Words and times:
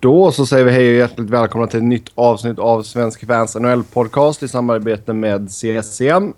Då 0.00 0.32
så 0.32 0.46
säger 0.46 0.64
vi 0.64 0.70
hej 0.70 0.88
och 0.88 0.94
hjärtligt 0.94 1.30
välkomna 1.30 1.66
till 1.66 1.78
ett 1.78 1.84
nytt 1.84 2.10
avsnitt 2.14 2.58
av 2.58 2.82
Svensk 2.82 3.26
Fans 3.26 3.56
NHL-podcast 3.56 4.42
i 4.42 4.48
samarbete 4.48 5.12
med 5.12 5.48
CSCM. 5.48 6.32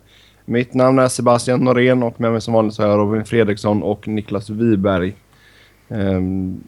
Mitt 0.44 0.74
namn 0.74 0.98
är 0.98 1.08
Sebastian 1.08 1.60
Norén 1.60 2.02
och 2.02 2.20
med 2.20 2.32
mig 2.32 2.40
som 2.40 2.54
vanligt 2.54 2.74
så 2.74 2.82
har 2.82 2.90
jag 2.90 2.98
Robin 2.98 3.24
Fredriksson 3.24 3.82
och 3.82 4.08
Niklas 4.08 4.50
Wiberg. 4.50 5.16
Um, 5.88 6.64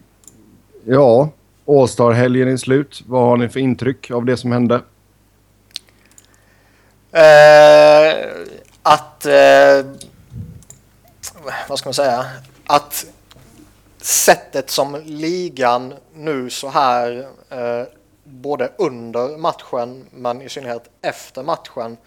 ja, 0.85 1.29
All-Star-helgen 1.67 2.47
är 2.47 2.57
slut. 2.57 3.03
Vad 3.07 3.21
har 3.21 3.37
ni 3.37 3.49
för 3.49 3.59
intryck 3.59 4.11
av 4.11 4.25
det 4.25 4.37
som 4.37 4.51
hände? 4.51 4.75
Uh, 4.75 4.81
att... 8.83 9.25
Uh, 9.25 9.91
vad 11.69 11.79
ska 11.79 11.87
man 11.87 11.93
säga? 11.93 12.25
Att 12.65 13.05
sättet 14.03 14.69
som 14.69 15.01
ligan 15.05 15.93
nu 16.13 16.49
så 16.49 16.69
här 16.69 17.27
eh, 17.49 17.83
både 18.23 18.71
under 18.77 19.37
matchen 19.37 20.05
men 20.11 20.41
i 20.41 20.49
synnerhet 20.49 20.89
efter 21.01 21.43
matchen 21.43 21.97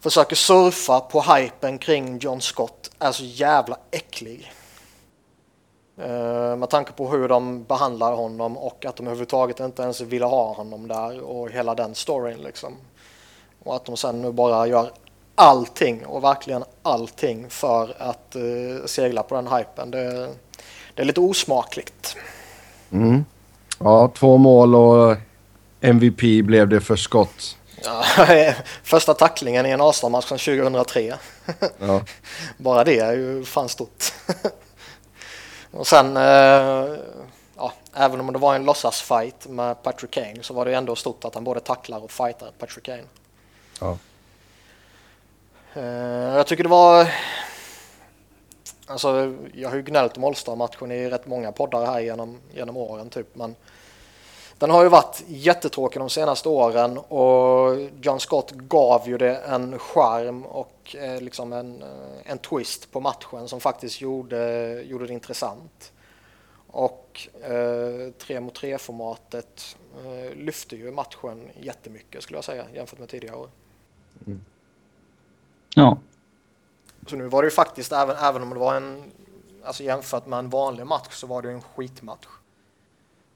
försöker 0.00 0.36
surfa 0.36 1.00
på 1.00 1.20
hypen 1.20 1.78
kring 1.78 2.18
John 2.18 2.40
Scott 2.40 2.90
är 2.98 3.12
så 3.12 3.24
jävla 3.24 3.78
äcklig. 3.90 4.52
Eh, 5.98 6.56
med 6.56 6.70
tanke 6.70 6.92
på 6.92 7.08
hur 7.08 7.28
de 7.28 7.64
behandlar 7.64 8.12
honom 8.12 8.58
och 8.58 8.84
att 8.84 8.96
de 8.96 9.06
överhuvudtaget 9.06 9.60
inte 9.60 9.82
ens 9.82 10.00
ville 10.00 10.24
ha 10.24 10.52
honom 10.52 10.88
där 10.88 11.20
och 11.20 11.50
hela 11.50 11.74
den 11.74 11.94
storyn 11.94 12.38
liksom. 12.38 12.76
Och 13.64 13.76
att 13.76 13.84
de 13.84 13.96
sen 13.96 14.22
nu 14.22 14.32
bara 14.32 14.66
gör 14.66 14.90
allting 15.34 16.06
och 16.06 16.24
verkligen 16.24 16.64
allting 16.82 17.50
för 17.50 17.96
att 17.98 18.36
eh, 18.36 18.86
segla 18.86 19.22
på 19.22 19.34
den 19.34 19.46
hypen. 19.46 19.90
Det, 19.90 20.28
det 20.94 21.02
är 21.02 21.06
lite 21.06 21.20
osmakligt. 21.20 22.16
Mm. 22.92 23.24
Ja, 23.78 24.12
två 24.14 24.36
mål 24.36 24.74
och 24.74 25.16
MVP 25.80 26.44
blev 26.44 26.68
det 26.68 26.80
för 26.80 26.96
skott. 26.96 27.56
Ja, 27.84 28.04
första 28.82 29.14
tacklingen 29.14 29.66
i 29.66 29.70
en 29.70 29.80
Arsenal-match 29.80 30.28
sedan 30.28 30.38
2003. 30.38 31.14
Ja. 31.78 32.00
Bara 32.56 32.84
det 32.84 32.98
är 32.98 33.12
ju 33.12 33.44
fan 33.44 33.68
stort. 33.68 34.04
och 35.70 35.86
sen, 35.86 36.16
eh, 36.16 36.96
ja, 37.56 37.72
även 37.94 38.20
om 38.20 38.32
det 38.32 38.38
var 38.38 38.54
en 38.54 38.64
låtsasfight 38.64 39.46
med 39.48 39.82
Patrick 39.82 40.10
Kane 40.10 40.42
så 40.42 40.54
var 40.54 40.64
det 40.64 40.74
ändå 40.74 40.96
stort 40.96 41.24
att 41.24 41.34
han 41.34 41.44
både 41.44 41.60
tacklar 41.60 42.04
och 42.04 42.10
fightar 42.10 42.50
Patrick 42.58 42.84
Kane. 42.84 43.04
Ja. 43.80 43.98
Eh, 45.74 46.36
jag 46.36 46.46
tycker 46.46 46.62
det 46.62 46.68
var 46.68 47.08
Alltså, 48.86 49.34
jag 49.54 49.68
har 49.68 49.76
ju 49.76 49.82
gnällt 49.82 50.16
om 50.16 50.24
Allstar-matchen 50.24 50.92
i 50.92 51.10
rätt 51.10 51.26
många 51.26 51.52
poddar 51.52 51.86
här 51.86 52.00
genom, 52.00 52.38
genom 52.52 52.76
åren 52.76 53.10
typ, 53.10 53.36
men 53.36 53.54
den 54.58 54.70
har 54.70 54.82
ju 54.82 54.88
varit 54.88 55.24
jättetråkig 55.26 56.00
de 56.00 56.10
senaste 56.10 56.48
åren 56.48 56.98
och 56.98 57.90
John 58.02 58.20
Scott 58.20 58.50
gav 58.50 59.08
ju 59.08 59.18
det 59.18 59.36
en 59.36 59.78
charm 59.78 60.46
och 60.46 60.96
eh, 60.98 61.20
liksom 61.20 61.52
en, 61.52 61.82
eh, 61.82 61.88
en 62.24 62.38
twist 62.38 62.92
på 62.92 63.00
matchen 63.00 63.48
som 63.48 63.60
faktiskt 63.60 64.00
gjorde, 64.00 64.82
gjorde 64.82 65.06
det 65.06 65.12
intressant. 65.12 65.92
Och 66.66 67.28
eh, 67.42 68.12
3 68.18 68.40
mot 68.40 68.54
3 68.54 68.78
formatet 68.78 69.76
eh, 70.04 70.36
lyfte 70.36 70.76
ju 70.76 70.90
matchen 70.90 71.48
jättemycket 71.60 72.22
skulle 72.22 72.36
jag 72.36 72.44
säga 72.44 72.64
jämfört 72.74 72.98
med 72.98 73.08
tidigare 73.08 73.36
år. 73.36 73.48
Mm. 74.26 74.44
Ja, 75.74 75.98
så 77.06 77.16
nu 77.16 77.28
var 77.28 77.42
det 77.42 77.46
ju 77.46 77.50
faktiskt, 77.50 77.92
även, 77.92 78.16
även 78.16 78.42
om 78.42 78.50
det 78.50 78.58
var 78.58 78.74
en, 78.74 79.02
alltså 79.64 79.82
jämfört 79.82 80.26
med 80.26 80.38
en 80.38 80.50
vanlig 80.50 80.86
match 80.86 81.12
så 81.14 81.26
var 81.26 81.42
det 81.42 81.50
en 81.50 81.62
skitmatch. 81.62 82.26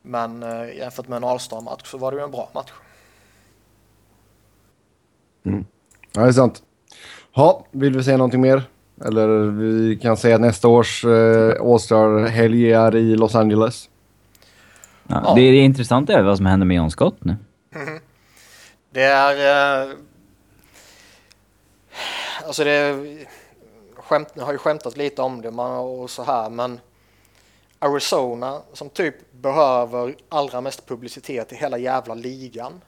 Men 0.02 0.42
eh, 0.42 0.76
jämfört 0.76 1.08
med 1.08 1.16
en 1.16 1.24
All-star-match 1.24 1.90
så 1.90 1.98
var 1.98 2.12
det 2.12 2.18
ju 2.18 2.24
en 2.24 2.30
bra 2.30 2.50
match. 2.54 2.72
Mm. 5.44 5.64
Ja, 6.12 6.22
det 6.22 6.28
är 6.28 6.32
sant. 6.32 6.62
Ja, 7.34 7.66
vill 7.70 7.96
vi 7.96 8.04
säga 8.04 8.16
någonting 8.16 8.40
mer? 8.40 8.62
Eller 9.04 9.28
vi 9.38 9.96
kan 9.96 10.16
säga 10.16 10.34
att 10.34 10.40
nästa 10.40 10.68
års 10.68 11.04
eh, 11.04 11.62
All-star-helg 11.62 12.72
är 12.72 12.96
i 12.96 13.16
Los 13.16 13.34
Angeles. 13.34 13.90
Ja, 15.08 15.22
ja. 15.24 15.34
Det, 15.34 15.40
är 15.40 15.52
intressant 15.52 16.10
är 16.10 16.22
vad 16.22 16.36
som 16.36 16.46
händer 16.46 16.66
med 16.66 16.76
John 16.76 16.90
Scott 16.90 17.24
nu. 17.24 17.36
Mm. 17.74 18.00
Det 18.90 19.02
är... 19.02 19.82
Eh, 19.82 19.94
alltså 22.46 22.64
det 22.64 22.96
skämt, 24.06 24.40
har 24.40 24.52
ju 24.52 24.58
skämtat 24.58 24.96
lite 24.96 25.22
om 25.22 25.42
det 25.42 25.48
och 25.48 26.10
så 26.10 26.22
här 26.22 26.50
men 26.50 26.80
Arizona 27.78 28.62
som 28.72 28.90
typ 28.90 29.32
behöver 29.32 30.16
allra 30.28 30.60
mest 30.60 30.86
publicitet 30.86 31.52
i 31.52 31.56
hela 31.56 31.78
jävla 31.78 32.14
ligan. 32.14 32.80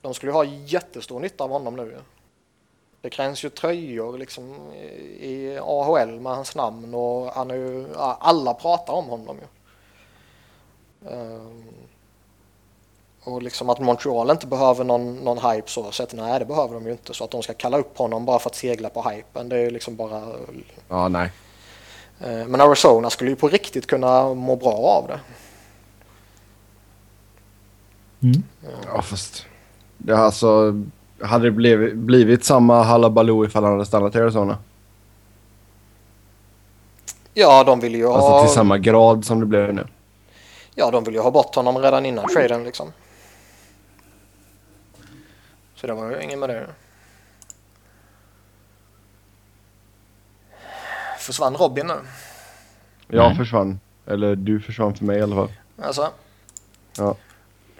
De 0.00 0.14
skulle 0.14 0.32
ha 0.32 0.44
jättestor 0.44 1.20
nytta 1.20 1.44
av 1.44 1.50
honom 1.50 1.76
nu. 1.76 1.98
Det 3.00 3.10
krävs 3.10 3.44
ju 3.44 3.48
tröjor 3.48 4.18
liksom 4.18 4.72
i 5.20 5.58
AHL 5.62 6.20
med 6.20 6.32
hans 6.32 6.54
namn 6.54 6.94
och 6.94 7.32
han 7.32 7.50
är 7.50 7.54
ju, 7.54 7.88
alla 7.96 8.54
pratar 8.54 8.92
om 8.92 9.04
honom 9.04 9.36
ju. 9.38 9.46
Um, 11.08 11.64
och 13.28 13.42
liksom 13.42 13.70
att 13.70 13.78
Montreal 13.78 14.30
inte 14.30 14.46
behöver 14.46 14.84
någon, 14.84 15.16
någon 15.16 15.50
hype 15.50 15.70
så 15.70 15.92
sett, 15.92 16.12
nej 16.12 16.38
det 16.38 16.44
behöver 16.44 16.74
de 16.74 16.86
ju 16.86 16.92
inte. 16.92 17.14
Så 17.14 17.24
att 17.24 17.30
de 17.30 17.42
ska 17.42 17.54
kalla 17.54 17.78
upp 17.78 17.98
honom 17.98 18.24
bara 18.24 18.38
för 18.38 18.50
att 18.50 18.56
segla 18.56 18.88
på 18.88 19.10
hypen, 19.10 19.48
det 19.48 19.56
är 19.56 19.60
ju 19.60 19.70
liksom 19.70 19.96
bara... 19.96 20.22
Ja, 20.88 21.08
nej. 21.08 21.32
Eh, 22.20 22.46
men 22.46 22.60
Arizona 22.60 23.10
skulle 23.10 23.30
ju 23.30 23.36
på 23.36 23.48
riktigt 23.48 23.86
kunna 23.86 24.34
må 24.34 24.56
bra 24.56 24.72
av 24.72 25.08
det. 25.08 25.20
Mm. 28.26 28.42
Ja, 28.86 29.02
fast... 29.02 29.46
Det 29.98 30.16
alltså... 30.16 30.82
Hade 31.22 31.44
det 31.44 31.50
blivit, 31.50 31.94
blivit 31.94 32.44
samma 32.44 32.82
halabaloo 32.82 33.44
ifall 33.44 33.64
han 33.64 33.72
hade 33.72 33.86
stannat 33.86 34.14
i 34.14 34.18
Arizona? 34.18 34.58
Ja, 37.34 37.64
de 37.64 37.80
vill 37.80 37.94
ju 37.94 38.06
ha... 38.06 38.14
Alltså 38.14 38.46
till 38.46 38.54
samma 38.54 38.78
grad 38.78 39.24
som 39.24 39.40
det 39.40 39.46
blev 39.46 39.74
nu? 39.74 39.86
Ja, 40.74 40.90
de 40.90 41.04
vill 41.04 41.14
ju 41.14 41.20
ha 41.20 41.30
bort 41.30 41.54
honom 41.54 41.78
redan 41.78 42.06
innan 42.06 42.28
traden 42.28 42.64
liksom. 42.64 42.92
Så 45.80 45.86
det 45.86 45.92
var 45.92 46.10
ju 46.10 46.22
ingen 46.22 46.40
med 46.40 46.48
det. 46.48 46.66
Försvann 51.18 51.56
Robin 51.56 51.86
nu? 51.86 51.94
Jag 53.08 53.24
mm. 53.24 53.36
försvann. 53.36 53.80
Eller 54.06 54.36
du 54.36 54.60
försvann 54.60 54.94
för 54.94 55.04
mig 55.04 55.18
i 55.18 55.22
alla 55.22 55.36
fall. 55.36 55.52
Alltså? 55.82 56.10
Ja. 56.96 57.16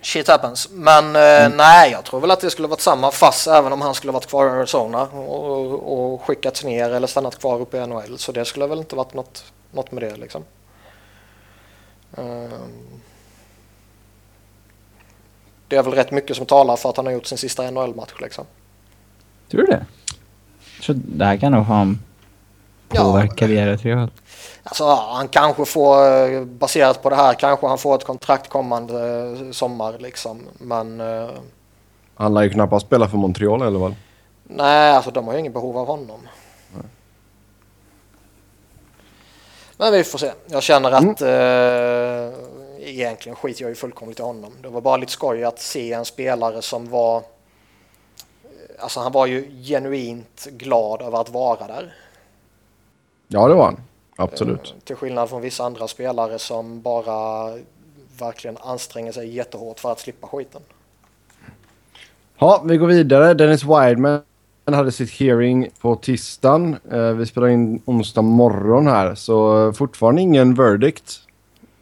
Shit 0.00 0.28
happens. 0.28 0.68
Men 0.70 1.16
eh, 1.16 1.44
mm. 1.44 1.56
nej, 1.56 1.90
jag 1.90 2.04
tror 2.04 2.20
väl 2.20 2.30
att 2.30 2.40
det 2.40 2.50
skulle 2.50 2.68
varit 2.68 2.80
samma 2.80 3.10
fass 3.10 3.46
även 3.46 3.72
om 3.72 3.80
han 3.80 3.94
skulle 3.94 4.12
varit 4.12 4.26
kvar 4.26 4.46
i 4.46 4.50
Arizona 4.50 5.02
och, 5.02 6.12
och 6.12 6.22
skickats 6.22 6.64
ner 6.64 6.90
eller 6.90 7.06
stannat 7.06 7.38
kvar 7.38 7.60
uppe 7.60 7.76
i 7.78 7.86
NHL. 7.86 8.18
Så 8.18 8.32
det 8.32 8.44
skulle 8.44 8.66
väl 8.66 8.78
inte 8.78 8.96
varit 8.96 9.14
något, 9.14 9.44
något 9.70 9.92
med 9.92 10.02
det 10.02 10.16
liksom. 10.16 10.44
Um, 12.10 13.00
det 15.68 15.76
är 15.76 15.82
väl 15.82 15.94
rätt 15.94 16.10
mycket 16.10 16.36
som 16.36 16.46
talar 16.46 16.76
för 16.76 16.90
att 16.90 16.96
han 16.96 17.06
har 17.06 17.12
gjort 17.12 17.26
sin 17.26 17.38
sista 17.38 17.70
NHL-match 17.70 18.12
liksom. 18.20 18.44
Tror 19.50 19.60
du 19.60 19.66
det? 19.66 19.86
Så 20.80 20.92
det 20.92 21.24
här 21.24 21.36
kan 21.36 21.52
nog 21.52 21.66
fan 21.66 21.98
påverka 22.88 23.28
ja, 23.30 23.34
karriären 23.36 24.10
Alltså 24.62 24.84
han 24.94 25.28
kanske 25.28 25.64
får, 25.64 26.44
baserat 26.44 27.02
på 27.02 27.10
det 27.10 27.16
här, 27.16 27.34
kanske 27.34 27.66
han 27.66 27.78
får 27.78 27.94
ett 27.94 28.04
kontrakt 28.04 28.48
kommande 28.48 29.52
sommar 29.52 29.98
liksom. 29.98 30.42
Men... 30.58 31.00
Uh, 31.00 31.30
han 32.14 32.34
lär 32.34 32.42
ju 32.42 32.50
knappast 32.50 32.86
spela 32.86 33.08
för 33.08 33.16
Montreal 33.16 33.62
eller 33.62 33.78
vad? 33.78 33.94
Nej, 34.44 34.90
alltså 34.90 35.10
de 35.10 35.26
har 35.26 35.32
ju 35.32 35.40
ingen 35.40 35.52
behov 35.52 35.78
av 35.78 35.86
honom. 35.86 36.20
Nej. 36.74 36.82
Men 39.76 39.92
vi 39.92 40.04
får 40.04 40.18
se. 40.18 40.32
Jag 40.46 40.62
känner 40.62 40.90
att 40.90 41.20
mm. 41.20 42.32
Egentligen 42.88 43.36
skiter 43.36 43.62
jag 43.62 43.68
ju 43.68 43.74
fullkomligt 43.74 44.20
i 44.20 44.22
honom. 44.22 44.52
Det 44.62 44.68
var 44.68 44.80
bara 44.80 44.96
lite 44.96 45.12
skoj 45.12 45.44
att 45.44 45.60
se 45.60 45.92
en 45.92 46.04
spelare 46.04 46.62
som 46.62 46.90
var... 46.90 47.22
Alltså 48.78 49.00
han 49.00 49.12
var 49.12 49.26
ju 49.26 49.62
genuint 49.62 50.48
glad 50.50 51.02
över 51.02 51.20
att 51.20 51.28
vara 51.28 51.66
där. 51.66 51.94
Ja, 53.28 53.48
det 53.48 53.54
var 53.54 53.64
han. 53.64 53.80
Absolut. 54.16 54.74
Eh, 54.76 54.84
till 54.84 54.96
skillnad 54.96 55.28
från 55.28 55.42
vissa 55.42 55.64
andra 55.64 55.88
spelare 55.88 56.38
som 56.38 56.82
bara 56.82 57.52
verkligen 58.18 58.56
anstränger 58.56 59.12
sig 59.12 59.34
jättehårt 59.36 59.80
för 59.80 59.92
att 59.92 60.00
slippa 60.00 60.26
skiten. 60.26 60.62
Ja, 62.38 62.62
vi 62.64 62.76
går 62.76 62.86
vidare. 62.86 63.34
Dennis 63.34 63.64
Wideman 63.64 64.22
hade 64.66 64.92
sitt 64.92 65.10
hearing 65.10 65.68
på 65.80 65.96
tisdagen. 65.96 66.76
Eh, 66.92 67.12
vi 67.12 67.26
spelar 67.26 67.48
in 67.48 67.82
onsdag 67.84 68.22
morgon 68.22 68.86
här, 68.86 69.14
så 69.14 69.72
fortfarande 69.72 70.22
ingen 70.22 70.54
verdict 70.54 71.20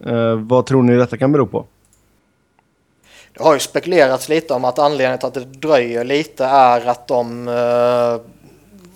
Eh, 0.04 0.34
vad 0.34 0.66
tror 0.66 0.82
ni 0.82 0.96
detta 0.96 1.16
kan 1.16 1.32
bero 1.32 1.46
på? 1.46 1.64
Det 3.32 3.42
har 3.42 3.54
ju 3.54 3.60
spekulerats 3.60 4.28
lite 4.28 4.54
om 4.54 4.64
att 4.64 4.78
anledningen 4.78 5.18
till 5.18 5.26
att 5.26 5.34
det 5.34 5.44
dröjer 5.44 6.04
lite 6.04 6.44
är 6.44 6.86
att 6.86 7.06
de 7.06 7.48
eh, 7.48 8.20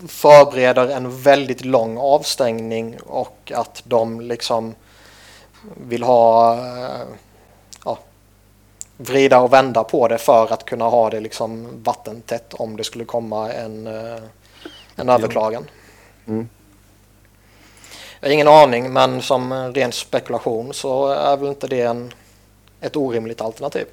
förbereder 0.08 0.88
en 0.88 1.20
väldigt 1.22 1.64
lång 1.64 1.98
avstängning 1.98 2.96
och 3.06 3.52
att 3.54 3.82
de 3.84 4.20
liksom 4.20 4.74
vill 5.76 6.02
ha 6.02 6.54
eh, 6.54 7.06
ja, 7.84 7.98
vrida 8.96 9.40
och 9.40 9.52
vända 9.52 9.84
på 9.84 10.08
det 10.08 10.18
för 10.18 10.52
att 10.52 10.64
kunna 10.64 10.84
ha 10.84 11.10
det 11.10 11.20
liksom 11.20 11.82
vattentätt 11.82 12.54
om 12.54 12.76
det 12.76 12.84
skulle 12.84 13.04
komma 13.04 13.52
en, 13.52 13.86
eh, 13.86 14.22
en 14.96 15.08
överklagan. 15.08 15.64
Mm. 16.26 16.48
Jag 18.20 18.28
har 18.28 18.32
ingen 18.32 18.48
aning 18.48 18.92
men 18.92 19.22
som 19.22 19.52
ren 19.52 19.92
spekulation 19.92 20.74
så 20.74 21.08
är 21.08 21.36
väl 21.36 21.48
inte 21.48 21.66
det 21.66 21.80
en, 21.80 22.12
ett 22.80 22.96
orimligt 22.96 23.40
alternativ. 23.40 23.86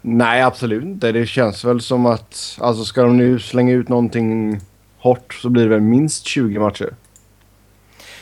Nej, 0.00 0.42
absolut 0.42 0.84
inte. 0.84 1.12
Det 1.12 1.26
känns 1.26 1.64
väl 1.64 1.80
som 1.80 2.06
att... 2.06 2.56
Alltså 2.60 2.84
ska 2.84 3.02
de 3.02 3.16
nu 3.16 3.40
slänga 3.40 3.72
ut 3.72 3.88
någonting 3.88 4.60
hårt 4.98 5.34
så 5.34 5.48
blir 5.48 5.62
det 5.62 5.68
väl 5.68 5.80
minst 5.80 6.26
20 6.26 6.58
matcher. 6.58 6.94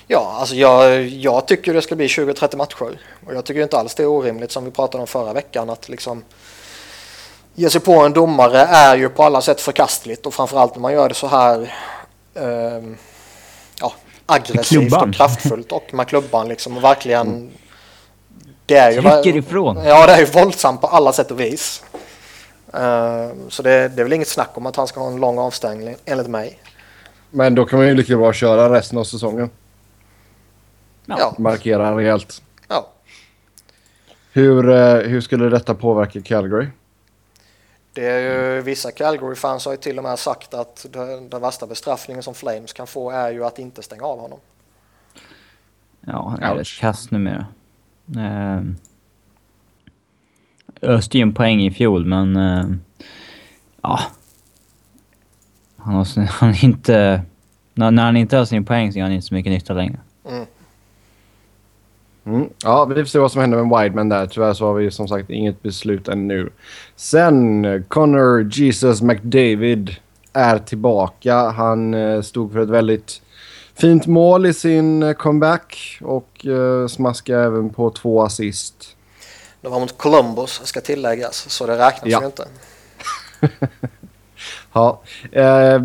Ja, 0.07 0.37
alltså 0.41 0.55
jag, 0.55 1.07
jag 1.07 1.47
tycker 1.47 1.75
det 1.75 1.83
ska 1.83 1.97
bli 1.97 2.07
20-30 2.07 2.57
matcher. 2.57 3.01
Och 3.27 3.35
jag 3.35 3.45
tycker 3.45 3.63
inte 3.63 3.79
alls 3.79 3.95
det 3.95 4.03
är 4.03 4.07
orimligt 4.07 4.51
som 4.51 4.65
vi 4.65 4.71
pratade 4.71 5.01
om 5.01 5.07
förra 5.07 5.33
veckan 5.33 5.71
att 5.71 5.89
liksom 5.89 6.25
ge 7.55 7.71
sig 7.71 7.81
på 7.81 7.93
en 7.93 8.13
domare 8.13 8.59
är 8.59 8.97
ju 8.97 9.09
på 9.09 9.23
alla 9.23 9.41
sätt 9.41 9.61
förkastligt 9.61 10.27
och 10.27 10.35
framförallt 10.35 10.75
när 10.75 10.81
man 10.83 10.93
gör 10.93 11.09
det 11.09 11.15
så 11.15 11.27
här 11.27 11.75
eh, 12.35 12.83
aggressivt 14.33 14.93
och 14.93 15.15
kraftfullt 15.15 15.73
och 15.73 15.95
med 15.95 16.09
klubban 16.09 16.49
liksom 16.49 16.77
och 16.77 16.85
verkligen 16.85 17.51
det 18.67 18.77
är 18.77 18.91
ju 18.91 19.03
Trycker 19.03 19.37
ifrån. 19.37 19.77
Ja, 19.85 20.07
det 20.07 20.13
är 20.13 20.19
ju 20.19 20.25
våldsamt 20.25 20.81
på 20.81 20.87
alla 20.87 21.13
sätt 21.13 21.31
och 21.31 21.41
vis. 21.41 21.85
Eh, 22.75 23.29
så 23.49 23.63
det, 23.63 23.89
det 23.89 24.01
är 24.01 24.05
väl 24.05 24.13
inget 24.13 24.29
snack 24.29 24.51
om 24.55 24.67
att 24.67 24.77
han 24.77 24.87
ska 24.87 25.01
ha 25.01 25.09
en 25.09 25.17
lång 25.17 25.39
avstängning 25.39 25.97
enligt 26.05 26.27
mig. 26.29 26.59
Men 27.31 27.55
då 27.55 27.65
kan 27.65 27.79
man 27.79 27.89
ju 27.89 27.95
lika 27.95 28.17
bra 28.17 28.33
köra 28.33 28.75
resten 28.75 28.99
av 28.99 29.05
säsongen. 29.05 29.51
Ja. 31.07 31.17
Ja, 31.19 31.35
Markera 31.39 31.97
rejält. 31.97 32.43
ja. 32.69 32.87
Hur, 34.33 34.71
eh, 34.71 34.97
hur 34.97 35.21
skulle 35.21 35.49
detta 35.49 35.75
påverka 35.75 36.23
Calgary? 36.23 36.67
Det 37.93 38.07
är 38.07 38.21
ju, 38.21 38.63
vissa 38.63 38.91
Calgary-fans 38.91 39.65
har 39.65 39.73
ju 39.73 39.79
till 39.79 39.99
och 39.99 40.05
med 40.05 40.19
sagt 40.19 40.55
att 40.55 40.87
den 40.91 41.41
värsta 41.41 41.67
bestraffningen 41.67 42.23
som 42.23 42.35
Flames 42.35 42.73
kan 42.73 42.87
få 42.87 43.11
är 43.11 43.31
ju 43.31 43.45
att 43.45 43.59
inte 43.59 43.83
stänga 43.83 44.05
av 44.05 44.21
honom. 44.21 44.39
Ja, 46.01 46.29
han 46.29 46.43
är 46.43 46.55
rätt 46.55 46.79
kass 46.81 47.11
numera. 47.11 47.47
Ehm, 48.17 48.77
öste 50.83 51.19
ju 51.19 51.23
en 51.23 51.35
poäng 51.35 51.61
i 51.63 51.71
fjol, 51.71 52.05
men... 52.05 52.37
ehm, 52.37 52.81
ja. 53.83 54.01
Han 55.77 55.95
har, 55.95 56.27
han 56.27 56.55
inte... 56.63 57.23
När, 57.75 57.91
när 57.91 58.03
han 58.03 58.17
inte 58.17 58.37
har 58.37 58.45
sin 58.45 58.65
poäng 58.65 58.93
så 58.93 58.99
gör 58.99 59.05
han 59.05 59.13
inte 59.13 59.27
så 59.27 59.35
mycket 59.35 59.53
nytta 59.53 59.73
längre. 59.73 59.99
Mm. 60.29 60.47
Mm. 62.35 62.49
Ja, 62.65 62.85
vi 62.85 62.95
får 62.95 63.05
se 63.05 63.19
vad 63.19 63.33
som 63.33 63.41
händer 63.41 63.65
med 63.65 63.81
Wideman 63.83 64.09
där. 64.09 64.27
Tyvärr 64.27 64.53
så 64.53 64.67
har 64.67 64.75
vi 64.75 64.91
som 64.91 65.09
sagt 65.09 65.31
inget 65.31 65.63
beslut 65.63 66.09
ännu. 66.09 66.51
Sen, 66.97 67.65
eh, 67.65 67.83
Connor 67.89 68.49
Jesus 68.53 69.03
McDavid 69.03 69.97
är 70.33 70.59
tillbaka. 70.59 71.37
Han 71.51 71.95
eh, 71.95 72.23
stod 72.23 72.53
för 72.53 72.61
ett 72.61 72.69
väldigt 72.69 73.23
fint 73.75 74.07
mål 74.07 74.47
i 74.47 74.55
sin 74.55 75.03
eh, 75.03 75.13
comeback 75.13 75.99
och 76.03 76.47
eh, 76.47 76.87
smaskade 76.87 77.45
även 77.45 77.71
på 77.71 77.91
två 77.91 78.23
assist. 78.23 78.97
Det 79.61 79.69
var 79.69 79.81
mot 79.81 79.99
Columbus 79.99 80.61
ska 80.65 80.81
tilläggas, 80.81 81.51
så 81.51 81.67
det 81.67 81.79
räknas 81.79 82.11
Ja. 82.13 82.21
ju 82.21 82.27
inte. 82.27 82.45
Ja. 84.73 85.01
Eh, 85.33 85.81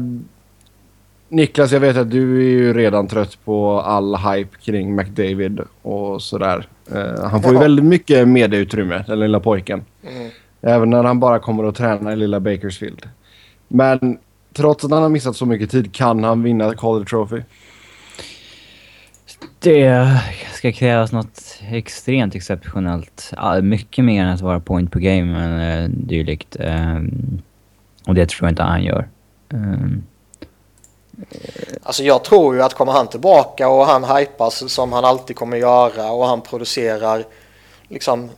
Niklas, 1.35 1.71
jag 1.71 1.79
vet 1.79 1.97
att 1.97 2.11
du 2.11 2.37
är 2.37 2.49
ju 2.49 2.73
redan 2.73 3.07
trött 3.07 3.37
på 3.45 3.79
all 3.81 4.15
hype 4.15 4.57
kring 4.57 4.95
McDavid 4.95 5.61
och 5.81 6.21
sådär. 6.21 6.67
Eh, 6.91 7.23
han 7.29 7.43
får 7.43 7.53
ju 7.53 7.59
väldigt 7.59 7.85
mycket 7.85 8.27
medieutrymme, 8.27 9.03
den 9.07 9.19
lilla 9.19 9.39
pojken. 9.39 9.85
Mm. 10.09 10.29
Även 10.61 10.89
när 10.89 11.03
han 11.03 11.19
bara 11.19 11.39
kommer 11.39 11.63
att 11.63 11.75
träna 11.75 12.13
i 12.13 12.15
lilla 12.15 12.39
Bakersfield. 12.39 13.01
Men 13.67 14.17
trots 14.53 14.85
att 14.85 14.91
han 14.91 15.01
har 15.01 15.09
missat 15.09 15.35
så 15.35 15.45
mycket 15.45 15.71
tid 15.71 15.93
kan 15.93 16.23
han 16.23 16.43
vinna 16.43 16.73
Calder 16.73 17.05
Trophy. 17.05 17.41
Det 19.59 20.21
ska 20.53 20.71
krävas 20.71 21.11
något 21.11 21.59
extremt 21.71 22.35
exceptionellt. 22.35 23.33
Mycket 23.61 24.05
mer 24.05 24.23
än 24.23 24.33
att 24.33 24.41
vara 24.41 24.59
point 24.59 24.91
per 24.91 24.99
game 24.99 25.45
eller 25.45 25.83
eh, 25.83 25.89
dylikt. 25.89 26.57
Ehm, 26.59 27.41
och 28.07 28.15
det 28.15 28.29
tror 28.29 28.47
jag 28.47 28.51
inte 28.51 28.63
han 28.63 28.83
gör. 28.83 29.07
Alltså 31.83 32.03
jag 32.03 32.23
tror 32.23 32.55
ju 32.55 32.61
att 32.61 32.73
kommer 32.73 32.91
han 32.91 33.07
tillbaka 33.07 33.69
och 33.69 33.85
han 33.85 34.03
hypas 34.17 34.73
som 34.73 34.93
han 34.93 35.05
alltid 35.05 35.35
kommer 35.35 35.57
göra 35.57 36.11
och 36.11 36.25
han 36.27 36.41
producerar 36.41 37.23
liksom 37.87 38.29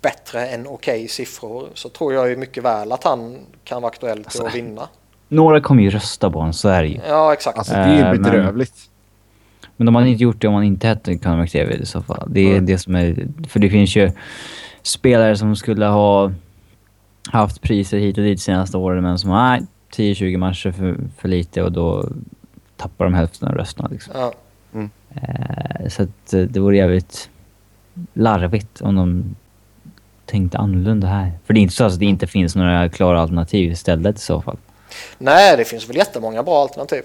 bättre 0.00 0.46
än 0.46 0.66
okej 0.66 1.08
siffror 1.08 1.68
så 1.74 1.88
tror 1.88 2.14
jag 2.14 2.28
ju 2.28 2.36
mycket 2.36 2.64
väl 2.64 2.92
att 2.92 3.04
han 3.04 3.38
kan 3.64 3.82
vara 3.82 3.90
aktuell 3.90 4.16
till 4.16 4.26
Alltså, 4.26 4.46
att 4.46 4.54
vinna. 4.54 4.88
några 5.28 5.60
kommer 5.60 5.82
ju 5.82 5.90
rösta 5.90 6.30
på 6.30 6.38
honom, 6.38 6.52
så 6.52 6.68
är 6.68 6.82
det 6.82 6.88
ju. 6.88 7.00
Ja, 7.08 7.32
exakt. 7.32 7.58
Alltså 7.58 7.72
det 7.74 7.78
är 7.80 7.98
Eh, 8.04 8.12
men- 8.12 8.22
bedrövligt. 8.22 8.74
Men 9.76 9.86
de 9.86 9.94
hade 9.94 10.08
inte 10.08 10.22
gjort 10.22 10.40
det 10.40 10.48
om 10.48 10.54
han 10.54 10.64
inte 10.64 10.86
hette 10.88 11.18
Conor 11.18 11.36
McDavid 11.42 11.80
i 11.80 11.86
så 11.86 12.02
fall. 12.02 12.28
Det 12.32 12.40
är 12.40 12.52
Mm. 12.52 12.66
det 12.66 12.78
som 12.78 12.94
är... 12.94 13.26
För 13.48 13.58
det 13.60 13.70
finns 13.70 13.96
ju 13.96 14.10
spelare 14.82 15.36
som 15.36 15.56
skulle 15.56 15.86
ha 15.86 16.32
haft 17.30 17.60
priser 17.60 17.98
hit 17.98 18.18
och 18.18 18.24
dit 18.24 18.40
senaste 18.42 18.76
åren 18.76 19.02
men 19.02 19.18
som 19.18 19.30
nej, 19.30 19.62
10-20 19.92 20.36
matcher 20.36 20.72
för, 20.72 20.96
för 21.18 21.28
lite 21.28 21.62
och 21.62 21.72
då 21.72 22.08
tappar 22.76 23.04
de 23.04 23.14
hälften 23.14 23.48
av 23.48 23.54
rösterna 23.54 23.88
liksom. 23.92 24.14
Ja. 24.16 24.32
Eh, 25.14 25.88
så 25.88 26.02
att 26.02 26.32
eh, 26.32 26.40
det 26.40 26.60
vore 26.60 26.76
jävligt 26.76 27.30
larvigt 28.12 28.80
om 28.80 28.96
de 28.96 29.36
tänkte 30.26 30.58
annorlunda 30.58 31.06
här. 31.06 31.32
För 31.44 31.54
det 31.54 31.60
är 31.60 31.62
inte 31.62 31.74
så 31.74 31.84
att 31.84 31.98
det 31.98 32.04
inte 32.04 32.26
finns 32.26 32.56
några 32.56 32.88
klara 32.88 33.20
alternativ 33.20 33.72
istället 33.72 34.16
i 34.16 34.20
så 34.20 34.42
fall. 34.42 34.56
Nej, 35.18 35.56
det 35.56 35.64
finns 35.64 35.88
väl 35.88 35.96
jättemånga 35.96 36.42
bra 36.42 36.62
alternativ. 36.62 37.02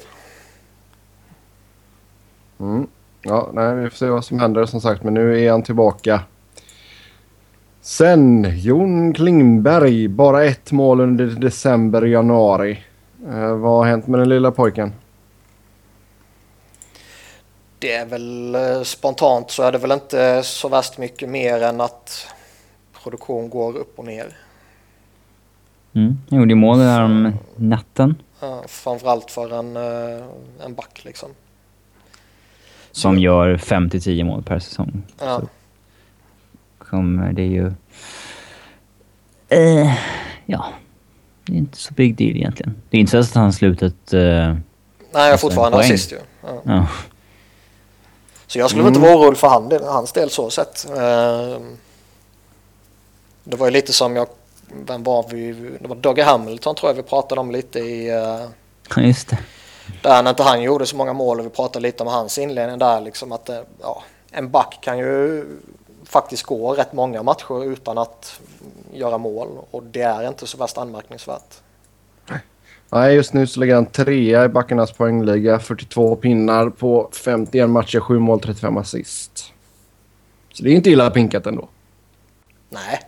Mm. 2.59 2.88
Ja, 3.21 3.49
nej, 3.53 3.75
vi 3.75 3.89
får 3.89 3.97
se 3.97 4.05
vad 4.05 4.25
som 4.25 4.39
händer 4.39 4.65
som 4.65 4.81
sagt. 4.81 5.03
Men 5.03 5.13
nu 5.13 5.45
är 5.45 5.51
han 5.51 5.63
tillbaka. 5.63 6.21
Sen, 7.85 8.47
Jon 8.57 9.13
Klingberg. 9.13 10.07
Bara 10.07 10.43
ett 10.43 10.71
mål 10.71 11.01
under 11.01 11.25
december 11.25 12.01
och 12.01 12.07
januari. 12.07 12.79
Eh, 13.27 13.55
vad 13.55 13.71
har 13.71 13.85
hänt 13.85 14.07
med 14.07 14.19
den 14.19 14.29
lilla 14.29 14.51
pojken? 14.51 14.93
Det 17.79 17.93
är 17.93 18.05
väl 18.05 18.55
eh, 18.55 18.81
spontant 18.81 19.51
så 19.51 19.63
är 19.63 19.71
det 19.71 19.77
väl 19.77 19.91
inte 19.91 20.43
så 20.43 20.69
värst 20.69 20.97
mycket 20.97 21.29
mer 21.29 21.61
än 21.61 21.81
att 21.81 22.27
produktion 23.03 23.49
går 23.49 23.77
upp 23.77 23.99
och 23.99 24.05
ner. 24.05 24.38
Mm. 25.93 26.17
Jag 26.29 26.39
gjorde 26.39 26.55
mål 26.55 26.77
där 26.77 27.03
om 27.03 27.33
natten. 27.55 28.15
Ja, 28.39 28.63
framförallt 28.67 29.31
för 29.31 29.60
en, 29.60 29.77
eh, 29.77 30.25
en 30.65 30.74
back 30.75 31.01
liksom. 31.03 31.29
Som 32.91 33.19
gör 33.19 33.57
5-10 33.57 34.24
mål 34.24 34.43
per 34.43 34.60
säsong. 34.60 35.03
Ja. 35.19 35.39
Så 35.39 35.48
kommer 36.89 37.34
det 37.34 37.46
ju... 37.46 37.72
Eh, 39.50 39.94
ja, 40.46 40.65
det 41.46 41.54
är 41.54 41.58
inte 41.58 41.77
så 41.77 41.94
big 41.94 42.15
deal 42.18 42.36
egentligen. 42.36 42.75
Det 42.89 42.98
är 42.98 43.01
inte 43.01 43.12
så 43.12 43.18
att 43.18 43.34
han 43.36 43.54
slutat... 43.54 44.13
Eh, 44.13 44.20
Nej, 45.12 45.24
jag 45.24 45.30
är 45.34 45.38
fortfarande 45.38 45.77
assist 45.77 46.12
ju. 46.12 46.18
Ja. 46.42 46.62
ja. 46.63 46.88
Så 48.48 48.60
jag 48.60 48.70
skulle 48.70 48.84
väl 48.84 48.89
inte 48.96 49.00
vara 49.08 49.15
orolig 49.18 49.38
för 49.38 49.48
han, 49.48 49.72
hans 49.84 50.12
del 50.12 50.30
så 50.30 50.50
sett. 50.50 50.86
Eh, 50.89 51.60
Det 53.44 53.58
var 53.58 53.68
ju 53.68 53.72
lite 53.72 53.94
som 53.94 54.15
jag, 54.15 54.27
vem 54.88 55.04
var 55.04 55.25
vi? 55.32 55.51
Det 55.82 55.88
var 55.88 55.96
Dougie 55.96 56.24
Hamilton 56.25 56.75
tror 56.75 56.89
jag 56.89 56.96
vi 56.96 57.04
pratade 57.04 57.42
om 57.42 57.51
lite 57.51 57.80
i, 57.80 58.10
eh, 58.98 59.06
just 59.06 59.30
det. 59.30 59.38
där 60.01 60.24
när 60.24 60.30
inte 60.30 60.44
han 60.44 60.62
gjorde 60.62 60.86
så 60.86 60.96
många 60.96 61.13
mål 61.13 61.39
och 61.39 61.46
vi 61.46 61.50
pratade 61.50 61.84
lite 61.84 62.04
om 62.04 62.10
hans 62.10 62.38
inledning 62.38 62.80
där 62.80 63.01
liksom 63.01 63.32
att 63.32 63.50
eh, 63.50 63.60
ja, 63.82 64.04
en 64.32 64.50
back 64.51 64.77
kan 64.82 64.98
ju 64.98 65.46
faktiskt 66.15 66.43
gå 66.43 66.74
rätt 66.74 66.93
många 66.93 67.24
matcher 67.24 67.65
utan 67.65 67.98
att 67.98 68.41
göra 68.93 69.17
mål 69.17 69.48
och 69.72 69.84
det 69.84 70.01
är 70.01 70.27
inte 70.27 70.48
så 70.48 70.57
värst 70.57 70.77
anmärkningsvärt. 70.77 71.62
Nej, 72.89 73.15
just 73.15 73.34
nu 73.34 73.48
så 73.48 73.60
ligger 73.60 73.75
han 73.75 73.86
trea 73.86 74.45
i 74.45 74.50
backarnas 74.50 74.91
poängliga. 74.91 75.60
42 75.60 76.15
pinnar 76.15 76.69
på 76.69 77.10
51 77.13 77.69
matcher, 77.69 78.00
7 78.00 78.19
mål, 78.19 78.39
35 78.39 78.77
assist. 78.77 79.53
Så 80.53 80.63
det 80.63 80.69
är 80.69 80.74
inte 80.75 80.89
illa 80.89 81.10
pinkat 81.10 81.45
ändå. 81.48 81.67
Nej, 82.69 83.00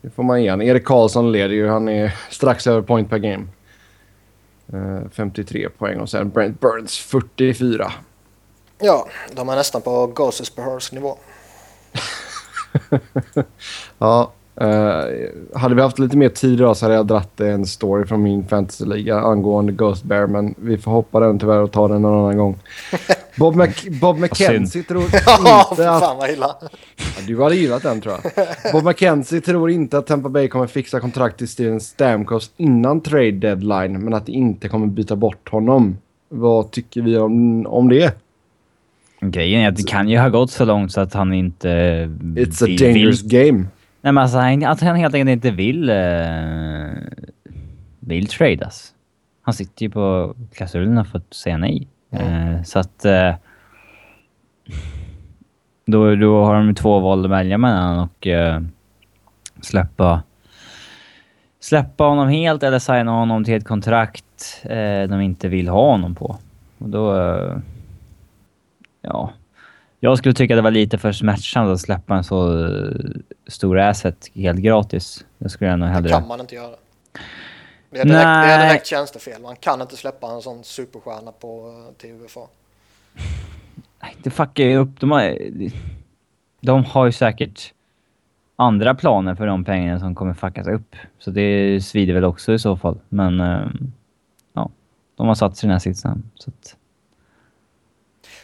Det 0.00 0.10
får 0.10 0.22
man 0.22 0.38
igen. 0.38 0.62
Erik 0.62 0.84
Karlsson 0.84 1.32
leder 1.32 1.54
ju. 1.54 1.68
Han 1.68 1.88
är 1.88 2.16
strax 2.30 2.66
över 2.66 2.82
point 2.82 3.10
per 3.10 3.18
game. 3.18 3.46
Eh, 4.72 5.08
53 5.12 5.68
poäng 5.68 6.00
och 6.00 6.10
sen 6.10 6.30
Brent 6.30 6.60
Burns 6.60 6.98
44. 6.98 7.92
ja, 8.78 9.08
de 9.32 9.48
är 9.48 9.56
nästan 9.56 9.82
på 9.82 10.06
Ghosts 10.06 10.56
Behers 10.56 10.92
nivå. 10.92 11.18
Ja, 13.98 14.32
Uh, 14.60 15.58
hade 15.58 15.74
vi 15.74 15.82
haft 15.82 15.98
lite 15.98 16.16
mer 16.16 16.28
tid 16.28 16.52
idag 16.52 16.76
så 16.76 16.84
hade 16.84 16.94
jag 16.94 17.06
dratt 17.06 17.40
en 17.40 17.66
story 17.66 18.06
från 18.06 18.22
min 18.22 18.46
fantasyliga 18.46 19.20
angående 19.20 19.72
Ghost 19.72 20.04
Bear, 20.04 20.26
men 20.26 20.54
vi 20.58 20.78
får 20.78 20.90
hoppa 20.90 21.20
den 21.20 21.38
tyvärr 21.38 21.60
och 21.60 21.72
ta 21.72 21.88
den 21.88 22.02
någon 22.02 22.24
annan 22.24 22.36
gång. 22.36 22.58
Bob, 23.38 23.54
Mc, 23.54 24.00
Bob 24.00 24.18
McKenzie 24.18 24.82
tror 24.82 25.02
inte 25.04 25.16
att... 25.16 25.76
fan 25.76 26.16
vad 26.16 26.30
illa. 26.30 26.56
Ja, 26.62 27.04
du 27.26 27.42
hade 27.42 27.56
gillat 27.56 27.82
den 27.82 28.00
tror 28.00 28.14
jag. 28.22 28.72
Bob 28.72 28.84
McKenzie 28.84 29.40
tror 29.40 29.70
inte 29.70 29.98
att 29.98 30.06
Tampa 30.06 30.28
Bay 30.28 30.48
kommer 30.48 30.66
fixa 30.66 31.00
kontrakt 31.00 31.38
till 31.38 31.48
Steven 31.48 31.80
Stamkos 31.80 32.50
innan 32.56 33.00
trade 33.00 33.30
deadline, 33.30 34.04
men 34.04 34.14
att 34.14 34.26
de 34.26 34.32
inte 34.32 34.68
kommer 34.68 34.86
byta 34.86 35.16
bort 35.16 35.48
honom. 35.48 35.98
Vad 36.28 36.70
tycker 36.70 37.02
vi 37.02 37.18
om, 37.18 37.66
om 37.66 37.88
det? 37.88 38.25
Grejen 39.20 39.60
är 39.60 39.68
att 39.68 39.76
det 39.76 39.88
kan 39.88 40.08
ju 40.08 40.18
ha 40.18 40.28
gått 40.28 40.50
så 40.50 40.64
långt 40.64 40.92
så 40.92 41.00
att 41.00 41.14
han 41.14 41.32
inte... 41.34 41.68
It's 42.34 42.64
a 42.64 42.76
dangerous 42.78 43.22
vill, 43.24 43.30
game. 43.30 43.58
Nej 44.00 44.12
men 44.12 44.18
alltså 44.18 44.38
han- 44.38 44.64
att 44.64 44.80
han 44.80 44.96
helt 44.96 45.14
enkelt 45.14 45.30
inte 45.30 45.50
vill... 45.50 45.90
Uh, 45.90 46.90
vill 48.00 48.26
tradas. 48.26 48.92
Han 49.42 49.54
sitter 49.54 49.82
ju 49.82 49.90
på 49.90 50.34
klausulerna 50.54 51.04
för 51.04 51.18
att 51.18 51.34
säga 51.34 51.58
nej. 51.58 51.88
Eh, 52.12 52.62
så 52.62 52.78
att... 52.78 53.04
eh, 53.04 53.34
då, 55.86 56.14
då 56.14 56.44
har 56.44 56.54
de 56.54 56.74
två 56.74 57.00
val 57.00 57.24
att 57.24 57.30
välja 57.30 57.58
mellan 57.58 57.98
och 57.98 58.26
eh, 58.26 58.60
släppa... 59.60 60.22
Släppa 61.60 62.04
honom 62.04 62.28
helt 62.28 62.62
eller 62.62 62.78
signa 62.78 63.10
honom 63.10 63.44
till 63.44 63.54
ett 63.54 63.64
kontrakt 63.64 64.62
eh, 64.62 65.02
de 65.08 65.20
inte 65.20 65.48
vill 65.48 65.68
ha 65.68 65.90
honom 65.90 66.14
på. 66.14 66.36
Och 66.78 66.88
då... 66.88 67.12
eh, 69.06 69.10
ja. 69.12 69.32
Jag 70.00 70.18
skulle 70.18 70.34
tycka 70.34 70.56
det 70.56 70.62
var 70.62 70.70
lite 70.70 70.98
för 70.98 71.12
smärtsamt 71.12 71.70
att 71.70 71.80
släppa 71.80 72.16
en 72.16 72.24
så 72.24 72.66
eh, 72.66 72.90
stor 73.46 73.78
asset 73.78 74.30
helt 74.34 74.60
gratis. 74.60 75.24
Det 75.38 75.48
skulle 75.48 75.70
jag 75.70 75.78
nog 75.78 75.88
Det 75.88 75.92
hellre... 75.92 76.08
kan 76.08 76.28
man 76.28 76.40
inte 76.40 76.54
göra. 76.54 76.76
Det 77.90 78.00
är 78.00 78.04
direkt, 78.04 78.12
det 78.12 78.18
är 78.18 78.58
Nej. 78.58 78.68
direkt 78.68 78.86
tjänstefel. 78.86 79.42
Man 79.42 79.56
kan 79.56 79.80
inte 79.80 79.96
släppa 79.96 80.30
en 80.30 80.42
sån 80.42 80.64
superstjärna 80.64 81.32
på, 81.32 81.82
till 81.98 82.10
UFA. 82.10 82.40
Nej, 84.02 84.16
Det 84.22 84.30
fuckar 84.30 84.64
ju 84.64 84.76
upp. 84.76 85.00
De 85.00 85.10
har, 85.10 85.38
de 86.60 86.84
har 86.84 87.06
ju 87.06 87.12
säkert 87.12 87.72
andra 88.56 88.94
planer 88.94 89.34
för 89.34 89.46
de 89.46 89.64
pengarna 89.64 90.00
som 90.00 90.14
kommer 90.14 90.34
fuckas 90.34 90.66
upp. 90.66 90.96
Så 91.18 91.30
det 91.30 91.80
svider 91.84 92.14
väl 92.14 92.24
också 92.24 92.52
i 92.52 92.58
så 92.58 92.76
fall. 92.76 92.98
Men 93.08 93.40
eh, 93.40 93.66
ja, 94.52 94.70
de 95.16 95.26
har 95.26 95.34
satt 95.34 95.56
sig 95.56 95.66
i 95.66 95.68
den 95.68 95.72
här 95.72 95.78
sitsen. 95.78 96.30
Så 96.34 96.50
att, 96.50 96.76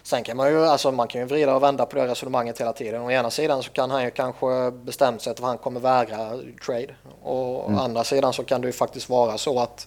Sen 0.02 0.22
kan 0.24 0.36
man 0.36 0.50
ju, 0.50 0.66
alltså 0.66 0.92
man 0.92 1.08
kan 1.08 1.20
ju 1.20 1.26
vrida 1.26 1.54
och 1.54 1.62
vända 1.62 1.86
på 1.86 1.96
det 1.96 2.06
resonemanget 2.06 2.60
hela 2.60 2.72
tiden. 2.72 3.02
Å 3.02 3.10
ena 3.10 3.30
sidan 3.30 3.62
så 3.62 3.70
kan 3.70 3.90
han 3.90 4.04
ju 4.04 4.10
kanske 4.10 4.70
bestämt 4.70 5.22
sig 5.22 5.30
att 5.30 5.40
han 5.40 5.58
kommer 5.58 5.80
vägra 5.80 6.30
trade. 6.66 6.94
Och 7.22 7.70
å 7.70 7.78
andra 7.78 8.04
sidan 8.04 8.32
så 8.32 8.44
kan 8.44 8.60
det 8.60 8.66
ju 8.66 8.72
faktiskt 8.72 9.08
vara 9.08 9.38
så 9.38 9.60
att 9.60 9.86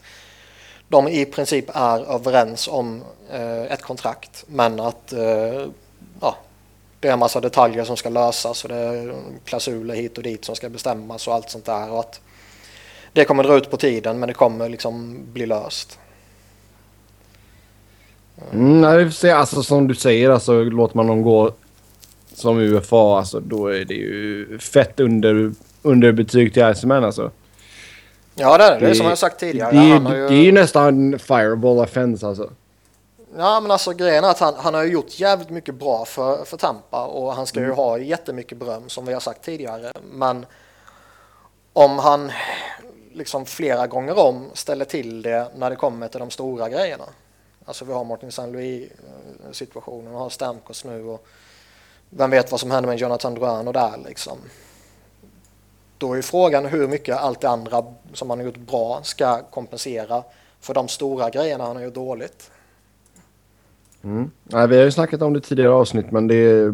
de 0.88 1.08
i 1.08 1.26
princip 1.26 1.66
är 1.74 2.14
överens 2.16 2.68
om 2.68 3.04
eh, 3.32 3.64
ett 3.64 3.82
kontrakt. 3.82 4.46
Men 4.48 4.80
att 4.80 5.14
eh, 5.14 5.66
ja, 6.22 6.36
det 7.00 7.08
är 7.08 7.14
en 7.14 7.20
massa 7.20 7.42
detaljer 7.42 7.84
som 7.84 7.98
ska 7.98 8.10
lösas 8.10 8.64
och 8.64 8.70
det 8.70 8.76
är 8.76 9.16
klausuler 9.46 9.96
hit 9.96 10.18
och 10.18 10.24
dit 10.24 10.46
som 10.46 10.56
ska 10.56 10.70
bestämmas 10.70 11.28
och 11.28 11.34
allt 11.34 11.50
sånt 11.50 11.66
där. 11.66 11.92
Och 11.92 12.00
att 12.00 12.22
det 13.14 13.26
kommer 13.26 13.44
dra 13.44 13.58
ut 13.58 13.72
på 13.72 13.78
tiden 13.78 14.20
men 14.20 14.28
det 14.28 14.34
kommer 14.34 14.70
liksom 14.70 15.20
bli 15.34 15.46
löst. 15.46 16.00
Mm, 18.54 18.82
nej. 18.82 19.32
Alltså 19.32 19.64
som 19.64 19.88
du 19.88 19.96
säger, 19.96 20.30
alltså, 20.30 20.64
låter 20.64 20.98
man 20.98 21.08
dem 21.08 21.22
gå 21.22 21.52
som 22.34 22.60
UFA, 22.60 23.18
alltså, 23.18 23.40
då 23.40 23.68
är 23.68 23.86
det 23.86 23.94
ju 23.94 24.60
fett 24.60 25.00
under, 25.00 25.52
underbetyg 25.82 26.54
till 26.54 26.72
Iceman 26.76 27.04
alltså. 27.04 27.32
Ja 28.36 28.58
det 28.58 28.64
är 28.64 28.80
det, 28.80 28.86
det 28.86 28.92
är 28.92 28.94
som 28.94 29.06
jag 29.08 29.18
sagt 29.18 29.40
tidigare. 29.40 29.72
Det, 29.72 29.78
är- 29.78 30.16
ju... 30.16 30.28
det 30.28 30.34
är 30.36 30.44
ju 30.44 30.52
nästan 30.52 31.20
fireball 31.20 31.80
offense 31.80 32.28
alltså. 32.28 32.50
Ja 33.38 33.60
men 33.60 33.72
alltså 33.72 33.92
grejen 33.94 34.24
är 34.24 34.30
att 34.30 34.40
han, 34.40 34.54
han 34.58 34.74
har 34.74 34.84
gjort 34.84 35.20
jävligt 35.20 35.50
mycket 35.50 35.76
bra 35.76 36.06
för, 36.06 36.46
för 36.46 36.58
Tampa 36.58 37.06
och 37.06 37.34
han 37.34 37.46
ska 37.48 37.60
ju 37.60 37.72
ha 37.72 37.98
jättemycket 37.98 38.58
beröm 38.58 38.90
som 38.90 39.06
vi 39.06 39.14
har 39.14 39.20
sagt 39.20 39.42
tidigare. 39.46 39.92
Men 40.14 40.46
om 41.74 42.00
han 42.00 42.32
liksom 43.14 43.46
flera 43.46 43.88
gånger 43.88 44.20
om 44.20 44.46
ställer 44.54 44.86
till 44.86 45.22
det 45.22 45.48
när 45.56 45.70
det 45.70 45.76
kommer 45.76 46.08
till 46.08 46.20
de 46.20 46.30
stora 46.30 46.70
grejerna. 46.70 47.06
Alltså 47.66 47.86
vi 47.86 47.94
har 47.94 48.04
Martin. 48.04 48.52
Louis 48.52 48.92
eh, 48.92 49.52
situationen 49.52 50.14
och 50.14 50.20
har 50.20 50.30
Stamkos 50.30 50.86
nu 50.86 51.04
och 51.04 51.28
vem 52.10 52.32
vet 52.32 52.52
vad 52.52 52.60
som 52.60 52.72
händer 52.72 52.90
med 52.90 52.98
Jonathan 52.98 53.36
Drouin 53.36 53.68
och 53.68 53.74
där 53.74 53.98
liksom. 54.06 54.38
Då 55.98 56.12
är 56.12 56.16
ju 56.16 56.22
frågan 56.22 56.66
hur 56.66 56.88
mycket 56.88 57.18
allt 57.18 57.42
det 57.42 57.50
andra 57.50 57.84
som 58.14 58.30
han 58.30 58.40
har 58.40 58.46
gjort 58.46 58.58
bra 58.58 59.00
ska 59.04 59.42
kompensera 59.44 60.24
för 60.60 60.74
de 60.74 60.88
stora 60.88 61.30
grejerna 61.30 61.64
han 61.64 61.76
har 61.76 61.84
gjort 61.84 61.94
dåligt. 61.94 62.52
Mm. 64.04 64.32
Nej, 64.44 64.68
vi 64.68 64.78
har 64.78 64.84
ju 64.84 64.92
snackat 64.92 65.22
om 65.22 65.34
det 65.34 65.42
tidigare 65.42 65.72
avsnitt, 65.72 66.12
men 66.12 66.28
det 66.28 66.74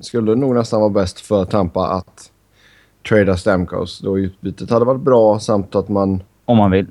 skulle 0.00 0.34
nog 0.34 0.54
nästan 0.54 0.80
vara 0.80 0.90
bäst 0.90 1.20
för 1.20 1.44
Tampa 1.44 1.88
att 1.88 2.30
trada 3.08 3.36
Stamkos. 3.36 3.98
Då 3.98 4.18
utbytet 4.18 4.70
hade 4.70 4.84
varit 4.84 5.00
bra 5.00 5.40
samt 5.40 5.74
att 5.74 5.88
man, 5.88 6.22
om 6.44 6.56
man 6.56 6.70
vill. 6.70 6.86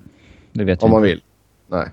Det 0.52 0.63
vet 0.63 0.84
om 0.84 0.90
vi 0.90 0.94
man 0.94 1.02
vill. 1.02 1.22
Nej. 1.68 1.90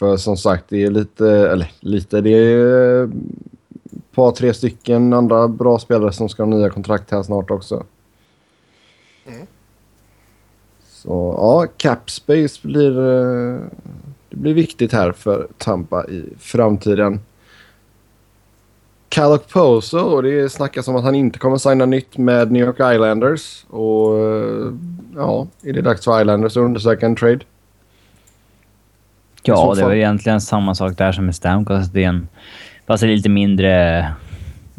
För 0.00 0.16
som 0.16 0.36
sagt, 0.36 0.64
det 0.68 0.84
är 0.84 0.90
lite, 0.90 1.28
eller 1.28 1.72
lite, 1.80 2.20
det 2.20 2.30
är 2.30 3.04
ett 3.04 4.12
par, 4.14 4.32
tre 4.32 4.54
stycken 4.54 5.12
andra 5.12 5.48
bra 5.48 5.78
spelare 5.78 6.12
som 6.12 6.28
ska 6.28 6.42
ha 6.42 6.50
nya 6.50 6.70
kontrakt 6.70 7.10
här 7.10 7.22
snart 7.22 7.50
också. 7.50 7.84
Mm. 9.26 9.46
Så 10.82 11.34
ja, 11.38 11.66
cap 11.76 12.10
space 12.10 12.60
blir, 12.62 12.90
det 14.30 14.36
blir 14.36 14.54
viktigt 14.54 14.92
här 14.92 15.12
för 15.12 15.48
Tampa 15.58 16.04
i 16.06 16.24
framtiden. 16.38 17.20
Callum 19.08 19.38
Poso, 19.52 19.98
och 19.98 20.22
det 20.22 20.52
snackas 20.52 20.88
om 20.88 20.96
att 20.96 21.04
han 21.04 21.14
inte 21.14 21.38
kommer 21.38 21.56
signa 21.56 21.86
nytt 21.86 22.18
med 22.18 22.52
New 22.52 22.66
York 22.66 22.94
Islanders. 22.94 23.64
Och 23.70 24.18
ja, 25.16 25.46
är 25.62 25.72
det 25.72 25.82
dags 25.82 26.04
för 26.04 26.20
Islanders 26.20 26.56
att 26.56 26.62
undersöka 26.62 27.06
en 27.06 27.16
trade? 27.16 27.40
Ja, 29.42 29.74
det 29.76 29.84
var 29.84 29.92
egentligen 29.92 30.40
samma 30.40 30.74
sak 30.74 30.98
där 30.98 31.12
som 31.12 31.26
med 31.26 31.34
Stamkos. 31.34 31.88
Det 31.88 32.04
är 32.04 32.08
en... 32.08 32.28
Fast 32.86 33.00
det 33.00 33.06
är 33.06 33.16
lite 33.16 33.28
mindre 33.28 34.06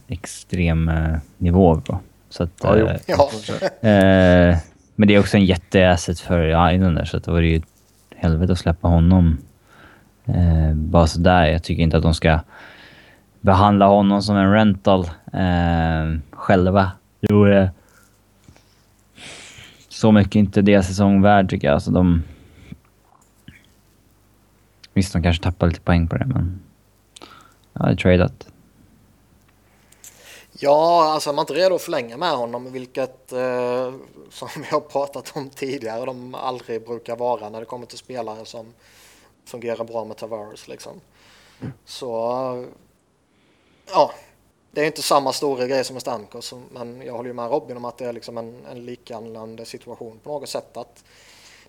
extrem 0.07 0.89
eh, 0.89 1.17
nivå. 1.37 1.81
Så 2.29 2.43
att... 2.43 2.51
Ja, 2.63 2.77
eh, 2.77 2.97
Ja. 3.07 3.29
Eh, 3.89 4.57
men 4.95 5.07
det 5.07 5.15
är 5.15 5.19
också 5.19 5.37
en 5.37 5.45
jätteasset 5.45 6.19
för 6.19 6.71
Islander 6.73 7.05
så 7.05 7.17
att 7.17 7.23
det 7.23 7.31
var 7.31 7.41
ju 7.41 7.61
helvete 8.15 8.53
att 8.53 8.59
släppa 8.59 8.87
honom. 8.87 9.37
Eh, 10.25 10.73
bara 10.73 11.07
sådär. 11.07 11.45
Jag 11.45 11.63
tycker 11.63 11.83
inte 11.83 11.97
att 11.97 12.03
de 12.03 12.13
ska 12.13 12.39
behandla 13.41 13.85
honom 13.85 14.21
som 14.21 14.37
en 14.37 14.51
rental 14.51 14.99
eh, 15.33 16.19
själva. 16.31 16.91
Det 17.19 17.33
vore 17.33 17.71
så 19.89 20.11
mycket 20.11 20.35
inte 20.35 20.61
deras 20.61 20.87
säsong 20.87 21.21
värd 21.21 21.49
tycker 21.49 21.67
jag. 21.67 21.73
Alltså 21.73 21.91
de... 21.91 22.23
Visst, 24.93 25.13
de 25.13 25.23
kanske 25.23 25.43
tappar 25.43 25.67
lite 25.67 25.81
poäng 25.81 26.07
på 26.07 26.17
det, 26.17 26.25
men... 26.25 26.61
Ja, 27.73 27.85
det 27.85 27.91
är 27.91 27.95
tradat. 27.95 28.47
Ja, 30.63 31.11
alltså 31.13 31.29
är 31.29 31.33
man 31.33 31.43
inte 31.43 31.53
redo 31.53 31.75
att 31.75 31.81
förlänga 31.81 32.17
med 32.17 32.31
honom, 32.31 32.71
vilket 32.71 33.31
eh, 33.31 33.93
som 34.29 34.49
vi 34.57 34.67
har 34.71 34.79
pratat 34.79 35.31
om 35.35 35.49
tidigare, 35.49 36.05
de 36.05 36.35
aldrig 36.35 36.85
brukar 36.85 37.15
vara 37.15 37.49
när 37.49 37.59
det 37.59 37.65
kommer 37.65 37.85
till 37.85 37.97
spelare 37.97 38.45
som 38.45 38.73
fungerar 39.45 39.83
bra 39.83 40.05
med 40.05 40.17
Tavares 40.17 40.67
liksom. 40.67 41.01
Så 41.85 42.31
eh, 42.57 42.67
ja, 43.91 44.11
det 44.71 44.81
är 44.81 44.85
inte 44.85 45.01
samma 45.01 45.33
stora 45.33 45.67
grej 45.67 45.83
som 45.83 45.93
med 45.93 46.01
Stamkos, 46.01 46.53
men 46.71 47.01
jag 47.01 47.13
håller 47.13 47.29
ju 47.29 47.33
med 47.33 47.51
Robin 47.51 47.77
om 47.77 47.85
att 47.85 47.97
det 47.97 48.05
är 48.05 48.13
liksom 48.13 48.37
en, 48.37 48.65
en 48.71 48.85
liknande 48.85 49.65
situation 49.65 50.19
på 50.23 50.29
något 50.29 50.49
sätt 50.49 50.77
att 50.77 51.03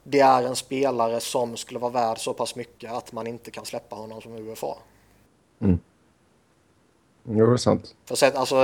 det 0.02 0.20
är 0.20 0.42
en 0.42 0.56
spelare 0.56 1.20
som 1.20 1.56
skulle 1.56 1.78
vara 1.78 1.92
värd 1.92 2.18
så 2.18 2.34
pass 2.34 2.54
mycket 2.56 2.92
att 2.92 3.12
man 3.12 3.26
inte 3.26 3.50
kan 3.50 3.64
släppa 3.64 3.96
honom 3.96 4.20
som 4.22 4.32
UFA. 4.36 4.74
Jo, 7.24 7.46
det 7.46 7.52
är 7.52 7.56
sant. 7.56 7.94
För 8.04 8.14
sett, 8.14 8.34
alltså, 8.36 8.56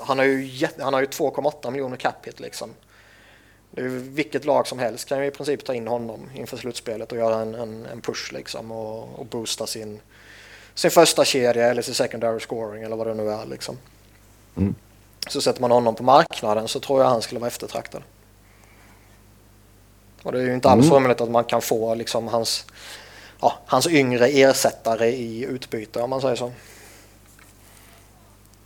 han 0.00 0.18
har 0.18 0.24
ju, 0.24 0.46
jätte- 0.46 0.82
han 0.84 0.94
har 0.94 1.00
ju 1.00 1.06
2,8 1.06 1.70
miljoner 1.70 1.96
cap 1.96 2.26
hit 2.26 2.40
liksom. 2.40 2.70
Det 3.70 3.80
är 3.80 3.84
ju 3.84 3.98
vilket 3.98 4.44
lag 4.44 4.66
som 4.66 4.78
helst 4.78 5.08
kan 5.08 5.18
ju 5.18 5.26
i 5.26 5.30
princip 5.30 5.64
ta 5.64 5.74
in 5.74 5.88
honom 5.88 6.20
inför 6.34 6.56
slutspelet 6.56 7.12
och 7.12 7.18
göra 7.18 7.40
en, 7.40 7.54
en, 7.54 7.86
en 7.86 8.00
push 8.00 8.32
liksom 8.32 8.70
och, 8.72 9.18
och 9.18 9.26
boosta 9.26 9.66
sin, 9.66 10.00
sin 10.74 10.90
första 10.90 11.24
kedja 11.24 11.66
eller 11.70 11.82
sin 11.82 11.94
secondary 11.94 12.40
scoring 12.40 12.82
eller 12.82 12.96
vad 12.96 13.06
det 13.06 13.14
nu 13.14 13.30
är 13.30 13.46
liksom. 13.46 13.78
Mm. 14.56 14.74
Så 15.28 15.40
sätter 15.40 15.60
man 15.60 15.70
honom 15.70 15.94
på 15.94 16.02
marknaden 16.02 16.68
så 16.68 16.80
tror 16.80 17.02
jag 17.02 17.08
han 17.08 17.22
skulle 17.22 17.40
vara 17.40 17.48
eftertraktad. 17.48 18.02
Och 20.22 20.32
det 20.32 20.38
är 20.40 20.44
ju 20.44 20.54
inte 20.54 20.68
alls 20.68 20.86
Mm. 20.86 20.96
omöjligt 20.96 21.20
att 21.20 21.30
man 21.30 21.44
kan 21.44 21.60
få 21.62 21.94
liksom 21.94 22.28
hans, 22.28 22.66
ja, 23.40 23.52
hans 23.66 23.86
yngre 23.88 24.26
ersättare 24.28 25.08
i 25.08 25.44
utbyte 25.44 26.00
om 26.02 26.10
man 26.10 26.20
säger 26.20 26.36
så. 26.36 26.52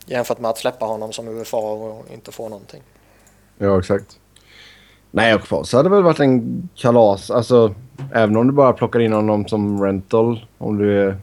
Jämfört 0.07 0.39
med 0.39 0.51
att 0.51 0.59
släppa 0.59 0.87
honom 0.87 1.13
som 1.13 1.29
UFA 1.29 1.57
och 1.57 2.07
inte 2.13 2.33
få 2.33 2.49
någonting. 2.49 2.83
Ja, 3.59 3.79
exakt. 3.79 4.19
Nej, 5.11 5.35
och 5.35 5.47
för 5.47 5.57
oss 5.57 5.73
hade 5.73 5.89
det 5.89 5.95
väl 5.95 6.03
varit 6.03 6.21
en 6.21 6.69
kalas. 6.75 7.31
Alltså, 7.31 7.75
även 8.15 8.37
om 8.37 8.47
du 8.47 8.53
bara 8.53 8.73
plockar 8.73 9.01
in 9.01 9.13
honom 9.13 9.49
som 9.49 9.83
rental. 9.83 10.47
Om 10.59 10.79
du 10.79 11.03
är 11.03 11.17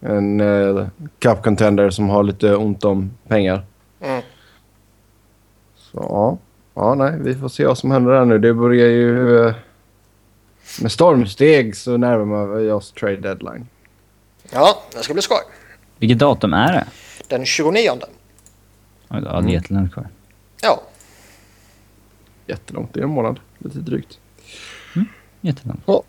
en 0.00 0.40
uh, 0.40 0.86
cup 1.18 1.42
contender 1.42 1.90
som 1.90 2.08
har 2.08 2.22
lite 2.22 2.56
ont 2.56 2.84
om 2.84 3.10
pengar. 3.28 3.64
Mm. 4.00 4.22
Så 5.76 5.98
ja. 6.08 6.38
Ja, 6.74 6.94
nej, 6.94 7.14
vi 7.20 7.34
får 7.34 7.48
se 7.48 7.66
vad 7.66 7.78
som 7.78 7.90
händer 7.90 8.12
där 8.12 8.24
nu. 8.24 8.38
Det 8.38 8.54
börjar 8.54 8.86
ju... 8.88 9.38
eh, 9.46 9.54
med 10.82 10.92
stormsteg 10.92 11.76
så 11.76 11.96
närmar 11.96 12.46
vi 12.46 12.70
oss 12.70 12.92
trade 12.92 13.16
deadline. 13.16 13.66
Ja, 14.50 14.82
det 14.92 14.98
ska 15.02 15.12
bli 15.12 15.22
skoj. 15.22 15.38
Vilket 15.98 16.18
datum 16.18 16.52
är 16.54 16.72
det? 16.72 16.86
Den 17.28 17.44
29. 17.44 17.90
Oj, 17.90 17.98
Ja, 19.08 19.16
det 19.20 19.28
Mm. 19.30 19.46
är 19.48 19.52
jättelångt 19.52 19.92
kvar. 19.92 20.08
Ja, 20.62 20.82
Jättelångt. 22.46 22.94
Det 22.94 23.00
är 23.00 23.04
en 23.04 23.10
månad. 23.10 23.40
Lite 23.58 23.78
drygt. 23.78 24.18
Jättelångt. 25.40 25.82
Nej, 25.86 26.02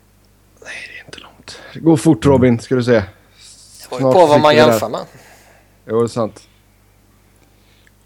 det 0.60 1.00
är 1.00 1.04
inte 1.06 1.18
långt. 1.18 1.60
Det 1.74 1.80
går 1.80 1.96
fort 1.96 2.26
Robin, 2.26 2.58
ska 2.58 2.74
du 2.74 2.84
se. 2.84 2.92
det 2.92 3.04
beror 3.90 4.12
på 4.12 4.26
vad 4.26 4.40
man 4.40 4.56
jämför 4.56 4.88
med. 4.88 5.00
Jo, 5.88 5.98
det 5.98 6.04
är 6.04 6.08
sant. 6.08 6.48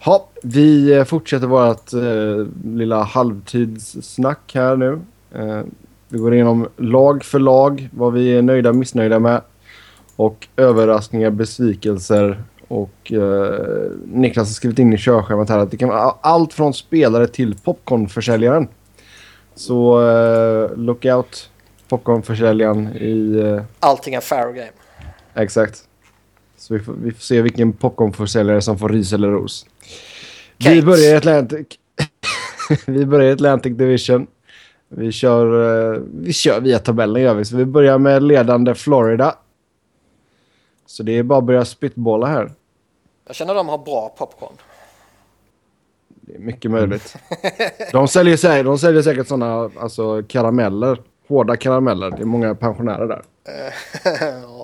Ja, 0.05 0.29
vi 0.43 0.93
eh, 0.97 1.05
fortsätter 1.05 1.47
vårt 1.47 1.93
eh, 1.93 2.47
lilla 2.65 3.03
halvtidssnack 3.03 4.51
här 4.55 4.77
nu. 4.77 5.01
Eh, 5.35 5.61
vi 6.09 6.19
går 6.19 6.35
igenom 6.35 6.69
lag 6.77 7.25
för 7.25 7.39
lag, 7.39 7.89
vad 7.93 8.13
vi 8.13 8.35
är 8.39 8.43
nöjda 8.43 8.69
och 8.69 8.77
missnöjda 8.77 9.19
med. 9.19 9.41
Och 10.17 10.49
överraskningar, 10.57 11.31
besvikelser. 11.31 12.43
Och 12.69 13.13
eh, 13.13 13.91
Niklas 14.05 14.49
har 14.49 14.53
skrivit 14.53 14.79
in 14.79 14.93
i 14.93 14.99
körschemat 14.99 15.49
här 15.49 15.59
att 15.59 15.71
det 15.71 15.77
kan 15.77 15.89
vara 15.89 16.15
allt 16.21 16.53
från 16.53 16.75
spelare 16.75 17.27
till 17.27 17.55
popcornförsäljaren. 17.65 18.69
Så 19.55 20.09
eh, 20.09 20.77
look 20.77 21.05
out 21.05 21.51
popcornförsäljaren 21.89 22.89
i... 22.97 23.39
Eh, 23.45 23.63
Allting 23.81 24.15
är 24.15 24.21
fair 24.21 24.53
game. 24.53 24.73
Exakt. 25.35 25.88
Så 26.59 26.75
vi 26.75 26.81
får, 26.81 26.93
vi 26.93 27.11
får 27.11 27.21
se 27.21 27.43
vilken 27.43 27.73
popcornförsäljare 27.73 28.63
som 28.63 28.79
får 28.79 28.89
ris 28.89 29.13
eller 29.13 29.29
ros. 29.29 29.67
Vi 30.57 30.65
Keynes. 30.65 30.85
börjar 30.85 31.15
i 31.15 31.17
Atlantic. 31.17 31.67
vi 32.87 33.07
börjar 33.07 33.31
i 33.31 33.33
Atlantic 33.33 33.77
Division. 33.77 34.27
Vi 34.89 35.13
kör, 35.13 35.95
eh, 35.95 36.01
vi 36.15 36.33
kör 36.33 36.61
via 36.61 36.79
tabellen 36.79 37.23
gör 37.23 37.35
vi. 37.35 37.45
Så 37.45 37.57
vi 37.57 37.65
börjar 37.65 37.99
med 37.99 38.23
ledande 38.23 38.75
Florida. 38.75 39.35
Så 40.87 41.03
det 41.03 41.13
är 41.19 41.23
bara 41.23 41.39
att 41.39 41.45
börja 41.45 41.65
spitbolla 41.65 42.27
här. 42.27 42.53
Jag 43.27 43.37
känner 43.37 43.55
de 43.55 43.69
har 43.69 43.79
bra 43.79 44.15
popcorn. 44.19 44.53
Det 46.09 46.35
är 46.35 46.39
mycket 46.39 46.71
möjligt. 46.71 47.17
De 47.93 48.09
säljer, 48.09 48.37
sä- 48.37 48.63
de 48.63 48.79
säljer 48.79 49.03
säkert 49.03 49.29
sådana 49.29 49.71
alltså, 49.81 50.23
karameller. 50.23 51.03
Hårda 51.29 51.57
karameller. 51.57 52.11
Det 52.11 52.23
är 52.23 52.25
många 52.25 52.55
pensionärer 52.55 53.07
där. 53.07 53.23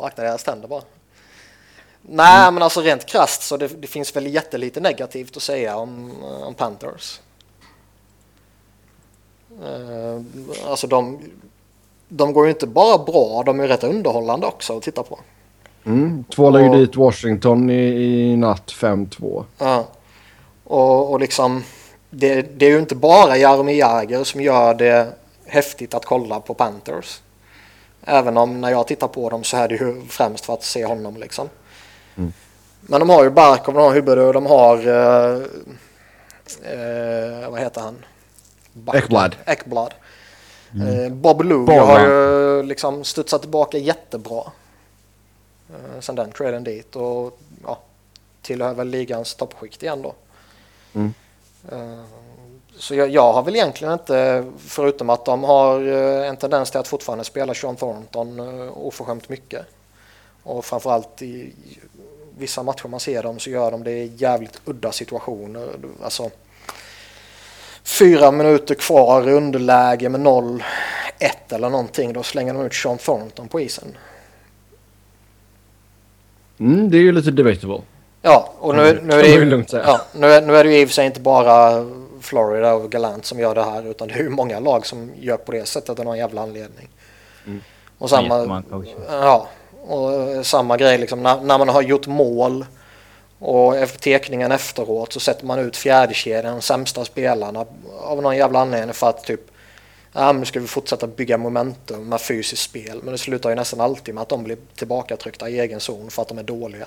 akta 0.07 0.23
deras 0.23 0.45
tänder 0.45 0.69
bara. 0.69 0.83
Nej, 2.08 2.52
men 2.52 2.62
alltså 2.62 2.80
rent 2.80 3.06
krasst 3.06 3.42
så 3.42 3.56
det, 3.56 3.68
det 3.80 3.87
finns 3.87 4.16
väl 4.16 4.26
jättelite 4.26 4.80
negativt 4.80 5.37
att 5.37 5.42
säga 5.42 5.76
om, 5.76 6.11
eh, 6.23 6.46
om 6.46 6.54
Panthers. 6.54 7.20
Eh, 9.62 10.23
alltså 10.70 10.87
de, 10.87 11.18
de 12.08 12.32
går 12.32 12.44
ju 12.44 12.50
inte 12.50 12.66
bara 12.66 12.99
bra, 12.99 13.42
de 13.46 13.61
är 13.61 13.68
rätt 13.68 13.84
underhållande 13.84 14.46
också 14.46 14.76
att 14.76 14.82
titta 14.82 15.02
på. 15.02 15.18
Mm. 15.87 16.25
Tvålar 16.25 16.61
ju 16.61 16.68
dit 16.68 16.96
Washington 16.96 17.70
i, 17.70 17.84
i 18.32 18.37
natt 18.37 18.73
5-2. 18.73 19.44
Ja. 19.58 19.84
Och, 20.64 21.12
och 21.12 21.20
liksom, 21.20 21.62
det, 22.11 22.58
det 22.58 22.66
är 22.66 22.70
ju 22.70 22.78
inte 22.78 22.94
bara 22.94 23.37
Jaromir 23.37 23.78
Jagr 23.78 24.25
som 24.25 24.40
gör 24.40 24.75
det 24.75 25.12
häftigt 25.46 25.94
att 25.94 26.04
kolla 26.04 26.40
på 26.40 26.54
Panthers. 26.54 27.20
Även 28.02 28.37
om 28.37 28.61
när 28.61 28.70
jag 28.70 28.87
tittar 28.87 29.08
på 29.08 29.30
dem 29.30 29.44
så 29.44 29.56
är 29.56 29.68
det 29.68 29.75
ju 29.75 30.02
främst 30.08 30.44
för 30.44 30.54
att 30.54 30.62
se 30.62 30.84
honom 30.84 31.16
liksom. 31.16 31.49
Men 32.80 33.00
de 33.00 33.11
har 33.11 33.25
ju 33.25 33.30
Barkov, 33.30 33.75
de 33.75 33.80
har 33.80 33.94
Hubert 33.94 34.18
och 34.18 34.33
de 34.33 34.47
har... 34.47 34.76
eh, 34.76 35.42
eh, 36.73 37.50
vad 37.50 37.61
heter 37.61 37.80
han? 37.80 38.04
Backen. 38.73 39.02
Ekblad. 39.02 39.37
Ekblad. 39.47 39.94
Eh, 40.75 41.12
Bob 41.12 41.43
Lou 41.43 41.67
har 41.71 42.00
ju 42.00 42.62
liksom 42.62 43.04
studsat 43.04 43.41
tillbaka 43.41 43.78
jättebra. 43.78 44.43
Eh, 45.71 46.00
sen 46.00 46.15
den 46.15 46.32
traden 46.32 46.65
dit 46.65 46.97
och 46.97 47.39
ja, 47.65 47.78
tillhör 48.43 48.75
väl 48.75 48.89
ligans 48.89 49.34
toppskikt 49.34 49.82
igen 49.82 50.02
då. 50.02 50.15
Mm. 50.95 51.15
Eh, 51.73 52.04
Så 52.78 52.95
jag, 52.95 53.08
jag 53.08 53.32
har 53.32 53.43
väl 53.43 53.56
egentligen 53.56 53.93
inte, 53.93 54.45
förutom 54.58 55.10
att 55.10 55.25
de 55.25 55.45
har 55.45 55.80
eh, 55.89 56.28
en 56.28 56.36
tendens 56.36 56.71
till 56.71 56.80
att 56.80 56.89
fortfarande 56.89 57.25
spela 57.25 57.54
Sean 57.54 57.76
Thornton 57.76 58.41
oförskämt 58.69 59.28
mycket. 59.28 59.67
Och 60.43 60.65
framförallt 60.65 61.23
i 61.23 61.54
vissa 62.38 62.62
matcher 62.62 62.88
man 62.88 63.00
ser 63.00 63.23
dem 63.23 63.38
så 63.38 63.50
gör 63.50 63.70
de 63.70 63.84
det 63.84 63.90
i 63.90 64.12
jävligt 64.16 64.60
udda 64.64 64.92
situationer. 64.92 65.68
Alltså 66.02 66.30
fyra 67.82 68.30
minuter 68.30 68.75
kvar 68.75 69.28
underläge 69.28 70.08
med 70.08 70.20
0-1 70.20 70.62
eller 71.49 71.70
någonting. 71.70 72.12
Då 72.12 72.23
slänger 72.23 72.54
de 72.54 72.66
ut 72.66 72.75
Sean 72.75 72.99
Thornton 72.99 73.49
på 73.49 73.60
isen. 73.60 73.97
Mm, 76.58 76.90
det 76.90 76.97
är 76.97 77.02
ju 77.02 77.12
lite 77.12 77.30
debatable. 77.30 77.80
Ja, 78.23 78.52
och 78.58 78.75
nu, 78.75 78.90
Mm, 78.90 79.06
nu, 79.06 79.14
är, 79.14 79.23
det 79.23 79.28
ju 79.28 79.64
ja, 79.73 80.00
nu, 80.12 80.26
är, 80.26 80.42
nu 80.42 80.56
är 80.56 80.64
det 80.64 80.70
ju 80.70 80.80
i 80.80 80.84
och 80.84 80.88
för 80.88 80.94
sig 80.94 81.06
inte 81.06 81.20
bara 81.20 81.86
Florida 82.20 82.75
och 82.75 82.92
Galant 82.92 83.25
som 83.25 83.38
gör 83.38 83.54
det 83.54 83.62
här 83.62 83.90
utan 83.90 84.08
det 84.08 84.14
är 84.14 84.18
ju 84.18 84.28
många 84.28 84.60
lag 84.60 84.86
som 84.86 85.10
gör 85.20 85.36
på 85.36 85.52
det 85.52 85.68
sättet 85.68 85.99
av 85.99 86.04
någon 86.04 86.18
jävla 86.18 86.42
anledning. 86.42 86.88
Mm. 87.47 87.60
Och 87.99 88.10
samma, 88.10 88.62
ja, 89.08 89.49
och 89.88 90.47
samma 90.47 90.76
grej 90.76 90.99
liksom 90.99 91.23
när, 91.23 91.40
när 91.40 91.58
man 91.58 91.68
har 91.68 91.82
gjort 91.82 92.06
mål 92.06 92.66
och 93.38 93.76
efter 93.76 93.99
tekningen 93.99 94.52
efteråt 94.52 95.12
så 95.12 95.20
sätter 95.20 95.47
man 95.47 95.58
ut 95.58 95.76
fjärdekedjan, 95.76 96.54
de 96.54 96.62
sämsta 96.62 97.04
spelarna 97.04 97.66
av 98.00 98.23
någon 98.23 98.36
jävla 98.36 98.58
anledning 98.60 98.94
för 98.94 99.08
att 99.08 99.25
typ 99.25 99.40
Ja, 100.16 100.26
men 100.32 100.40
nu 100.40 100.47
ska 100.47 100.60
vi 100.60 100.66
fortsätta 100.66 101.06
bygga 101.06 101.38
momentum 101.38 102.08
med 102.08 102.20
fysiskt 102.20 102.62
spel. 102.62 103.00
Men 103.02 103.12
det 103.12 103.18
slutar 103.18 103.50
ju 103.50 103.56
nästan 103.56 103.80
alltid 103.80 104.14
med 104.14 104.23
att 104.23 104.28
de 104.28 104.44
blir 104.44 104.56
tillbakatryckta 104.76 105.49
i 105.49 105.60
egen 105.60 105.80
zon 105.80 106.10
för 106.10 106.23
att 106.23 106.28
de 106.28 106.38
är 106.38 106.42
dåliga. 106.42 106.86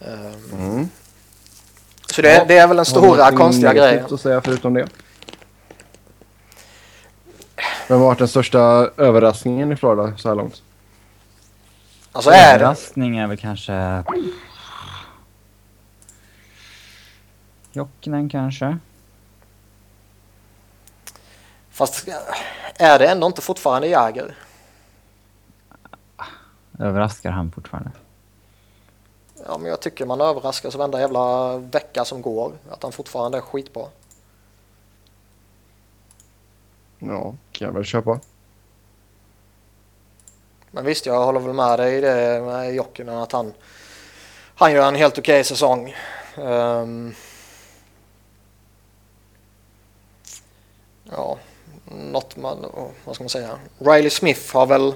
Ehm, 0.00 0.58
Mm. 0.58 0.88
Så 2.14 2.22
det, 2.22 2.34
Ja. 2.34 2.44
det 2.44 2.58
är 2.58 2.66
väl 2.66 2.76
den 2.76 2.86
stora 2.86 3.30
konstiga 3.32 3.72
grejen. 3.74 4.04
att 4.14 4.20
säga 4.20 4.40
förutom 4.40 4.74
det? 4.74 4.88
Vem 7.88 7.98
har 7.98 8.06
varit 8.06 8.18
den 8.18 8.28
största 8.28 8.58
överraskningen 8.96 9.72
i 9.72 9.76
Florida 9.76 10.16
så 10.16 10.28
här 10.28 10.36
långt? 10.36 10.62
Alltså 12.12 12.30
är 12.30 12.54
Överraskning 12.54 13.16
är 13.16 13.26
väl 13.26 13.36
kanske... 13.36 14.04
Jokinen 17.72 18.28
kanske? 18.28 18.78
fast 21.70 22.08
är 22.74 22.98
det 22.98 23.06
ändå 23.06 23.26
inte 23.26 23.42
fortfarande 23.42 23.88
Jäger? 23.88 24.36
Överraskar 26.78 27.30
han 27.30 27.50
fortfarande? 27.50 27.90
Ja, 29.46 29.58
men 29.58 29.70
jag 29.70 29.80
tycker 29.80 30.06
man 30.06 30.20
överraskas 30.20 30.74
varenda 30.74 31.00
jävla 31.00 31.56
vecka 31.58 32.04
som 32.04 32.22
går. 32.22 32.52
Att 32.70 32.82
han 32.82 32.92
fortfarande 32.92 33.38
är 33.38 33.42
skitbra. 33.42 33.86
Ja, 36.98 37.34
kan 37.52 37.66
jag 37.66 37.74
väl 37.74 37.84
köpa. 37.84 38.20
Men 40.74 40.84
visst, 40.84 41.06
jag 41.06 41.24
håller 41.24 41.40
väl 41.40 41.52
med 41.52 41.78
dig 41.78 41.96
i 41.96 42.00
det 42.00 42.42
med 42.44 42.74
Jokinen 42.74 43.18
att 43.18 43.32
han, 43.32 43.52
han 44.54 44.72
gör 44.72 44.88
en 44.88 44.94
helt 44.94 45.18
okej 45.18 45.44
säsong. 45.44 45.94
Ehm, 46.36 47.14
ja, 51.04 51.38
något 51.84 52.36
man, 52.36 52.90
vad 53.04 53.14
ska 53.14 53.24
man 53.24 53.28
säga? 53.28 53.58
Riley 53.78 54.10
Smith 54.10 54.54
har 54.54 54.66
väl, 54.66 54.94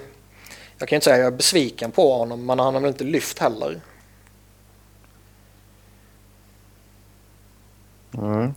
jag 0.78 0.88
kan 0.88 0.96
inte 0.96 1.04
säga 1.04 1.16
jag 1.16 1.26
är 1.26 1.36
besviken 1.36 1.92
på 1.92 2.18
honom, 2.18 2.46
men 2.46 2.58
han 2.58 2.74
har 2.74 2.80
väl 2.80 2.90
inte 2.90 3.04
lyft 3.04 3.38
heller. 3.38 3.80
Mm. 8.14 8.54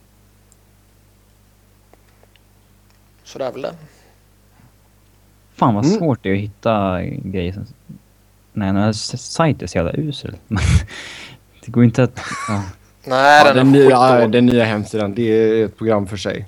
Så 3.24 3.40
det 3.40 3.46
är 3.46 3.52
väl 3.52 3.62
det. 3.62 3.76
Fan 5.60 5.76
vad 5.76 5.86
Mm. 5.86 5.98
svårt 6.00 6.20
det 6.24 6.30
är 6.30 6.34
att 6.34 6.40
hitta 6.40 7.02
grejer 7.04 7.54
som... 7.54 7.66
Nej, 8.54 8.68
den 8.68 8.76
här 8.76 8.92
sajten 8.94 9.64
är 9.64 9.68
så 9.68 9.78
jävla 9.78 9.94
usel. 9.94 10.36
Det 11.66 11.72
går 11.72 11.84
inte 11.84 12.04
att... 12.04 12.20
Ja. 12.48 12.64
Nej, 13.04 13.42
Ja, 13.46 13.54
den, 13.54 13.56
den, 13.56 13.72
nya, 13.72 14.28
den 14.28 14.46
nya 14.46 14.64
hemsidan, 14.66 15.14
det 15.16 15.22
är 15.24 15.66
ett 15.66 15.78
program 15.78 16.08
för 16.08 16.18
sig. 16.18 16.48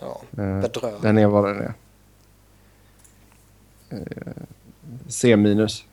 Ja, 0.00 0.20
Eh, 0.42 0.60
bedrövlig. 0.60 1.02
Den 1.02 1.18
är 1.18 1.26
vad 1.26 1.44
den 1.44 1.56
är. 1.60 1.74
Eh, 3.90 3.98
C 5.08 5.36
minus. 5.36 5.84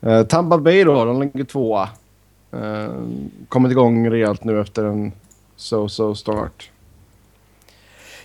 Eh, 0.00 0.22
Tampa 0.22 0.58
Bay 0.58 0.84
då, 0.84 1.04
de 1.04 1.20
ligger 1.20 1.44
tvåa. 1.44 1.88
Kommit 3.48 3.72
igång 3.72 4.10
rejält 4.10 4.44
nu 4.44 4.60
efter 4.60 4.84
en 4.84 5.12
so-so 5.56 6.14
start. 6.14 6.70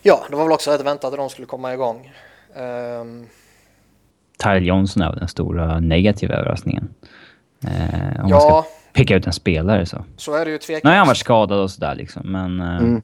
Ja, 0.01 0.23
det 0.29 0.35
var 0.35 0.43
väl 0.43 0.51
också 0.51 0.71
rätt 0.71 0.81
väntat 0.85 1.13
att 1.13 1.19
de 1.19 1.29
skulle 1.29 1.47
komma 1.47 1.73
igång. 1.73 2.11
Um, 2.55 3.27
Tyler 4.37 4.59
Johnson 4.59 5.03
är 5.03 5.15
den 5.15 5.27
stora 5.27 5.79
negativa 5.79 6.35
överraskningen. 6.35 6.93
Eh, 7.63 7.69
om 8.15 8.21
man 8.21 8.29
ja, 8.29 8.39
ska 8.39 8.65
picka 8.93 9.15
ut 9.15 9.27
en 9.27 9.33
spelare 9.33 9.85
så. 9.85 10.05
så 10.17 10.33
är 10.33 10.45
det 10.45 10.51
ju 10.51 10.57
tveklöst. 10.57 10.83
Nu 10.83 10.89
har 10.89 10.97
han 10.97 11.07
varit 11.07 11.17
skadad 11.17 11.59
och 11.59 11.71
sådär 11.71 11.95
liksom, 11.95 12.31
men... 12.31 12.61
Eh, 12.61 12.77
Mm. 12.77 13.01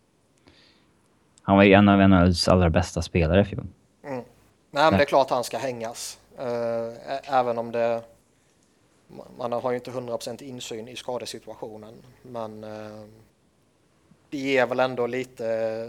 Han 1.41 1.57
var 1.57 1.63
ju 1.63 1.73
en 1.73 1.89
av 1.89 2.09
NHLs 2.09 2.47
allra 2.47 2.69
bästa 2.69 3.01
spelare 3.01 3.41
i 3.41 3.45
fjol. 3.45 3.67
Nej, 4.01 4.23
men 4.71 4.93
det 4.93 5.03
är 5.03 5.05
klart 5.05 5.29
han 5.29 5.43
ska 5.43 5.57
hängas. 5.57 6.19
Eh, 6.38 7.33
även 7.33 7.57
om 7.57 7.71
det... 7.71 8.01
Man 9.38 9.51
har 9.51 9.71
ju 9.71 9.77
inte 9.77 9.91
100% 9.91 10.43
insyn 10.43 10.88
i 10.88 10.95
skadesituationen. 10.95 11.93
Men 12.21 12.63
eh, 12.63 13.03
det 14.29 14.38
ger 14.38 14.65
väl 14.65 14.79
ändå 14.79 15.07
lite... 15.07 15.88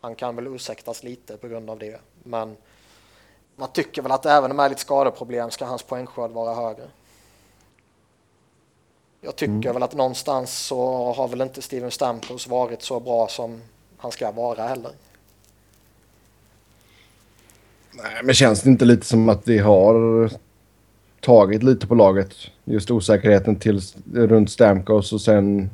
Han 0.00 0.14
kan 0.14 0.36
väl 0.36 0.46
ursäktas 0.46 1.02
lite 1.02 1.36
på 1.36 1.48
grund 1.48 1.70
av 1.70 1.78
det. 1.78 2.00
Men 2.22 2.56
man 3.56 3.72
tycker 3.72 4.02
väl 4.02 4.12
att 4.12 4.26
även 4.26 4.56
med 4.56 4.70
lite 4.70 4.80
skadeproblem 4.80 5.50
ska 5.50 5.64
hans 5.64 5.82
poängskörd 5.82 6.30
vara 6.30 6.54
högre. 6.54 6.88
Jag 9.20 9.36
tycker 9.36 9.72
väl 9.72 9.82
att 9.82 9.94
någonstans 9.94 10.58
så 10.58 11.12
har 11.12 11.28
väl 11.28 11.40
inte 11.40 11.62
Steven 11.62 11.90
Stamkos 11.90 12.48
varit 12.48 12.82
så 12.82 13.00
bra 13.00 13.28
som 13.28 13.60
han 13.96 14.12
ska 14.12 14.30
vara 14.30 14.62
heller. 14.62 14.92
Nej, 17.92 18.20
men 18.24 18.34
känns 18.34 18.62
det 18.62 18.70
inte 18.70 18.84
lite 18.84 19.06
som 19.06 19.28
att 19.28 19.44
det 19.44 19.58
har 19.58 20.30
tagit 21.20 21.62
lite 21.62 21.86
på 21.86 21.94
laget? 21.94 22.34
Just 22.64 22.90
osäkerheten 22.90 23.56
till 23.56 23.80
runt 24.14 24.50
Stamkos 24.50 25.12
och 25.12 25.20
sen... 25.20 25.70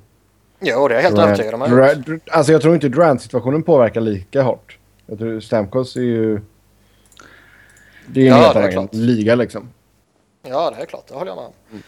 Jo, 0.60 0.88
det 0.88 0.94
är 0.94 0.96
jag 0.96 1.02
helt 1.02 1.18
övertygad 1.18 1.54
om. 1.54 2.20
Alltså 2.30 2.52
jag 2.52 2.62
tror 2.62 2.74
inte 2.74 2.88
Durant-situationen 2.88 3.62
påverkar 3.62 4.00
lika 4.00 4.42
hårt. 4.42 4.78
Jag 5.06 5.18
tror 5.18 5.40
Stamkos 5.40 5.96
är 5.96 6.00
ju... 6.00 6.40
Det 8.08 8.20
är 8.20 8.24
ju 8.24 8.30
en 8.30 8.36
Ja, 8.36 8.42
helt 8.42 8.56
annan 8.56 8.72
klart. 8.72 8.94
liga 8.94 9.34
liksom. 9.34 9.68
Ja, 10.42 10.70
det 10.76 10.82
är 10.82 10.86
klart. 10.86 11.04
Det 11.08 11.14
håller 11.14 11.30
jag 11.30 11.36
med 11.36 11.44
om. 11.46 11.82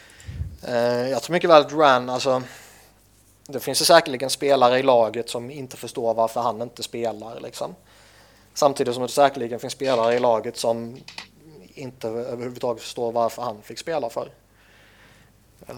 Eh, 0.68 1.10
jag 1.10 1.22
tror 1.22 1.32
mycket 1.32 1.50
väl 1.50 1.60
att 1.62 1.68
Duran, 1.68 2.10
alltså... 2.10 2.42
Det 3.50 3.60
finns 3.60 3.80
ju 3.80 3.84
säkerligen 3.84 4.30
spelare 4.30 4.78
i 4.78 4.82
laget 4.82 5.28
som 5.30 5.50
inte 5.50 5.76
förstår 5.76 6.14
varför 6.14 6.40
han 6.40 6.62
inte 6.62 6.82
spelar. 6.82 7.40
Liksom. 7.40 7.74
Samtidigt 8.54 8.94
som 8.94 9.02
det 9.02 9.08
säkerligen 9.08 9.58
finns 9.60 9.72
spelare 9.72 10.14
i 10.14 10.18
laget 10.18 10.56
som 10.56 10.96
inte 11.74 12.08
överhuvudtaget 12.08 12.82
förstår 12.82 13.12
varför 13.12 13.42
han 13.42 13.62
fick 13.62 13.78
spela 13.78 14.10
för. 14.10 14.28
Eh, 15.66 15.74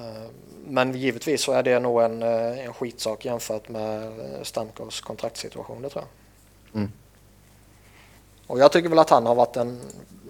Men 0.67 0.95
givetvis 0.95 1.43
så 1.43 1.53
är 1.53 1.63
det 1.63 1.79
nog 1.79 2.03
en, 2.03 2.23
eh, 2.23 2.65
en 2.65 2.75
skitsak 2.75 3.25
jämfört 3.25 3.69
med 3.69 4.03
eh, 4.03 4.43
Stamkos 4.43 5.01
kontraktssituation, 5.01 5.83
det 5.83 5.89
tror 5.89 6.05
jag. 6.05 6.81
Mm. 6.81 6.93
Och 8.47 8.59
jag 8.59 8.73
tycker 8.73 8.89
väl 8.89 8.99
att 8.99 9.11
han 9.11 9.27
har 9.27 9.35
varit 9.35 9.57
en 9.57 9.81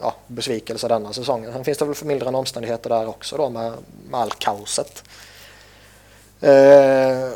ja, 0.00 0.14
besvikelse 0.26 0.88
denna 0.88 1.12
säsongen. 1.12 1.52
Sen 1.52 1.64
finns 1.64 1.78
det 1.78 1.84
väl 1.84 1.94
förmildrande 1.94 2.38
omständigheter 2.38 2.90
där 2.90 3.08
också 3.08 3.36
då 3.36 3.50
med, 3.50 3.72
med 4.10 4.20
allt 4.20 4.38
kaoset. 4.38 5.04
Eh, 6.40 7.30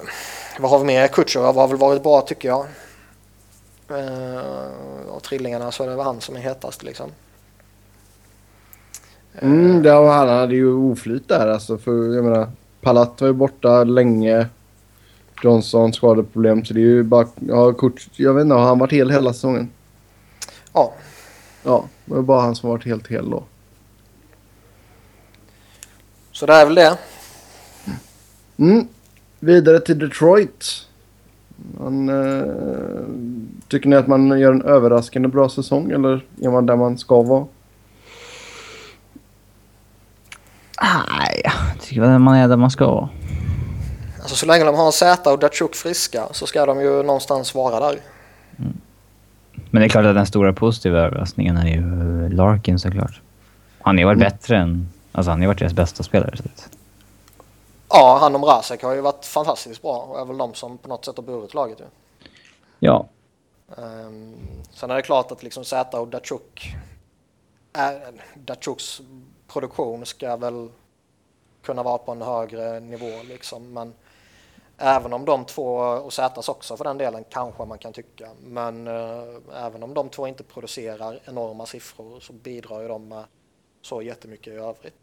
vad 0.58 0.70
har 0.70 0.78
vi 0.78 0.84
mer? 0.84 1.08
Kutjerov 1.08 1.56
har 1.56 1.68
väl 1.68 1.76
varit 1.76 2.02
bra 2.02 2.20
tycker 2.20 2.48
jag. 2.48 2.66
Eh, 3.90 4.68
av 5.10 5.20
trillingarna 5.20 5.72
så 5.72 5.82
är 5.82 5.88
det 5.88 5.96
väl 5.96 6.04
han 6.04 6.20
som 6.20 6.36
är 6.36 6.40
hetast 6.40 6.82
liksom. 6.82 7.12
Mm, 9.38 9.82
det 9.82 9.92
var, 9.92 10.16
han 10.16 10.28
hade 10.28 10.54
ju 10.54 10.72
oflyt 10.74 11.28
där 11.28 11.48
alltså. 11.48 11.78
För 11.78 12.14
jag 12.14 12.24
menar, 12.24 12.48
Palat 12.80 13.20
var 13.20 13.28
ju 13.28 13.34
borta 13.34 13.84
länge. 13.84 14.46
Johnson 15.42 15.92
skadeproblem. 15.92 16.64
Så 16.64 16.74
det 16.74 16.80
är 16.80 16.82
ju 16.82 17.02
bara... 17.02 17.26
Ja, 17.48 17.72
kort, 17.72 18.08
jag 18.16 18.34
vet 18.34 18.42
inte, 18.42 18.54
har 18.54 18.62
han 18.66 18.78
varit 18.78 18.92
hel 18.92 19.10
hela 19.10 19.32
säsongen? 19.32 19.70
Ja, 20.72 20.92
Ja, 21.66 21.84
det 22.04 22.14
var 22.14 22.22
bara 22.22 22.40
han 22.40 22.54
som 22.54 22.70
varit 22.70 22.84
helt 22.84 23.06
hel 23.06 23.30
då. 23.30 23.44
så 26.32 26.46
det 26.46 26.52
är 26.52 26.64
väl 26.66 26.74
det. 26.74 26.98
Mm. 28.56 28.88
Vidare 29.40 29.80
till 29.80 29.98
Detroit. 29.98 30.86
Man, 31.80 32.08
eh, 32.08 32.46
tycker 33.68 33.88
ni 33.88 33.96
att 33.96 34.06
man 34.06 34.40
gör 34.40 34.52
en 34.52 34.62
överraskande 34.62 35.28
bra 35.28 35.48
säsong 35.48 35.90
eller 35.90 36.24
är 36.42 36.50
man 36.50 36.66
där 36.66 36.76
man 36.76 36.98
ska 36.98 37.22
vara? 37.22 37.46
Nej, 40.82 41.40
jag 41.44 41.52
tycker 41.80 42.00
väl 42.00 42.18
man 42.18 42.36
är 42.36 42.48
där 42.48 42.56
man 42.56 42.70
ska. 42.70 43.08
Alltså 44.20 44.36
så 44.36 44.46
länge 44.46 44.64
de 44.64 44.74
har 44.74 44.90
Zäta 44.90 45.32
och 45.32 45.38
Datsjuk 45.38 45.74
friska 45.74 46.28
så 46.32 46.46
ska 46.46 46.66
de 46.66 46.80
ju 46.80 47.02
någonstans 47.02 47.54
vara 47.54 47.80
där. 47.80 47.98
Men 49.70 49.80
det 49.80 49.84
är 49.86 49.88
klart 49.88 50.04
att 50.04 50.14
den 50.14 50.26
stora 50.26 50.52
positiva 50.52 50.98
överraskningen 50.98 51.56
är 51.56 51.66
ju 51.66 51.82
Larkin 52.28 52.78
såklart. 52.78 53.20
Han 53.80 53.94
har 53.96 54.00
ju 54.00 54.04
varit 54.04 54.16
Mm. 54.16 54.30
bättre 54.30 54.56
än... 54.56 54.88
Alltså 55.12 55.30
han 55.30 55.38
har 55.38 55.42
ju 55.42 55.46
varit 55.46 55.58
deras 55.58 55.72
bästa 55.72 56.02
spelare. 56.02 56.36
Så 56.36 56.42
Ja, 57.88 58.18
han 58.20 58.34
och 58.34 58.40
Mrazek 58.40 58.82
har 58.82 58.94
ju 58.94 59.00
varit 59.00 59.24
fantastiskt 59.26 59.82
bra 59.82 59.96
och 59.96 60.20
är 60.20 60.24
väl 60.24 60.38
de 60.38 60.54
som 60.54 60.78
på 60.78 60.88
något 60.88 61.04
sätt 61.04 61.16
har 61.16 61.24
burit 61.24 61.54
laget 61.54 61.80
ju. 61.80 61.84
ja, 62.78 63.08
Um, 63.76 64.36
sen 64.72 64.90
är 64.90 64.94
det 64.94 65.02
klart 65.02 65.32
att 65.32 65.42
liksom 65.42 65.64
Zäta 65.64 66.00
och 66.00 66.08
Datsjuk... 66.08 66.76
Är, 67.72 68.00
Datsuks 68.34 69.00
produktion 69.54 70.06
ska 70.06 70.36
väl 70.36 70.68
kunna 71.62 71.82
vara 71.82 71.98
på 71.98 72.12
en 72.12 72.22
högre 72.22 72.80
nivå 72.80 73.22
liksom. 73.24 73.72
Men 73.72 73.94
även 74.78 75.12
om 75.12 75.24
de 75.24 75.44
två, 75.44 75.76
och 75.76 76.12
Zätas 76.12 76.48
också 76.48 76.76
för 76.76 76.84
den 76.84 76.98
delen 76.98 77.24
kanske 77.30 77.64
man 77.64 77.78
kan 77.78 77.92
tycka. 77.92 78.30
Men 78.42 78.86
eh, 78.86 79.34
även 79.54 79.82
om 79.82 79.94
de 79.94 80.08
två 80.08 80.26
inte 80.26 80.44
producerar 80.44 81.20
enorma 81.24 81.66
siffror 81.66 82.20
så 82.20 82.32
bidrar 82.32 82.82
ju 82.82 82.88
de 82.88 83.08
med 83.08 83.24
så 83.82 84.02
jättemycket 84.02 84.52
i 84.52 84.56
övrigt. 84.56 84.94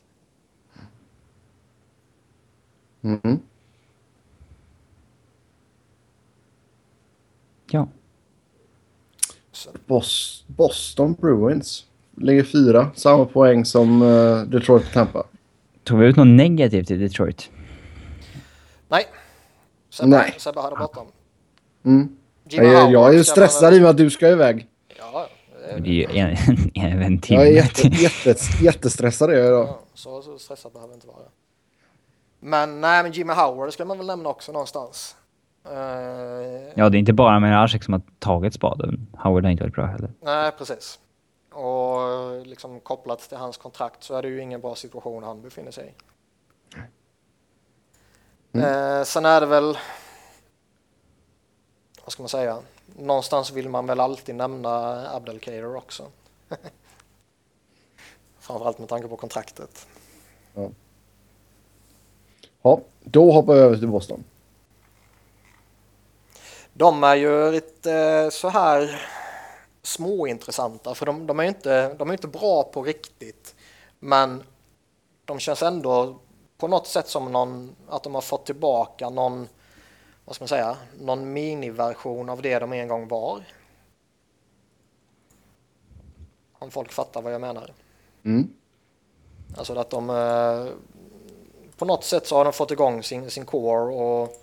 Mm. 3.01 3.39
ja. 7.71 7.87
Boston 10.47 11.13
Bruins 11.13 11.90
ligger 12.21 12.43
fyra. 12.43 12.87
Samma 12.95 13.25
poäng 13.25 13.65
som 13.65 14.01
eh, 14.01 14.41
Detroit 14.41 14.83
och 14.87 14.93
Tampa. 14.93 15.23
Tog 15.83 15.99
vi 15.99 16.05
ut 16.05 16.15
något 16.15 16.27
negativt 16.27 16.91
i 16.91 16.95
Detroit? 16.97 17.49
nej. 18.89 19.03
Sebbe, 19.89 20.09
Nej. 20.09 20.33
Sebbe 20.37 20.61
hade 20.61 20.75
bråttom. 20.75 21.07
Mm. 21.85 22.15
Jag, 22.43 22.65
Howard 22.65 22.91
jag 22.91 23.15
är 23.15 23.23
stressad 23.23 23.73
i 23.73 23.77
och 23.77 23.81
med 23.81 23.89
att 23.89 23.97
du 23.97 24.09
ska 24.09 24.29
iväg. 24.29 24.67
Ja, 24.97 25.27
det 25.65 25.71
är- 25.73 25.79
Det 25.79 25.89
är 25.89 25.93
ju 25.93 26.05
en, 26.19 26.37
en, 26.91 27.01
en 27.01 27.19
timme. 27.19 27.39
Jag 27.39 27.47
är 27.49 27.55
jätte, 27.55 27.87
jätte, 27.87 28.35
jättestressad 28.63 29.29
är 29.29 29.33
jag 29.33 29.47
idag. 29.47 29.67
Ja, 29.67 29.79
så, 29.93 30.21
så 30.21 30.37
stressad 30.39 30.71
behöver 30.73 30.93
inte 30.93 31.07
vara. 31.07 31.17
Men 32.39 32.81
nej, 32.81 33.03
men 33.03 33.11
Jimmy 33.11 33.33
Howard 33.33 33.73
ska 33.73 33.85
man 33.85 33.97
väl 33.97 34.07
nämna 34.07 34.29
också 34.29 34.51
någonstans. 34.51 35.15
Eh, 35.65 35.71
Ja, 36.75 36.89
det 36.89 36.97
är 36.97 36.99
inte 36.99 37.13
bara 37.13 37.39
Mirasek 37.39 37.83
som 37.83 37.93
har 37.93 38.01
tagit 38.19 38.53
spaden. 38.53 39.07
Howard 39.17 39.43
har 39.43 39.51
inte 39.51 39.63
varit 39.63 39.73
bra 39.75 39.85
heller. 39.85 40.09
Nej, 40.23 40.51
precis. 40.57 40.99
Och 41.51 42.45
liksom 42.45 42.79
kopplat 42.79 43.19
till 43.19 43.37
hans 43.37 43.57
kontrakt 43.57 44.03
så 44.03 44.15
är 44.15 44.21
det 44.21 44.27
ju 44.27 44.41
ingen 44.41 44.61
bra 44.61 44.75
situation 44.75 45.23
han 45.23 45.41
befinner 45.41 45.71
sig 45.71 45.87
i. 45.87 45.93
Eh, 48.53 49.03
sen 49.03 49.25
är 49.25 49.41
det 49.41 49.45
väl, 49.45 49.77
vad 52.03 52.11
ska 52.11 52.23
man 52.23 52.29
säga, 52.29 52.59
någonstans 52.85 53.51
vill 53.51 53.69
man 53.69 53.85
väl 53.85 53.99
alltid 53.99 54.35
nämna 54.35 55.05
Abdelkader 55.15 55.75
också. 55.75 56.07
Framförallt 58.39 58.79
med 58.79 58.89
tanke 58.89 59.07
på 59.07 59.17
kontraktet. 59.17 59.87
Ja, 62.61 62.81
då 62.99 63.31
hoppar 63.31 63.53
vi 63.53 63.59
över 63.59 63.77
till 63.77 63.87
Boston. 63.87 64.23
De 66.73 67.03
är 67.03 67.15
ju 67.15 67.51
lite 67.51 68.29
så 68.31 68.49
här 68.49 69.01
småintressanta 69.81 70.95
för 70.95 71.05
de, 71.05 71.27
de 71.27 71.39
är 71.39 71.43
inte, 71.43 71.93
de 71.93 72.09
är 72.09 72.13
inte 72.13 72.27
bra 72.27 72.63
på 72.63 72.83
riktigt. 72.83 73.55
Men 73.99 74.43
de 75.25 75.39
känns 75.39 75.63
ändå 75.63 76.19
på 76.57 76.67
något 76.67 76.87
sätt 76.87 77.07
som 77.07 77.31
någon, 77.31 77.75
att 77.89 78.03
de 78.03 78.15
har 78.15 78.21
fått 78.21 78.45
tillbaka 78.45 79.09
någon, 79.09 79.47
vad 80.25 80.35
ska 80.35 80.43
man 80.43 80.49
säga, 80.49 80.77
någon 80.99 81.33
miniversion 81.33 82.29
av 82.29 82.41
det 82.41 82.59
de 82.59 82.73
en 82.73 82.87
gång 82.87 83.07
var. 83.07 83.43
Om 86.53 86.71
folk 86.71 86.91
fattar 86.91 87.21
vad 87.21 87.33
jag 87.33 87.41
menar. 87.41 87.73
Mm. 88.23 88.53
Alltså 89.57 89.79
att 89.79 89.89
de 89.89 90.09
eh, 90.09 90.73
på 91.77 91.85
något 91.85 92.03
sätt 92.03 92.27
så 92.27 92.35
har 92.35 92.43
de 92.43 92.53
fått 92.53 92.71
igång 92.71 93.03
sin, 93.03 93.31
sin 93.31 93.45
core 93.45 93.95
och, 93.95 94.37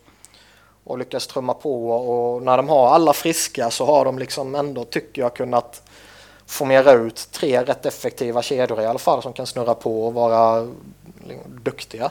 och 0.88 0.98
lyckas 0.98 1.26
trumma 1.26 1.54
på 1.54 1.90
och 1.90 2.42
när 2.42 2.56
de 2.56 2.68
har 2.68 2.88
alla 2.88 3.12
friska 3.12 3.70
så 3.70 3.86
har 3.86 4.04
de 4.04 4.18
liksom 4.18 4.54
ändå, 4.54 4.84
tycker 4.84 5.22
jag, 5.22 5.34
kunnat 5.34 5.82
formera 6.46 6.92
ut 6.92 7.28
tre 7.32 7.62
rätt 7.62 7.86
effektiva 7.86 8.42
kedjor 8.42 8.80
i 8.80 8.86
alla 8.86 8.98
fall 8.98 9.22
som 9.22 9.32
kan 9.32 9.46
snurra 9.46 9.74
på 9.74 10.06
och 10.06 10.14
vara 10.14 10.68
liksom, 11.26 11.60
duktiga. 11.62 12.10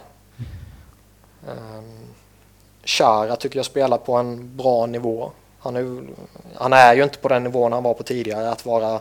Ehm, 1.47 2.07
Chara 2.83 3.31
um, 3.31 3.37
tycker 3.37 3.59
jag 3.59 3.65
spelar 3.65 3.97
på 3.97 4.13
en 4.13 4.57
bra 4.57 4.85
nivå. 4.85 5.31
Han 5.59 5.75
är, 5.75 6.01
han 6.55 6.73
är 6.73 6.93
ju 6.93 7.03
inte 7.03 7.17
på 7.17 7.27
den 7.27 7.43
nivån 7.43 7.73
han 7.73 7.83
var 7.83 7.93
på 7.93 8.03
tidigare 8.03 8.51
att 8.51 8.65
vara 8.65 8.99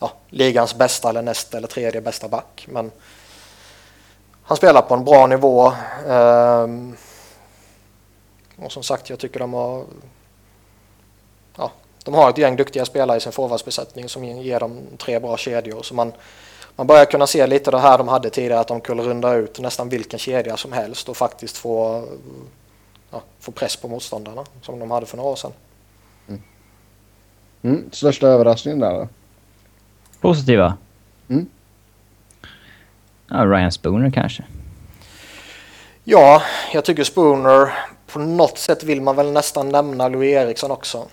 ja, 0.00 0.12
ligans 0.28 0.74
bästa 0.74 1.08
eller 1.08 1.22
näst 1.22 1.54
eller 1.54 1.68
tredje 1.68 2.00
bästa 2.00 2.28
back. 2.28 2.66
Men 2.68 2.90
han 4.42 4.56
spelar 4.56 4.82
på 4.82 4.94
en 4.94 5.04
bra 5.04 5.26
nivå. 5.26 5.72
Um, 6.06 6.96
och 8.56 8.72
som 8.72 8.82
sagt, 8.82 9.10
jag 9.10 9.18
tycker 9.18 9.40
de 9.40 9.52
har 9.52 9.84
ja, 11.56 11.72
de 12.04 12.14
har 12.14 12.30
ett 12.30 12.38
gäng 12.38 12.56
duktiga 12.56 12.84
spelare 12.84 13.16
i 13.16 13.20
sin 13.20 13.32
forwardsbesättning 13.32 14.08
som 14.08 14.24
ger 14.24 14.60
dem 14.60 14.78
tre 14.98 15.18
bra 15.18 15.36
kedjor. 15.36 15.82
Så 15.82 15.94
man, 15.94 16.12
man 16.76 16.86
börjar 16.86 17.04
kunna 17.04 17.26
se 17.26 17.46
lite 17.46 17.70
det 17.70 17.78
här 17.78 17.98
de 17.98 18.08
hade 18.08 18.30
tidigare, 18.30 18.60
att 18.60 18.68
de 18.68 18.80
kunde 18.80 19.02
runda 19.02 19.34
ut 19.34 19.60
nästan 19.60 19.88
vilken 19.88 20.18
kedja 20.18 20.56
som 20.56 20.72
helst 20.72 21.08
och 21.08 21.16
faktiskt 21.16 21.56
få, 21.56 22.04
ja, 23.10 23.22
få 23.40 23.52
press 23.52 23.76
på 23.76 23.88
motståndarna 23.88 24.44
som 24.62 24.78
de 24.78 24.90
hade 24.90 25.06
för 25.06 25.16
några 25.16 25.30
år 25.30 25.36
sedan. 25.36 25.52
Mm. 26.28 26.42
Mm, 27.62 27.90
största 27.92 28.26
överraskningen 28.26 28.80
där 28.80 28.92
då? 28.92 29.08
Positiva? 30.20 30.76
Mm. 31.28 31.46
Ja, 33.28 33.44
Ryan 33.44 33.72
Spooner 33.72 34.10
kanske. 34.10 34.44
Ja, 36.04 36.42
jag 36.72 36.84
tycker 36.84 37.04
Spooner, 37.04 37.72
på 38.14 38.20
något 38.20 38.58
sätt 38.58 38.84
vill 38.84 39.00
man 39.00 39.16
väl 39.16 39.32
nästan 39.32 39.68
nämna 39.68 40.08
Louis 40.08 40.34
Eriksson 40.34 40.70
också. 40.70 41.06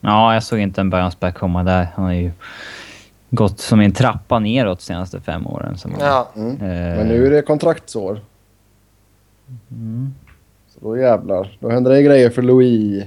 Ja, 0.00 0.34
jag 0.34 0.42
såg 0.42 0.58
inte 0.58 0.80
en 0.80 0.90
bounce 0.90 1.16
back 1.20 1.34
komma 1.34 1.64
där. 1.64 1.88
Han 1.94 2.04
har 2.04 2.12
ju 2.12 2.30
gått 3.30 3.60
som 3.60 3.80
en 3.80 3.92
trappa 3.92 4.38
neråt 4.38 4.78
de 4.78 4.84
senaste 4.84 5.20
fem 5.20 5.46
åren. 5.46 5.76
Ja. 6.00 6.28
Mm. 6.36 6.52
Eh. 6.52 6.96
Men 6.96 7.08
nu 7.08 7.26
är 7.26 7.30
det 7.30 7.42
kontraktsår. 7.42 8.20
Mm. 9.70 10.14
Så 10.68 10.80
då 10.80 10.98
jävlar. 10.98 11.56
Då 11.60 11.70
händer 11.70 11.90
det 11.90 12.02
grejer 12.02 12.30
för 12.30 12.42
Louis. 12.42 13.04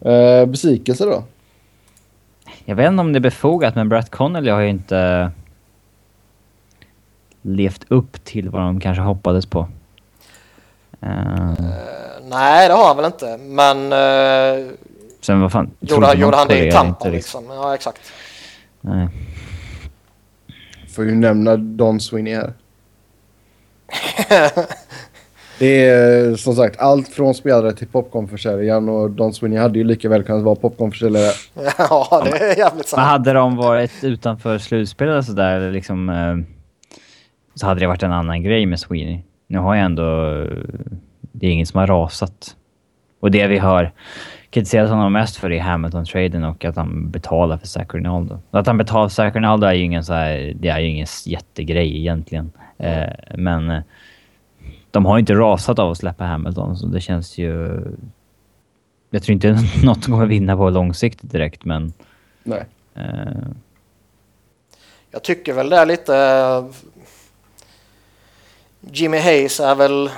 Eh, 0.00 0.46
besvikelse 0.46 1.04
då? 1.04 1.24
Jag 2.64 2.76
vet 2.76 2.88
inte 2.88 3.00
om 3.00 3.12
det 3.12 3.18
är 3.18 3.20
befogat, 3.20 3.74
men 3.74 3.88
Brett 3.88 4.10
Connolly 4.10 4.50
har 4.50 4.60
ju 4.60 4.68
inte 4.68 5.30
levt 7.42 7.84
upp 7.88 8.24
till 8.24 8.48
vad 8.48 8.62
de 8.62 8.80
kanske 8.80 9.02
hoppades 9.02 9.46
på. 9.46 9.68
Uh... 11.06 11.52
Nej, 12.22 12.68
det 12.68 12.74
har 12.74 12.86
han 12.86 12.96
väl 12.96 13.06
inte, 13.06 13.36
men... 13.36 13.92
Uh, 13.92 14.72
Sen 15.20 15.40
vad 15.40 15.52
fan... 15.52 15.70
Gjorde, 15.80 16.14
gjorde 16.14 16.36
han 16.36 16.48
det 16.48 16.66
i 16.66 16.72
Tampa 16.72 17.08
liksom? 17.08 17.44
Ja, 17.48 17.74
exakt. 17.74 18.12
Nej. 18.80 19.08
Får 20.94 21.04
ju 21.04 21.14
nämna 21.14 21.56
Don 21.56 22.00
Sweeney 22.00 22.34
här. 22.34 22.52
det 25.58 25.84
är 25.84 26.36
som 26.36 26.54
sagt 26.54 26.80
allt 26.80 27.08
från 27.08 27.34
spelare 27.34 27.72
till 27.72 27.88
popcornförsäljaren 27.88 28.88
och 28.88 29.10
Don 29.10 29.34
Sweeney 29.34 29.58
hade 29.58 29.78
ju 29.78 29.84
lika 29.84 30.08
väl 30.08 30.22
kunnat 30.22 30.42
vara 30.42 30.54
popcornförsäljare. 30.54 31.32
ja, 31.78 32.22
det 32.24 32.38
är 32.38 32.58
jävligt 32.58 32.88
sant. 32.88 32.98
Men 33.00 33.08
hade 33.08 33.32
de 33.32 33.56
varit 33.56 34.04
utanför 34.04 34.58
slutspelet 34.58 35.18
och 35.18 35.24
sådär 35.24 35.70
liksom... 35.70 36.08
Eh, 36.08 36.36
så 37.54 37.66
hade 37.66 37.80
det 37.80 37.86
varit 37.86 38.02
en 38.02 38.12
annan 38.12 38.42
grej 38.42 38.66
med 38.66 38.80
Sweeney. 38.80 39.22
Nu 39.50 39.58
har 39.58 39.74
jag 39.74 39.84
ändå... 39.84 40.04
Det 41.32 41.46
är 41.46 41.50
ingen 41.50 41.66
som 41.66 41.80
har 41.80 41.86
rasat. 41.86 42.56
Och 43.20 43.30
det 43.30 43.46
vi 43.46 43.58
har 43.58 43.92
kritiserat 44.50 44.90
honom 44.90 45.12
mest 45.12 45.36
för 45.36 45.52
är 45.52 45.60
Hamilton-traden 45.60 46.44
och 46.44 46.64
att 46.64 46.76
han 46.76 47.10
betalar 47.10 47.56
för 47.58 47.66
Zach 47.66 47.94
Rinaldo. 47.94 48.38
Att 48.50 48.66
han 48.66 48.78
betalar 48.78 49.08
för 49.08 49.14
Zach 49.14 49.34
Rinaldo 49.34 49.66
är 49.66 49.72
ju 49.72 49.84
ingen, 49.84 50.04
så 50.04 50.12
här, 50.12 50.52
det 50.56 50.68
är 50.68 50.78
ju 50.78 50.88
ingen 50.88 51.06
jättegrej 51.26 51.98
egentligen. 51.98 52.52
Eh, 52.78 53.08
men 53.34 53.70
eh, 53.70 53.82
de 54.90 55.06
har 55.06 55.18
inte 55.18 55.34
rasat 55.34 55.78
av 55.78 55.90
att 55.90 55.98
släppa 55.98 56.24
Hamilton, 56.24 56.76
så 56.76 56.86
det 56.86 57.00
känns 57.00 57.38
ju... 57.38 57.80
Jag 59.10 59.22
tror 59.22 59.32
inte 59.32 59.58
något 59.84 60.06
kommer 60.06 60.26
vinna 60.26 60.56
på 60.56 60.70
långsiktigt 60.70 61.32
direkt, 61.32 61.64
men... 61.64 61.92
Nej. 62.42 62.64
Eh, 62.94 63.48
jag 65.10 65.22
tycker 65.22 65.52
väl 65.52 65.70
det 65.70 65.76
är 65.76 65.86
lite... 65.86 66.12
Jimmy 68.80 69.18
Hayes 69.18 69.60
är 69.60 69.74
väl 69.74 70.10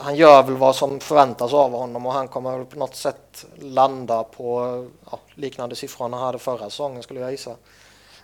han 0.00 0.16
gör 0.16 0.42
väl 0.42 0.56
vad 0.56 0.76
som 0.76 1.00
förväntas 1.00 1.52
av 1.52 1.70
honom 1.70 2.06
och 2.06 2.12
han 2.12 2.28
kommer 2.28 2.58
väl 2.58 2.66
på 2.66 2.78
något 2.78 2.94
sätt 2.94 3.46
landa 3.58 4.22
på 4.22 4.86
ja, 5.10 5.18
liknande 5.34 5.76
siffror 5.76 6.08
han 6.08 6.20
hade 6.20 6.38
förra 6.38 6.70
säsongen 6.70 7.02
skulle 7.02 7.20
jag 7.20 7.30
gissa. 7.30 7.56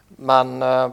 Men 0.09 0.63
eh, 0.63 0.93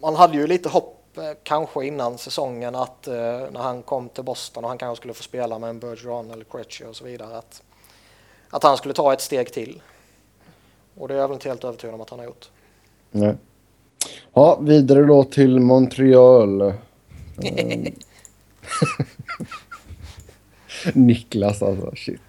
man 0.00 0.16
hade 0.16 0.36
ju 0.36 0.46
lite 0.46 0.68
hopp 0.68 1.18
eh, 1.18 1.22
kanske 1.42 1.86
innan 1.86 2.18
säsongen 2.18 2.74
att 2.74 3.06
eh, 3.06 3.14
när 3.50 3.60
han 3.60 3.82
kom 3.82 4.08
till 4.08 4.24
Boston 4.24 4.64
och 4.64 4.70
han 4.70 4.78
kanske 4.78 5.00
skulle 5.00 5.14
få 5.14 5.22
spela 5.22 5.58
med 5.58 5.70
en 5.70 5.78
Bergeron 5.78 6.30
eller 6.30 6.44
Krejci 6.44 6.84
och 6.84 6.96
så 6.96 7.04
vidare 7.04 7.36
att, 7.38 7.62
att 8.50 8.62
han 8.62 8.76
skulle 8.76 8.94
ta 8.94 9.12
ett 9.12 9.20
steg 9.20 9.52
till. 9.52 9.82
Och 10.98 11.08
det 11.08 11.14
är 11.14 11.18
jag 11.18 11.28
väl 11.28 11.34
inte 11.34 11.48
helt 11.48 11.64
övertygad 11.64 11.94
om 11.94 12.00
att 12.00 12.10
han 12.10 12.18
har 12.18 12.26
gjort. 12.26 12.50
Nej. 13.10 13.36
Ja, 14.32 14.58
vidare 14.60 15.04
då 15.04 15.24
till 15.24 15.60
Montreal. 15.60 16.72
Niklas 20.92 21.62
alltså, 21.62 21.92
shit. 21.96 22.20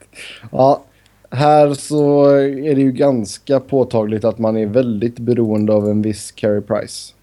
Ja, 0.52 0.84
här 1.30 1.74
så 1.74 2.26
är 2.40 2.76
det 2.76 2.82
ju 2.82 2.92
ganska 2.92 3.60
påtagligt 3.60 4.24
att 4.24 4.40
man 4.40 4.58
är 4.58 4.66
väldigt 4.66 5.20
beroende 5.20 5.74
av 5.74 5.90
en 5.90 6.02
viss 6.02 6.32
Carey 6.32 6.62
Price. 6.62 7.14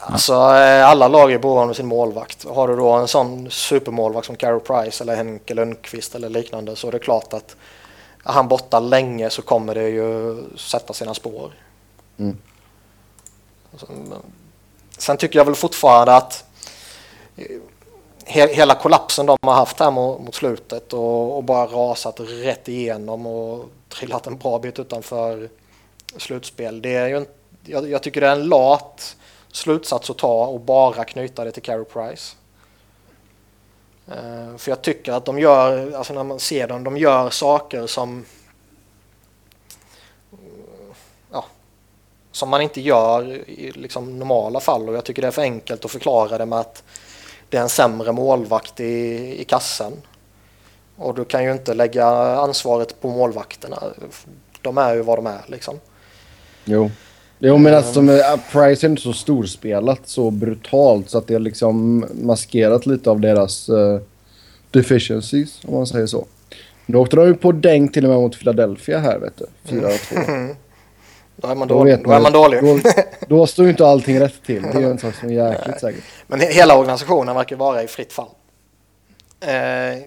Alltså 0.00 0.32
eh, 0.32 0.88
alla 0.88 1.08
lag 1.08 1.32
är 1.32 1.38
beroende 1.38 1.70
av 1.70 1.74
sin 1.74 1.86
målvakt. 1.86 2.44
Har 2.44 2.68
du 2.68 2.76
då 2.76 2.92
en 2.92 3.08
sån 3.08 3.50
supermålvakt 3.50 4.26
som 4.26 4.36
Carey 4.36 4.60
Price 4.60 5.04
eller 5.04 5.16
Henke 5.16 5.54
Lundqvist 5.54 6.14
eller 6.14 6.28
liknande 6.28 6.76
så 6.76 6.88
är 6.88 6.92
det 6.92 6.98
klart 6.98 7.32
att 7.32 7.56
är 8.24 8.32
han 8.32 8.48
borta 8.48 8.80
länge 8.80 9.30
så 9.30 9.42
kommer 9.42 9.74
det 9.74 9.88
ju 9.88 10.36
sätta 10.56 10.92
sina 10.92 11.14
spår. 11.14 11.52
Mm. 12.18 12.36
Sen 14.98 15.16
tycker 15.16 15.38
jag 15.38 15.44
väl 15.44 15.54
fortfarande 15.54 16.16
att 16.16 16.44
he 17.36 18.54
hela 18.54 18.74
kollapsen 18.74 19.26
de 19.26 19.38
har 19.40 19.54
haft 19.54 19.80
här 19.80 19.90
mot, 19.90 20.20
mot 20.20 20.34
slutet 20.34 20.92
och, 20.92 21.36
och, 21.36 21.44
bara 21.44 21.66
rasat 21.66 22.20
rätt 22.20 22.68
igenom 22.68 23.26
och 23.26 23.64
trillat 23.88 24.26
en 24.26 24.38
bra 24.38 24.58
bit 24.58 24.78
utanför 24.78 25.48
slutspel. 26.16 26.82
Det 26.82 26.94
är 26.94 27.08
ju 27.08 27.16
en, 27.16 27.26
jag, 27.64 27.90
jag 27.90 28.02
tycker 28.02 28.20
det 28.20 28.26
är 28.26 28.32
en 28.32 28.48
lat 28.48 29.16
slutsats 29.52 30.10
att 30.10 30.18
ta 30.18 30.46
och 30.46 30.60
bara 30.60 31.04
knyta 31.04 31.44
det 31.44 31.52
till 31.52 31.62
Carey 31.62 31.84
Price. 31.84 32.36
Uh, 34.08 34.56
för 34.56 34.70
jag 34.70 34.82
tycker 34.82 35.12
att 35.12 35.24
de 35.24 35.38
gör, 35.38 35.92
alltså 35.92 36.12
när 36.14 36.24
man 36.24 36.40
ser 36.40 36.68
dem, 36.68 36.84
de 36.84 36.96
gör 36.96 37.30
saker 37.30 37.86
som 37.86 38.24
ja, 41.32 41.44
som 42.32 42.48
man 42.48 42.60
inte 42.60 42.80
gör 42.80 43.48
i 43.50 43.72
liksom 43.74 44.18
normala 44.18 44.60
fall 44.60 44.88
och 44.88 44.94
jag 44.94 45.04
tycker 45.04 45.22
det 45.22 45.28
är 45.28 45.32
för 45.32 45.42
enkelt 45.42 45.84
att 45.84 45.90
förklara 45.90 46.38
det 46.38 46.46
med 46.46 46.58
att 46.58 46.82
det 47.48 47.56
är 47.56 47.62
en 47.62 47.68
sämre 47.68 48.12
målvakt 48.12 48.80
i, 48.80 49.36
i 49.40 49.44
kassen. 49.44 49.92
Och 50.96 51.14
du 51.14 51.24
kan 51.24 51.44
ju 51.44 51.52
inte 51.52 51.74
lägga 51.74 52.06
ansvaret 52.36 53.00
på 53.00 53.08
målvakterna. 53.08 53.82
De 54.62 54.78
är 54.78 54.94
ju 54.94 55.02
vad 55.02 55.18
de 55.18 55.26
är 55.26 55.44
liksom. 55.46 55.80
Jo. 56.64 56.90
Jo 57.38 57.58
men 57.58 57.74
alltså 57.74 58.02
med 58.02 58.40
Price 58.52 58.86
är 58.86 58.90
inte 58.90 59.02
så 59.02 59.12
storspelat 59.12 60.00
så 60.04 60.30
brutalt 60.30 61.10
så 61.10 61.18
att 61.18 61.26
det 61.26 61.34
är 61.34 61.38
liksom 61.38 62.04
maskerat 62.22 62.86
lite 62.86 63.10
av 63.10 63.20
deras 63.20 63.68
uh, 63.68 64.00
deficiencies 64.70 65.64
om 65.64 65.74
man 65.74 65.86
säger 65.86 66.06
så. 66.06 66.26
Då 66.86 66.98
åkte 66.98 67.16
de 67.16 67.26
ju 67.26 67.34
på 67.34 67.52
däng 67.52 67.88
till 67.88 68.04
och 68.04 68.10
med 68.10 68.20
mot 68.20 68.38
Philadelphia 68.38 68.98
här 68.98 69.18
vet 69.18 69.36
du. 69.36 69.46
4-2. 69.76 70.54
Då 71.36 71.48
är 71.48 71.54
man 71.54 71.68
dålig. 71.68 72.04
Då, 72.04 72.10
är 72.10 72.20
man 72.20 72.32
dålig. 72.32 72.62
Då, 72.62 72.90
då 73.36 73.46
står 73.46 73.64
ju 73.64 73.70
inte 73.70 73.86
allting 73.86 74.20
rätt 74.20 74.42
till. 74.42 74.62
Det 74.62 74.68
är 74.68 74.80
ju 74.80 74.90
en 74.90 74.98
sak 74.98 75.14
som 75.14 75.30
är 75.30 75.50
jäkligt 75.50 75.80
säkert. 75.80 76.04
Men 76.26 76.40
hela 76.40 76.78
organisationen 76.78 77.34
verkar 77.34 77.56
vara 77.56 77.82
i 77.82 77.88
fritt 77.88 78.12
fall. 78.12 78.28
Eh, 79.40 80.02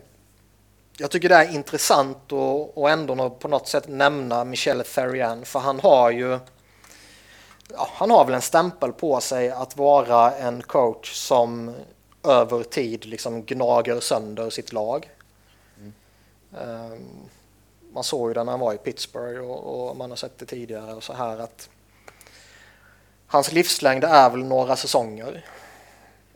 jag 0.98 1.12
tycker 1.12 1.30
det 1.30 1.36
är 1.36 1.56
intressant 1.56 2.18
att 2.26 2.72
och 2.74 2.90
ändå 2.90 3.30
på 3.30 3.48
något 3.48 3.68
sätt 3.68 3.88
nämna 3.88 4.44
Michel 4.44 4.84
Therian 4.84 5.46
för 5.46 5.60
han 5.60 5.80
har 5.80 6.12
ju 6.12 6.40
ja, 7.74 7.88
han 7.94 8.12
har 8.12 8.26
väl 8.26 8.34
en 8.34 8.42
stämpel 8.42 8.92
på 8.92 9.22
sig 9.22 9.50
att 9.50 9.78
vara 9.78 10.32
en 10.32 10.62
coach 10.62 11.14
som 11.14 11.76
över 12.24 12.64
tid 12.64 13.06
liksom 13.06 13.44
gnager 13.44 14.00
sönder 14.00 14.50
sitt 14.50 14.74
lag. 14.74 15.10
Mm. 15.78 15.94
Um, 16.92 17.29
man 18.00 18.04
såg 18.04 18.30
ju 18.30 18.34
det 18.34 18.44
när 18.44 18.52
han 18.52 18.60
var 18.60 18.74
i 18.74 18.78
Pittsburgh 18.78 19.40
och, 19.40 19.90
och, 19.90 19.98
man 19.98 20.10
har 20.10 20.18
sett 20.18 20.38
det 20.38 20.46
tidigare 20.46 20.94
och 20.94 21.04
så 21.04 21.14
här 21.14 21.40
att 21.40 21.70
hans 23.28 23.52
livslängd 23.52 24.04
är 24.04 24.30
väl 24.30 24.44
några 24.44 24.76
säsonger. 24.76 25.46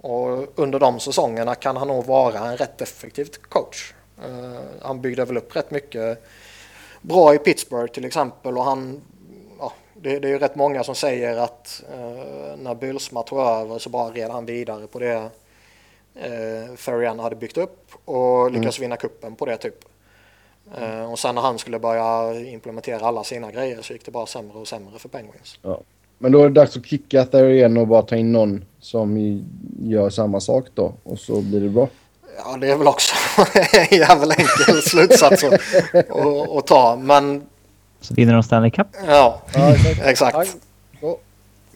Och 0.02 0.60
under 0.60 0.80
de 0.80 1.00
säsongerna 1.00 1.56
kan 1.56 1.78
han 1.78 1.88
nog 1.88 2.06
vara 2.06 2.40
en 2.40 2.58
rätt 2.58 2.82
effektiv 2.82 3.30
coach. 3.50 3.94
Uh, 4.26 4.60
han 4.82 5.02
byggde 5.02 5.26
väl 5.26 5.38
upp 5.38 5.56
rätt 5.56 5.72
mycket 5.72 6.24
bra 7.02 7.34
i 7.34 7.38
Pittsburgh 7.38 7.94
till 7.94 8.06
exempel 8.06 8.58
och 8.58 8.64
han 8.64 9.02
ja, 9.60 9.74
det, 9.94 10.20
det 10.20 10.28
är 10.28 10.32
ju 10.32 10.40
rätt 10.40 10.56
många 10.56 10.84
som 10.84 10.96
säger 10.96 11.38
att 11.38 11.84
uh, 11.94 12.58
när 12.58 12.76
Bylsma 12.76 13.24
tog 13.24 13.40
över 13.40 13.80
så 13.80 13.90
bara 13.90 14.12
red 14.12 14.30
han 14.30 14.46
vidare 14.46 14.88
på 14.88 15.00
det 15.00 15.30
eh, 16.16 16.76
Ferrian 16.76 17.20
hade 17.20 17.36
byggt 17.36 17.58
upp 17.58 17.92
och 18.06 18.52
lyckats 18.52 18.80
vinna 18.80 18.98
kuppen 18.98 19.36
på 19.36 19.46
det 19.46 19.58
typ. 19.58 19.93
Eh, 20.78 21.12
och 21.12 21.20
sen 21.20 21.36
när 21.36 21.42
han 21.42 21.60
skulle 21.60 21.80
börja 21.80 22.40
implementera 22.40 23.06
alla 23.08 23.24
sina 23.24 23.52
grejer 23.52 23.82
så 23.82 23.94
gick 23.94 24.06
det 24.06 24.12
bara 24.12 24.26
sämre 24.26 24.58
och 24.58 24.68
sämre 24.68 25.00
för 25.00 25.10
Penguins. 25.10 25.60
Ja. 25.62 25.82
Men 26.18 26.32
då 26.32 26.40
är 26.40 26.44
det 26.44 26.54
dags 26.54 26.78
att 26.78 26.86
kicka 26.86 27.26
där 27.32 27.50
igen 27.50 27.78
och 27.78 27.88
bara 27.88 28.02
ta 28.02 28.16
in 28.16 28.32
någon 28.32 28.66
som 28.80 29.42
gör 29.84 30.10
samma 30.10 30.40
sak 30.40 30.66
då. 30.74 30.94
Och 31.04 31.20
så 31.20 31.42
blir 31.42 31.60
det 31.60 31.70
bra. 31.70 31.88
Ja, 32.38 32.58
det 32.58 32.72
är 32.72 32.76
väl 32.76 32.88
också 32.88 33.16
en 33.74 33.98
jävla 33.98 34.36
enkel 34.36 34.82
slutsats 34.82 35.44
att, 35.44 35.54
att, 35.94 36.50
att 36.58 36.68
ta. 36.68 36.96
Men 36.96 37.44
Så 38.02 38.14
vinner 38.14 38.34
de 38.34 38.44
Stanley 38.44 38.72
Cup. 38.72 38.88
ja, 39.08 39.42
Ja, 39.54 39.76
exakt. 40.04 40.58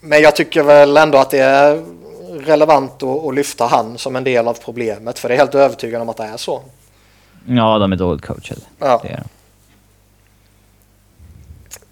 Men 0.00 0.20
jag 0.22 0.36
tycker 0.36 0.62
väl 0.62 0.96
ändå 0.96 1.18
att 1.18 1.30
det 1.30 1.38
är 1.38 1.84
relevant 2.38 3.02
att, 3.02 3.24
att 3.26 3.34
lyfta 3.34 3.66
han 3.66 3.98
som 3.98 4.16
en 4.16 4.24
del 4.24 4.48
av 4.48 4.54
problemet. 4.54 5.18
För 5.18 5.28
det 5.28 5.34
är 5.34 5.38
helt 5.38 5.54
övertygad 5.54 6.02
om 6.02 6.08
att 6.08 6.16
det 6.16 6.24
är 6.24 6.36
så. 6.36 6.62
Ja, 7.48 7.78
de 7.78 7.92
är 7.92 7.96
dåligt 7.96 8.24
coachade. 8.26 8.60
Ja. 8.78 9.00
Det 9.02 9.08
är 9.08 9.22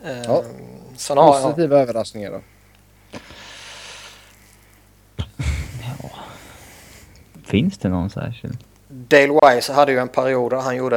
de. 0.02 0.10
Eh, 0.10 0.22
Ja. 0.26 0.42
Sen 0.96 1.18
har 1.18 1.34
jag, 1.34 1.42
Positiva 1.42 1.78
överraskningar 1.78 2.30
då. 2.30 2.40
Finns 7.44 7.78
det 7.78 7.88
någon 7.88 8.10
särskild? 8.10 8.58
Dale 8.88 9.38
Wise 9.42 9.72
hade 9.72 9.92
ju 9.92 9.98
en 9.98 10.08
period 10.08 10.52
där 10.52 10.58
han 10.60 10.76
gjorde, 10.76 10.96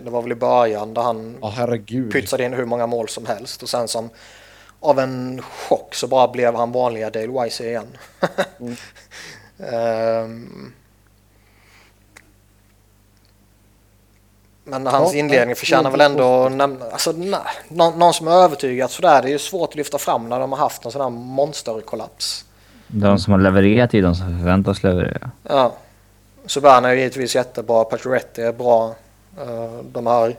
det 0.00 0.10
var 0.10 0.22
väl 0.22 0.32
i 0.32 0.34
början, 0.34 0.94
där 0.94 1.02
han 1.02 1.36
Ja, 1.40 1.52
herregud. 1.56 2.12
pytsade 2.12 2.44
in 2.44 2.52
hur 2.52 2.64
många 2.64 2.86
mål 2.86 3.08
som 3.08 3.26
helst. 3.26 3.62
Och 3.62 3.68
sen 3.68 3.88
som 3.88 4.10
av 4.80 4.98
en 4.98 5.42
chock 5.42 5.94
så 5.94 6.06
bara 6.08 6.28
blev 6.28 6.54
han 6.54 6.72
vanliga 6.72 7.10
Dale 7.10 7.42
Wise 7.42 7.68
igen. 7.68 7.86
Mm. 8.60 8.76
Ehm, 9.72 10.72
men 14.64 14.86
hans 14.86 15.14
Ja, 15.14 15.18
inledning 15.18 15.56
förtjänar 15.56 15.90
väl 15.90 16.00
ändå 16.00 16.44
att 16.44 16.52
nämna, 16.52 16.84
alltså 16.84 17.12
nej, 17.12 17.40
någon, 17.68 17.98
någon 17.98 18.14
som 18.14 18.28
är 18.28 18.32
övertygad 18.32 18.90
sådär, 18.90 19.22
det 19.22 19.28
är 19.28 19.32
ju 19.32 19.38
svårt 19.38 19.68
att 19.70 19.76
lyfta 19.76 19.98
fram 19.98 20.28
när 20.28 20.40
de 20.40 20.52
har 20.52 20.58
haft 20.58 20.84
en 20.84 20.92
sån 20.92 21.00
här 21.00 21.10
monsterkollaps. 21.10 22.44
De 22.86 23.18
som 23.18 23.32
har 23.32 23.40
levererat 23.40 23.94
är 23.94 24.02
de 24.02 24.14
som 24.14 24.38
förväntas 24.38 24.82
leverera. 24.82 25.30
Ja. 25.42 25.72
Subban 26.46 26.84
är 26.84 26.92
ju 26.92 26.98
givetvis 26.98 27.34
jättebra, 27.34 27.84
Pacioretty 27.84 28.42
är 28.42 28.52
bra. 28.52 28.94
Eh, 29.40 29.72
De 29.92 30.06
här 30.06 30.36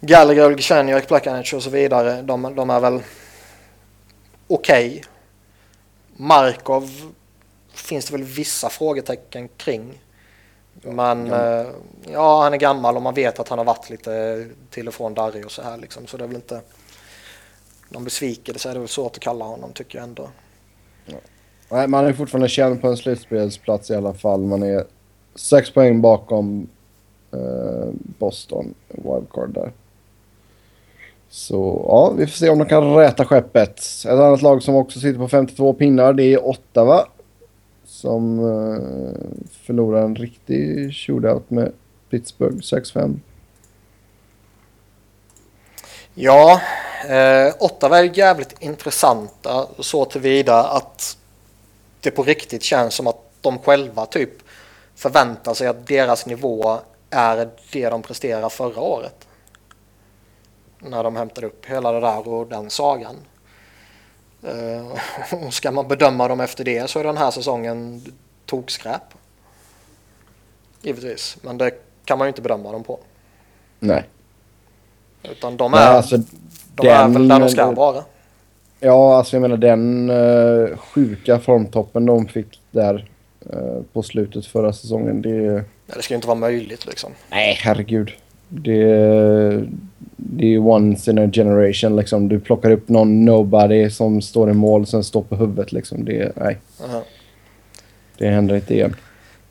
Gallagher, 0.00 0.50
Gchenjak, 0.50 1.08
Plekanec 1.08 1.52
och 1.52 1.62
så 1.62 1.70
vidare, 1.70 2.22
de, 2.22 2.54
de 2.54 2.70
är 2.70 2.80
väl 2.80 3.00
okej. 4.48 5.02
Markov 6.16 7.12
finns 7.74 8.06
det 8.06 8.12
väl 8.12 8.24
vissa 8.24 8.68
frågetecken 8.68 9.48
kring. 9.56 10.00
Men 10.82 11.26
ja. 11.26 11.64
ja, 12.12 12.42
han 12.42 12.52
är 12.52 12.58
gammal 12.58 12.96
och 12.96 13.02
man 13.02 13.14
vet 13.14 13.40
att 13.40 13.48
han 13.48 13.58
har 13.58 13.64
varit 13.64 13.90
lite 13.90 14.44
till 14.70 14.88
och 14.88 14.94
från 14.94 15.14
darrig 15.14 15.44
och 15.44 15.52
så 15.52 15.62
här 15.62 15.76
liksom. 15.76 16.06
Så 16.06 16.16
det 16.16 16.24
är 16.24 16.28
väl 16.28 16.36
inte 16.36 16.60
någon 17.88 18.04
besvikelse 18.04 18.70
är 18.70 18.74
det 18.74 18.78
väl 18.78 18.88
svårt 18.88 19.16
att 19.16 19.22
kalla 19.22 19.44
honom 19.44 19.72
tycker 19.72 19.98
jag 19.98 20.08
ändå. 20.08 20.28
Nej, 21.68 21.88
man 21.88 22.06
är 22.06 22.12
fortfarande 22.12 22.48
känd 22.48 22.80
på 22.80 22.88
en 22.88 22.96
slutspelsplats 22.96 23.90
i 23.90 23.94
alla 23.94 24.14
fall. 24.14 24.40
Man 24.40 24.62
är 24.62 24.84
sex 25.34 25.70
poäng 25.70 26.00
bakom 26.00 26.68
eh, 27.32 27.88
Boston. 28.18 28.74
Wildcard 28.88 29.50
där. 29.50 29.72
Så 31.28 31.84
ja, 31.88 32.14
vi 32.16 32.26
får 32.26 32.36
se 32.36 32.50
om 32.50 32.58
de 32.58 32.68
kan 32.68 32.94
räta 32.94 33.24
skeppet. 33.24 33.78
Ett 33.78 34.10
annat 34.10 34.42
lag 34.42 34.62
som 34.62 34.74
också 34.74 35.00
sitter 35.00 35.18
på 35.18 35.28
52 35.28 35.72
pinnar 35.72 36.12
det 36.12 36.24
är 36.24 36.46
Ottawa. 36.46 37.06
Som 37.84 38.38
eh, 38.38 39.48
förlorar 39.66 40.02
en 40.02 40.16
riktig 40.16 40.94
shootout 40.94 41.50
med 41.50 41.72
Pittsburgh 42.10 42.56
6-5. 42.56 43.20
Ja, 46.14 46.60
eh, 47.08 47.54
Ottawa 47.58 47.98
är 47.98 48.18
jävligt 48.18 48.62
intressanta 48.62 49.66
så 49.78 50.04
tillvida 50.04 50.64
att 50.64 51.18
det 52.00 52.10
på 52.10 52.22
riktigt 52.22 52.62
känns 52.62 52.94
som 52.94 53.06
att 53.06 53.30
de 53.40 53.58
själva 53.58 54.06
typ 54.06 54.30
förväntar 54.94 55.54
sig 55.54 55.66
att 55.66 55.86
deras 55.86 56.26
nivå 56.26 56.78
är 57.10 57.48
det 57.72 57.90
de 57.90 58.02
presterade 58.02 58.50
förra 58.50 58.80
året. 58.80 59.28
När 60.78 61.02
de 61.02 61.16
hämtade 61.16 61.46
upp 61.46 61.66
hela 61.66 61.92
det 61.92 62.00
där 62.00 62.28
och 62.28 62.46
den 62.46 62.70
sagan. 62.70 63.16
Eh, 64.44 64.86
och 65.46 65.54
ska 65.54 65.70
man 65.70 65.88
bedöma 65.88 66.28
dem 66.28 66.40
efter 66.40 66.64
det 66.64 66.90
så 66.90 67.00
är 67.00 67.04
den 67.04 67.16
här 67.16 67.30
säsongen 67.30 68.02
tokskräp. 68.46 69.02
Givetvis, 70.82 71.36
men 71.42 71.58
det 71.58 71.70
kan 72.04 72.18
man 72.18 72.26
ju 72.26 72.28
inte 72.28 72.42
bedöma 72.42 72.72
dem 72.72 72.84
på. 72.84 72.98
Nej. 73.80 74.04
Utan 75.22 75.56
de 75.56 75.70
Nej, 75.72 75.80
är, 75.80 75.90
alltså, 75.90 76.16
de 76.74 76.88
är 76.88 77.08
väl 77.08 77.28
där 77.28 77.40
de 77.40 77.48
ska 77.48 77.66
den- 77.66 77.74
vara. 77.74 78.04
Ja, 78.80 79.16
alltså 79.16 79.36
jag 79.36 79.40
menar 79.40 79.56
den 79.56 80.10
uh, 80.10 80.76
sjuka 80.76 81.38
formtoppen 81.40 82.06
de 82.06 82.26
fick 82.28 82.60
där 82.70 83.08
eh, 83.52 83.82
på 83.92 84.02
slutet 84.02 84.46
förra 84.46 84.72
säsongen. 84.72 85.22
Det... 85.22 85.64
Ja, 85.86 85.94
det 85.96 86.02
ska 86.02 86.14
ju 86.14 86.16
inte 86.16 86.28
vara 86.28 86.38
möjligt 86.38 86.86
liksom. 86.86 87.12
Nej, 87.30 87.58
herregud. 87.62 88.12
Det, 88.62 88.84
det 90.16 90.44
är 90.44 90.48
ju 90.48 90.58
once 90.58 91.10
in 91.10 91.18
a 91.18 91.30
generation 91.32 91.96
liksom. 91.96 92.28
Du 92.28 92.40
plockar 92.40 92.70
upp 92.70 92.88
någon 92.88 93.24
nobody 93.24 93.90
som 93.90 94.22
står 94.22 94.50
i 94.50 94.52
mål 94.52 94.80
och 94.80 94.88
sen 94.88 95.04
står 95.04 95.22
på 95.22 95.36
huvudet 95.36 95.72
liksom. 95.72 96.04
Det, 96.04 96.32
nej, 96.36 96.58
Aha. 96.84 97.02
det 98.18 98.28
händer 98.28 98.54
inte 98.54 98.74
igen. 98.74 98.96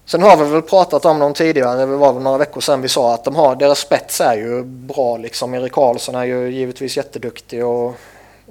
Sen 0.05 0.21
har 0.21 0.37
vi 0.37 0.51
väl 0.51 0.61
pratat 0.61 1.05
om 1.05 1.19
dem 1.19 1.33
tidigare, 1.33 1.79
det 1.79 1.85
var 1.85 2.13
väl 2.13 2.23
några 2.23 2.37
veckor 2.37 2.61
sedan 2.61 2.81
vi 2.81 2.87
sa 2.87 3.13
att 3.13 3.23
de 3.23 3.35
har, 3.35 3.55
deras 3.55 3.79
spets 3.79 4.21
är 4.21 4.35
ju 4.35 4.63
bra 4.63 5.17
liksom. 5.17 5.53
Erik 5.53 5.71
Karlsson 5.71 6.15
är 6.15 6.23
ju 6.23 6.49
givetvis 6.49 6.97
jätteduktig 6.97 7.65
och, 7.65 7.95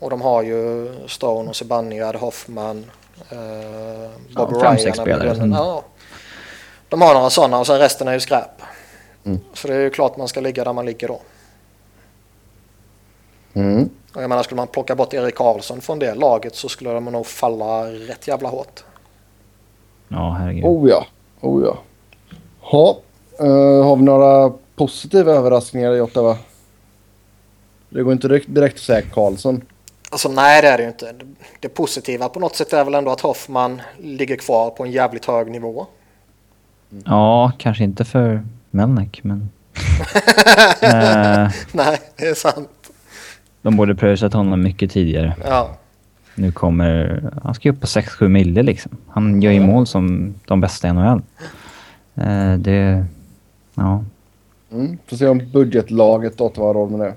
och 0.01 0.11
de 0.11 0.21
har 0.21 0.43
ju 0.43 0.93
Stone 1.07 1.49
och 1.51 1.57
Zibanejad, 1.57 2.17
Hoffman, 2.17 2.85
eh, 3.31 4.11
Bobby 4.37 4.55
fem, 4.55 4.61
Ryan. 4.61 4.79
sex 4.79 4.99
är 4.99 5.03
spelare 5.03 5.49
Ja. 5.53 5.83
De 6.89 7.03
har 7.03 7.15
några 7.15 7.31
sådana 7.31 7.59
och 7.59 7.67
sen 7.67 7.79
resten 7.79 8.09
är 8.09 8.13
ju 8.13 8.21
skräp. 8.21 8.63
Mm. 9.25 9.39
Så 9.55 9.69
det 9.69 9.75
är 9.75 9.81
ju 9.81 9.91
klart 9.91 10.17
man 10.17 10.29
ska 10.29 10.41
ligga 10.41 10.65
där 10.65 10.73
man 10.73 10.87
ligger 10.87 11.09
då. 11.09 11.21
Mm. 13.55 13.89
Och 14.15 14.23
jag 14.23 14.29
menar 14.29 14.43
skulle 14.43 14.57
man 14.57 14.67
plocka 14.67 14.95
bort 14.95 15.15
Erik 15.15 15.35
Karlsson 15.35 15.81
från 15.81 15.99
det 15.99 16.15
laget 16.15 16.55
så 16.55 16.69
skulle 16.69 16.91
de 16.91 17.05
nog 17.05 17.27
falla 17.27 17.87
rätt 17.87 18.29
jävla 18.29 18.49
hårt. 18.49 18.85
Ja, 20.09 20.37
herregud. 20.39 20.65
Oh 20.65 20.89
ja, 20.89 21.07
oh 21.41 21.65
ja. 21.65 21.79
Ha, 22.61 22.99
eh, 23.39 23.85
har 23.85 23.97
vi 23.97 24.03
några 24.03 24.53
positiva 24.77 25.33
överraskningar 25.33 25.95
i 25.95 26.01
Ottawa? 26.01 26.37
Det 27.89 28.03
går 28.03 28.13
inte 28.13 28.29
direkt, 28.29 28.47
direkt 28.49 28.75
att 28.75 28.81
säga 28.81 29.03
Karlsson. 29.03 29.63
Alltså 30.11 30.29
nej 30.29 30.63
det 30.63 30.69
är 30.69 30.77
det 30.77 30.83
ju 30.83 30.89
inte. 30.89 31.15
Det 31.61 31.69
positiva 31.69 32.29
på 32.29 32.41
något 32.41 32.57
sätt 32.57 32.73
är 32.73 32.85
väl 32.85 32.95
ändå 32.95 33.11
att 33.11 33.21
Hoffman 33.21 33.83
ligger 33.99 34.37
kvar 34.37 34.71
på 34.71 34.85
en 34.85 34.91
jävligt 34.91 35.25
hög 35.25 35.51
nivå. 35.51 35.87
Ja, 37.05 37.53
kanske 37.59 37.85
inte 37.85 38.05
för 38.05 38.43
Melnick, 38.75 39.25
men... 39.25 39.51
eh, 40.81 41.51
nej, 41.73 42.01
det 42.17 42.27
är 42.27 42.35
sant. 42.35 42.71
de 43.63 43.77
borde 43.77 43.95
pröjsat 43.95 44.33
honom 44.33 44.63
mycket 44.63 44.91
tidigare. 44.91 45.37
Ja, 45.45 45.77
Nu 46.35 46.53
kommer... 46.53 47.23
Han 47.43 47.55
ska 47.55 47.69
ju 47.69 47.73
upp 47.73 47.81
på 47.81 47.87
6-7 47.87 48.29
mille 48.29 48.63
liksom. 48.63 48.97
Han 49.09 49.43
gör 49.43 49.53
ju 49.53 49.61
mål 49.61 49.87
som 49.87 50.35
de 50.45 50.61
bästa 50.61 50.89
i 50.89 50.93
NHL. 50.93 51.23
Eh, 52.15 52.55
det... 52.55 53.07
Ja. 53.75 54.05
Mm. 54.73 54.99
Får 55.07 55.17
se 55.17 55.27
om 55.27 55.51
budgetlaget 55.53 56.41
Ottawa 56.41 56.67
har 56.67 56.75
råd 56.75 56.91
med 56.91 57.01
det. 57.01 57.15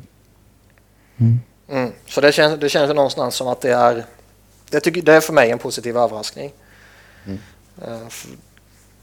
mm. 1.69 1.91
så 2.05 2.21
det 2.21 2.31
känns, 2.31 2.59
det 2.59 2.69
känns 2.69 2.95
någonstans 2.95 3.35
som 3.35 3.47
att 3.47 3.61
det 3.61 3.73
är, 3.73 4.03
det, 4.69 4.79
tycker, 4.79 5.01
det 5.01 5.13
är 5.13 5.21
för 5.21 5.33
mig 5.33 5.51
en 5.51 5.59
positiv 5.59 5.97
överraskning. 5.97 6.51
Mm. 7.25 7.39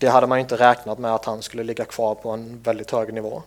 Det 0.02 0.10
hade 0.10 0.26
man 0.26 0.38
ju 0.38 0.42
inte 0.42 0.56
räknat 0.56 0.98
med 0.98 1.14
att 1.14 1.24
han 1.24 1.42
skulle 1.42 1.64
ligga 1.64 1.84
kvar 1.84 2.14
på 2.14 2.30
en 2.30 2.60
väldigt 2.62 2.90
hög 2.90 3.14
nivå. 3.14 3.42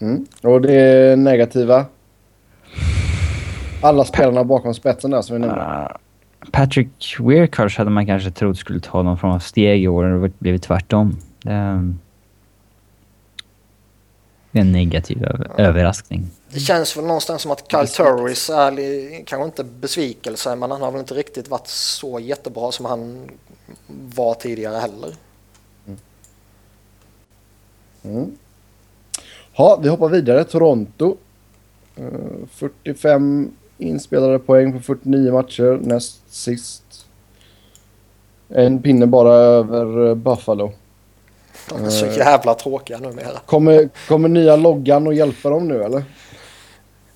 Mm. 0.00 0.26
Och 0.42 0.60
det 0.60 1.18
negativa? 1.18 1.84
Alla 3.82 4.04
spelarna 4.04 4.44
bakom 4.44 4.74
spetsen 4.74 5.10
där 5.10 5.22
som 5.22 5.36
vi 5.36 5.40
nämnde. 5.40 5.60
Uh, 5.60 5.86
Patrick 6.52 7.16
Weirkars 7.18 7.78
hade 7.78 7.90
man 7.90 8.06
kanske 8.06 8.30
trott 8.30 8.58
skulle 8.58 8.80
ta 8.80 9.02
någon 9.02 9.18
form 9.18 9.30
av 9.30 9.38
steg 9.38 9.82
i 9.82 9.88
år. 9.88 10.04
Det 10.04 10.18
har 10.18 10.30
blivit 10.38 10.62
tvärtom. 10.62 11.16
Det 11.42 11.52
är, 11.52 11.94
det 14.52 14.58
är 14.58 14.62
en 14.62 14.72
negativ 14.72 15.24
över, 15.24 15.50
överraskning. 15.60 16.30
Det 16.52 16.60
känns 16.60 16.96
väl 16.96 17.04
någonstans 17.04 17.42
som 17.42 17.50
att 17.50 17.70
Kyle 17.70 17.88
Turris 17.88 18.50
är 18.50 19.24
kanske 19.24 19.44
inte 19.44 19.64
besvikelse 19.64 20.56
men 20.56 20.70
han 20.70 20.82
har 20.82 20.90
väl 20.90 21.00
inte 21.00 21.14
riktigt 21.14 21.48
varit 21.48 21.68
så 21.68 22.20
jättebra 22.20 22.72
som 22.72 22.84
han 22.86 23.30
var 24.14 24.34
tidigare 24.34 24.76
heller. 24.76 25.14
Mm. 28.02 28.36
Ja, 29.56 29.78
vi 29.82 29.88
hoppar 29.88 30.08
vidare. 30.08 30.44
Toronto. 30.44 31.16
Eh, 31.96 32.04
45 32.50 33.50
inspelade 33.78 34.38
poäng 34.38 34.72
på 34.72 34.80
49 34.80 35.32
matcher. 35.32 35.78
Näst 35.82 36.34
sist. 36.34 37.06
En 38.48 38.82
pinne 38.82 39.06
bara 39.06 39.34
över 39.34 40.08
eh, 40.08 40.14
Buffalo. 40.14 40.72
De 41.70 41.84
är 41.84 41.90
så 41.90 42.06
jävla 42.06 42.54
tråkiga 42.54 42.98
numera. 42.98 43.38
Kommer, 43.46 43.88
kommer 44.08 44.28
nya 44.28 44.56
loggan 44.56 45.08
att 45.08 45.16
hjälpa 45.16 45.50
dem 45.50 45.68
nu 45.68 45.82
eller? 45.82 46.02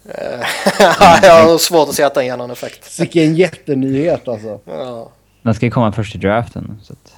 Eh, 0.05 0.41
jag 1.23 1.45
har 1.45 1.59
svårt 1.59 1.89
att 1.89 1.95
se 1.95 2.03
att 2.03 2.15
den 2.15 2.27
ger 2.27 2.37
någon 2.37 2.51
effekt. 2.51 3.01
Vilken 3.01 3.35
jättenyhet 3.35 4.29
alltså. 4.29 4.61
Ja. 4.65 5.11
Den 5.43 5.55
ska 5.55 5.67
ju 5.67 5.71
komma 5.71 5.93
först 5.93 6.15
i 6.15 6.19
draften. 6.19 6.81
Så 6.83 6.93
att, 6.93 7.15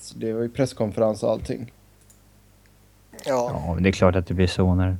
Så 0.00 0.18
det 0.18 0.32
var 0.32 0.42
ju 0.42 0.48
presskonferens 0.48 1.22
och 1.22 1.30
allting. 1.30 1.72
Ja. 3.26 3.64
ja, 3.66 3.76
det 3.80 3.88
är 3.88 3.92
klart 3.92 4.16
att 4.16 4.26
det 4.26 4.34
blir 4.34 4.46
så 4.46 4.74
när 4.74 4.96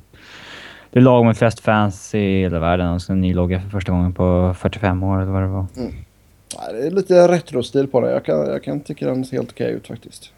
det 0.91 0.99
är 0.99 1.03
lag 1.03 1.25
med 1.25 1.37
flest 1.37 1.59
fans 1.59 2.15
i 2.15 2.39
hela 2.41 2.59
världen 2.59 2.89
och 2.89 3.01
ska 3.01 3.13
en 3.13 3.21
ny 3.21 3.33
logga 3.33 3.61
för 3.61 3.69
första 3.69 3.91
gången 3.91 4.13
på 4.13 4.55
45 4.59 5.03
år 5.03 5.21
eller 5.21 5.31
vad 5.31 5.41
det 5.41 5.47
var. 5.47 5.65
Nej, 5.75 6.73
det 6.73 6.87
är 6.87 6.91
lite 6.91 7.27
retrostil 7.27 7.87
på 7.87 8.01
den. 8.01 8.11
Jag 8.11 8.25
kan, 8.25 8.39
jag 8.39 8.63
kan 8.63 8.79
tycka 8.79 9.05
den 9.05 9.25
ser 9.25 9.37
helt 9.37 9.51
okej 9.51 9.71
ut 9.71 9.87
faktiskt. 9.87 10.31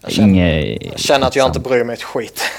Jag 0.00 0.12
känner, 0.12 0.28
Inge, 0.28 0.78
jag 0.90 0.98
känner 0.98 1.26
att 1.26 1.36
jag 1.36 1.46
inte 1.48 1.60
bryr 1.60 1.84
mig 1.84 1.94
ett 1.94 2.02
skit. 2.02 2.42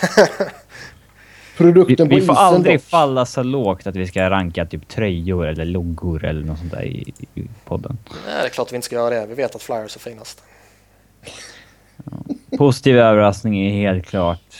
Vi, 1.59 1.63
Produkten 1.63 2.09
på 2.09 2.15
vi 2.15 2.21
får 2.21 2.33
aldrig 2.33 2.75
dock. 2.75 2.83
falla 2.83 3.25
så 3.25 3.43
lågt 3.43 3.87
att 3.87 3.95
vi 3.95 4.07
ska 4.07 4.29
ranka 4.29 4.65
typ 4.65 4.87
tröjor 4.87 5.47
eller 5.47 5.65
loggor 5.65 6.25
eller 6.25 6.45
något 6.45 6.57
sånt 6.59 6.71
där 6.71 6.83
i, 6.83 7.13
i 7.35 7.43
podden. 7.65 7.97
Nej, 8.25 8.35
det 8.41 8.45
är 8.47 8.49
klart 8.49 8.71
vi 8.71 8.75
inte 8.75 8.85
ska 8.85 8.95
göra 8.95 9.09
det. 9.09 9.25
Vi 9.25 9.33
vet 9.33 9.55
att 9.55 9.61
Flyers 9.61 9.95
är 9.95 9.99
finast. 9.99 10.43
Positiv 12.57 12.97
överraskning 12.97 13.65
är 13.67 13.71
helt 13.71 14.05
klart 14.05 14.55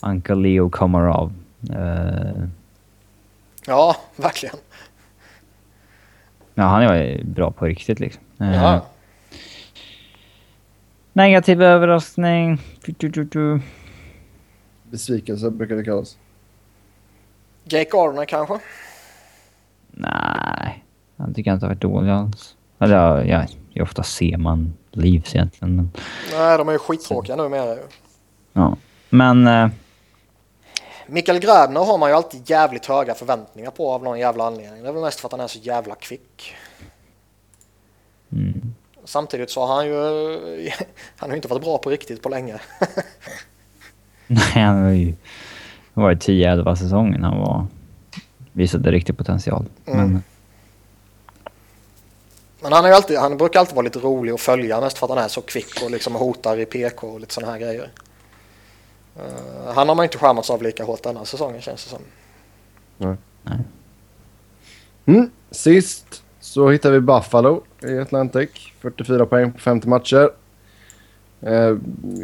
Uncle 0.00 0.34
Leo 0.34 0.70
Komarov. 0.70 1.32
Uh, 1.70 2.44
Ja, 3.66 3.96
verkligen. 4.16 4.56
ja, 6.54 6.62
han 6.62 6.82
är 6.82 6.94
ju 7.04 7.24
bra 7.24 7.50
på 7.50 7.64
riktigt 7.64 8.00
liksom. 8.00 8.22
Eh, 8.40 8.54
Ja. 8.54 8.86
Negativ 11.12 11.62
överraskning. 11.62 12.60
Du, 12.84 12.92
du, 12.98 13.08
du, 13.08 13.24
du. 13.24 13.60
Besvikelse 14.82 15.50
brukar 15.50 15.76
det 15.76 15.84
kallas. 15.84 16.16
Jake 17.64 17.90
Gardner 17.90 18.24
kanske? 18.24 18.58
Nej, 19.90 20.84
han 21.16 21.34
tycker 21.34 21.50
jag 21.50 21.56
inte 21.56 21.66
har 21.66 21.70
varit 21.70 21.80
dålig 21.82 22.10
alls. 22.10 22.56
Eller 22.78 22.96
ja, 22.96 23.24
ja, 23.24 23.46
ja, 23.72 23.82
ofta 23.82 24.02
ser 24.02 24.36
man 24.36 24.72
Leafs 24.90 25.34
egentligen. 25.34 25.76
Men, 25.76 25.90
Nej, 26.32 26.58
de 26.58 26.68
är 26.68 26.72
ju 26.72 26.78
skittråkiga 26.78 27.36
numera 27.36 27.74
ju. 27.74 27.82
ja. 28.52 28.76
men 29.10 29.46
eh, 29.46 29.68
Mikael 31.06 31.38
Grabner 31.38 31.80
har 31.80 31.98
man 31.98 32.10
ju 32.10 32.16
alltid 32.16 32.50
jävligt 32.50 32.86
höga 32.86 33.14
förväntningar 33.14 33.70
på 33.70 33.92
av 33.92 34.02
någon 34.04 34.18
jävla 34.18 34.44
anledning. 34.46 34.82
Det 34.82 34.88
är 34.88 34.92
väl 34.92 35.02
mest 35.02 35.20
för 35.20 35.28
att 35.28 35.32
han 35.32 35.40
är 35.40 35.46
så 35.46 35.58
jävla 35.58 35.94
kvick. 35.94 36.54
mm, 38.32 38.74
Samtidigt 39.04 39.50
så 39.50 39.66
har 39.66 39.74
han 39.74 39.86
ju, 39.86 39.94
han 41.16 41.28
har 41.28 41.28
ju 41.28 41.36
inte 41.36 41.48
varit 41.48 41.62
bra 41.62 41.78
på 41.78 41.90
riktigt 41.90 42.22
på 42.22 42.28
länge. 42.28 42.60
nej, 44.26 44.52
han 44.54 44.82
var 44.82 44.90
ju... 44.90 45.14
Det 45.94 46.00
var 46.00 46.10
ju 46.10 46.16
10-11 46.16 46.74
säsongen 46.74 47.24
han 47.24 47.38
var... 47.38 47.66
Visade 48.52 48.90
riktig 48.90 49.18
potential. 49.18 49.66
Mm. 49.86 50.12
Men 50.12 50.22
Men 52.62 52.72
han, 52.72 52.84
är 52.84 52.88
ju 52.88 52.94
alltid, 52.94 53.18
han 53.18 53.36
brukar 53.36 53.60
alltid 53.60 53.74
vara 53.74 53.84
lite 53.84 53.98
rolig 53.98 54.32
att 54.32 54.40
följa 54.40 54.80
mest 54.80 54.98
för 54.98 55.06
att 55.06 55.10
han 55.10 55.24
är 55.24 55.28
så 55.28 55.40
kvick 55.40 55.82
och 55.84 55.90
liksom 55.90 56.14
hotar 56.14 56.58
i 56.58 56.66
PK 56.66 57.06
och 57.06 57.20
lite 57.20 57.34
sådana 57.34 57.52
här 57.52 57.60
grejer. 57.60 57.90
Eh, 59.16 59.74
han 59.74 59.88
har 59.88 59.94
man 59.94 60.04
inte 60.04 60.18
skärmats 60.18 60.50
av 60.50 60.62
lika 60.62 60.84
hårt 60.84 61.02
denna 61.02 61.24
säsongen 61.24 61.60
känns 61.60 61.84
det 61.84 61.90
som. 61.90 62.02
Mm. 65.06 65.30
Sist 65.50 66.22
så 66.40 66.70
hittar 66.70 66.90
vi 66.90 67.00
Buffalo 67.00 67.62
i 67.84 67.98
Atlantic. 67.98 68.72
44 68.80 69.26
poäng 69.26 69.52
på 69.52 69.58
50 69.58 69.88
matcher. 69.88 70.30
Eh, 71.40 71.76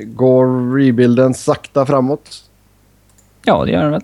går 0.07 0.75
rebuilden 0.77 1.35
sakta 1.35 1.87
framåt? 1.87 2.45
ja, 3.45 3.65
det 3.65 3.71
gör 3.71 3.83
han 3.83 3.91
väl. 3.91 4.03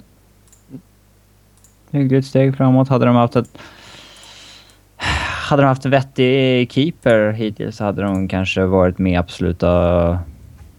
Hyggligt 1.91 2.27
steg 2.27 2.57
framåt. 2.57 2.89
Hade 2.89 3.07
de 3.07 3.17
haft 3.17 3.37
ett... 3.37 3.59
Hade 5.49 5.63
de 5.63 5.67
haft 5.67 5.85
en 5.85 5.91
vettig 5.91 6.73
keeper 6.73 7.31
hittills 7.31 7.77
så 7.77 7.85
hade 7.85 8.03
de 8.03 8.29
kanske 8.29 8.65
varit 8.65 8.99
med 8.99 9.13
i 9.13 9.17
absoluta 9.17 10.19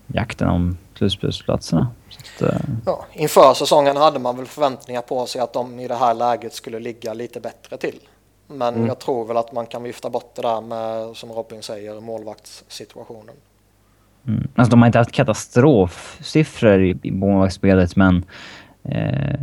jakten 0.08 0.48
om 0.48 0.78
slutspelsplatserna. 0.98 1.88
Så 2.10 2.46
att, 2.46 2.54
eh, 2.54 2.60
Ja, 2.86 3.06
inför 3.14 3.54
säsongen 3.54 3.98
hade 3.98 4.20
man 4.20 4.38
väl 4.38 4.46
förväntningar 4.46 5.02
på 5.02 5.26
sig 5.26 5.42
att 5.42 5.54
de 5.54 5.80
i 5.80 5.88
det 5.88 5.96
här 5.96 6.14
läget 6.14 6.54
skulle 6.54 6.80
ligga 6.80 7.14
lite 7.14 7.40
bättre 7.40 7.78
till. 7.78 8.00
Men 8.48 8.86
jag 8.86 9.00
tror 9.00 9.26
väl 9.26 9.38
att 9.38 9.52
man 9.52 9.66
kan 9.66 9.84
vifta 9.84 10.10
bort 10.10 10.36
det 10.36 10.42
där 10.42 10.62
med, 10.62 11.16
som 11.16 11.32
Robin 11.32 11.64
säger, 11.64 12.00
målvaktssituationen. 12.02 13.36
Mm. 14.28 14.48
Alltså 14.56 14.72
de 14.72 14.82
har 14.82 14.88
inte 14.88 14.98
haft 14.98 15.12
katastrofsiffror 15.12 16.84
i, 16.84 16.98
i 17.04 17.12
målvaktsspelet, 17.12 17.96
men 17.96 18.26
eh, 18.84 19.40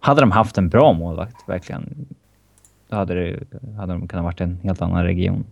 hade 0.00 0.20
de 0.20 0.30
haft 0.30 0.58
en 0.58 0.68
bra 0.68 0.92
målvakt, 0.92 1.48
verkligen, 1.48 2.06
då 2.88 2.96
hade, 2.96 3.14
det, 3.14 3.40
hade 3.76 3.92
de 3.92 4.08
kunnat 4.08 4.24
varit 4.24 4.40
en 4.40 4.60
helt 4.62 4.82
annan 4.82 5.04
region. 5.04 5.44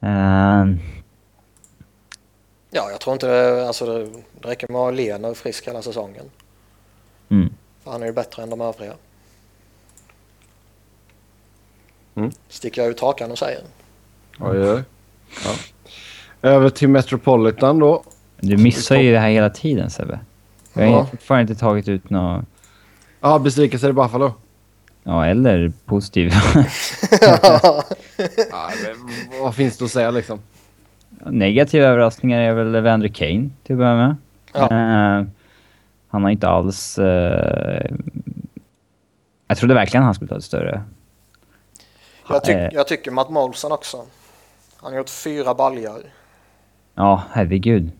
Eh, 0.00 0.64
Ja, 2.70 2.90
jag 2.90 3.00
tror 3.00 3.12
inte 3.12 3.26
det, 3.26 3.66
alltså 3.66 3.86
det, 3.86 4.08
räcker 4.48 4.68
med 4.68 4.76
att 4.76 4.84
ha 4.84 4.90
Lehner 4.90 5.34
frisk 5.34 5.68
hela 5.68 5.82
säsongen. 5.82 6.30
mm. 7.28 7.54
För 7.84 7.90
han 7.90 8.02
är 8.02 8.06
ju 8.06 8.12
bättre 8.12 8.42
än 8.42 8.50
de 8.50 8.60
övriga. 8.60 8.94
Mm. 12.20 12.30
Sticker 12.48 12.82
jag 12.82 12.90
ut 12.90 13.00
hakan 13.00 13.30
och 13.30 13.38
säger. 13.38 13.60
Oj, 14.38 14.58
oj. 14.72 14.82
Ja. 15.44 15.50
Över 16.50 16.70
till 16.70 16.88
Metropolitan 16.88 17.78
då. 17.78 18.02
Du 18.40 18.56
missar 18.56 18.96
ju 18.96 19.12
det 19.12 19.18
här 19.18 19.30
hela 19.30 19.50
tiden, 19.50 19.90
Sebbe. 19.90 20.20
Jag 20.74 20.86
har 20.86 20.92
Ja. 20.92 21.06
fortfarande 21.06 21.52
inte 21.52 21.60
tagit 21.60 21.88
ut 21.88 22.10
något... 22.10 22.44
Ja, 23.20 23.38
besvikelse 23.38 23.88
i 23.88 23.92
Buffalo. 23.92 24.34
Ja, 25.04 25.26
eller 25.26 25.72
positiv. 25.84 26.32
Ja, 28.50 28.70
men 28.82 29.40
vad 29.42 29.54
finns 29.54 29.78
det 29.78 29.84
att 29.84 29.90
säga 29.90 30.10
liksom? 30.10 30.38
Negativa 31.26 31.86
överraskningar 31.86 32.40
är 32.40 32.52
väl 32.54 32.74
Evander 32.74 33.08
Kane 33.08 33.50
till 33.62 33.74
att 33.74 33.78
börja 33.78 33.96
med. 33.96 34.16
Ja. 34.52 34.62
Eh, 34.70 35.26
han 36.08 36.22
har 36.22 36.30
inte 36.30 36.48
alls... 36.48 36.98
eh, 36.98 37.90
jag 39.48 39.56
trodde 39.58 39.74
verkligen 39.74 40.04
han 40.04 40.14
skulle 40.14 40.28
ta 40.28 40.36
ett 40.36 40.44
större... 40.44 40.82
Jag, 42.30 42.44
tyck, 42.44 42.56
Eh, 42.56 42.68
jag 42.72 42.86
tycker 42.86 43.10
Matt 43.10 43.30
Molson 43.30 43.72
också. 43.72 44.04
Han 44.76 44.92
har 44.92 44.98
gjort 44.98 45.10
fyra 45.10 45.54
baljor. 45.54 46.02
Ja, 46.94 47.22
herregud. 47.32 47.90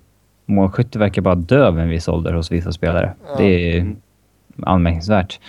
Målskytte 0.47 0.99
verkar 0.99 1.22
bara 1.22 1.35
dö 1.35 1.70
vid 1.70 1.83
en 1.83 1.89
viss 1.89 2.09
ålder 2.09 2.33
hos 2.33 2.53
vissa 2.53 2.72
spelare. 2.72 3.14
Ja. 3.26 3.35
Det 3.39 3.78
är 3.78 3.97
anmärkningsvärt. 4.62 5.41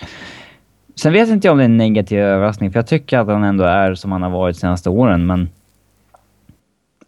Sen 0.94 1.12
vet 1.12 1.28
inte 1.28 1.46
jag 1.46 1.52
om 1.52 1.58
det 1.58 1.62
är 1.62 1.64
en 1.64 1.76
negativ 1.76 2.18
överraskning, 2.18 2.72
för 2.72 2.78
jag 2.78 2.86
tycker 2.86 3.18
att 3.18 3.26
han 3.26 3.44
ändå 3.44 3.64
är 3.64 3.94
som 3.94 4.12
han 4.12 4.22
har 4.22 4.30
varit 4.30 4.56
de 4.56 4.60
senaste 4.60 4.90
åren, 4.90 5.26
men... 5.26 5.48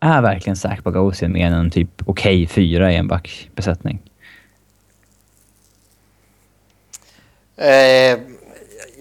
Är 0.00 0.22
verkligen 0.22 0.56
Zach 0.56 0.82
Bogosian 0.82 1.32
mer 1.32 1.46
än 1.46 1.52
en 1.52 1.70
typ 1.70 2.02
okej 2.06 2.46
fyra 2.46 2.92
i 2.92 2.96
en 2.96 3.08
backbesättning? 3.08 3.98
Eh, 7.56 8.18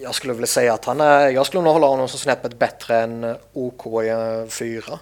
jag 0.04 0.14
skulle 0.14 0.32
vilja 0.32 0.46
säga 0.46 0.74
att 0.74 0.84
han 0.84 1.00
är, 1.00 1.28
jag 1.28 1.46
skulle 1.46 1.62
nog 1.62 1.72
hålla 1.72 1.86
honom 1.86 2.08
som 2.08 2.18
snäppet 2.18 2.58
bättre 2.58 3.00
än 3.00 3.36
OK 3.52 4.02
i 4.04 4.08
en 4.08 4.48
fyra. 4.48 4.98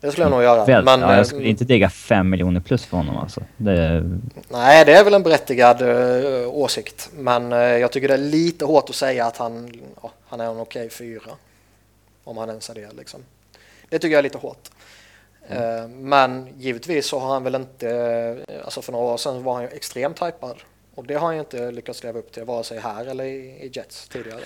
Det 0.00 0.10
skulle 0.10 0.24
jag 0.24 0.30
nog 0.30 0.42
göra. 0.42 0.64
Väl, 0.64 0.84
Men, 0.84 1.00
ja, 1.00 1.10
eh, 1.10 1.16
jag 1.16 1.26
skulle 1.26 1.48
inte 1.48 1.64
digga 1.64 1.90
fem 1.90 2.30
miljoner 2.30 2.60
plus 2.60 2.84
för 2.84 2.96
honom 2.96 3.16
alltså. 3.16 3.42
Det, 3.56 4.04
Nej, 4.48 4.84
det 4.84 4.92
är 4.92 5.04
väl 5.04 5.14
en 5.14 5.22
berättigad 5.22 5.82
eh, 5.82 6.48
åsikt. 6.48 7.10
Men 7.14 7.52
eh, 7.52 7.58
jag 7.58 7.92
tycker 7.92 8.08
det 8.08 8.14
är 8.14 8.18
lite 8.18 8.64
hårt 8.64 8.90
att 8.90 8.94
säga 8.94 9.26
att 9.26 9.36
han, 9.36 9.72
ja, 10.02 10.10
han 10.28 10.40
är 10.40 10.44
en 10.44 10.60
okej 10.60 10.90
fyra. 10.90 11.30
Om 12.24 12.36
han 12.36 12.48
ens 12.48 12.70
är 12.70 12.74
det 12.74 12.88
liksom. 12.98 13.20
Det 13.88 13.98
tycker 13.98 14.12
jag 14.12 14.18
är 14.18 14.22
lite 14.22 14.38
hårt. 14.38 14.70
Eh, 15.48 15.88
men 15.88 16.48
givetvis 16.58 17.06
så 17.06 17.18
har 17.18 17.32
han 17.32 17.44
väl 17.44 17.54
inte, 17.54 17.90
eh, 18.48 18.64
alltså 18.64 18.82
för 18.82 18.92
några 18.92 19.12
år 19.12 19.16
sedan 19.16 19.42
var 19.42 19.54
han 19.54 19.62
ju 19.62 19.68
extremt 19.68 20.22
hypad. 20.22 20.56
Och 20.94 21.06
det 21.06 21.14
har 21.14 21.32
ju 21.32 21.38
inte 21.38 21.70
lyckats 21.70 22.02
leva 22.02 22.18
upp 22.18 22.32
till 22.32 22.44
vare 22.44 22.64
sig 22.64 22.78
här 22.78 23.06
eller 23.06 23.24
i, 23.24 23.70
Jets 23.72 24.08
tidigare. 24.08 24.44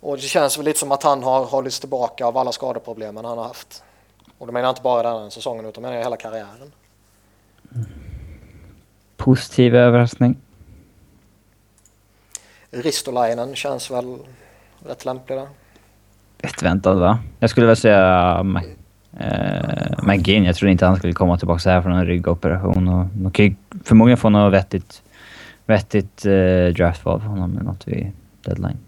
Och 0.00 0.16
det 0.16 0.22
känns 0.22 0.58
väl 0.58 0.64
lite 0.64 0.78
som 0.78 0.92
att 0.92 1.02
han 1.02 1.22
har 1.22 1.44
hållits 1.44 1.80
tillbaka 1.80 2.26
av 2.26 2.36
alla 2.38 2.52
skadeproblemen 2.52 3.24
han 3.24 3.38
har 3.38 3.44
haft. 3.44 3.82
Och 4.38 4.46
det 4.46 4.52
menar 4.52 4.66
jag 4.66 4.72
inte 4.72 4.82
bara 4.82 5.12
den 5.12 5.22
här 5.22 5.30
säsongen 5.30 5.66
utan 5.66 5.82
menar 5.82 5.96
jag 5.96 6.02
hela 6.02 6.16
karriären. 6.16 6.72
positiv 9.16 9.76
överraskning. 9.76 10.36
Ristolainen 12.70 13.54
känns 13.54 13.90
väl 13.90 14.18
rätt 14.86 15.04
lämplig 15.04 15.38
där. 15.38 15.48
Rätt 16.38 16.62
väntat 16.62 16.98
va? 16.98 17.18
Jag 17.38 17.50
skulle 17.50 17.66
väl 17.66 17.76
säga 17.76 18.38
eh, 19.18 20.04
McGinn. 20.06 20.44
Jag 20.44 20.56
trodde 20.56 20.72
inte 20.72 20.86
han 20.86 20.96
skulle 20.96 21.12
komma 21.12 21.38
tillbaka 21.38 21.58
så 21.58 21.70
här 21.70 21.82
från 21.82 21.92
en 21.92 22.06
ryggoperation. 22.06 22.88
Och 22.88 23.06
de 23.06 23.30
kan 23.30 23.44
ju 23.44 23.54
förmodligen 23.84 24.16
få 24.18 24.28
något 24.28 24.52
vettigt, 24.52 25.02
vettigt 25.70 26.26
eh, 26.26 26.74
draftval 26.76 27.20
för 27.20 27.28
honom 27.28 27.52
eller 27.52 27.64
något 27.64 27.88
vid 27.88 28.12
deadline. 28.42 28.78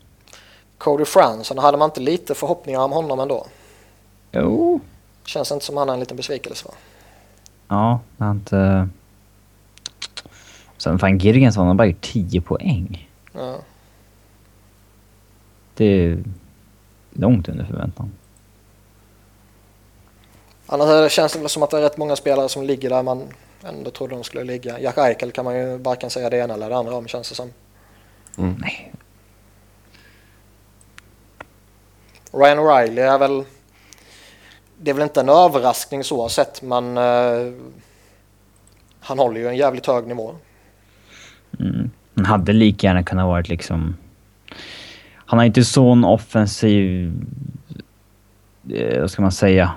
Cody 0.78 1.04
Franson, 1.04 1.58
hade 1.58 1.78
man 1.78 1.90
inte 1.90 2.00
lite 2.00 2.34
förhoppningar 2.34 2.80
om 2.80 2.92
honom 2.92 3.20
ändå? 3.20 3.46
Jo. 4.32 4.80
Känns 5.24 5.52
inte 5.52 5.64
som 5.64 5.76
han 5.76 5.88
är 5.88 5.92
en 5.94 6.00
liten 6.00 6.16
besvikelse 6.16 6.68
va? 6.68 6.74
Ja, 7.68 8.00
har 8.18 8.30
inte... 8.30 8.88
Sen 10.76 10.98
fan 10.98 11.18
Girgensson 11.18 11.66
har 11.66 11.74
bara 11.74 11.86
gjort 11.86 12.00
10 12.00 12.40
poäng. 12.40 13.10
Ja. 13.32 13.56
Det 15.74 15.84
är 15.84 16.24
långt 17.10 17.48
under 17.48 17.64
förväntan. 17.64 18.12
Annars 20.66 21.12
känns 21.12 21.32
det 21.32 21.48
som 21.48 21.62
att 21.62 21.70
det 21.70 21.78
är 21.78 21.82
rätt 21.82 21.98
många 21.98 22.16
spelare 22.16 22.48
som 22.48 22.62
ligger 22.62 22.90
där 22.90 23.02
man 23.02 23.28
ändå 23.64 23.90
trodde 23.90 24.14
de 24.14 24.24
skulle 24.24 24.44
ligga. 24.44 24.80
Jack 24.80 24.98
Eichel 24.98 25.32
kan 25.32 25.44
man 25.44 25.56
ju 25.56 25.78
varken 25.78 26.10
säga 26.10 26.30
det 26.30 26.36
ena 26.36 26.54
eller 26.54 26.70
det 26.70 26.76
andra 26.76 26.94
om 26.94 27.08
känns 27.08 27.28
det 27.28 27.34
som. 27.34 27.50
Nej. 28.36 28.92
Ryan 32.32 32.58
O'Reilly 32.58 33.00
är 33.00 33.18
väl... 33.18 33.44
Det 34.78 34.90
är 34.90 34.94
väl 34.94 35.02
inte 35.02 35.20
en 35.20 35.28
överraskning 35.28 36.04
så 36.04 36.28
sett 36.28 36.62
men 36.62 36.96
eh, 36.96 37.52
han 39.00 39.18
håller 39.18 39.40
ju 39.40 39.48
en 39.48 39.56
jävligt 39.56 39.86
hög 39.86 40.06
nivå. 40.06 40.34
Mm. 41.60 41.90
Han 42.16 42.24
hade 42.24 42.52
lika 42.52 42.86
gärna 42.86 43.02
kunnat 43.02 43.26
varit 43.26 43.48
liksom... 43.48 43.96
Han 45.14 45.38
har 45.38 45.46
inte 45.46 45.64
sån 45.64 46.04
offensiv... 46.04 47.12
Eh, 48.70 49.00
vad 49.00 49.10
ska 49.10 49.22
man 49.22 49.32
säga? 49.32 49.72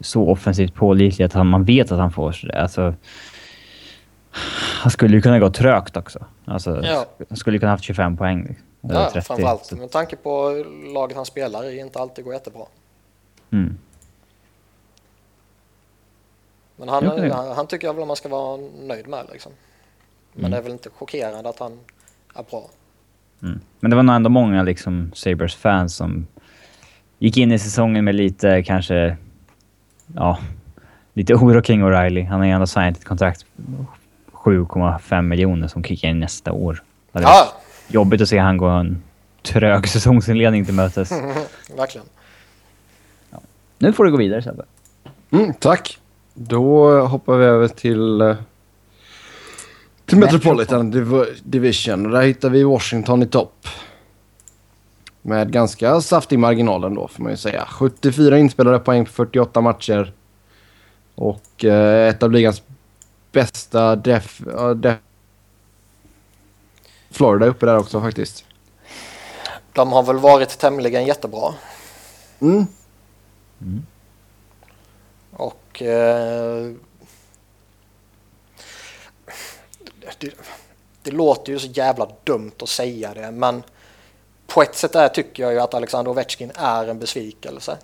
Så 0.00 0.28
offensivt 0.28 0.74
pålitlig 0.74 1.24
att 1.24 1.32
han, 1.32 1.46
man 1.46 1.64
vet 1.64 1.92
att 1.92 1.98
han 1.98 2.12
får. 2.12 2.50
Alltså, 2.54 2.94
han 4.82 4.90
skulle 4.90 5.16
ju 5.16 5.22
kunna 5.22 5.38
gå 5.38 5.50
trögt 5.50 5.96
också. 5.96 6.24
Alltså, 6.44 6.80
Ja. 6.84 7.06
Han 7.28 7.36
skulle 7.36 7.56
ju 7.56 7.60
kunna 7.60 7.72
haft 7.72 7.84
25 7.84 8.16
poäng. 8.16 8.56
Eller 8.84 8.94
Ja, 8.94 9.10
30, 9.12 9.26
framförallt 9.26 9.72
med 9.72 9.90
tanke 9.90 10.16
på 10.16 10.64
laget 10.94 11.16
han 11.16 11.26
spelar 11.26 11.64
i 11.70 11.78
inte 11.80 11.98
alltid 11.98 12.24
går 12.24 12.34
jättebra. 12.34 12.62
Mm. 13.50 13.78
Men 16.76 16.88
han, 16.88 17.04
det- 17.04 17.34
han, 17.34 17.56
han 17.56 17.66
tycker 17.66 17.86
jag 17.86 17.94
väl 17.94 18.06
man 18.06 18.16
ska 18.16 18.28
vara 18.28 18.60
nöjd 18.82 19.08
med 19.08 19.26
liksom. 19.32 19.52
Men 20.32 20.40
Mm. 20.40 20.50
det 20.50 20.56
är 20.56 20.62
väl 20.62 20.72
inte 20.72 20.90
chockerande 20.90 21.48
att 21.48 21.58
han 21.58 21.72
är 22.34 22.42
bra. 22.42 22.70
Mm. 23.42 23.60
Men 23.80 23.90
det 23.90 23.96
var 23.96 24.02
nog 24.02 24.16
ändå 24.16 24.30
många 24.30 24.62
liksom 24.62 25.10
Sabres-fans 25.14 25.94
som 25.96 26.26
gick 27.18 27.36
in 27.36 27.52
i 27.52 27.58
säsongen 27.58 28.04
med 28.04 28.14
lite 28.14 28.62
kanske... 28.62 29.16
Ja, 30.14 30.38
lite 31.14 31.34
oro 31.34 31.62
kring 31.62 31.82
O'Reilly. 31.84 32.26
Han 32.26 32.40
har 32.40 32.46
ju 32.46 32.52
ändå 32.52 32.66
signat 32.66 32.96
ett 32.96 33.04
kontrakt 33.04 33.44
på 33.56 33.86
7,5 34.50 35.22
miljoner 35.22 35.68
som 35.68 35.84
kickar 35.84 36.08
in 36.08 36.20
nästa 36.20 36.52
år. 36.52 36.82
Det 37.12 37.20
Ja, 37.22 37.52
Jobbigt 37.88 38.20
att 38.20 38.28
se 38.28 38.38
han 38.38 38.56
gå 38.56 38.66
en 38.66 39.02
trög 39.42 39.88
säsongsinledning 39.88 40.64
till 40.64 40.74
mötes. 40.74 41.12
verkligen. 41.76 42.06
Nu 43.78 43.92
får 43.92 44.04
du 44.04 44.10
gå 44.10 44.16
vidare 44.16 44.42
Sebbe. 44.42 44.62
Mm, 45.30 45.54
tack. 45.54 45.98
Då 46.34 47.00
hoppar 47.06 47.36
vi 47.36 47.44
över 47.44 47.68
till, 47.68 48.20
eh, 48.20 48.36
till 50.06 50.18
Metropolitan 50.18 50.92
Div- 50.94 51.26
Division. 51.44 52.06
Och 52.06 52.12
Där 52.12 52.22
hittar 52.22 52.50
vi 52.50 52.62
Washington 52.64 53.22
i 53.22 53.26
topp. 53.26 53.66
Med 55.22 55.52
ganska 55.52 56.00
saftig 56.00 56.38
marginal 56.38 56.84
ändå 56.84 57.08
får 57.08 57.22
man 57.22 57.32
ju 57.32 57.36
säga. 57.36 57.66
74 57.66 58.38
inspelade 58.38 58.78
poäng 58.78 59.04
på 59.04 59.10
48 59.10 59.60
matcher. 59.60 60.12
Och 61.14 61.64
eh, 61.64 62.08
ett 62.08 62.22
av 62.22 62.32
ligans 62.32 62.62
bästa 63.32 63.96
def... 63.96 64.40
ja, 64.46 64.74
def 64.74 64.98
Florida 67.10 67.46
uppe 67.46 67.66
där 67.66 67.78
också 67.78 68.00
faktiskt. 68.00 68.44
De 69.72 69.92
har 69.92 70.02
väl 70.02 70.18
varit 70.18 70.58
tämligen 70.58 71.06
jättebra. 71.06 71.54
Mm. 72.40 72.66
Och... 75.32 75.82
Eh, 75.82 76.72
det, 80.18 80.34
det 81.02 81.10
låter 81.10 81.52
ju 81.52 81.58
så 81.58 81.66
jävla 81.66 82.08
dumt 82.24 82.52
att 82.58 82.68
säga 82.68 83.14
det 83.14 83.30
men 83.30 83.62
på 84.54 84.62
ett 84.62 84.74
sätt 84.74 84.94
är, 84.94 85.08
tycker 85.08 85.42
jag 85.42 85.52
ju 85.52 85.60
att 85.60 85.74
Alexander 85.74 86.10
Ovechkin 86.10 86.52
är 86.54 86.86
en 86.86 86.98
besvikelse. 86.98 87.78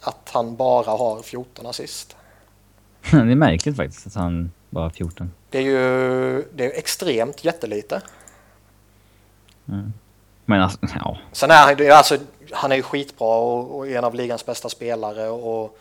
Att 0.00 0.30
han 0.32 0.56
bara 0.56 0.90
har 0.90 1.22
14 1.22 1.66
assist. 1.66 2.16
det 3.10 3.16
är 3.16 3.24
märkligt 3.24 3.76
faktiskt 3.76 4.06
att 4.06 4.14
han 4.14 4.52
bara 4.70 4.84
har 4.84 4.90
14. 4.90 5.32
Det 5.50 5.58
är 5.58 5.62
ju 5.62 6.44
det 6.54 6.64
är 6.64 6.68
ju 6.68 6.72
extremt 6.72 7.44
jättelite. 7.44 8.02
Men 10.44 10.62
alltså, 10.62 10.78
ja. 10.94 11.18
Sen 11.32 11.50
är 11.50 11.54
han, 11.54 11.80
är 11.80 11.90
alltså, 11.90 12.18
han 12.52 12.72
är 12.72 12.76
ju 12.76 12.82
skitbra 12.82 13.36
och, 13.36 13.78
och 13.78 13.88
en 13.88 14.04
av 14.04 14.14
ligans 14.14 14.46
bästa 14.46 14.68
spelare 14.68 15.28
och 15.28 15.78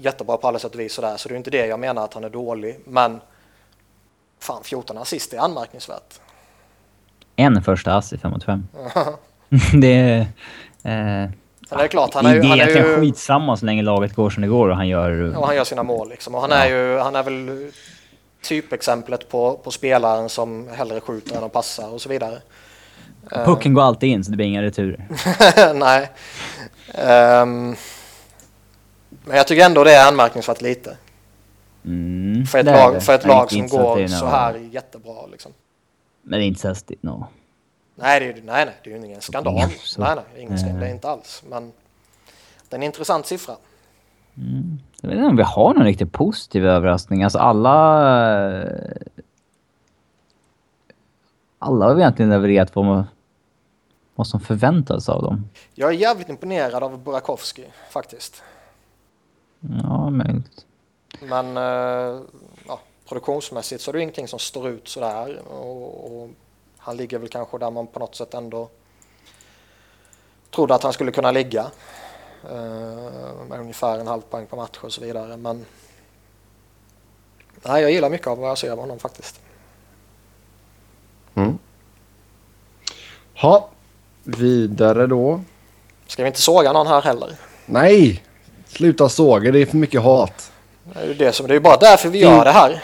jättebra 0.00 0.36
på 0.36 0.48
alla 0.48 0.58
sätt 0.58 0.74
och 0.74 0.80
vis 0.80 0.92
sådär. 0.92 1.16
Så 1.16 1.28
det 1.28 1.34
är 1.34 1.36
inte 1.36 1.50
det 1.50 1.66
jag 1.66 1.80
menar 1.80 2.04
att 2.04 2.14
han 2.14 2.24
är 2.24 2.30
dålig. 2.30 2.80
Men 2.84 3.20
fan 4.38 4.64
14 4.64 4.98
assist 4.98 5.32
är 5.32 5.38
anmärkningsvärt. 5.38 6.20
En 7.36 7.62
första 7.62 7.94
ass 7.94 8.12
i 8.12 8.18
5 8.18 8.30
mot 8.30 8.44
5. 8.44 8.68
det 9.80 9.94
är... 9.94 10.20
Eh, 10.20 11.30
Sen 11.68 11.78
är 11.78 11.82
det 11.82 11.88
klart, 11.88 12.14
han 12.14 12.26
är 12.26 12.34
ju... 12.34 12.42
Han 12.42 12.60
är 12.60 12.68
ju 12.68 13.00
skitsamma 13.00 13.56
så 13.56 13.66
länge 13.66 13.82
laget 13.82 14.14
går 14.14 14.30
som 14.30 14.40
det 14.42 14.48
går 14.48 14.68
och 14.68 14.76
han 14.76 14.88
gör... 14.88 15.36
och 15.36 15.46
han 15.46 15.56
gör 15.56 15.64
sina 15.64 15.82
mål 15.82 16.08
liksom. 16.08 16.34
Och 16.34 16.40
han 16.40 16.52
är 16.52 16.66
ju, 16.66 16.98
han 16.98 17.16
är 17.16 17.22
väl 17.22 17.70
typexemplet 18.42 19.28
på, 19.28 19.60
på 19.64 19.70
spelaren 19.70 20.28
som 20.28 20.68
hellre 20.68 21.00
skjuter 21.00 21.36
än 21.36 21.44
att 21.44 21.52
passa 21.52 21.88
och 21.88 22.00
så 22.00 22.08
vidare. 22.08 22.38
Pucken 23.30 23.74
går 23.74 23.82
alltid 23.82 24.08
in 24.08 24.24
så 24.24 24.30
det 24.30 24.36
blir 24.36 24.46
inga 24.46 24.62
returer. 24.62 25.08
Nej. 25.74 26.10
Ehm, 26.94 27.76
men 29.24 29.36
jag 29.36 29.46
tycker 29.46 29.64
ändå 29.66 29.84
det 29.84 29.92
är 29.92 30.08
anmärkningsvärt 30.08 30.62
lite. 30.62 30.96
Mm, 31.84 32.46
För 32.46 32.58
ett 32.58 32.66
lag, 32.66 33.02
för 33.02 33.14
ett 33.14 33.26
lag 33.26 33.50
som 33.50 33.68
går 33.68 34.06
så 34.06 34.26
här 34.26 34.54
jättebra. 34.72 35.26
Liksom. 35.32 35.52
Men 36.22 36.38
det 36.38 36.44
är 36.44 36.46
inte 36.46 36.60
så 36.60 36.68
häftigt, 36.68 37.02
no. 37.02 37.26
Nej, 38.00 38.20
det 38.20 38.26
är, 38.26 38.42
nej, 38.42 38.64
nej, 38.64 38.74
det 38.84 38.92
är 38.92 38.98
ju 38.98 39.06
ingen 39.06 39.20
skandal. 39.20 39.70
Så. 39.84 40.00
Nej, 40.00 40.14
nej, 40.16 40.42
ingen 40.42 40.58
skandal, 40.58 40.80
det 40.80 40.86
är 40.86 40.90
inte 40.94 41.08
alls. 41.10 41.42
Men 41.48 41.72
det 42.68 42.74
är 42.74 42.78
en 42.78 42.82
intressant 42.82 43.26
siffra. 43.26 43.56
Jag 45.00 45.08
vet 45.08 45.16
inte 45.16 45.28
om 45.28 45.36
vi 45.36 45.42
har 45.42 45.74
någon 45.74 45.84
riktigt 45.84 46.12
positiv 46.12 46.66
överraskning. 46.66 47.22
Alltså 47.22 47.38
alla... 47.38 48.62
eh, 48.62 48.96
Alla 51.62 51.86
har 51.86 51.96
egentligen 51.98 52.30
levererat 52.30 52.76
vad, 52.76 53.04
vad 54.14 54.26
som 54.26 54.40
förväntas 54.40 55.08
av 55.08 55.22
dem. 55.22 55.48
Jag 55.74 55.88
är 55.88 55.94
jävligt 55.94 56.28
imponerad 56.28 56.82
av 56.82 56.98
Burakovsky 56.98 57.64
faktiskt. 57.90 58.42
Ja, 59.82 60.10
möjligt. 60.10 60.66
Men 61.22 61.56
eh, 61.56 62.20
ja, 62.68 62.80
produktionsmässigt 63.08 63.82
så 63.82 63.90
är 63.90 63.92
det 63.92 64.00
ingenting 64.02 64.28
som 64.28 64.38
står 64.38 64.68
ut 64.68 64.88
sådär. 64.88 65.38
Och, 65.48 66.22
och 66.22 66.30
han 66.80 66.96
ligger 66.96 67.18
väl 67.18 67.28
kanske 67.28 67.58
där 67.58 67.70
man 67.70 67.86
på 67.86 67.98
något 67.98 68.14
sätt 68.14 68.34
ändå 68.34 68.68
trodde 70.50 70.74
att 70.74 70.82
han 70.82 70.92
skulle 70.92 71.12
kunna 71.12 71.30
ligga. 71.30 71.66
Eh, 72.44 73.46
med 73.48 73.60
ungefär 73.60 73.98
en 73.98 74.06
halv 74.06 74.20
poäng 74.20 74.46
per 74.46 74.56
match 74.56 74.78
och 74.80 74.92
så 74.92 75.00
vidare. 75.00 75.36
Men 75.36 75.64
nej, 77.62 77.82
jag 77.82 77.90
gillar 77.90 78.10
mycket 78.10 78.26
av 78.26 78.38
vad 78.38 78.50
jag 78.50 78.58
ser 78.58 78.70
av 78.70 78.78
honom 78.78 78.98
faktiskt. 78.98 79.40
Mm. 81.34 81.58
Ha, 83.34 83.68
vidare 84.24 85.06
då. 85.06 85.40
Ska 86.06 86.22
vi 86.22 86.26
inte 86.26 86.40
såga 86.40 86.72
någon 86.72 86.86
här 86.86 87.02
heller? 87.02 87.36
Nej! 87.66 88.24
Sluta 88.66 89.08
såga, 89.08 89.52
det 89.52 89.58
är 89.58 89.66
för 89.66 89.76
mycket 89.76 90.02
hat. 90.02 90.52
Det 90.84 91.00
är 91.00 91.06
ju 91.06 91.14
det 91.14 91.32
som, 91.32 91.46
det 91.46 91.52
är 91.52 91.54
ju 91.54 91.60
bara 91.60 91.76
därför 91.76 92.08
vi 92.08 92.18
gör 92.18 92.44
det 92.44 92.50
här. 92.50 92.82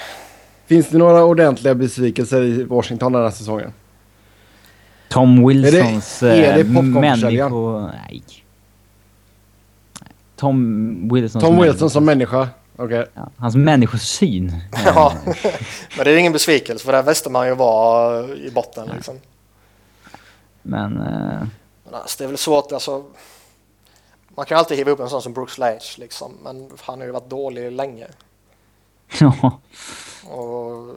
Finns 0.67 0.89
det 0.89 0.99
några 0.99 1.25
ordentliga 1.25 1.75
besvikelser 1.75 2.43
i 2.43 2.65
Washington 2.65 3.13
den 3.13 3.23
här 3.23 3.31
säsongen? 3.31 3.73
Tom 5.09 5.47
Wilsons 5.49 6.23
Är 6.23 6.29
det- 6.37 6.47
är 6.47 6.55
det 6.55 6.61
eh, 6.61 6.83
människo... 6.83 7.81
Nej. 7.81 8.23
Tom 10.37 11.09
Wilsons... 11.15 11.45
Tom 11.45 11.57
Wilson 11.63 11.89
människo- 11.89 11.93
som 11.93 12.05
människa? 12.05 12.49
Okej. 12.77 13.07
Ja, 13.15 13.29
hans 13.37 13.57
människosyn. 13.57 14.53
Ja. 14.85 15.13
Men 15.97 16.05
det 16.05 16.11
är 16.11 16.17
ingen 16.17 16.33
besvikelse 16.33 16.85
för 16.85 16.93
där 16.93 17.03
visste 17.03 17.31
man 17.31 17.47
ju 17.47 17.55
var 17.55 18.35
i 18.35 18.51
botten 18.51 18.89
liksom. 18.95 19.21
Men... 20.63 20.97
Eh, 20.97 21.47
Men 21.85 21.95
alltså, 21.95 22.19
det 22.19 22.25
är 22.25 22.29
väl 22.29 22.39
svårt 22.39 22.73
alltså. 22.73 23.05
Man 24.29 24.47
kan 24.47 24.59
alltid 24.59 24.77
hiva 24.77 24.91
upp 24.91 25.01
en 25.01 25.09
sån 25.11 25.23
som 25.23 25.33
Brooks 25.33 25.59
Laich 25.59 25.99
liksom. 25.99 26.33
Men 26.45 26.69
han 26.81 26.99
har 26.99 27.07
ju 27.07 27.13
varit 27.13 27.31
dålig 27.31 27.73
länge. 27.73 28.07
ja. 29.21 29.59
Och 30.31 30.95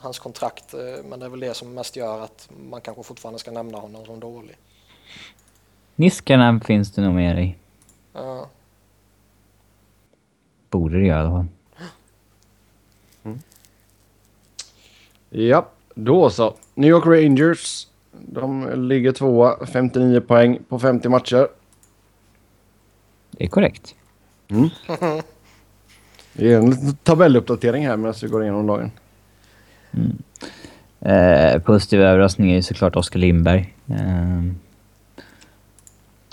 hans 0.00 0.18
kontrakt, 0.18 0.74
eh, 0.74 1.04
men 1.04 1.20
det 1.20 1.26
är 1.26 1.30
väl 1.30 1.40
det 1.40 1.54
som 1.54 1.74
mest 1.74 1.96
gör 1.96 2.24
att 2.24 2.48
man 2.70 2.80
kanske 2.80 3.02
fortfarande 3.02 3.38
ska 3.38 3.50
nämna 3.50 3.78
honom 3.78 4.06
som 4.06 4.20
dålig. 4.20 4.56
Niskanen 5.96 6.60
finns 6.60 6.92
det 6.92 7.02
nog 7.02 7.14
mer 7.14 7.36
i. 7.36 7.56
Ja. 8.12 8.48
Borde 10.70 10.98
det 10.98 11.06
göra 11.06 11.18
i 11.18 11.26
alla 11.26 11.30
fall. 11.30 11.46
Ja, 15.30 15.68
då 15.94 16.30
så. 16.30 16.54
New 16.74 16.90
York 16.90 17.06
Rangers. 17.06 17.86
De 18.12 18.70
ligger 18.88 19.12
tvåa, 19.12 19.66
59 19.66 20.20
poäng 20.20 20.58
på 20.68 20.78
50 20.78 21.08
matcher. 21.08 21.48
Det 23.30 23.44
är 23.44 23.48
korrekt. 23.48 23.94
Det 26.32 26.52
är 26.52 26.58
en 26.58 26.70
liten 26.70 26.96
tabelluppdatering 26.96 27.86
här 27.86 27.96
medan 27.96 28.14
vi 28.22 28.28
går 28.28 28.42
igenom 28.42 28.66
Eh, 31.00 31.58
positiv 31.58 32.00
överraskning 32.00 32.50
är 32.50 32.54
ju 32.54 32.62
såklart 32.62 32.96
Oskar 32.96 33.20
Lindberg. 33.20 33.74
Eh, 33.86 34.42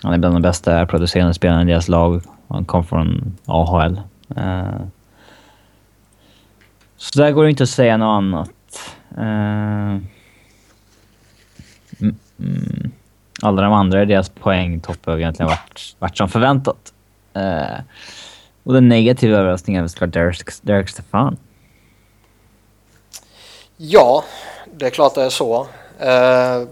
han 0.03 0.13
är 0.13 0.17
bland 0.17 0.35
de 0.35 0.41
bästa 0.41 0.85
producerande 0.85 1.33
spelarna 1.33 1.61
i 1.61 1.65
deras 1.65 1.87
lag. 1.87 2.21
Han 2.47 2.65
kom 2.65 2.85
från 2.85 3.37
AHL. 3.45 4.01
Eh, 4.35 4.81
så 6.97 7.19
där 7.19 7.31
går 7.31 7.43
det 7.43 7.49
inte 7.49 7.63
att 7.63 7.69
säga 7.69 7.97
något 7.97 8.17
annat. 8.17 8.49
Eh, 9.17 10.01
mm. 11.99 12.15
mm. 12.39 12.91
Alla 13.41 13.61
de 13.61 13.73
andra 13.73 14.01
i 14.01 14.05
deras 14.05 14.29
poängtopp 14.29 15.05
har 15.05 15.17
egentligen 15.17 15.47
varit, 15.47 15.95
varit 15.99 16.17
som 16.17 16.29
förväntat. 16.29 16.93
Eh, 17.33 17.79
och 18.63 18.73
den 18.73 18.89
negativa 18.89 19.37
överraskningen 19.37 19.79
är 19.79 19.83
väl 19.83 19.89
såklart 19.89 20.13
Derek, 20.13 20.37
Derek 20.61 20.89
Stefan. 20.89 21.37
Ja, 23.77 24.23
det 24.73 24.85
är 24.85 24.89
klart 24.89 25.15
det 25.15 25.23
är 25.23 25.29
så. 25.29 25.67
Eh, 25.99 26.63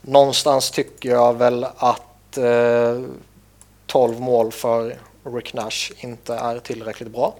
någonstans 0.00 0.70
tycker 0.70 1.10
jag 1.10 1.34
väl 1.34 1.66
att 1.76 2.38
eh, 2.38 3.02
12 3.86 4.20
mål 4.20 4.52
för 4.52 4.96
Rick 5.24 5.54
Nash 5.54 5.92
inte 5.98 6.34
är 6.34 6.58
tillräckligt 6.58 7.10
bra. 7.10 7.34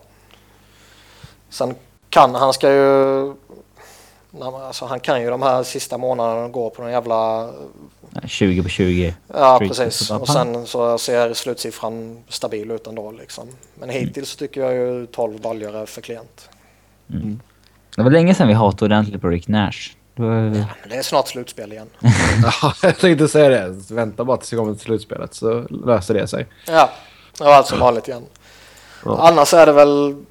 Sen 1.48 1.74
kan 2.08 2.34
han 2.34 2.52
ska 2.52 2.72
ju 2.72 3.34
Alltså 4.40 4.84
han 4.84 5.00
kan 5.00 5.22
ju 5.22 5.30
de 5.30 5.42
här 5.42 5.62
sista 5.62 5.98
månaderna 5.98 6.48
gå 6.48 6.70
på 6.70 6.82
någon 6.82 6.90
jävla... 6.90 7.50
20 8.26 8.62
på 8.62 8.68
20. 8.68 9.14
Ja, 9.26 9.58
precis. 9.58 10.10
Och 10.10 10.28
sen 10.28 10.66
så 10.66 10.98
ser 10.98 11.34
slutsiffran 11.34 12.24
stabil 12.28 12.70
ut 12.70 12.86
ändå 12.86 13.10
liksom. 13.10 13.48
Men 13.74 13.88
hittills 13.88 14.28
så 14.28 14.38
tycker 14.38 14.60
jag 14.60 14.74
ju 14.74 15.06
12 15.06 15.40
baljor 15.40 15.76
är 15.76 15.86
för 15.86 16.00
klent. 16.00 16.48
Det 17.96 18.02
var 18.02 18.10
länge 18.10 18.34
sedan 18.34 18.48
vi 18.48 18.54
hatade 18.54 18.84
ordentligt 18.94 19.20
på 19.22 19.28
Rick 19.28 19.48
Nash. 19.48 19.90
Det 20.14 20.22
var- 20.22 20.30
Men 20.30 20.64
det 20.88 20.96
är 20.96 21.02
snart 21.02 21.28
slutspel 21.28 21.72
igen. 21.72 21.86
Ja, 22.62 22.72
jag 22.82 22.98
tänkte 22.98 23.28
säga 23.28 23.48
det. 23.48 23.94
Vänta 23.94 24.24
bara 24.24 24.36
tills 24.36 24.52
vi 24.52 24.56
kommer 24.56 24.72
till 24.72 24.82
slutspelet 24.82 25.34
så 25.34 25.60
löser 25.70 26.14
det 26.14 26.26
sig. 26.26 26.46
Ja, 26.66 26.90
det 27.38 27.44
var 27.44 27.52
allt 27.54 27.66
som 27.66 27.78
vanligt 27.78 28.08
igen. 28.08 28.22
Ja. 29.04 29.28
Annars 29.28 29.54
är 29.54 29.66
det 29.66 29.72
väl... 29.72 30.24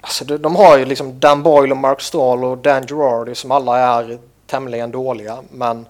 Alltså 0.00 0.24
de, 0.24 0.36
de 0.38 0.56
har 0.56 0.78
ju 0.78 0.84
liksom 0.84 1.20
Dan 1.20 1.42
Boyle 1.42 1.70
och 1.72 1.76
Mark 1.76 2.00
Stahl 2.00 2.44
och 2.44 2.58
Dan 2.58 2.86
Girardi 2.86 3.34
som 3.34 3.50
alla 3.50 3.78
är 3.78 4.18
tämligen 4.46 4.90
dåliga. 4.90 5.38
Men 5.50 5.86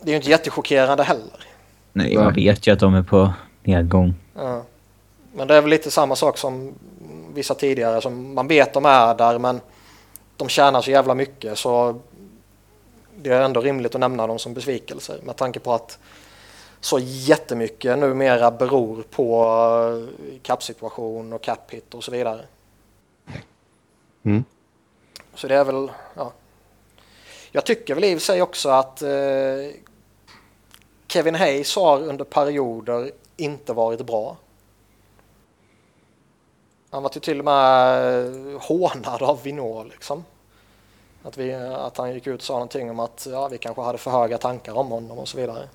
det 0.00 0.08
är 0.08 0.10
ju 0.10 0.16
inte 0.16 0.30
jättechockerande 0.30 1.02
heller. 1.04 1.46
Nej, 1.92 2.16
man 2.18 2.34
vet 2.34 2.66
ju 2.66 2.72
att 2.72 2.78
de 2.80 2.94
är 2.94 3.02
på 3.02 3.32
nedgång. 3.62 4.14
Ja. 4.36 4.62
Men 5.36 5.48
det 5.48 5.54
är 5.54 5.60
väl 5.60 5.70
lite 5.70 5.90
samma 5.90 6.16
sak 6.16 6.38
som 6.38 6.72
vissa 7.34 7.54
tidigare. 7.54 8.00
Som 8.00 8.34
man 8.34 8.48
vet 8.48 8.72
de 8.72 8.84
är 8.84 9.14
där 9.14 9.38
men 9.38 9.60
de 10.36 10.48
tjänar 10.48 10.82
så 10.82 10.90
jävla 10.90 11.14
mycket 11.14 11.58
så 11.58 12.00
det 13.16 13.30
är 13.30 13.42
ändå 13.42 13.60
rimligt 13.60 13.94
att 13.94 14.00
nämna 14.00 14.26
dem 14.26 14.38
som 14.38 14.54
besvikelser 14.54 15.20
med 15.22 15.36
tanke 15.36 15.60
på 15.60 15.72
att 15.72 15.98
så 16.80 16.98
jättemycket 17.02 17.98
numera 17.98 18.50
beror 18.50 19.02
på 19.02 19.44
eh, 19.44 20.40
kappsituation 20.42 21.32
och 21.32 21.42
cap 21.42 21.70
hit 21.70 21.94
och 21.94 22.04
så 22.04 22.10
vidare. 22.10 22.44
Mm. 24.24 24.44
Så 25.34 25.48
det 25.48 25.54
är 25.54 25.64
väl, 25.64 25.90
ja. 26.14 26.32
Jag 27.52 27.66
tycker 27.66 27.94
väl 27.94 28.04
i 28.04 28.14
och 28.14 28.18
för 28.18 28.24
sig 28.24 28.42
också 28.42 28.68
att 28.68 29.02
eh, 29.02 29.10
Kevin 31.08 31.34
Hayes 31.34 31.76
har 31.76 32.02
under 32.02 32.24
perioder 32.24 33.12
inte 33.36 33.72
varit 33.72 34.06
bra. 34.06 34.36
Han 36.94 37.02
var 37.02 37.10
ju 37.14 37.20
till 37.20 37.38
och 37.38 37.44
med 37.44 38.26
eh, 38.26 38.60
hånad 38.60 39.22
av 39.22 39.42
Vinå 39.42 39.84
liksom. 39.84 40.24
Att, 41.22 41.38
vi, 41.38 41.50
eh, 41.50 41.74
att 41.74 41.96
han 41.96 42.14
gick 42.14 42.26
ut 42.26 42.40
och 42.40 42.46
sa 42.46 42.52
någonting 42.52 42.90
om 42.90 43.00
att 43.00 43.26
ja, 43.30 43.48
vi 43.48 43.58
kanske 43.58 43.82
hade 43.82 43.98
för 43.98 44.10
höga 44.10 44.38
tankar 44.38 44.78
om 44.78 44.90
honom 44.90 45.18
och 45.18 45.28
så 45.28 45.36
vidare. 45.36 45.68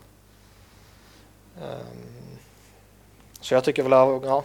Um, 1.62 2.28
så 3.42 3.54
jag 3.54 3.64
tycker 3.64 3.84
väl 3.84 3.94
att, 3.94 4.24
ja, 4.24 4.44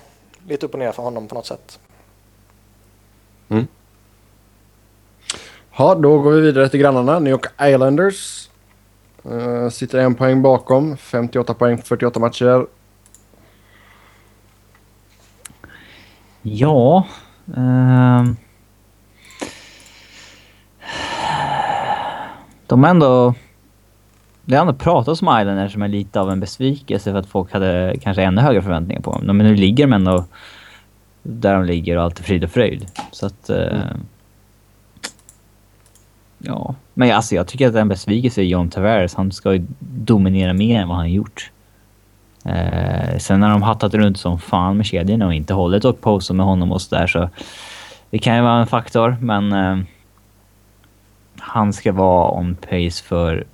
lite 0.48 0.66
upp 0.66 0.72
och 0.72 0.78
ner 0.78 0.92
för 0.92 1.02
honom 1.02 1.28
på 1.28 1.34
något 1.34 1.46
sätt. 1.46 1.78
Mm. 3.48 3.66
Ja, 5.76 5.94
då 5.94 6.18
går 6.18 6.30
vi 6.30 6.40
vidare 6.40 6.68
till 6.68 6.80
grannarna. 6.80 7.18
New 7.18 7.30
York 7.30 7.46
Islanders. 7.62 8.50
Uh, 9.26 9.68
sitter 9.68 9.98
en 9.98 10.14
poäng 10.14 10.42
bakom. 10.42 10.96
58 10.96 11.54
poäng, 11.54 11.82
48 11.82 12.20
matcher. 12.20 12.66
Ja... 16.46 17.06
ehm. 17.56 18.36
de 22.66 22.82
har 22.82 22.90
ändå... 22.90 23.34
Det 24.44 24.54
har 24.56 24.60
ändå 24.60 24.74
pratats 24.74 25.22
om 25.22 25.38
Islanders 25.40 25.72
som 25.72 25.82
är 25.82 25.88
lite 25.88 26.20
av 26.20 26.30
en 26.30 26.40
besvikelse 26.40 27.12
för 27.12 27.18
att 27.18 27.26
folk 27.26 27.52
hade 27.52 27.96
kanske 28.02 28.22
ännu 28.22 28.40
högre 28.40 28.62
förväntningar 28.62 29.02
på 29.02 29.12
dem. 29.12 29.36
Men 29.36 29.46
nu 29.46 29.54
ligger 29.54 29.86
de 29.86 29.92
ändå 29.92 30.24
där 31.22 31.54
de 31.54 31.64
ligger 31.64 31.96
och 31.96 32.02
allt 32.02 32.18
är 32.18 32.24
frid 32.24 32.44
och 32.44 32.50
fröjd. 32.50 32.86
Så 33.10 33.26
att... 33.26 33.50
eh, 33.50 33.78
Ja. 36.46 36.74
Men 36.94 37.12
alltså 37.12 37.34
jag 37.34 37.46
tycker 37.46 37.68
att 37.68 37.74
en 37.74 37.88
besvikelse 37.88 38.40
är 38.40 38.44
John 38.44 38.70
Tavares. 38.70 39.14
Han 39.14 39.32
ska 39.32 39.52
ju 39.54 39.66
dominera 39.80 40.52
mer 40.52 40.80
än 40.80 40.88
vad 40.88 40.96
han 40.96 41.12
gjort. 41.12 41.50
Eh, 42.44 43.18
sen 43.18 43.42
har 43.42 43.50
de 43.50 43.62
hattat 43.62 43.94
runt 43.94 44.18
som 44.18 44.38
fan 44.38 44.76
med 44.76 44.86
kedjorna 44.86 45.26
och 45.26 45.34
inte 45.34 45.54
hållit 45.54 45.84
och 45.84 46.00
postat 46.00 46.36
med 46.36 46.46
honom 46.46 46.72
och 46.72 46.82
sådär 46.82 47.06
så 47.06 47.28
det 48.10 48.18
kan 48.18 48.36
ju 48.36 48.42
vara 48.42 48.60
en 48.60 48.66
faktor 48.66 49.16
men 49.20 49.52
eh, 49.52 49.78
han 51.38 51.72
ska 51.72 51.92
vara 51.92 52.30
on 52.30 52.54
pace 52.54 53.04
för 53.04 53.44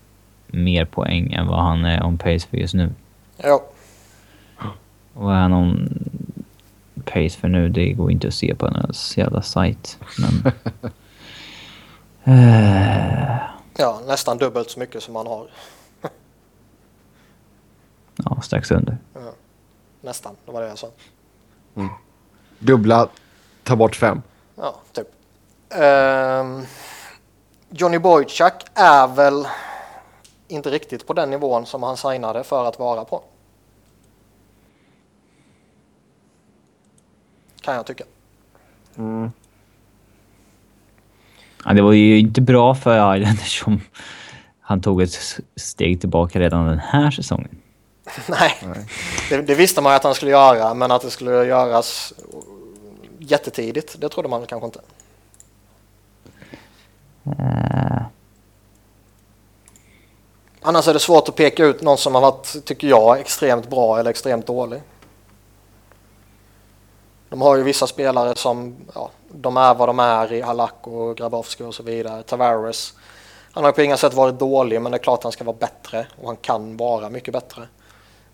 mer 0.46 0.84
poäng 0.84 1.32
än 1.32 1.46
vad 1.46 1.62
han 1.62 1.84
är 1.84 2.04
on 2.04 2.18
pace 2.18 2.48
för 2.50 2.56
just 2.56 2.74
nu. 2.74 2.90
Ja, 3.36 3.62
Vad 5.12 5.34
är 5.34 5.40
han 5.40 5.52
on 5.52 5.88
pace 7.04 7.30
för 7.30 7.48
nu? 7.48 7.68
Det 7.68 7.92
går 7.92 8.10
inte 8.10 8.28
att 8.28 8.34
se 8.34 8.54
på 8.54 8.66
en 8.66 8.92
jävla 9.16 9.42
sajt. 9.42 9.98
Men... 10.18 10.52
Eh, 12.24 13.36
ja, 13.76 14.00
nästan 14.06 14.38
dubbelt 14.38 14.70
så 14.70 14.80
mycket 14.80 15.02
som 15.02 15.16
han 15.16 15.26
har. 15.26 15.46
Ja, 18.24 18.40
strax 18.40 18.70
under. 18.70 18.98
Nästan, 20.00 20.36
det 20.46 20.52
var 20.52 20.62
det 20.62 20.68
jag 20.68 20.78
sa. 20.78 20.88
Dubbla, 22.58 23.08
ta 23.62 23.76
bort 23.76 23.96
fem. 23.96 24.22
Ja, 24.56 24.74
typ. 24.92 25.06
Ehm, 25.70 26.66
Johnny 27.70 27.98
Boychuk 27.98 28.52
är 28.74 29.06
väl 29.06 29.46
inte 30.48 30.70
riktigt 30.70 31.06
på 31.06 31.12
den 31.12 31.30
nivån 31.30 31.66
som 31.66 31.82
han 31.82 31.96
signade 31.96 32.44
för 32.44 32.64
att 32.68 32.78
vara 32.78 33.04
på. 33.04 33.22
Kan 37.60 37.74
jag 37.74 37.86
tycka. 37.86 38.04
Ja, 41.64 41.72
det 41.72 41.82
var 41.82 41.92
ju 41.92 42.18
inte 42.18 42.40
bra 42.40 42.74
för 42.74 43.16
Islanders 43.16 43.60
som 43.64 43.80
han 44.60 44.80
tog 44.80 45.02
ett 45.02 45.40
steg 45.56 46.00
tillbaka 46.00 46.40
redan 46.40 46.66
den 46.66 46.78
här 46.78 47.10
säsongen. 47.10 47.58
Nej, 48.28 48.58
Det, 49.28 49.42
det 49.42 49.54
visste 49.54 49.80
man 49.80 49.94
att 49.94 50.04
han 50.04 50.14
skulle 50.14 50.30
göra, 50.30 50.74
men 50.74 50.90
att 50.90 51.02
det 51.02 51.10
skulle 51.10 51.44
göras 51.44 52.12
jättetidigt, 53.18 54.00
det 54.00 54.08
trodde 54.08 54.28
man 54.28 54.46
kanske 54.46 54.66
inte. 54.66 54.80
Eh, 57.26 58.02
Annars 60.62 60.88
är 60.88 60.92
det 60.92 61.00
svårt 61.00 61.28
att 61.28 61.36
peka 61.36 61.64
ut 61.64 61.82
någon 61.82 61.98
som 61.98 62.14
har 62.14 62.22
varit, 62.22 62.64
tycker 62.64 62.88
jag, 62.88 63.20
extremt 63.20 63.70
bra 63.70 63.98
eller 63.98 64.10
extremt 64.10 64.46
dålig. 64.46 64.82
De 67.28 67.40
har 67.40 67.56
ju 67.56 67.62
vissa 67.62 67.86
spelare 67.86 68.36
som, 68.36 68.76
ja, 68.94 69.10
de 69.28 69.56
är 69.56 69.74
vad 69.74 69.88
de 69.88 69.98
är 69.98 70.32
i 70.32 70.40
Halak 70.40 70.86
och 70.86 71.16
Grabowski 71.16 71.64
och 71.64 71.74
så 71.74 71.82
vidare. 71.82 72.22
Tavares, 72.22 72.94
han 73.52 73.64
har 73.64 73.72
på 73.72 73.82
inga 73.82 73.96
sätt 73.96 74.14
varit 74.14 74.38
dålig 74.38 74.82
men 74.82 74.92
det 74.92 74.98
är 74.98 75.02
klart 75.02 75.22
han 75.22 75.32
ska 75.32 75.44
vara 75.44 75.56
bättre 75.56 76.06
och 76.20 76.26
han 76.26 76.36
kan 76.36 76.76
vara 76.76 77.10
mycket 77.10 77.32
bättre. 77.32 77.68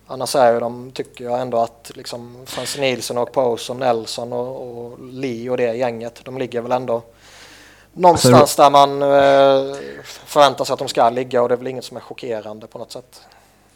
Annars 0.06 0.36
är 0.36 0.52
ju 0.52 0.60
de, 0.60 0.90
tycker 0.90 1.24
jag 1.24 1.40
ändå 1.40 1.58
att 1.58 1.92
liksom 1.94 2.36
Frans 2.46 2.78
Nilsson 2.78 3.18
och 3.18 3.32
Pose 3.32 3.72
och 3.72 3.78
Nelson 3.78 4.32
och, 4.32 4.78
och 4.78 4.98
Lee 5.12 5.50
och 5.50 5.56
det 5.56 5.74
gänget, 5.74 6.20
de 6.24 6.38
ligger 6.38 6.60
väl 6.60 6.72
ändå 6.72 7.02
någonstans 7.92 8.56
där 8.56 8.70
man 8.70 9.02
eh, 9.02 9.76
förväntar 10.04 10.64
sig 10.64 10.72
att 10.72 10.78
de 10.78 10.88
ska 10.88 11.10
ligga 11.10 11.42
och 11.42 11.48
det 11.48 11.54
är 11.54 11.56
väl 11.56 11.66
inget 11.66 11.84
som 11.84 11.96
är 11.96 12.00
chockerande 12.00 12.66
på 12.66 12.78
något 12.78 12.92
sätt. 12.92 13.20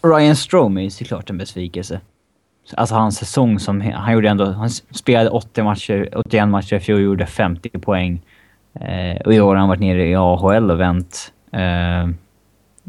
Ryan 0.02 0.36
Strome 0.36 0.86
är 0.86 0.90
såklart 0.90 1.30
en 1.30 1.38
besvikelse. 1.38 2.00
Alltså 2.74 2.94
hans 2.94 3.16
säsong 3.16 3.60
som... 3.60 3.80
Han 3.80 4.12
gjorde 4.12 4.28
ändå... 4.28 4.44
Han 4.44 4.70
spelade 4.70 5.30
80 5.30 5.62
matcher, 5.62 6.08
81 6.16 6.48
matcher 6.48 6.74
i 6.74 6.80
fjol 6.80 6.96
och 6.96 7.04
gjorde 7.04 7.26
50 7.26 7.68
poäng. 7.68 8.22
Eh, 8.74 9.20
och 9.26 9.34
i 9.34 9.40
år 9.40 9.48
har 9.48 9.56
han 9.56 9.68
varit 9.68 9.80
nere 9.80 10.06
i 10.06 10.14
AHL 10.14 10.70
och 10.70 10.80
vänt. 10.80 11.32
Eh, 11.52 12.08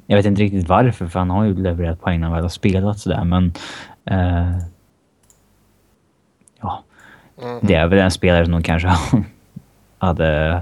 Jag 0.06 0.18
vet 0.18 0.26
inte 0.26 0.42
riktigt 0.42 0.70
varför, 0.70 1.08
för 1.08 1.20
han 1.20 1.30
har 1.30 1.44
ju 1.44 1.56
levererat 1.56 2.02
poäng 2.02 2.20
när 2.20 2.28
han 2.28 2.36
väl 2.36 2.44
har 2.44 2.50
spelat 2.50 3.00
sådär, 3.00 3.24
men... 3.24 3.54
Eh, 4.06 4.58
ja. 6.62 6.84
Mm. 7.42 7.60
Det 7.62 7.74
är 7.74 7.88
väl 7.88 8.00
en 8.00 8.12
spelare 8.12 8.46
som 8.46 8.52
de 8.52 8.64
kanske 8.64 8.92
hade 9.98 10.62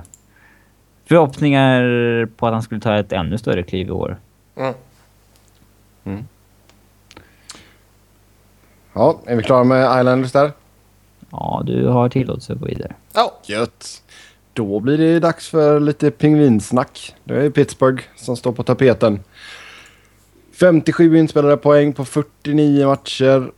förhoppningar 1.06 2.26
på 2.26 2.48
att 2.48 2.54
han 2.54 2.62
skulle 2.62 2.82
ta 2.82 2.96
ett 2.96 3.14
ännu 3.14 3.38
större 3.38 3.64
kliv 3.64 3.88
i 3.88 3.92
år. 3.92 4.18
Mm. 4.56 4.74
Ja, 8.94 9.20
är 9.26 9.36
vi 9.36 9.44
klara 9.44 9.64
med 9.64 10.00
Islanders 10.00 10.32
där? 10.32 10.52
Ja, 11.32 11.62
du 11.66 11.88
har 11.88 12.10
tillåtelse 12.10 12.54
att 12.54 12.60
gå 12.60 12.66
vidare. 12.66 12.94
Ja, 13.14 13.40
Gött. 13.46 14.04
Då 14.60 14.80
blir 14.80 14.98
det 14.98 15.20
dags 15.20 15.50
för 15.50 15.80
lite 15.80 16.12
pingvinsnack. 16.12 17.16
Det 17.24 17.46
är 17.46 17.50
Pittsburgh 17.50 18.04
som 18.16 18.38
står 18.38 18.52
på 18.52 18.64
tapeten. 18.64 19.20
57 20.52 21.18
inspelade 21.18 21.58
poäng 21.58 21.94
på 21.94 22.06
49 22.06 22.88
matcher. 22.88 23.52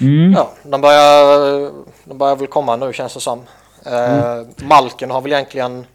Mm. 0.00 0.32
ja 0.32 0.52
de, 0.62 0.80
börjar, 0.80 1.72
de 2.04 2.18
börjar 2.18 2.36
väl 2.36 2.46
komma 2.46 2.76
nu 2.76 2.92
känns 2.92 3.14
det 3.14 3.20
som. 3.20 3.40
Eh, 3.86 4.46
Malken 4.56 5.10
har 5.10 5.20
väl 5.20 5.32
egentligen... 5.32 5.86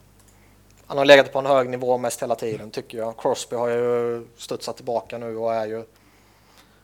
Han 0.88 0.98
har 0.98 1.06
legat 1.06 1.34
på 1.34 1.40
en 1.40 1.46
hög 1.46 1.70
nivå 1.70 1.98
mest 1.98 2.24
hela 2.24 2.36
tiden 2.36 2.72
tycker 2.72 2.98
jag. 2.98 3.18
Crosby 3.18 3.56
har 3.56 3.68
ju 3.68 4.26
studsat 4.38 4.76
tillbaka 4.76 5.18
nu 5.18 5.38
och 5.38 5.54
är 5.54 5.66
ju... 5.66 5.84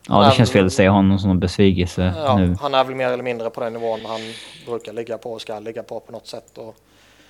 Ja, 0.09 0.23
det 0.25 0.31
känns 0.31 0.51
fel 0.51 0.65
att 0.65 0.73
säga 0.73 0.91
honom 0.91 1.19
som 1.19 1.29
en 1.31 1.39
besvikelse 1.39 2.13
Ja, 2.17 2.37
nu. 2.37 2.55
han 2.61 2.73
är 2.73 2.83
väl 2.83 2.95
mer 2.95 3.07
eller 3.07 3.23
mindre 3.23 3.49
på 3.49 3.61
den 3.61 3.73
nivån 3.73 3.99
han 4.05 4.19
brukar 4.65 4.93
ligga 4.93 5.17
på 5.17 5.33
och 5.33 5.41
ska 5.41 5.59
ligga 5.59 5.83
på 5.83 5.99
på 5.99 6.11
något 6.11 6.27
sätt. 6.27 6.57
Och, 6.57 6.75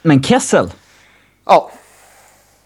Men 0.01 0.23
Kessel! 0.23 0.71
ja, 1.45 1.71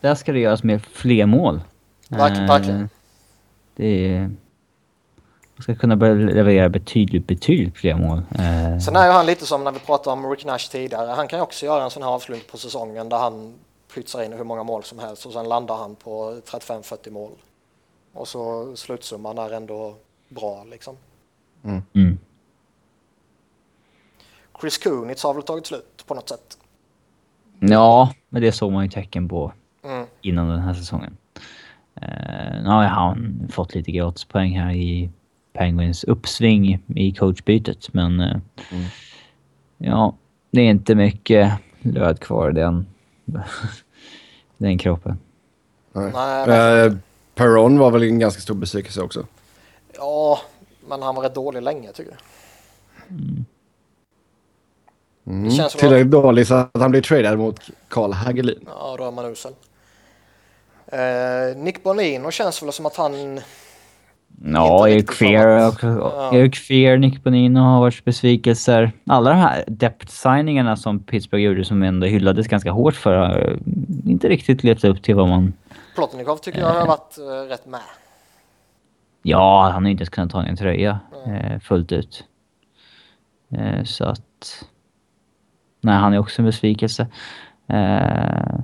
Där 0.02 0.16
ska 0.16 0.32
det 0.32 0.40
göras 0.40 0.64
med 0.64 0.86
fler 0.86 1.26
mål. 1.26 1.62
Verk- 2.10 2.38
Eh, 2.42 2.48
verkligen. 2.48 2.90
Det 3.76 4.16
är... 4.16 4.20
Man 5.56 5.64
ska 5.64 5.76
kunna 5.76 5.96
börja 5.96 6.14
leverera 6.14 6.70
betydligt, 6.70 7.28
betydligt 7.28 7.78
fler 7.78 7.96
mål. 7.96 8.18
Eh, 8.18 8.80
Sen 8.80 8.96
är 8.96 9.06
ju 9.06 9.12
han 9.12 9.26
lite 9.26 9.46
som 9.46 9.64
när 9.64 9.72
vi 9.72 9.80
pratade 9.80 10.14
om 10.14 10.30
Rick 10.32 10.46
Nash 10.46 10.58
tidigare. 10.72 11.12
Han 11.12 11.28
kan 11.28 11.40
ju 11.40 11.44
också 11.44 11.66
göra 11.66 11.84
en 11.84 11.90
sån 11.90 12.04
här 12.04 12.10
avslutning 12.10 12.48
på 12.52 12.58
säsongen 12.58 13.10
där 13.10 13.18
han 13.18 13.54
pytsar 13.96 14.24
in 14.24 14.34
hur 14.34 14.44
många 14.44 14.64
mål 14.64 14.84
som 14.84 15.00
helst 15.00 15.26
och 15.26 15.34
sen 15.34 15.50
landar 15.50 15.76
han 15.78 15.96
på 15.96 16.40
35-40 16.52 17.12
mål. 17.12 17.32
Och 18.18 18.28
så 18.28 18.76
slutsumman 18.76 19.38
är 19.38 19.52
ändå 19.52 19.96
bra 20.30 20.64
liksom. 20.64 20.96
mm. 21.94 22.18
Chris 24.62 24.78
Kunitz 24.78 25.24
har 25.24 25.34
väl 25.34 25.44
tagit 25.44 25.66
slut 25.68 26.04
på 26.08 26.14
något 26.16 26.30
sätt. 26.30 26.58
Ja, 27.60 28.14
men 28.30 28.42
det 28.42 28.52
såg 28.52 28.72
man 28.72 28.84
ju 28.84 28.90
tecken 28.90 29.28
på 29.30 29.54
Mm. 29.84 30.06
innan 30.22 30.50
den 30.50 30.60
här 30.60 30.74
säsongen. 30.74 31.18
Uh, 32.02 32.64
nu 32.64 32.70
har 32.70 32.84
han 32.84 33.48
fått 33.52 33.76
lite 33.76 33.92
gratispoäng 33.92 34.60
här 34.60 34.72
i 34.72 35.10
Penguins 35.54 36.04
uppsving 36.04 36.84
i 36.88 37.12
coachbytet, 37.14 37.94
men 37.94 38.20
eh, 38.20 38.38
ja, 39.78 40.16
det 40.52 40.62
är 40.62 40.70
inte 40.70 40.96
mycket 40.96 41.54
löd 41.82 42.20
kvar 42.20 42.50
i 42.50 42.54
den, 42.54 42.88
den 44.58 44.78
kroppen. 44.78 45.18
Nej. 45.94 46.12
Nej, 46.14 46.48
men, 46.48 46.86
Eh, 46.92 46.98
Perron 47.38 47.80
var 47.80 47.92
väl 47.92 48.04
en 48.04 48.20
ganska 48.20 48.42
stor 48.42 48.56
besvikelse 48.56 49.02
också. 49.02 49.26
ja, 49.98 50.40
men 50.90 51.02
han 51.02 51.16
var 51.16 51.24
rätt 51.24 51.36
dålig 51.36 51.62
länge 51.62 51.92
tycker 51.92 52.12
jag. 52.12 52.20
Mm. 53.20 53.46
Det 55.44 55.52
känns 55.52 55.72
som 55.72 55.80
Tillräckligt 55.80 56.12
dålig 56.12 56.48
så 56.48 56.56
att 56.56 56.70
han 56.80 56.92
blir 56.92 57.02
tradad 57.02 57.38
mot 57.38 57.60
Carl 57.88 58.14
Hagelin. 58.14 58.60
Ja, 58.66 58.96
då 58.98 59.04
är 59.04 59.12
man 59.12 59.26
usel. 59.26 59.52
Eh, 60.88 61.58
Nick 61.58 61.84
Bonino 61.84 62.32
känns 62.32 62.64
väl 62.64 62.72
som 62.72 62.86
att 62.86 62.96
han... 62.96 63.40
Ja, 64.44 64.84
riktigt 64.88 65.16
Fear. 65.16 65.48
Ja. 65.82 66.50
Fear, 66.68 66.98
Nick 66.98 67.24
Bonino 67.24 67.60
har 67.60 67.80
varit 67.80 68.06
besvikelser. 68.06 68.92
Alla 69.06 69.30
de 69.30 69.36
här 69.36 69.64
depth-signingarna 69.68 70.76
som 70.76 71.00
Pittsburgh 71.00 71.44
gjorde 71.44 71.66
som 71.66 71.84
ändå 71.84 72.08
hyllades 72.08 72.48
ganska 72.48 72.72
hårt 72.72 72.96
för 72.96 73.16
har 73.16 73.58
inte 74.06 74.30
riktigt 74.30 74.64
levt 74.64 74.84
upp 74.84 75.04
till 75.04 75.16
vad 75.16 75.28
man... 75.28 75.54
Plotnikov 75.98 76.38
tycker 76.38 76.60
jag 76.60 76.68
har 76.68 76.88
varit 76.88 77.18
eh, 77.18 77.50
rätt 77.50 77.66
med. 77.66 77.82
Ja, 79.22 79.70
han 79.74 79.84
har 79.84 79.90
ju 79.90 79.92
inte 79.92 80.02
ens 80.02 80.10
kunnat 80.10 80.32
ta 80.32 80.44
en 80.44 80.56
tröja 80.58 81.00
eh, 81.26 81.60
fullt 81.60 81.92
ut. 81.92 82.24
Eh, 83.50 83.84
så 83.84 84.06
att... 84.06 84.66
Nej, 85.82 85.96
han 85.96 86.14
är 86.14 86.20
också 86.20 86.42
en 86.42 86.46
besvikelse. 86.46 87.08
Eh, 87.68 88.60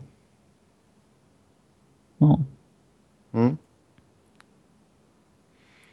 ja. 2.17 2.39
Mm. 3.33 3.57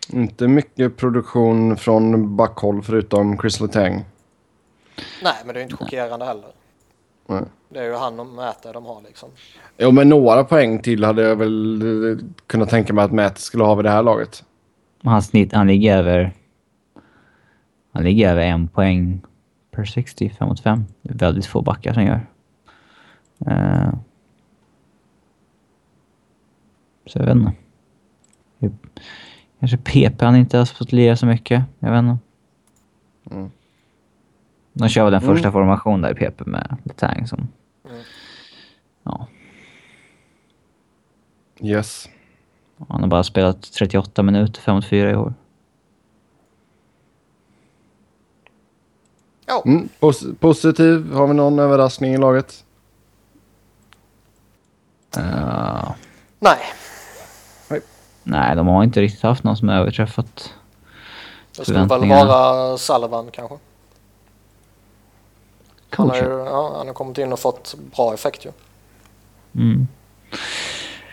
Inte 0.09 0.49
mycket 0.49 0.97
produktion 0.97 1.76
från 1.76 2.36
backhåll 2.36 2.82
förutom 2.82 3.38
Chris 3.38 3.61
Letang. 3.61 4.05
Nej, 5.22 5.34
men 5.45 5.55
det 5.55 5.61
är 5.61 5.62
inte 5.62 5.76
chockerande 5.76 6.24
heller. 6.24 6.53
Nej. 7.26 7.43
Det 7.73 7.79
är 7.79 7.85
ju 7.85 7.95
han 7.95 8.21
och 8.21 8.27
Mäte 8.27 8.73
de 8.73 8.85
har 8.87 9.03
liksom. 9.03 9.29
Jo, 9.79 9.91
men 9.91 10.09
några 10.09 10.45
poäng 10.45 10.83
till 10.83 11.05
hade 11.05 11.23
jag 11.23 11.37
väl 11.37 11.83
eh, 12.12 12.18
kunnat 12.47 12.68
tänka 12.71 12.93
mig 12.93 13.05
att 13.05 13.12
Matt 13.12 13.39
skulle 13.39 13.64
ha 13.64 13.75
vid 13.75 13.85
det 13.85 13.91
här 13.91 14.03
laget. 14.03 14.45
Han, 15.03 15.23
snitt, 15.23 15.53
han 15.53 15.66
ligger 15.66 15.97
över... 15.99 16.33
Han 17.93 18.05
ligger 18.05 18.31
över 18.31 18.43
en 18.43 18.68
poäng 18.68 19.21
per 19.71 19.85
60, 19.85 20.31
5 20.39 20.49
mot 20.49 20.61
5. 20.61 20.85
Det 21.03 21.14
är 21.14 21.18
väldigt 21.18 21.47
få 21.47 21.62
backar 21.62 21.93
som 21.95 22.03
gör. 22.05 22.27
Eh, 23.47 23.93
så 27.07 27.18
jag 27.18 27.27
vet 27.27 27.37
inte. 27.37 27.53
Kanske 29.61 29.77
PP 29.77 30.23
han 30.25 30.37
inte 30.37 30.59
har 30.59 30.64
fått 30.64 30.93
lira 30.93 31.16
så 31.16 31.27
mycket. 31.27 31.62
Jag 31.79 31.91
vet 31.91 31.99
inte. 31.99 32.18
Mm. 33.31 33.51
De 34.73 34.89
kör 34.89 35.05
väl 35.05 35.12
den 35.12 35.23
Mm. 35.23 35.35
första 35.37 35.53
formationen 35.53 36.01
där 36.01 36.11
i 36.11 36.14
PP 36.14 36.47
med 36.47 36.77
Letang 36.85 37.27
som... 37.27 37.49
Ja, 39.11 39.27
Yes. 41.63 42.09
han 42.89 43.01
har 43.01 43.09
bara 43.09 43.25
spelat 43.25 43.63
38 43.73 44.23
minuter, 44.23 44.61
5 44.61 44.75
mot 44.75 44.85
4 44.85 45.11
i 45.11 45.15
år. 45.17 45.35
Ja, 49.47 49.63
Mm. 49.67 49.89
Pos- 50.01 50.35
positiv. 50.41 51.13
Har 51.13 51.27
vi 51.27 51.35
någon 51.35 51.59
överraskning 51.59 52.15
i 52.15 52.19
laget? 52.19 52.65
Uh, 55.19 55.91
nej. 56.39 56.59
nej, 58.23 58.57
de 58.57 58.67
har 58.67 58.85
inte 58.85 59.01
riktigt 59.01 59.23
haft 59.23 59.45
någon 59.45 59.57
som 59.57 59.69
har 59.69 59.77
överträffat 59.77 60.55
Det 61.57 61.63
skulle 61.65 61.79
väl 61.85 62.09
vara 62.09 62.79
Sullivan 62.79 63.29
kanske. 63.33 63.59
Han 65.91 66.09
har, 66.11 66.17
ju, 66.17 66.23
ja, 66.23 66.75
han 66.77 66.87
har 66.87 66.95
kommit 66.95 67.19
in 67.19 67.33
och 67.33 67.39
fått 67.39 67.75
bra 67.97 68.15
effekt 68.15 68.45
ju. 68.47 68.53
Mm. 69.55 69.88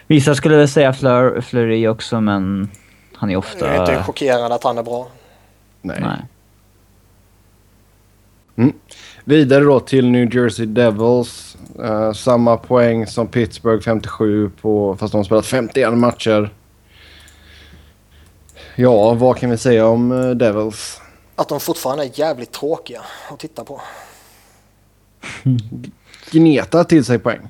Vissa 0.07 0.35
skulle 0.35 0.57
väl 0.57 0.67
säga 0.67 0.93
Fleur, 0.93 1.41
Fleury 1.41 1.87
också, 1.87 2.21
men 2.21 2.69
han 3.13 3.29
är 3.29 3.37
ofta... 3.37 3.65
Det 3.65 3.71
är 3.71 3.79
inte 3.79 4.03
chockerande 4.03 4.55
att 4.55 4.63
han 4.63 4.77
är 4.77 4.83
bra. 4.83 5.07
Nej. 5.81 5.99
Nej. 6.01 6.25
Mm. 8.55 8.73
Vidare 9.23 9.63
då 9.63 9.79
till 9.79 10.11
New 10.11 10.35
Jersey 10.35 10.65
Devils. 10.65 11.57
Eh, 11.83 12.13
samma 12.13 12.57
poäng 12.57 13.07
som 13.07 13.27
Pittsburgh 13.27 13.83
57 13.83 14.49
på, 14.61 14.97
fast 14.99 15.11
de 15.11 15.17
har 15.17 15.23
spelat 15.23 15.45
51 15.45 15.93
matcher. 15.93 16.53
Ja, 18.75 19.13
vad 19.13 19.37
kan 19.37 19.49
vi 19.49 19.57
säga 19.57 19.87
om 19.87 20.11
eh, 20.11 20.29
Devils? 20.29 21.01
Att 21.35 21.49
de 21.49 21.59
fortfarande 21.59 22.03
är 22.05 22.19
jävligt 22.19 22.51
tråkiga 22.51 23.01
att 23.31 23.39
titta 23.39 23.63
på. 23.63 23.81
Gneta 26.31 26.83
till 26.83 27.05
sig 27.05 27.19
poäng. 27.19 27.49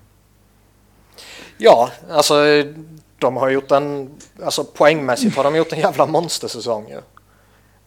Ja, 1.57 1.89
alltså 2.09 2.63
de 3.19 3.37
har 3.37 3.49
gjort 3.49 3.71
en... 3.71 4.17
Alltså 4.43 4.63
poängmässigt 4.63 5.35
har 5.35 5.43
de 5.43 5.55
gjort 5.55 5.73
en 5.73 5.79
jävla 5.79 6.05
monstersäsong 6.05 6.89
ju. 6.89 7.01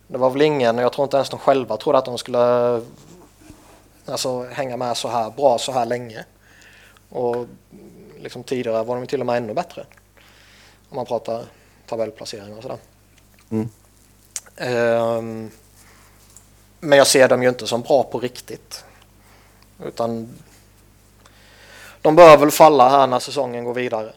Det 0.07 0.19
var 0.19 0.31
väl 0.31 0.43
ingen, 0.43 0.79
och 0.79 0.85
jag 0.85 0.93
tror 0.93 1.05
inte 1.05 1.17
ens 1.17 1.29
de 1.29 1.39
själva 1.39 1.77
trodde 1.77 1.99
att 1.99 2.05
de 2.05 2.19
skulle 2.19 2.83
alltså, 4.07 4.45
hänga 4.45 4.77
med 4.77 4.97
så 4.97 5.09
här 5.09 5.31
bra 5.31 5.59
så 5.59 5.73
här 5.73 5.87
länge. 5.87 6.25
Och 7.09 7.47
liksom 8.19 8.43
tidigare 8.43 8.83
var 8.83 8.97
de 8.97 9.07
till 9.07 9.21
och 9.21 9.27
med 9.27 9.37
ännu 9.37 9.55
bättre. 9.55 9.87
Om 10.89 10.97
man 10.97 11.07
pratar 11.07 11.45
tabellplacering 11.87 12.57
och 12.57 12.63
sådär. 12.63 12.79
Mm. 13.51 13.69
Ehm, 14.57 15.51
men 16.81 16.99
jag 16.99 17.07
ser 17.07 17.29
dem 17.29 17.43
ju 17.43 17.49
inte 17.49 17.67
som 17.67 17.83
bra 17.83 18.03
på 18.03 18.19
riktigt. 18.19 18.85
Utan 19.85 20.29
de 22.03 22.17
bör 22.17 22.37
väl 22.37 22.51
falla 22.51 22.89
här 22.89 23.07
när 23.07 23.19
säsongen 23.19 23.65
går 23.65 23.75
vidare. 23.75 24.13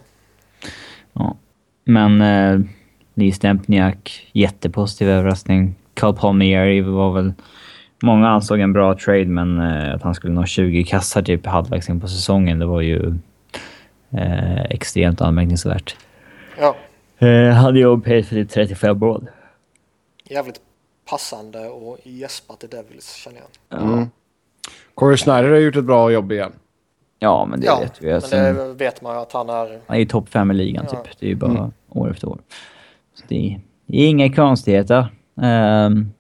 Ja. 1.14 1.36
Men 1.84 2.22
eh, 2.22 2.60
Lee 3.14 3.32
Stempniak, 3.32 4.30
jättepositiv 4.34 5.10
överraskning. 5.10 5.76
Carl 5.94 6.16
Palmieri 6.16 6.82
var 6.82 7.14
väl... 7.14 7.34
Många 8.04 8.30
ansåg 8.30 8.60
en 8.60 8.74
bra 8.74 8.98
trade, 8.98 9.26
men 9.26 9.60
eh, 9.60 9.96
att 9.96 10.02
han 10.02 10.16
skulle 10.16 10.34
nå 10.34 10.46
20 10.46 10.84
kassar 10.84 11.22
typ 11.22 11.46
halvvägs 11.46 11.90
in 11.90 12.02
på 12.02 12.08
säsongen, 12.08 12.60
det 12.60 12.66
var 12.66 12.82
ju 12.82 13.14
Eh, 14.18 14.64
extremt 14.64 15.22
anmärkningsvärt. 15.22 15.96
Ja, 16.60 16.76
Eh, 17.18 17.50
hade 17.54 17.80
jag 17.80 18.04
pace 18.04 18.24
för 18.24 18.36
typ 18.36 18.50
35 18.50 19.00
mål. 19.00 19.30
jävligt 20.30 20.62
passande 21.10 21.68
och 21.68 21.98
gäspa 22.04 22.56
till 22.56 22.70
Devils 22.70 23.14
känner 23.14 23.42
jag. 23.70 23.82
Mm. 23.82 24.10
Corey 24.96 25.18
Schneider 25.18 25.50
har 25.50 25.58
gjort 25.58 25.76
ett 25.76 25.84
bra 25.84 26.12
jobb 26.12 26.32
igen. 26.32 26.52
Ja, 27.24 27.46
men 27.46 27.60
det 27.60 27.66
Ja, 27.66 27.80
vet 27.80 28.02
vi. 28.02 28.38
men 28.38 28.56
det 28.56 28.74
vet 28.74 29.02
man 29.02 29.16
ju 29.16 29.22
att 29.22 29.34
han 29.34 29.50
är... 29.50 29.80
Han 29.88 29.96
är 29.96 30.00
ju 30.00 30.06
topp 30.06 30.30
fem 30.30 30.52
i 30.52 30.54
ligan 30.54 30.86
Ja. 30.92 31.04
typ. 31.04 31.20
Det 31.20 31.26
är 31.26 31.30
ju 31.30 31.36
bara 31.36 31.52
Mm. 31.52 31.72
år 31.90 32.12
efter 32.12 32.30
år. 32.30 32.40
Så 33.16 33.24
det, 33.28 33.36
är, 33.54 33.62
det 33.86 33.98
är 34.02 34.08
inga 34.08 34.34
konstigheter. 34.34 35.08
Um, 35.36 36.12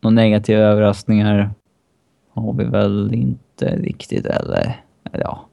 några 0.00 0.14
negativa 0.14 0.60
överraskningar 0.60 1.50
har 2.32 2.52
vi 2.52 2.64
väl 2.64 3.14
inte 3.14 3.76
riktigt 3.76 4.26
eller... 4.26 4.82
eller 5.12 5.24
ja. 5.24 5.44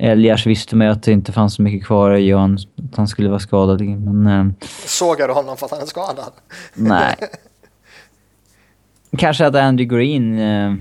Elias 0.00 0.46
visste 0.46 0.76
man 0.76 0.86
ju 0.86 0.92
att 0.92 1.02
det 1.02 1.12
inte 1.12 1.32
fanns 1.32 1.54
så 1.54 1.62
mycket 1.62 1.86
kvar 1.86 2.10
i 2.14 2.26
Johan, 2.26 2.58
att 2.90 2.96
han 2.96 3.08
skulle 3.08 3.28
vara 3.28 3.38
skadad. 3.40 3.80
Men 3.80 4.26
ehm, 4.26 4.54
Sågar 4.86 5.28
du 5.28 5.34
honom 5.34 5.56
för 5.56 5.66
att 5.66 5.72
han 5.72 5.80
är 5.80 5.86
skadad? 5.86 6.32
nej. 6.74 7.14
Kanske 9.18 9.46
att 9.46 9.54
Andy 9.54 9.84
Green 9.84 10.38
eh, 10.38 10.74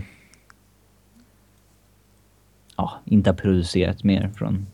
ja, 2.78 3.00
inte 3.06 3.30
har 3.30 3.36
producerat 3.36 4.04
mer 4.04 4.32
från, 4.38 4.68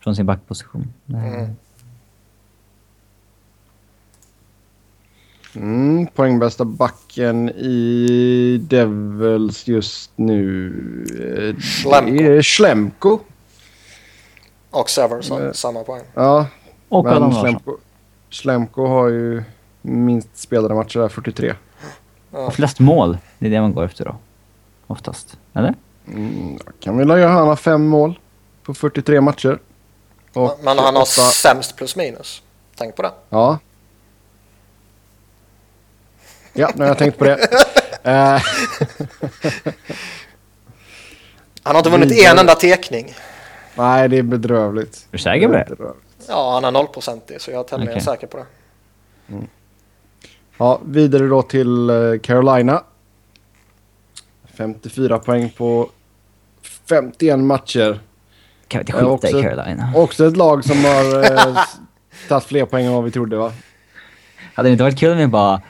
från 0.00 0.16
sin 0.16 0.26
backposition. 0.26 0.92
Mm. 1.08 1.50
Mm, 5.56 6.06
poängbästa 6.06 6.64
backen 6.64 7.48
i 7.50 8.58
Devils 8.68 9.66
just 9.68 10.10
nu. 10.16 10.72
eh, 11.54 11.60
Schlemko. 11.60 12.10
Det 12.12 12.26
är 12.26 12.42
Schlemko. 12.42 13.18
Och 14.70 14.90
Severson, 14.90 15.40
Mm. 15.40 15.54
samma 15.54 15.82
poäng. 15.84 16.02
Ja, 16.14 16.46
Och 16.88 17.06
Adam 17.06 17.22
men 17.22 17.30
Larsson. 17.30 17.42
Schlemko, 17.42 17.76
Schlemko 18.30 18.86
har 18.86 19.08
ju 19.08 19.42
minst 19.82 20.36
spelade 20.36 20.74
matcher 20.74 20.98
där, 21.00 21.08
43. 21.08 21.54
Ja. 22.30 22.50
Flest 22.50 22.80
mål, 22.80 23.18
det 23.38 23.46
är 23.46 23.50
det 23.50 23.60
man 23.60 23.72
går 23.74 23.84
efter 23.84 24.04
då. 24.04 24.16
Oftast. 24.86 25.38
Eller? 25.52 25.74
Mm, 26.08 26.56
då 26.66 26.72
kan 26.80 26.98
vi 26.98 27.04
lägga 27.04 27.28
han 27.28 27.48
har 27.48 27.56
fem 27.56 27.86
mål 27.86 28.18
på 28.62 28.74
43 28.74 29.20
matcher. 29.20 29.58
Och 30.32 30.58
Men 30.62 30.78
han 30.78 30.96
har 30.96 31.02
åtta- 31.02 31.30
sämst 31.30 31.76
plus 31.76 31.96
minus. 31.96 32.42
Tänk 32.76 32.96
på 32.96 33.02
det. 33.02 33.10
Ja. 33.28 33.58
Ja, 36.52 36.70
nu 36.74 36.82
har 36.82 36.88
jag 36.88 36.98
tänkt 36.98 37.18
på 37.18 37.24
det. 37.24 37.38
Eh, 38.06 38.42
Han 41.62 41.74
har 41.74 41.76
inte 41.78 41.90
vunnit 41.90 42.26
en 42.26 42.38
enda 42.38 42.54
tekning. 42.54 43.14
nej, 43.74 44.08
det 44.08 44.18
är 44.18 44.22
bedrövligt. 44.22 44.96
Är 44.96 45.12
du 45.12 45.18
säker 45.18 45.46
på 45.46 45.52
det? 45.52 45.66
Ja, 46.28 46.52
han 46.54 46.64
har 46.64 46.70
nollprocentig 46.72 47.40
så 47.40 47.50
jag 47.50 47.60
är 47.60 47.64
tämligen 47.64 47.92
Okej. 47.94 48.04
säker 48.04 48.26
på 48.26 48.36
det. 48.36 48.44
Ja, 50.58 50.80
vidare 50.84 51.26
då 51.26 51.42
till 51.42 51.90
eh, 51.90 51.96
Carolina. 52.22 52.82
54 54.56 55.18
poäng 55.18 55.50
på 55.50 55.90
51 56.88 57.38
matcher. 57.38 57.98
Kan 58.68 58.78
vi 58.78 58.80
inte 58.80 58.92
Ja, 58.92 58.98
skita 58.98 59.06
också- 59.06 59.38
i 59.38 59.42
Carolina? 59.42 59.92
Också 59.96 60.26
ett 60.26 60.36
lag 60.36 60.64
som 60.64 60.84
har 60.84 61.32
eh, 61.48 61.56
tagit 62.28 62.44
fler 62.44 62.64
poäng 62.64 62.86
än 62.86 62.92
vad 62.92 63.04
vi 63.04 63.10
trodde 63.10 63.36
va? 63.36 63.52
Hade 64.54 64.68
det 64.68 64.72
inte 64.72 64.84
varit 64.84 64.98
kul 64.98 65.12
om 65.12 65.18
vi 65.18 65.26
bara 65.26 65.62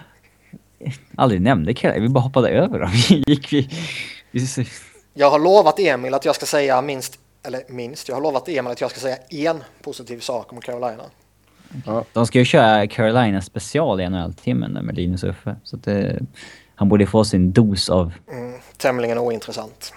aldrig 1.17 1.41
nämnde 1.41 1.75
Carolina? 1.75 2.03
Vi 2.03 2.09
bara 2.09 2.21
hoppade 2.21 2.49
över 2.49 2.79
dem. 2.79 2.91
Vi 3.09 3.25
gick 3.27 3.53
vi... 3.53 3.69
vi 4.31 4.47
Jag 5.15 5.31
har 5.31 5.39
lovat 5.39 5.79
Emil 5.79 6.15
att 6.15 6.25
jag 6.25 6.35
ska 6.35 6.47
säga 6.47 6.83
minst, 6.83 7.19
eller 7.43 7.63
minst, 7.69 8.09
jag 8.09 8.17
har 8.17 8.23
lovat 8.23 8.49
Emil 8.49 8.73
att 8.73 8.81
jag 8.81 8.91
ska 8.91 9.01
säga 9.01 9.17
en 9.31 9.63
positiv 9.83 10.19
sak 10.21 10.53
om 10.53 10.61
Carolina. 10.61 11.03
de 12.13 12.27
ska 12.27 12.39
ju 12.39 12.45
köra 12.45 12.87
Carolina 12.87 13.41
special 13.41 14.01
i 14.01 14.09
NHL-timmen 14.09 14.73
med 14.73 14.95
Linus 14.97 15.25
Uffe. 15.25 15.57
Så 15.63 15.77
att 15.77 15.83
det, 15.85 16.21
han 16.75 16.89
borde 16.89 17.07
få 17.07 17.25
sin 17.25 17.53
dos 17.53 17.89
av... 17.89 18.13
Mm, 18.33 18.61
tämligen 18.77 19.19
ointressant. 19.19 19.93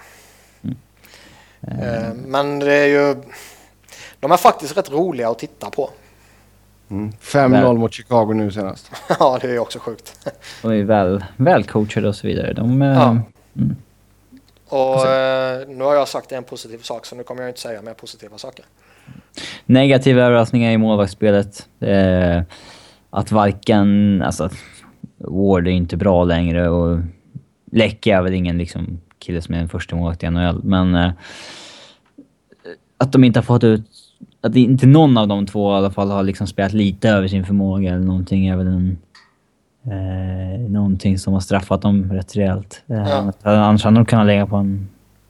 Eh, 1.60 2.14
Men 2.14 2.58
det 2.58 2.74
är 2.74 2.86
ju... 2.86 3.16
De 4.20 4.32
är 4.32 4.36
faktiskt 4.36 4.76
rätt 4.76 4.90
roliga 4.90 5.28
att 5.28 5.38
titta 5.38 5.70
på. 5.70 5.90
Mm. 6.90 7.12
5-0 7.20 7.78
mot 7.78 7.92
Chicago 7.94 8.32
nu 8.34 8.50
senast. 8.50 8.90
ja, 9.20 9.38
det 9.40 9.48
är 9.48 9.52
ju 9.52 9.58
också 9.58 9.78
sjukt. 9.78 10.28
De 10.62 10.72
är 10.72 10.84
väl, 10.84 11.24
välcoachade 11.36 12.08
och 12.08 12.14
så 12.16 12.26
vidare. 12.26 12.52
De... 12.52 12.82
eh, 12.82 12.88
Ja. 12.88 13.16
Mm. 13.56 13.76
Och 14.68 15.06
eh, 15.06 15.68
nu 15.68 15.84
har 15.84 15.94
jag 15.94 16.08
sagt 16.08 16.32
en 16.32 16.44
positiv 16.44 16.78
sak 16.78 17.06
så 17.06 17.16
nu 17.16 17.22
kommer 17.22 17.42
jag 17.42 17.50
inte 17.50 17.60
säga 17.60 17.82
mer 17.82 17.94
positiva 17.94 18.38
saker. 18.38 18.64
Negativa 19.66 20.22
överraskningar 20.22 20.70
i 20.72 20.78
målvaktsspelet. 20.78 21.68
Eh, 21.80 22.42
att 23.10 23.32
varken... 23.32 24.22
Alltså, 24.22 24.50
Ward 25.18 25.66
är 25.66 25.70
inte 25.70 25.96
bra 25.96 26.24
längre 26.24 26.68
och 26.68 26.98
Läcke 27.72 28.14
är 28.14 28.22
väl 28.22 28.34
ingen 28.34 28.58
liksom, 28.58 29.00
kille 29.18 29.42
som 29.42 29.54
är 29.54 29.58
en 29.58 29.68
första 29.68 29.96
målvakt 29.96 30.22
i 30.22 30.30
NHL, 30.30 30.60
men... 30.64 30.94
Eh, 30.94 31.10
att 32.98 33.12
de 33.12 33.24
inte 33.24 33.38
har 33.38 33.44
fått 33.44 33.64
ut... 33.64 33.86
Att 34.40 34.56
inte 34.56 34.86
någon 34.86 35.18
av 35.18 35.28
de 35.28 35.46
två 35.46 35.72
i 35.72 35.76
alla 35.76 35.90
fall 35.90 36.10
har 36.10 36.22
liksom 36.22 36.46
spelat 36.46 36.72
lite 36.72 37.08
över 37.08 37.28
sin 37.28 37.44
förmåga 37.44 37.94
eller 37.94 38.04
någonting 38.04 38.46
är 38.46 38.56
väl 38.56 38.66
en... 38.66 38.98
Eh, 39.84 40.60
någonting 40.70 41.18
som 41.18 41.32
har 41.32 41.40
straffat 41.40 41.82
dem 41.82 42.12
rätt 42.12 42.36
rejält. 42.36 42.82
Eh, 42.86 42.96
Ja. 42.96 43.32
Annars 43.42 43.84
hade 43.84 43.96
de 43.96 44.04
kunnat 44.04 44.26
lägga 44.26 44.46
på 44.46 44.56
en... 44.56 44.88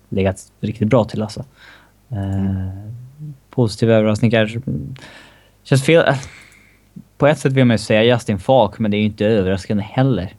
Legat 0.08 0.52
riktigt 0.60 0.88
bra 0.88 1.04
till 1.04 1.22
alltså. 1.22 1.44
Eh, 2.08 2.92
positiv 3.50 3.90
överraskning 3.90 4.30
kanske. 4.30 4.60
Känns 5.62 5.84
fel. 5.84 6.14
På 7.18 7.26
ett 7.26 7.38
sätt 7.38 7.52
vill 7.52 7.64
man 7.64 7.74
ju 7.74 7.78
säga 7.78 8.02
Justin 8.04 8.38
Falk, 8.38 8.78
men 8.78 8.90
det 8.90 8.96
är 8.96 8.98
ju 8.98 9.04
inte 9.04 9.26
överraskande 9.26 9.82
heller. 9.82 10.36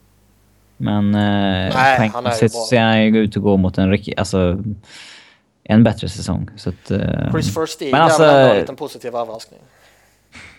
Men 0.78 1.16
eh, 1.16 1.74
han 1.76 2.02
är 2.02 2.04
ju 2.06 2.12
bra. 2.22 2.32
ser 2.70 2.82
han 2.82 3.04
ju 3.06 3.18
ut 3.20 3.38
att 3.38 3.44
gå 3.44 3.58
mot 3.58 3.78
en, 3.78 3.92
rik- 3.92 4.14
alltså, 4.18 4.64
en 5.64 5.84
bättre 5.84 6.10
säsong. 6.10 6.50
Så 6.56 6.70
att, 6.70 6.92
eh, 6.92 7.32
Chris 7.32 7.56
First 7.56 7.82
Men 7.82 7.94
alltså- 7.96 8.24
är 8.24 8.48
väl 8.50 8.58
ändå 8.60 8.72
en 8.72 8.76
positiv 8.76 9.16
överraskning. 9.16 9.60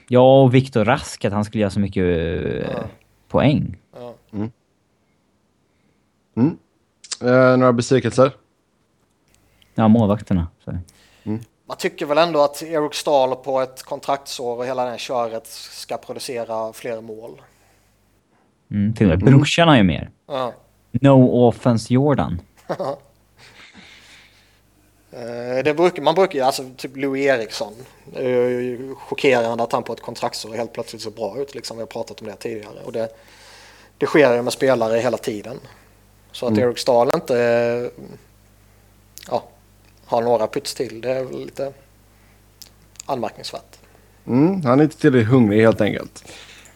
Ja, 0.08 0.42
och 0.42 0.54
Viktor 0.54 0.84
Rask, 0.84 1.24
att 1.24 1.32
han 1.32 1.44
skulle 1.44 1.60
göra 1.60 1.70
så 1.70 1.80
mycket 1.80 2.02
eh, 2.04 2.70
Ja. 2.72 2.84
poäng. 3.28 3.76
Ja. 3.96 4.14
Mm. 6.36 6.56
Eh, 7.22 7.56
några 7.58 7.72
besvikelser? 7.72 8.30
Ja, 9.74 9.88
målvakterna. 9.88 10.46
Så. 10.64 10.78
Man 11.70 11.76
tycker 11.76 12.06
väl 12.06 12.18
ändå 12.18 12.42
att 12.42 12.62
Eric 12.62 12.94
Stahl 12.94 13.36
på 13.36 13.60
ett 13.60 13.82
kontraktsår 13.82 14.56
och 14.56 14.66
hela 14.66 14.84
det 14.84 14.90
här 14.90 14.98
köret 14.98 15.46
ska 15.46 15.96
producera 15.96 16.72
fler 16.72 17.00
mål. 17.00 17.42
Mm, 18.70 18.94
till 18.94 19.12
och 19.12 19.18
med 19.18 19.32
brorsan 19.32 19.68
har 19.68 19.76
ju 19.76 19.82
mer. 19.82 20.10
Ja. 20.26 20.52
No 20.90 21.46
offense 21.48 21.94
Jordan. 21.94 22.40
Eh, 25.12 25.64
Det 25.64 25.74
brukar, 25.76 26.02
man 26.02 26.14
brukar 26.14 26.38
ju, 26.38 26.44
alltså 26.44 26.62
typ 26.76 26.96
Louis 26.96 27.26
Eriksson. 27.26 27.72
Det 28.04 28.24
är 28.24 28.48
ju 28.48 28.94
chockerande 28.94 29.64
att 29.64 29.72
han 29.72 29.82
på 29.82 29.92
ett 29.92 30.00
kontraktsår 30.00 30.54
helt 30.54 30.72
plötsligt 30.72 31.02
ser 31.02 31.10
bra 31.10 31.38
ut. 31.38 31.54
Liksom. 31.54 31.76
Vi 31.76 31.82
har 31.82 31.86
pratat 31.86 32.20
om 32.20 32.26
det 32.26 32.36
tidigare. 32.36 32.80
Och 32.84 32.92
det, 32.92 33.08
det 33.98 34.06
sker 34.06 34.34
ju 34.34 34.42
med 34.42 34.52
spelare 34.52 34.98
hela 34.98 35.16
tiden. 35.16 35.60
Så 36.32 36.46
att 36.46 36.58
Eric 36.58 36.78
Stahl 36.78 37.10
inte 37.14 37.90
ja, 39.30 39.42
har 40.10 40.22
några 40.22 40.46
pyts 40.46 40.74
till, 40.74 41.00
det 41.00 41.10
är 41.10 41.24
väl 41.24 41.40
lite 41.40 41.72
anmärkningsvärt. 43.06 43.78
Mm, 44.26 44.64
han 44.64 44.80
är 44.80 44.84
inte 44.84 44.96
tillräckligt 44.96 45.30
hungrig 45.30 45.62
helt 45.62 45.80
enkelt. 45.80 46.24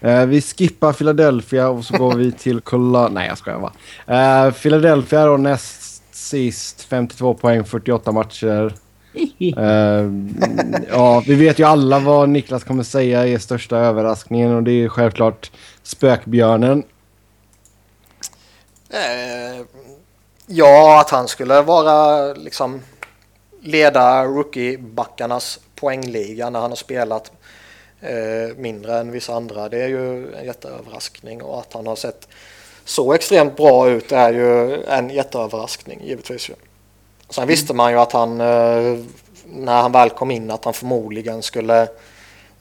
Eh, 0.01 0.26
vi 0.26 0.41
skippar 0.41 0.93
Philadelphia 0.93 1.68
och 1.68 1.85
så 1.85 1.97
går 1.97 2.14
vi 2.14 2.32
till 2.32 2.61
Columbus. 2.61 3.11
Nej, 3.14 3.28
jag 3.28 3.39
skojar 3.39 3.59
bara. 4.07 4.47
Eh, 4.47 4.53
Philadelphia 4.53 5.26
då 5.26 5.37
näst 5.37 6.03
sist. 6.14 6.82
52 6.82 7.35
poäng, 7.35 7.64
48 7.64 8.12
matcher. 8.12 8.74
Eh, 9.57 10.11
ja, 10.91 11.22
vi 11.26 11.35
vet 11.35 11.59
ju 11.59 11.64
alla 11.64 11.99
vad 11.99 12.28
Niklas 12.28 12.64
kommer 12.64 12.82
säga 12.82 13.26
är 13.26 13.39
största 13.39 13.76
överraskningen 13.76 14.55
och 14.55 14.62
det 14.62 14.72
är 14.72 14.89
självklart 14.89 15.53
spökbjörnen. 15.82 16.82
Eh, 18.91 19.66
ja, 20.47 21.01
att 21.01 21.11
han 21.11 21.28
skulle 21.28 21.62
vara 21.62 22.32
liksom 22.32 22.80
leda 23.65 24.25
rookie-backarnas 24.25 25.61
poängliga 25.75 26.51
när 26.51 26.61
han 26.61 26.71
har 26.71 26.77
spelat 26.77 27.33
eh, 28.01 28.57
mindre 28.57 28.99
än 28.99 29.11
vissa 29.11 29.35
andra. 29.35 29.69
Det 29.69 29.83
är 29.83 29.89
ju 29.89 30.35
en 30.35 30.47
jätteöverraskning 30.47 31.43
och 31.43 31.61
att 31.61 31.73
han 31.73 31.87
har 31.87 31.97
sett 31.97 32.29
så 32.85 33.12
extremt 33.12 33.57
bra 33.57 33.91
ut 33.91 34.12
är 34.12 34.33
ju 34.33 34.83
en 34.85 35.11
jätteöverraskning 35.11 36.01
givetvis. 36.05 36.51
Sen 37.31 37.49
visste 37.49 37.75
man 37.75 37.93
ju 37.93 37.99
att 37.99 38.12
han 38.12 38.41
eh, 38.41 38.99
när 39.47 39.83
han 39.83 39.93
väl 39.93 40.11
kom 40.11 40.31
in 40.31 40.51
att 40.51 40.65
han 40.65 40.75
förmodligen 40.75 41.43
skulle 41.43 41.83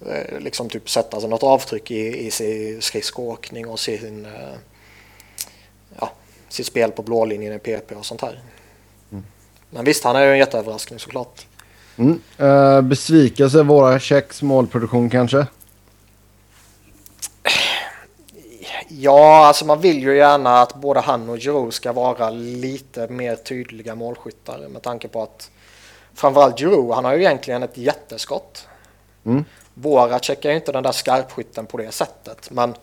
eh, 0.05 0.39
liksom 0.39 0.69
typ 0.69 0.89
sätta 0.89 1.19
sig 1.19 1.29
något 1.29 1.43
avtryck 1.43 1.91
i, 1.91 2.25
i 2.25 2.31
sin 2.31 2.81
skridskoåkning 2.81 3.67
och 3.67 3.79
sin 3.79 4.25
eh, 4.25 4.55
ja, 5.99 6.09
sitt 6.49 6.65
spel 6.65 6.91
på 6.91 7.01
blålinjen 7.01 7.53
i 7.53 7.59
PP 7.59 7.91
och 7.95 8.05
sånt 8.05 8.21
här. 8.21 8.39
Men 9.73 9.85
visst, 9.85 10.03
han 10.03 10.15
är 10.15 10.25
ju 10.25 10.31
en 10.31 10.37
jätteöverraskning 10.37 10.99
såklart. 10.99 11.47
Mm. 11.97 12.21
Uh, 12.41 12.81
besvikelse, 12.81 13.63
våra 13.63 13.99
Tjecks 13.99 14.41
målproduktion 14.41 15.09
kanske? 15.09 15.47
Ja, 18.87 19.45
alltså 19.45 19.65
man 19.65 19.81
vill 19.81 20.03
ju 20.03 20.17
gärna 20.17 20.61
att 20.61 20.75
både 20.75 20.99
han 20.99 21.29
och 21.29 21.37
Giroud 21.37 21.73
ska 21.73 21.91
vara 21.91 22.29
lite 22.29 23.07
mer 23.07 23.35
tydliga 23.35 23.95
målskyttar 23.95 24.67
med 24.69 24.81
tanke 24.81 25.07
på 25.07 25.23
att 25.23 25.51
framförallt 26.13 26.59
Giroud, 26.59 26.91
han 26.91 27.05
har 27.05 27.13
ju 27.13 27.19
egentligen 27.19 27.63
ett 27.63 27.77
jätteskott. 27.77 28.67
Mm. 29.25 29.45
Voracek 29.73 30.45
är 30.45 30.49
ju 30.49 30.55
inte 30.55 30.71
den 30.71 30.83
där 30.83 30.91
skarpskytten 30.91 31.65
på 31.65 31.77
det 31.77 31.91
sättet, 31.91 32.49
men... 32.51 32.73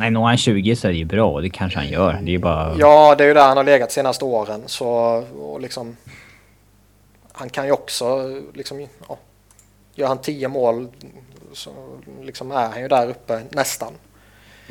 Nej, 0.00 0.10
når 0.10 0.26
han 0.26 0.36
20 0.36 0.76
så 0.76 0.88
är 0.88 0.92
det 0.92 0.98
ju 0.98 1.04
bra. 1.04 1.40
Det 1.40 1.50
kanske 1.50 1.78
han 1.78 1.88
gör. 1.88 2.12
Det 2.12 2.30
är 2.30 2.32
ju 2.32 2.38
bara... 2.38 2.74
Ja, 2.78 3.14
det 3.18 3.24
är 3.24 3.28
ju 3.28 3.34
där 3.34 3.48
han 3.48 3.56
har 3.56 3.64
legat 3.64 3.92
senaste 3.92 4.24
åren. 4.24 4.62
Så 4.66 4.88
och 5.40 5.60
liksom... 5.60 5.96
Han 7.32 7.48
kan 7.48 7.66
ju 7.66 7.72
också 7.72 8.30
liksom... 8.54 8.86
Ja, 9.08 9.18
gör 9.94 10.08
han 10.08 10.18
10 10.18 10.48
mål 10.48 10.88
så 11.52 11.70
liksom 12.22 12.50
är 12.50 12.68
han 12.68 12.80
ju 12.80 12.88
där 12.88 13.08
uppe 13.08 13.40
nästan. 13.50 13.92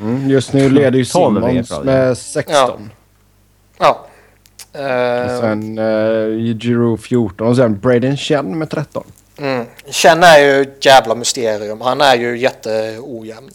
Mm, 0.00 0.30
just 0.30 0.52
nu 0.52 0.70
leder 0.70 0.98
ju 0.98 1.04
12 1.04 1.44
är 1.44 1.48
Simons 1.48 1.84
med 1.84 2.18
16. 2.18 2.90
Ja. 3.78 3.90
Och 3.90 4.10
Eh, 4.72 5.40
sen 5.40 5.78
uh, 5.78 6.56
Giroud 6.58 7.00
14 7.00 7.46
och 7.46 7.56
sen 7.56 7.78
Braden 7.78 8.16
Chen 8.16 8.58
med 8.58 8.70
13. 8.70 9.04
Mm. 9.38 9.66
Chen 9.90 10.22
är 10.22 10.38
ju 10.38 10.62
ett 10.62 10.84
jävla 10.84 11.14
mysterium. 11.14 11.80
Han 11.80 12.00
är 12.00 12.16
ju 12.16 12.38
jätteojämn. 12.38 13.50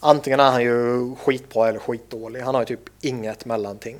Antingen 0.00 0.40
är 0.40 0.50
han 0.50 0.62
ju 0.62 1.14
skitbra 1.16 1.68
eller 1.68 1.78
skitdålig. 1.78 2.40
Han 2.40 2.54
har 2.54 2.62
ju 2.62 2.66
typ 2.66 2.90
inget 3.00 3.44
mellanting. 3.44 3.96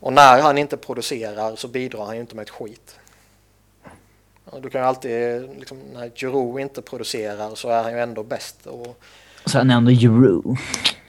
Och 0.00 0.12
när 0.12 0.40
han 0.42 0.58
inte 0.58 0.76
producerar 0.76 1.56
så 1.56 1.68
bidrar 1.68 2.04
han 2.06 2.14
ju 2.14 2.20
inte 2.20 2.36
med 2.36 2.42
ett 2.42 2.50
skit. 2.50 2.98
Du 4.62 4.70
kan 4.70 4.80
ju 4.80 4.86
alltid, 4.86 5.42
liksom, 5.58 5.78
när 5.78 6.10
Giroud 6.14 6.60
inte 6.60 6.82
producerar 6.82 7.54
så 7.54 7.68
är 7.68 7.82
han 7.82 7.92
ju 7.92 8.00
ändå 8.00 8.22
bäst. 8.22 8.66
Och, 8.66 9.00
Så 9.44 9.58
han 9.58 9.70
är 9.70 9.76
ändå 9.76 9.90
Euro. 9.90 10.56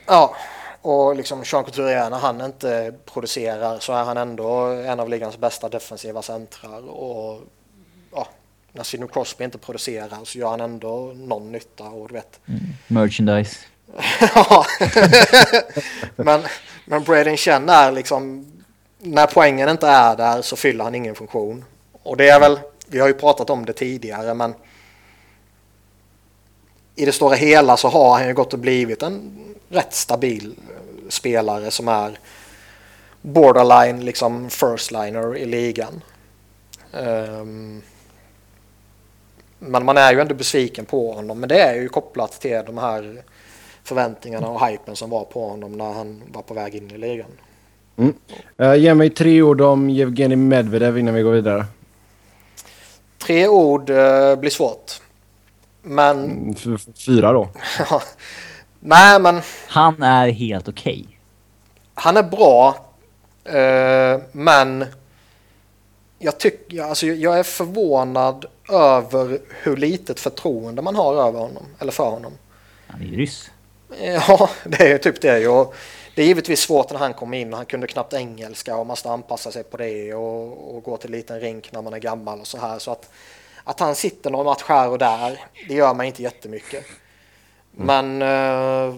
ja, 0.06 0.36
och 0.82 1.16
liksom 1.16 1.44
Jean 1.46 1.64
Couturier 1.64 2.10
när 2.10 2.18
han 2.18 2.42
inte 2.42 2.94
producerar 3.06 3.80
så 3.80 3.94
är 3.94 4.04
han 4.04 4.18
ändå 4.18 4.50
en 4.66 5.00
av 5.00 5.10
ligans 5.10 5.38
bästa 5.38 5.70
defensiva 5.70 6.22
centrar. 6.22 6.90
Och 6.90 7.42
när 8.80 8.84
Sidney 8.84 9.10
Crosby 9.10 9.44
inte 9.44 9.58
producerar 9.58 10.26
så 10.26 10.38
gör 10.38 10.50
han 10.50 10.62
ändå 10.62 11.14
någon 11.16 11.52
nytta. 11.52 11.84
Och 11.84 12.08
du 12.08 12.14
vet. 12.14 12.40
Merchandise. 12.88 13.58
Ja. 14.36 14.66
men, 16.16 16.42
men 16.86 17.04
Braden 17.04 17.38
Chen 17.38 17.70
är 17.70 17.92
liksom, 17.92 18.52
när 19.00 19.28
poängen 19.28 19.70
inte 19.70 19.88
är 19.88 20.16
där 20.16 20.42
så 20.42 20.56
fyller 20.56 20.84
han 20.84 20.96
ingen 20.96 21.16
funktion. 21.16 21.66
Och 22.04 22.18
det 22.18 22.30
är 22.30 22.40
väl, 22.40 22.60
vi 22.88 23.00
har 23.00 23.08
ju 23.08 23.14
pratat 23.14 23.50
om 23.50 23.66
det 23.66 23.74
tidigare 23.74 24.34
men 24.34 24.54
i 26.96 27.06
det 27.06 27.12
stora 27.12 27.36
hela 27.36 27.78
så 27.78 27.88
har 27.88 28.18
han 28.18 28.28
ju 28.28 28.34
gått 28.34 28.54
och 28.54 28.60
blivit 28.60 29.04
en 29.04 29.40
rätt 29.70 29.94
stabil 29.94 30.56
spelare 31.10 31.72
som 31.72 31.88
är 31.88 32.20
borderline 33.22 34.06
liksom 34.06 34.50
first 34.50 34.92
liner 34.92 35.38
i 35.38 35.46
ligan. 35.46 36.02
Ehm, 36.94 37.82
men 39.60 39.86
man 39.86 39.98
är 39.98 40.14
ju 40.14 40.20
ändå 40.20 40.36
besviken 40.36 40.86
på 40.86 41.14
honom. 41.14 41.40
Men 41.40 41.50
det 41.50 41.62
är 41.62 41.76
ju 41.76 41.90
kopplat 41.90 42.32
till 42.42 42.62
de 42.66 42.78
här 42.78 43.24
förväntningarna 43.84 44.48
och 44.50 44.68
hypen 44.68 44.96
som 44.96 45.10
var 45.10 45.24
på 45.24 45.50
honom 45.50 45.72
när 45.72 45.94
han 45.94 46.22
var 46.32 46.42
på 46.42 46.54
väg 46.54 46.76
in 46.76 46.92
i 46.92 46.98
ligan. 46.98 47.28
Uh, 48.62 48.76
ge 48.76 48.94
mig 48.94 49.10
tre 49.10 49.42
ord 49.42 49.62
om 49.62 49.90
Evgenij 49.90 50.36
Medvedev 50.38 50.98
innan 50.98 51.14
vi 51.14 51.22
går 51.22 51.32
vidare. 51.32 51.66
Tre 53.18 53.48
ord 53.48 53.90
eh, 53.90 54.36
blir 54.36 54.50
svårt. 54.50 54.92
Men, 55.82 56.18
Mm, 56.26 56.56
fyra 57.06 57.34
då. 57.34 57.50
nej 58.80 59.20
men 59.20 59.42
Han 59.68 60.04
är 60.04 60.30
helt 60.30 60.68
okej. 60.68 61.06
han 61.94 62.18
är 62.18 62.24
bra. 62.24 62.76
Eh, 63.44 64.22
men 64.32 64.86
jag 66.20 66.38
tycker, 66.38 66.84
alltså 66.84 67.06
jag 67.06 67.40
är 67.40 67.44
förvånad 67.44 68.46
över 68.70 69.42
hur 69.50 69.78
litet 69.78 70.20
förtroende 70.20 70.82
man 70.82 70.96
har 70.96 71.28
över 71.28 71.40
honom, 71.40 71.66
eller 71.80 71.92
för 71.92 72.10
honom. 72.10 72.38
Han 72.88 73.02
är 73.02 73.06
ju 73.06 73.18
ryss. 73.18 73.52
Ja, 74.02 74.50
det 74.64 74.84
är 74.84 74.88
ju 74.88 74.98
typ 74.98 75.22
det. 75.22 75.48
Och 75.48 75.76
det 76.16 76.22
är 76.22 76.26
givetvis 76.26 76.60
svårt 76.60 76.92
när 76.92 77.00
han 77.00 77.14
kom 77.14 77.34
in. 77.34 77.54
Han 77.54 77.66
kunde 77.66 77.88
knappt 77.88 78.14
engelska 78.14 78.76
och 78.76 78.86
måste 78.86 79.10
anpassa 79.10 79.52
sig 79.52 79.64
på 79.64 79.78
det 79.78 80.14
och, 80.14 80.76
och 80.76 80.84
gå 80.84 80.98
till 80.98 81.12
liten 81.12 81.40
rink 81.40 81.72
när 81.72 81.82
man 81.82 81.94
är 81.94 82.00
gammal 82.00 82.40
och 82.40 82.48
så 82.48 82.58
här. 82.58 82.80
Så 82.80 82.92
att, 82.92 83.10
att 83.64 83.80
han 83.80 83.96
sitter 83.96 84.30
någon 84.30 84.46
match 84.46 84.64
här 84.66 84.90
och 84.90 84.98
där, 84.98 85.40
det 85.68 85.74
gör 85.74 85.94
mig 85.94 86.08
inte 86.08 86.24
jättemycket. 86.24 86.86
Men 87.72 88.22
eh, 88.22 88.96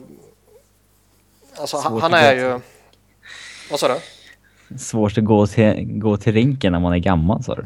alltså, 1.56 1.78
han, 1.78 2.02
han 2.02 2.14
är 2.14 2.34
ju... 2.34 2.60
Vad 3.70 3.80
sa 3.80 3.88
du? 3.88 4.00
Svårt 4.78 5.18
att 5.18 5.24
gå 5.26 5.48
till, 5.48 5.86
gå 6.00 6.18
till 6.18 6.34
rinken 6.34 6.72
när 6.74 6.80
man 6.80 6.94
är 6.94 6.98
gammal 6.98 7.44
sa 7.44 7.56
du. 7.56 7.66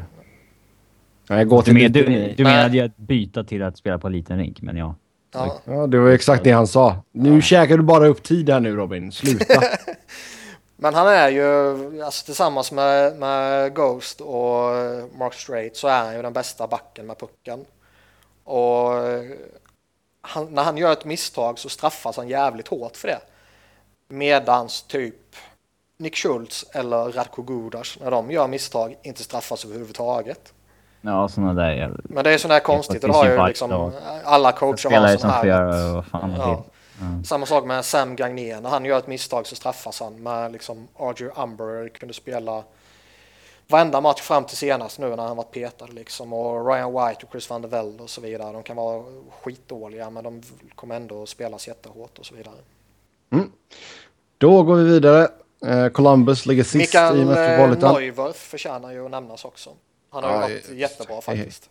Nej, 1.28 1.44
gå 1.44 1.56
Du, 1.60 1.64
till 1.64 1.74
men, 1.74 1.92
du, 1.92 1.98
lite- 2.06 2.34
du 2.36 2.44
Nej. 2.44 2.56
menade 2.56 2.76
ju 2.76 2.84
att 2.84 2.96
byta 2.96 3.44
till 3.44 3.62
att 3.62 3.76
spela 3.78 3.98
på 3.98 4.08
liten 4.08 4.38
rink, 4.38 4.62
men 4.62 4.76
ja. 4.76 4.94
Ja. 5.34 5.58
Ja, 5.64 5.86
det 5.86 5.98
var 5.98 6.10
exakt 6.10 6.44
det 6.44 6.50
han 6.52 6.66
sa. 6.66 6.96
Nu 7.12 7.42
käkar 7.42 7.76
du 7.76 7.82
bara 7.82 8.06
upp 8.06 8.22
tid 8.22 8.50
här 8.50 8.60
nu 8.60 8.76
Robin. 8.76 9.12
Sluta. 9.12 9.60
Men 10.78 10.94
han 10.94 11.06
är 11.08 11.28
ju, 11.28 12.02
alltså 12.02 12.24
tillsammans 12.24 12.72
med, 12.72 13.16
med 13.18 13.74
Ghost 13.74 14.20
och 14.20 14.62
Mark 15.18 15.34
Strait 15.34 15.76
så 15.76 15.88
är 15.88 16.04
han 16.04 16.16
ju 16.16 16.22
den 16.22 16.32
bästa 16.32 16.66
backen 16.66 17.06
med 17.06 17.18
pucken. 17.18 17.64
Och 18.44 18.90
han, 20.20 20.46
när 20.50 20.64
han 20.64 20.76
gör 20.76 20.92
ett 20.92 21.04
misstag 21.04 21.58
så 21.58 21.68
straffas 21.68 22.16
han 22.16 22.28
jävligt 22.28 22.68
hårt 22.68 22.96
för 22.96 23.08
det. 23.08 23.18
Medans 24.08 24.82
typ 24.82 25.14
Nick 25.98 26.16
Schultz 26.16 26.66
eller 26.72 27.12
Radko 27.12 27.42
Gudas 27.42 27.98
när 28.00 28.10
de 28.10 28.30
gör 28.30 28.48
misstag 28.48 28.96
inte 29.02 29.22
straffas 29.22 29.64
överhuvudtaget. 29.64 30.52
Ja, 31.00 31.28
såna 31.28 31.54
där 31.54 31.70
jävla 31.70 31.96
Men 32.04 32.24
det 32.24 32.30
är 32.30 32.38
sådär 32.38 32.60
konstigt 32.60 33.04
och 33.04 33.08
det 33.08 33.14
har 33.14 33.26
ju 33.26 33.32
ju 33.32 33.46
liksom 33.46 33.92
alla 34.24 34.52
coacher 34.52 34.70
har 34.70 34.76
spelare 34.76 35.10
som 35.10 35.20
sådana 35.20 35.36
här. 35.36 35.46
göra 35.46 35.92
vad 35.92 36.06
fan 36.06 36.34
Ja. 36.36 36.64
Ja. 37.00 37.24
Samma 37.24 37.46
sak 37.46 37.64
med 37.64 37.84
Sam 37.84 38.16
Gagné. 38.16 38.60
När 38.60 38.70
han 38.70 38.84
gör 38.84 38.98
ett 38.98 39.06
misstag 39.06 39.46
så 39.46 39.56
straffas 39.56 40.00
han 40.00 40.22
med 40.22 40.52
liksom 40.52 40.88
Arger 40.98 41.32
Umber 41.42 41.88
kunde 41.88 42.14
spela 42.14 42.62
varenda 43.68 44.00
match 44.00 44.20
fram 44.20 44.44
till 44.44 44.56
senast 44.56 44.98
nu 44.98 45.16
när 45.16 45.26
han 45.26 45.36
varit 45.36 45.50
petad 45.50 45.86
liksom 45.86 46.32
och 46.32 46.68
Ryan 46.68 46.92
White 46.92 47.26
och 47.26 47.32
Chris 47.32 47.50
van 47.50 47.62
der 47.62 47.68
Velde 47.68 48.02
och 48.02 48.10
så 48.10 48.20
vidare. 48.20 48.52
De 48.52 48.62
kan 48.62 48.76
vara 48.76 49.04
skitdåliga 49.42 50.10
men 50.10 50.24
de 50.24 50.42
kommer 50.74 50.96
ändå 50.96 51.22
att 51.22 51.28
spelas 51.28 51.68
jättehårt 51.68 52.18
och 52.18 52.26
så 52.26 52.34
vidare. 52.34 52.56
Då 54.38 54.62
går 54.62 54.76
vi 54.76 54.84
vidare. 54.84 55.28
Eh, 55.64 55.88
Columbus 55.88 56.46
ligger 56.46 56.64
sist 56.64 56.74
Mikael 56.74 57.16
i 57.16 57.20
eh, 57.20 57.26
Metropolitan. 57.26 57.94
Neuwerf 57.94 58.36
förtjänar 58.36 58.92
ju 58.92 59.04
att 59.04 59.10
nämnas 59.10 59.44
också. 59.44 59.70
Han 60.10 60.24
har 60.24 60.30
ju 60.30 60.36
Ja, 60.36 60.40
varit 60.40 60.70
jättebra 60.70 61.20
faktiskt. 61.20 61.70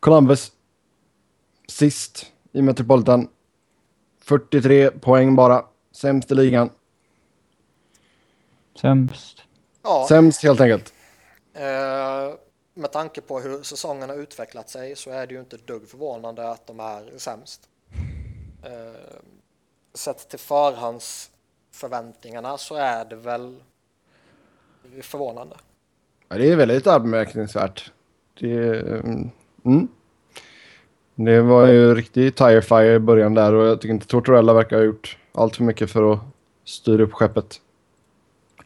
Columbus 0.00 0.52
sist 1.68 2.26
i 2.52 2.62
Metropolitan. 2.62 3.28
43 4.20 4.90
poäng 4.90 5.36
bara. 5.36 5.64
Sämst 5.92 6.30
i 6.32 6.34
ligan. 6.34 6.70
Sämst. 8.80 9.42
Ja, 9.82 10.06
Sämst 10.08 10.42
helt 10.42 10.60
enkelt. 10.60 10.92
eh, 11.54 12.34
med 12.74 12.92
tanke 12.92 13.20
på 13.20 13.40
hur 13.40 13.62
säsongen 13.62 14.08
har 14.08 14.16
utvecklat 14.16 14.70
sig 14.70 14.96
så 14.96 15.10
är 15.10 15.26
det 15.26 15.34
ju 15.34 15.40
inte 15.40 15.56
dugg 15.56 15.88
förvånande 15.88 16.50
att 16.50 16.66
de 16.66 16.80
är 16.80 17.12
sämst. 17.18 17.68
Eh, 18.64 19.16
sett 19.94 20.28
till 20.28 20.38
förhandsförväntningarna 21.76 22.58
så 22.58 22.74
är 22.74 23.04
det 23.04 23.16
väl 23.16 23.56
förvånande. 25.02 25.56
Ja, 26.28 26.36
det 26.36 26.52
är 26.52 26.56
väldigt 26.56 26.86
anmärkningsvärt. 26.86 27.90
Det, 28.40 28.80
mm, 28.80 29.30
mm. 29.64 29.88
det 31.14 31.40
var 31.40 31.66
ju 31.66 31.94
riktig 31.94 32.36
tire 32.36 32.62
fire 32.62 32.94
i 32.94 32.98
början 32.98 33.34
där 33.34 33.54
och 33.54 33.66
jag 33.66 33.80
tycker 33.80 33.94
inte 33.94 34.06
Tortorella 34.06 34.52
verkar 34.52 34.76
ha 34.76 34.84
gjort 34.84 35.18
allt 35.32 35.56
för 35.56 35.64
mycket 35.64 35.90
för 35.90 36.12
att 36.12 36.18
styra 36.64 37.02
upp 37.02 37.12
skeppet. 37.12 37.60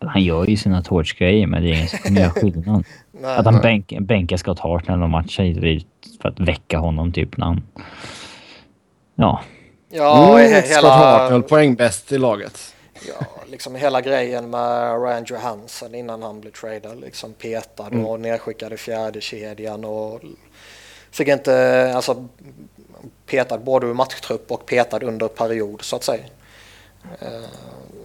Han 0.01 0.23
gör 0.23 0.47
ju 0.47 0.57
sina 0.57 0.83
torchgrejer, 0.83 1.47
men 1.47 1.63
det 1.63 1.69
är 1.69 1.75
ingen 1.75 1.89
som 1.89 1.99
kommer 1.99 2.21
göra 2.21 2.31
skillnad. 2.31 2.85
Nej, 3.13 3.37
Att 3.37 3.45
han 3.45 3.61
bänk, 3.61 3.95
bänkar 4.01 4.37
Scott 4.37 4.59
Hart 4.59 4.89
när 4.89 4.97
de 4.97 5.11
matchar 5.11 5.45
hit 5.45 5.57
och 5.57 5.63
dit 5.63 5.87
för 6.23 6.29
att 6.29 6.41
väcka 6.41 6.79
honom 6.79 7.13
typ 7.13 7.37
när 7.37 7.47
han... 7.47 7.63
Ja. 9.15 9.41
ja, 9.89 10.39
mm, 10.39 10.53
he- 10.53 10.63
Scott 10.63 10.91
Hart 10.91 11.21
höll 11.21 11.33
hela, 11.33 11.49
poäng 11.49 11.75
bäst 11.75 12.13
i 12.13 12.19
laget. 12.19 12.75
Ja, 13.09 13.27
liksom 13.47 13.75
hela 13.75 14.01
grejen 14.01 14.51
med 14.51 15.03
Ryan 15.03 15.25
Johansson 15.25 15.95
innan 15.95 16.23
han 16.23 16.41
blev 16.41 16.51
tradad, 16.53 17.01
liksom 17.01 17.33
petad 17.33 17.87
Mm. 17.93 18.07
och 18.07 18.21
nedskickad 18.21 18.73
i 18.73 18.77
fjärde 18.77 19.21
kedjan 19.21 19.85
och 19.85 20.21
fick 21.11 21.29
inte, 21.29 21.93
alltså 21.95 22.29
petad 23.27 23.59
både 23.59 23.87
ur 23.87 23.95
matchtrupp 23.95 24.51
och 24.51 24.67
petad 24.67 25.03
under 25.03 25.29
period 25.29 25.83
så 25.83 25.97
att 25.97 26.05
säga. 26.05 26.25
Eh, 27.21 27.45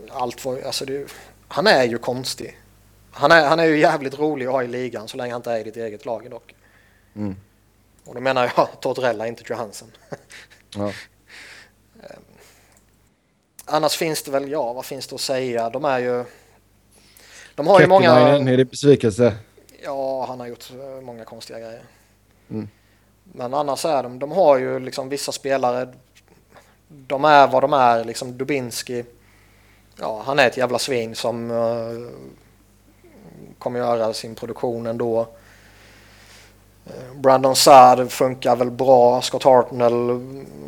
Allt 0.10 0.46
var, 0.46 0.62
alltså 0.62 0.86
det, 0.86 1.08
han 1.48 1.68
är 1.68 1.84
ju 1.84 1.98
konstig. 1.98 2.60
Han 3.12 3.32
är, 3.32 3.46
han 3.48 3.60
är 3.60 3.66
ju 3.66 3.80
jävligt 3.80 4.20
rolig 4.20 4.46
att 4.46 4.52
ha 4.52 4.64
i 4.64 4.68
ligan 4.68 5.08
så 5.08 5.18
länge 5.18 5.34
han 5.34 5.40
inte 5.40 5.52
är 5.52 5.60
i 5.60 5.64
ditt 5.64 5.78
eget 5.78 6.06
lag 6.06 6.30
dock. 6.32 6.56
Mm. 7.16 7.36
Och 8.06 8.16
då 8.16 8.22
menar 8.22 8.52
jag 8.58 8.68
Tortorella, 8.82 9.28
inte 9.28 9.44
Johansen. 9.46 9.92
Ja. 10.76 10.92
Annars 13.66 13.98
finns 13.98 14.24
det 14.24 14.32
väl, 14.32 14.52
ja 14.52 14.74
vad 14.74 14.86
finns 14.86 15.08
det 15.08 15.16
att 15.16 15.22
säga? 15.22 15.70
De 15.70 15.86
är 15.86 16.00
ju... 16.00 16.26
De 17.56 17.68
har 17.68 17.82
ju 17.82 17.88
många... 17.88 18.12
Är 18.12 18.58
det 18.58 18.66
besvikelse? 18.66 19.36
Ja, 19.84 20.26
han 20.26 20.40
har 20.40 20.48
gjort 20.48 20.72
eh, 20.72 21.02
många 21.02 21.26
konstiga 21.26 21.60
grejer. 21.60 21.84
Mm. 22.50 22.70
Men 23.24 23.54
annars 23.54 23.86
är 23.86 24.04
de, 24.04 24.20
de 24.20 24.32
har 24.32 24.58
ju 24.58 24.80
liksom 24.80 25.10
vissa 25.10 25.32
spelare, 25.32 25.94
de 26.88 27.26
är 27.26 27.48
vad 27.48 27.64
de 27.64 27.74
är, 27.74 28.04
liksom 28.04 28.38
Dubinski, 28.38 29.06
ja 30.00 30.24
han 30.26 30.40
är 30.40 30.48
ett 30.48 30.58
jävla 30.58 30.80
svin 30.80 31.16
som 31.16 31.52
uh, 31.52 32.10
kommer 33.58 33.80
göra 33.80 34.14
sin 34.14 34.36
produktion 34.36 34.88
ändå. 34.88 35.28
Uh, 36.88 37.20
Brandon 37.20 37.56
Saad 37.56 38.12
funkar 38.12 38.56
väl 38.56 38.72
bra, 38.72 39.22
Scott 39.22 39.44
Hartnell 39.44 40.22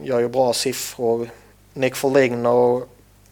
gör 0.03 0.19
ju 0.19 0.27
bra 0.27 0.53
siffror. 0.53 1.29
Nick 1.77 1.95
Foligno 1.95 2.83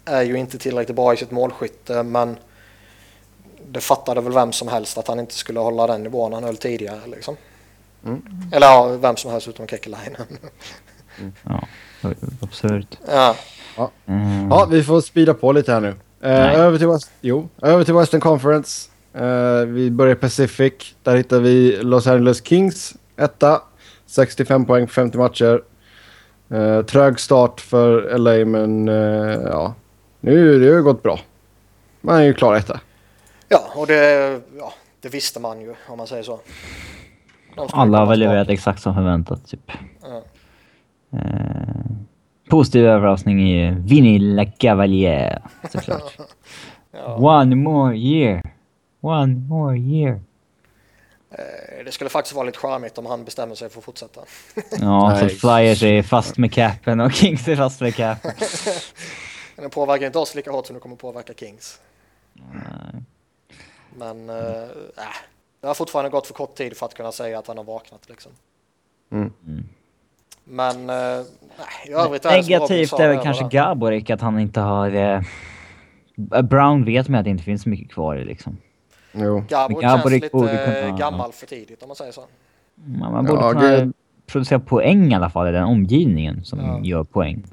är 0.05 0.21
ju 0.21 0.37
inte 0.37 0.57
tillräckligt 0.57 0.95
bra 0.95 1.13
i 1.13 1.17
sitt 1.17 1.31
målskytte 1.31 2.03
men 2.03 2.37
det 3.71 3.81
fattade 3.81 4.21
väl 4.21 4.33
vem 4.33 4.51
som 4.51 4.67
helst 4.67 4.97
att 4.97 5.07
han 5.07 5.19
inte 5.19 5.33
skulle 5.33 5.59
hålla 5.59 5.87
den 5.87 6.03
nivån 6.03 6.33
han 6.33 6.43
höll 6.43 6.57
tidigare. 6.57 6.99
Liksom. 7.07 7.35
Mm. 8.05 8.21
Eller 8.51 8.67
ja, 8.67 8.87
vem 8.87 9.15
som 9.15 9.31
helst 9.31 9.47
utom 9.47 9.67
Kekalainen. 9.67 10.21
Ja, 11.43 11.67
absurt. 12.41 12.97
ja. 13.07 13.35
Mm. 14.05 14.49
Ja, 14.49 14.67
vi 14.71 14.83
får 14.83 15.01
speeda 15.01 15.33
på 15.33 15.51
lite 15.51 15.71
här 15.73 15.81
nu. 15.81 15.95
Eh, 16.21 16.59
över, 16.59 16.77
till 16.77 16.87
West, 16.87 17.11
jo, 17.21 17.49
över 17.61 17.83
till 17.83 17.93
Western 17.93 18.21
Conference. 18.21 18.89
Eh, 19.13 19.65
vi 19.65 19.91
börjar 19.91 20.15
Pacific. 20.15 20.73
Där 21.03 21.15
hittar 21.15 21.39
vi 21.39 21.77
Los 21.81 22.07
Angeles 22.07 22.45
Kings, 22.45 22.93
etta. 23.17 23.61
65 24.05 24.65
poäng 24.65 24.87
på 24.87 24.93
50 24.93 25.17
matcher. 25.17 25.61
Eh, 26.49 26.81
trög 26.81 27.19
start 27.19 27.61
för 27.61 28.17
LA, 28.17 28.45
men 28.45 28.87
eh, 28.87 29.39
ja. 29.45 29.73
Nu 30.19 30.59
det 30.59 30.67
har 30.67 30.75
ju 30.75 30.83
gått 30.83 31.03
bra. 31.03 31.19
Man 32.01 32.15
är 32.15 32.23
ju 32.23 32.33
klar 32.33 32.55
etta. 32.55 32.79
ja, 33.49 33.59
och 33.75 33.87
det, 33.87 34.41
ja, 34.57 34.73
det 35.01 35.09
visste 35.09 35.39
man 35.39 35.61
ju 35.61 35.75
om 35.87 35.97
man 35.97 36.07
säger 36.07 36.23
så. 36.23 36.39
Alla 37.55 37.97
har 37.97 38.05
väl 38.05 38.19
levererat 38.19 38.49
exakt 38.49 38.81
som 38.81 38.95
förväntat, 38.95 39.47
typ. 39.47 39.71
Ja. 40.01 40.21
Eh, 41.19 41.75
positiv 42.49 42.85
överraskning 42.85 43.49
i 43.49 43.71
Vinny 43.71 44.19
Lacavalier, 44.19 45.41
såklart. 45.71 46.17
Ja. 46.97 47.15
One 47.41 47.55
more 47.55 47.97
year. 47.97 48.41
One 49.01 49.35
more 49.35 49.77
year. 49.77 50.19
Eh, 51.85 51.87
Det 51.87 51.91
skulle 51.91 52.09
faktiskt 52.09 52.35
vara 52.35 52.45
lite 52.45 52.57
charmigt 52.57 52.97
om 52.97 53.05
han 53.05 53.25
bestämmer 53.25 53.55
sig 53.55 53.69
för 53.69 53.79
att 53.79 53.85
fortsätta. 53.85 54.21
Ja, 54.71 55.15
så 55.19 55.25
Nej. 55.25 55.29
Flyers 55.29 55.83
är 55.83 56.03
fast 56.03 56.37
med 56.37 56.53
capen 56.53 56.99
och 56.99 57.11
Kings 57.11 57.47
är 57.47 57.55
fast 57.55 57.81
med 57.81 57.95
capen. 57.95 58.31
Men 59.55 59.63
det 59.63 59.69
påverkar 59.69 60.05
inte 60.05 60.19
oss 60.19 60.35
lika 60.35 60.51
hårt 60.51 60.65
som 60.65 60.73
det 60.73 60.79
kommer 60.79 60.95
påverka 60.95 61.33
Kings. 61.33 61.79
Nej. 62.33 63.03
Men 63.97 64.29
äh, 64.29 64.35
det 65.61 65.67
har 65.67 65.73
fortfarande 65.73 66.09
gått 66.09 66.27
för 66.27 66.33
kort 66.33 66.55
tid 66.55 66.77
för 66.77 66.85
att 66.85 66.93
kunna 66.93 67.11
säga 67.11 67.39
att 67.39 67.47
han 67.47 67.57
har 67.57 67.63
vaknat. 67.63 68.09
Liksom. 68.09 68.31
Mm. 69.11 69.33
Men 70.43 70.89
äh, 70.89 71.25
nej, 71.57 71.87
i 71.87 71.91
övrigt 71.91 72.25
är 72.25 72.29
det 72.29 72.35
Negativt 72.35 72.93
är 72.93 73.07
väl 73.07 73.23
kanske? 73.23 73.47
Gaborik 73.51 74.09
att 74.09 74.21
han 74.21 74.39
inte 74.39 74.59
har... 74.59 74.91
Eh, 74.95 75.21
Brown 76.43 76.85
vet 76.85 77.07
med 77.07 77.19
att 77.19 77.23
det 77.23 77.29
inte 77.29 77.43
finns 77.43 77.61
så 77.61 77.69
mycket 77.69 77.91
kvar 77.91 78.15
liksom. 78.15 78.57
Jo. 79.15 79.43
Gabor 79.49 79.81
Gaborik 79.81 80.23
känns 80.23 80.31
borde 80.31 80.51
lite 80.51 80.81
kunna- 80.81 80.97
gammal 80.97 81.31
för 81.31 81.45
tidigt 81.47 81.81
om 81.83 81.87
man 81.89 81.95
säger 81.95 82.11
så. 82.11 82.21
Man, 82.75 83.11
man 83.13 83.25
borde 83.25 83.41
Ja, 83.41 83.51
kunna 83.51 83.67
det- 83.67 83.91
producera 84.27 84.59
poäng 84.59 85.11
i 85.11 85.15
alla 85.15 85.29
fall 85.29 85.47
i 85.47 85.51
den 85.51 85.63
omgivningen 85.63 86.43
som 86.43 86.59
Ja. 86.59 86.79
gör 86.83 87.03
poäng. 87.03 87.43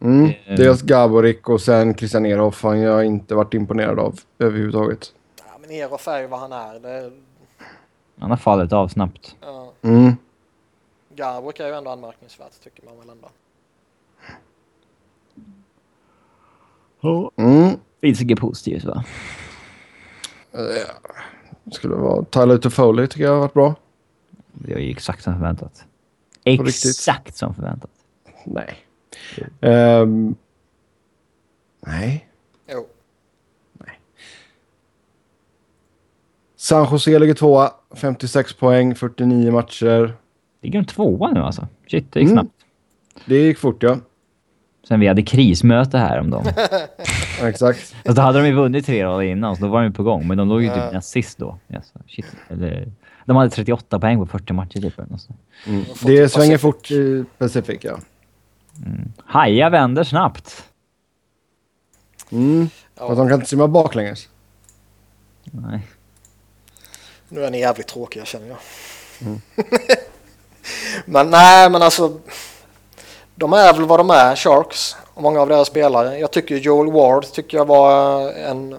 Mm. 0.00 0.24
Eh. 0.46 0.56
Dels 0.56 0.82
Gaborik 0.82 1.48
och 1.48 1.60
sen 1.60 1.94
Christian 1.94 2.26
Ehrhoff. 2.26 2.62
Han 2.62 2.80
jag 2.80 2.92
har 2.92 3.02
inte 3.02 3.34
varit 3.34 3.54
imponerad 3.54 3.98
av 3.98 4.18
överhuvudtaget. 4.38 5.12
Ja, 5.38 5.58
men 5.60 5.70
Erof 5.70 6.08
är 6.08 6.20
ju 6.20 6.26
vad 6.26 6.40
han 6.40 6.52
är. 6.52 6.80
Det, 6.80 7.10
Han 8.18 8.30
har 8.30 8.36
fallit 8.36 8.72
av 8.72 8.88
snabbt. 8.88 9.36
ja. 9.40 9.72
Mm. 9.82 10.12
Gabrik 11.16 11.60
är 11.60 11.66
ju 11.68 11.74
ändå 11.74 11.90
anmärkningsvärt 11.90 12.62
tycker 12.64 12.82
man 12.84 12.94
väl 12.98 13.08
ändå. 13.10 13.28
Mm. 17.36 17.70
Finns 18.00 18.22
inget 18.22 18.40
positivt 18.40 18.84
va? 18.84 19.04
Eh, 20.52 21.70
skulle 21.72 21.94
vara 21.94 22.24
Tyler 22.24 22.58
Toffoli 22.58 23.08
tycker 23.08 23.24
jag 23.24 23.32
har 23.32 23.40
varit 23.40 23.54
bra. 23.54 23.74
Det 24.52 24.72
är 24.72 24.78
ju 24.78 24.90
exakt 24.90 25.22
som 25.22 25.32
förväntat. 25.34 25.84
riktigt? 26.44 26.66
Exakt 26.68 27.36
som 27.36 27.54
förväntat. 27.54 27.90
Nej. 28.44 28.76
Ehm, 29.60 30.34
nej. 31.86 32.28
Jo. 32.72 32.86
San 36.56 36.88
Jose 36.92 37.18
ligger 37.18 37.34
tvåa. 37.34 37.72
56 37.94 38.52
poäng, 38.54 38.94
49 38.94 39.52
matcher. 39.52 40.14
Ligger 40.62 40.78
de 40.80 40.84
tvåa 40.86 41.30
nu 41.30 41.40
alltså? 41.40 41.68
Shit, 41.86 42.12
det 42.12 42.20
gick 42.20 42.30
Mm. 42.30 42.34
snabbt. 42.44 42.54
Det 43.24 43.36
gick 43.36 43.58
fort 43.58 43.82
ja. 43.82 43.98
Sen 44.88 45.00
vi 45.00 45.06
hade 45.06 45.22
krismöte 45.22 45.98
här 45.98 46.20
om 46.20 46.30
dem. 46.30 46.44
Exakt. 47.40 47.94
Fast 48.04 48.16
då 48.16 48.22
hade 48.22 48.38
de 48.38 48.46
ju 48.46 48.54
vunnit 48.54 48.86
tre 48.86 49.04
rader 49.04 49.24
innan, 49.24 49.56
så 49.56 49.62
då 49.62 49.68
var 49.68 49.80
de 49.80 49.86
ju 49.86 49.92
på 49.92 50.02
gång. 50.02 50.26
Men 50.26 50.38
de 50.38 50.48
låg 50.48 50.62
ju 50.62 50.68
typ 50.68 50.92
näst 50.92 51.08
sist 51.08 51.38
då. 51.38 51.58
Yes, 51.74 51.92
shit. 52.06 52.26
Eller, 52.48 52.92
de 53.24 53.36
hade 53.36 53.50
38 53.50 54.00
poäng 54.00 54.18
på 54.18 54.26
40 54.26 54.52
matcher 54.52 54.80
typ. 54.80 54.98
Mm. 54.98 55.84
Det 56.02 56.12
i 56.12 56.28
svänger 56.28 56.28
Pacific. 56.28 56.60
fort 56.60 56.90
i 56.90 57.24
Pacific 57.38 57.78
ja. 57.82 57.98
Haja 59.24 59.70
vänder 59.70 60.04
snabbt. 60.04 60.64
Mm. 62.30 62.68
Ja. 62.98 63.06
Fast 63.06 63.18
de 63.18 63.28
kan 63.28 63.34
inte 63.34 63.50
simma 63.50 63.68
baklänges. 63.68 64.28
Nej. 65.44 65.86
Nu 67.28 67.44
är 67.44 67.50
ni 67.50 67.60
jävligt 67.60 67.88
tråkiga 67.88 68.24
känner 68.24 68.48
jag. 68.48 68.58
men 71.04 71.30
nej, 71.30 71.70
men 71.70 71.82
alltså. 71.82 72.20
De 73.34 73.52
är 73.52 73.72
väl 73.72 73.84
vad 73.84 74.00
de 74.00 74.10
är, 74.10 74.36
Sharks. 74.36 74.96
Och 75.20 75.24
många 75.24 75.40
av 75.40 75.48
deras 75.48 75.68
spelare. 75.68 76.18
Jag 76.18 76.30
tycker 76.30 76.56
Joel 76.56 76.92
Ward 76.92 77.24
tycker 77.24 77.56
jag 77.56 77.64
var 77.64 78.32
en, 78.32 78.76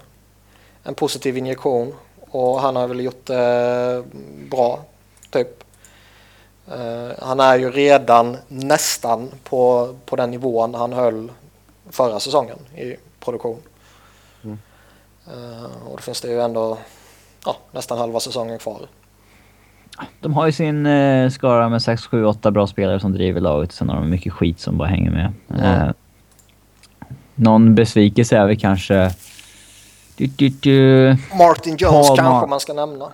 en 0.84 0.96
positiv 0.96 1.38
injektion. 1.38 1.94
Och 2.20 2.62
han 2.62 2.76
har 2.76 2.88
väl 2.88 3.00
gjort 3.00 3.26
det 3.26 4.04
bra, 4.50 4.80
typ. 5.30 5.64
Eh, 6.68 7.12
han 7.20 7.40
är 7.40 7.58
ju 7.58 7.72
redan 7.72 8.38
nästan 8.48 9.30
på, 9.44 9.94
på 10.06 10.16
den 10.16 10.32
nivån 10.32 10.74
han 10.74 10.94
höll 10.94 11.32
förra 11.90 12.20
säsongen 12.20 12.58
i 12.76 12.96
produktion. 13.20 13.60
Eh, 15.28 15.86
och 15.86 15.98
då 15.98 16.02
finns 16.02 16.22
det 16.22 16.28
ju 16.28 16.42
ändå 16.42 16.78
ja, 17.46 17.56
nästan 17.72 17.98
halva 17.98 18.20
säsongen 18.20 18.60
kvar. 18.60 18.82
De 20.20 20.34
har 20.34 20.46
ju 20.46 20.52
sin 20.52 20.86
eh, 20.86 21.30
skara 21.30 21.70
med 21.70 21.82
6, 21.82 22.06
7, 22.06 22.26
8 22.26 22.52
bra 22.52 22.68
spelare 22.68 23.00
som 23.00 23.14
driver 23.14 23.42
laget. 23.42 23.72
Sen 23.72 23.90
har 23.90 23.96
de 23.96 24.10
mycket 24.10 24.34
skit 24.34 24.60
som 24.60 24.78
bara 24.78 24.88
hänger 24.88 25.12
med. 25.12 25.34
Ja. 25.48 25.64
Eh, 25.64 25.92
någon 27.42 27.76
besvikelse 27.76 28.38
är 28.38 28.48
väl 28.48 28.60
kanske... 28.60 29.12
Du, 30.16 30.28
du, 30.28 30.50
du. 30.50 31.18
Martin 31.38 31.76
Jones 31.78 32.08
Paul 32.08 32.18
kanske 32.18 32.46
Mar- 32.46 32.48
man 32.48 32.60
ska 32.60 32.74
nämna. 32.74 33.12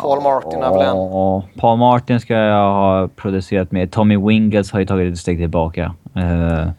Paul 0.00 0.22
Martin 0.22 0.62
är 0.62 0.70
väl 0.70 0.80
en. 0.80 1.60
Paul 1.60 1.78
Martin 1.78 2.20
ska 2.20 2.34
jag 2.34 2.72
ha 2.72 3.08
producerat 3.08 3.72
med. 3.72 3.92
Tommy 3.92 4.16
Wingles 4.16 4.72
har 4.72 4.80
ju 4.80 4.86
tagit 4.86 5.12
ett 5.12 5.18
steg 5.18 5.38
tillbaka. 5.38 5.94
Eh, 6.14 6.70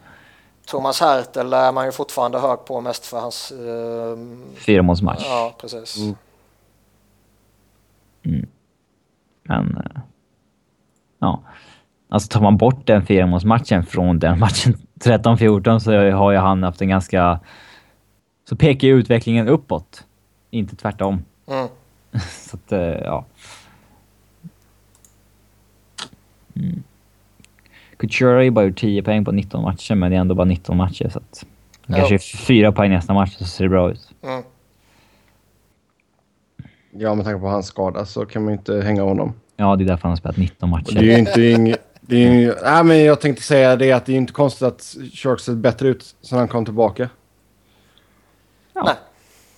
Thomas 0.66 1.00
Hertel 1.00 1.52
är 1.52 1.72
man 1.72 1.86
ju 1.86 1.92
fortfarande 1.92 2.38
hög 2.38 2.64
på 2.64 2.80
mest 2.80 3.06
för 3.06 3.20
hans... 3.20 3.52
Uh, 3.52 4.18
Fyramålsmatch. 4.56 5.24
ja, 5.24 5.54
precis. 5.60 5.96
Mm. 8.24 8.46
Men... 9.42 9.76
eh, 9.76 10.00
ja. 11.18 11.42
Alltså 12.08 12.28
tar 12.28 12.40
man 12.40 12.56
bort 12.56 12.86
den 12.86 13.06
fyramålsmatchen 13.06 13.86
från 13.86 14.18
den 14.18 14.38
matchen 14.38 14.78
13-14 15.00 15.78
så 15.78 16.10
har 16.10 16.30
ju 16.30 16.38
han 16.38 16.62
haft 16.62 16.82
en 16.82 16.88
ganska... 16.88 17.40
Så 18.48 18.56
pekar 18.56 18.88
ju 18.88 18.94
utvecklingen 18.94 19.48
uppåt. 19.48 20.04
Inte 20.50 20.76
tvärtom. 20.76 21.24
Mm. 21.48 21.68
Så 22.20 22.56
att, 22.56 22.72
eh, 22.72 22.78
ja. 22.80 23.24
Mm. 26.56 26.82
Couture 27.96 28.34
har 28.34 28.40
ju 28.42 28.50
bara 28.50 28.64
gjort 28.64 28.78
10 28.78 29.02
poäng 29.02 29.24
på 29.24 29.32
19 29.32 29.62
matcher, 29.62 29.94
men 29.94 30.10
det 30.10 30.16
är 30.16 30.20
ändå 30.20 30.34
bara 30.34 30.44
19 30.44 30.76
matcher. 30.76 31.08
Så 31.08 31.18
att 31.18 31.46
Ja. 31.86 31.96
kanske 31.96 32.18
fyra 32.18 32.72
poäng 32.72 32.90
nästa 32.90 33.14
match 33.14 33.36
så 33.38 33.44
ser 33.44 33.64
det 33.64 33.70
bra 33.70 33.90
ut. 33.90 34.10
Mm. 34.22 34.42
Ja, 36.90 37.14
med 37.14 37.24
tanke 37.24 37.40
på 37.40 37.46
hans 37.48 37.66
skada 37.66 38.04
så 38.06 38.26
kan 38.26 38.44
man 38.44 38.52
ju 38.52 38.58
inte 38.58 38.80
hänga 38.82 39.02
honom. 39.02 39.34
Ja, 39.56 39.76
det 39.76 39.84
är 39.84 39.86
därför 39.86 40.02
han 40.02 40.10
har 40.10 40.16
spelat 40.16 40.36
19 40.36 40.56
Och 40.62 40.68
matcher. 40.68 40.94
det 40.94 41.14
är 41.14 41.38
ju 41.38 41.52
inte... 41.52 41.78
Det 42.06 42.16
är 42.16 42.32
ju, 42.32 42.54
nej, 42.62 42.84
men 42.84 43.04
jag 43.04 43.20
tänkte 43.20 43.42
säga 43.42 43.76
det 43.76 43.92
att 43.92 44.06
det 44.06 44.12
är 44.12 44.16
inte 44.16 44.32
konstigt 44.32 44.62
att 44.62 44.96
Sharks 45.14 45.44
ser 45.44 45.52
bättre 45.52 45.88
ut 45.88 46.14
sen 46.22 46.38
han 46.38 46.48
kom 46.48 46.64
tillbaka. 46.64 47.08
Ja. 48.74 48.82
Nej. 48.84 48.94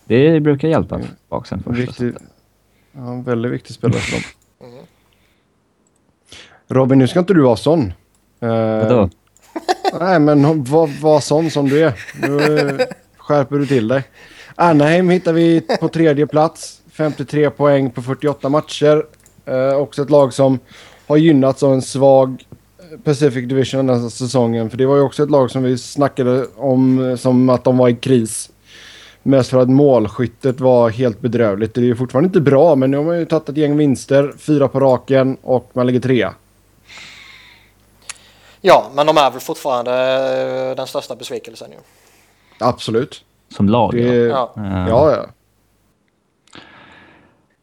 Det 0.05 0.41
brukar 0.41 0.69
hjälpa 0.69 1.01
bak 1.29 1.47
sen 1.47 1.62
först. 1.62 1.79
Viktig, 1.79 2.15
ja, 2.93 3.01
en 3.12 3.23
väldigt 3.23 3.53
viktig 3.53 3.75
spelare 3.75 3.99
för 4.01 4.12
dem. 4.12 4.23
Robin, 6.69 6.99
nu 6.99 7.09
ska 7.09 7.19
inte 7.19 7.35
du 7.35 7.43
vara 7.43 7.57
sån. 7.57 7.93
Eh, 8.41 8.49
Vadå? 8.49 9.11
Nej, 10.01 10.20
men 10.20 10.65
var, 10.65 11.01
var 11.03 11.20
sån 11.20 11.51
som 11.51 11.69
du 11.69 11.85
är. 11.85 11.93
Nu 12.29 12.79
skärper 13.16 13.57
du 13.57 13.66
till 13.66 13.89
dig. 13.89 14.03
Anaheim 14.55 15.11
hittar 15.11 15.33
vi 15.33 15.61
på 15.81 15.89
tredje 15.89 16.27
plats. 16.27 16.83
53 16.93 17.51
poäng 17.51 17.91
på 17.91 18.03
48 18.03 18.49
matcher. 18.49 19.07
Eh, 19.45 19.73
också 19.77 20.03
ett 20.03 20.11
lag 20.11 20.35
som 20.35 20.59
har 21.09 21.17
gynnats 21.17 21.63
av 21.63 21.73
en 21.73 21.83
svag 21.83 22.45
Pacific 23.05 23.49
Division 23.49 23.87
den 23.87 24.03
här 24.03 24.09
säsongen. 24.09 24.71
För 24.71 24.77
det 24.77 24.87
var 24.87 24.97
ju 24.97 25.03
också 25.03 25.23
ett 25.23 25.31
lag 25.31 25.51
som 25.51 25.63
vi 25.63 25.79
snackade 25.79 26.47
om 26.57 27.11
eh, 27.11 27.17
som 27.17 27.49
att 27.49 27.65
de 27.65 27.79
var 27.79 27.89
i 27.89 27.97
kris. 27.97 28.51
Mest 29.23 29.51
för 29.51 29.59
att 29.59 29.69
målskyttet 29.69 30.61
var 30.61 30.91
helt 30.91 31.21
bedrövligt. 31.21 31.75
Det 31.75 31.81
är 31.81 31.85
ju 31.85 31.97
fortfarande 31.97 32.27
inte 32.27 32.41
bra, 32.41 32.75
men 32.75 32.91
nu 32.91 32.97
har 32.97 33.05
man 33.05 33.19
ju 33.19 33.25
tagit 33.25 33.49
ett 33.49 33.57
gäng 33.57 33.77
vinster. 33.77 34.35
Fyra 34.39 34.69
på 34.69 34.81
raken 34.81 35.37
och 35.43 35.71
man 35.73 35.87
ligger 35.87 36.01
trea. 36.01 36.35
Ja, 38.61 38.91
men 38.95 39.07
de 39.07 39.17
är 39.17 39.31
väl 39.31 39.41
fortfarande 39.41 39.93
eh, 40.71 40.77
den 40.77 40.87
största 40.87 41.17
besvikelsen 41.17 41.71
ju. 41.71 41.79
Absolut. 42.61 43.25
Som 43.57 43.69
lag? 43.69 43.93
Det, 43.93 44.01
ja. 44.01 44.53
ja. 44.57 44.63
Eh, 44.63 44.89
ja, 44.89 45.27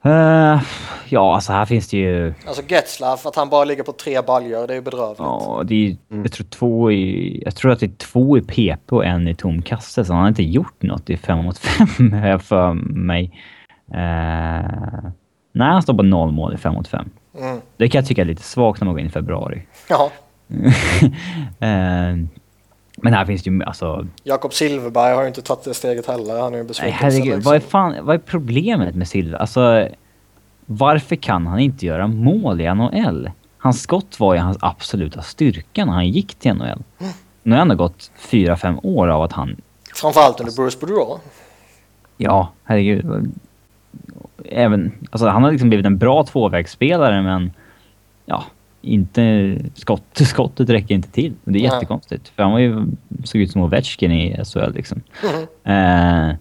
ja. 0.09 0.53
eh, 0.53 0.61
ja, 1.09 1.35
alltså 1.35 1.53
här 1.53 1.65
finns 1.65 1.89
det 1.89 1.97
ju... 1.97 2.33
Alltså 2.47 2.61
Getzlaff, 2.67 3.25
att 3.25 3.35
han 3.35 3.49
bara 3.49 3.65
ligger 3.65 3.83
på 3.83 3.91
tre 3.91 4.21
baljor, 4.21 4.67
det 4.67 4.73
är 4.73 4.75
ju 4.75 4.81
bedrövligt. 4.81 5.19
Ja, 5.19 5.61
det 5.65 5.87
är, 5.87 5.97
jag, 6.09 6.31
tror 6.31 6.47
två 6.47 6.91
i, 6.91 7.41
jag 7.45 7.55
tror 7.55 7.71
att 7.71 7.79
det 7.79 7.85
är 7.85 7.97
två 7.97 8.37
i 8.37 8.41
PP 8.41 8.91
och 8.91 9.05
en 9.05 9.27
i 9.27 9.35
tom 9.35 9.61
kasse, 9.61 10.05
så 10.05 10.13
han 10.13 10.21
har 10.21 10.29
inte 10.29 10.43
gjort 10.43 10.81
något 10.81 11.09
i 11.09 11.17
fem 11.17 11.45
mot 11.45 11.57
fem, 11.57 12.13
har 12.21 12.27
jag 12.27 12.41
för 12.41 12.73
mig. 12.73 13.31
Eh, 13.91 15.09
nej, 15.51 15.67
han 15.71 15.81
står 15.81 15.93
på 15.93 16.03
noll 16.03 16.31
mål 16.31 16.53
i 16.53 16.57
fem 16.57 16.73
mot 16.73 16.87
fem. 16.87 17.09
Mm. 17.39 17.61
Det 17.77 17.89
kan 17.89 17.99
jag 17.99 18.07
tycka 18.07 18.21
är 18.21 18.25
lite 18.25 18.43
svagt 18.43 18.81
när 18.81 18.85
man 18.85 18.93
går 18.93 19.01
in 19.01 19.07
i 19.07 19.09
februari. 19.09 19.61
Ja. 19.89 20.11
eh, 21.67 22.15
men 23.05 23.13
här 23.13 23.25
finns 23.25 23.43
det 23.43 23.49
ju, 23.49 23.63
alltså... 23.63 24.07
Jakob 24.23 24.53
Silverberg 24.53 25.15
har 25.15 25.21
ju 25.21 25.27
inte 25.27 25.41
tagit 25.41 25.63
det 25.63 25.73
steget 25.73 26.07
heller. 26.07 26.39
Han 26.41 26.53
är 26.53 26.57
ju 26.57 26.63
Nej, 26.63 26.67
besviken. 26.67 26.93
herregud. 26.93 27.43
Vad 27.43 27.55
är, 27.55 27.59
fan, 27.59 27.95
vad 28.01 28.15
är 28.15 28.19
problemet 28.19 28.95
med 28.95 29.07
Silva? 29.07 29.37
Alltså, 29.37 29.87
varför 30.65 31.15
kan 31.15 31.47
han 31.47 31.59
inte 31.59 31.85
göra 31.85 32.07
mål 32.07 32.61
i 32.61 32.73
NHL? 32.73 33.31
Hans 33.57 33.81
skott 33.81 34.19
var 34.19 34.33
ju 34.33 34.39
hans 34.39 34.57
absoluta 34.61 35.21
styrka 35.21 35.85
när 35.85 35.93
han 35.93 36.07
gick 36.07 36.35
till 36.35 36.53
NHL. 36.53 36.83
Nu 37.43 37.51
har 37.51 37.57
det 37.57 37.61
ändå 37.61 37.75
gått 37.75 38.11
fyra 38.17 38.57
fem 38.57 38.79
år 38.83 39.07
av 39.07 39.21
att 39.21 39.31
han... 39.31 39.55
Framförallt 39.95 40.39
under 40.39 40.55
Bruce 40.55 40.77
Boudreau. 40.79 41.19
Ja, 42.17 42.51
herregud. 42.63 43.33
Även, 44.45 45.07
alltså, 45.11 45.27
han 45.27 45.43
har 45.43 45.51
liksom 45.51 45.69
blivit 45.69 45.85
en 45.85 45.97
bra 45.97 46.23
tvåvägsspelare, 46.23 47.21
men... 47.21 47.51
Ja, 48.25 48.43
inte... 48.85 49.55
Skott, 49.73 50.03
skottet 50.13 50.69
räcker 50.69 50.95
inte 50.95 51.09
till. 51.11 51.33
Det 51.43 51.49
är 51.49 51.53
Nej. 51.53 51.61
jättekonstigt. 51.63 52.27
För 52.27 52.43
han 52.43 52.51
var 52.51 52.59
ju, 52.59 52.85
såg 53.23 53.41
ut 53.41 53.51
som 53.51 53.61
Ovechkin 53.61 54.11
i 54.11 54.45
SHL 54.45 54.71
liksom. 54.73 55.01
Mhm. 55.23 55.73
Eh, 55.73 56.35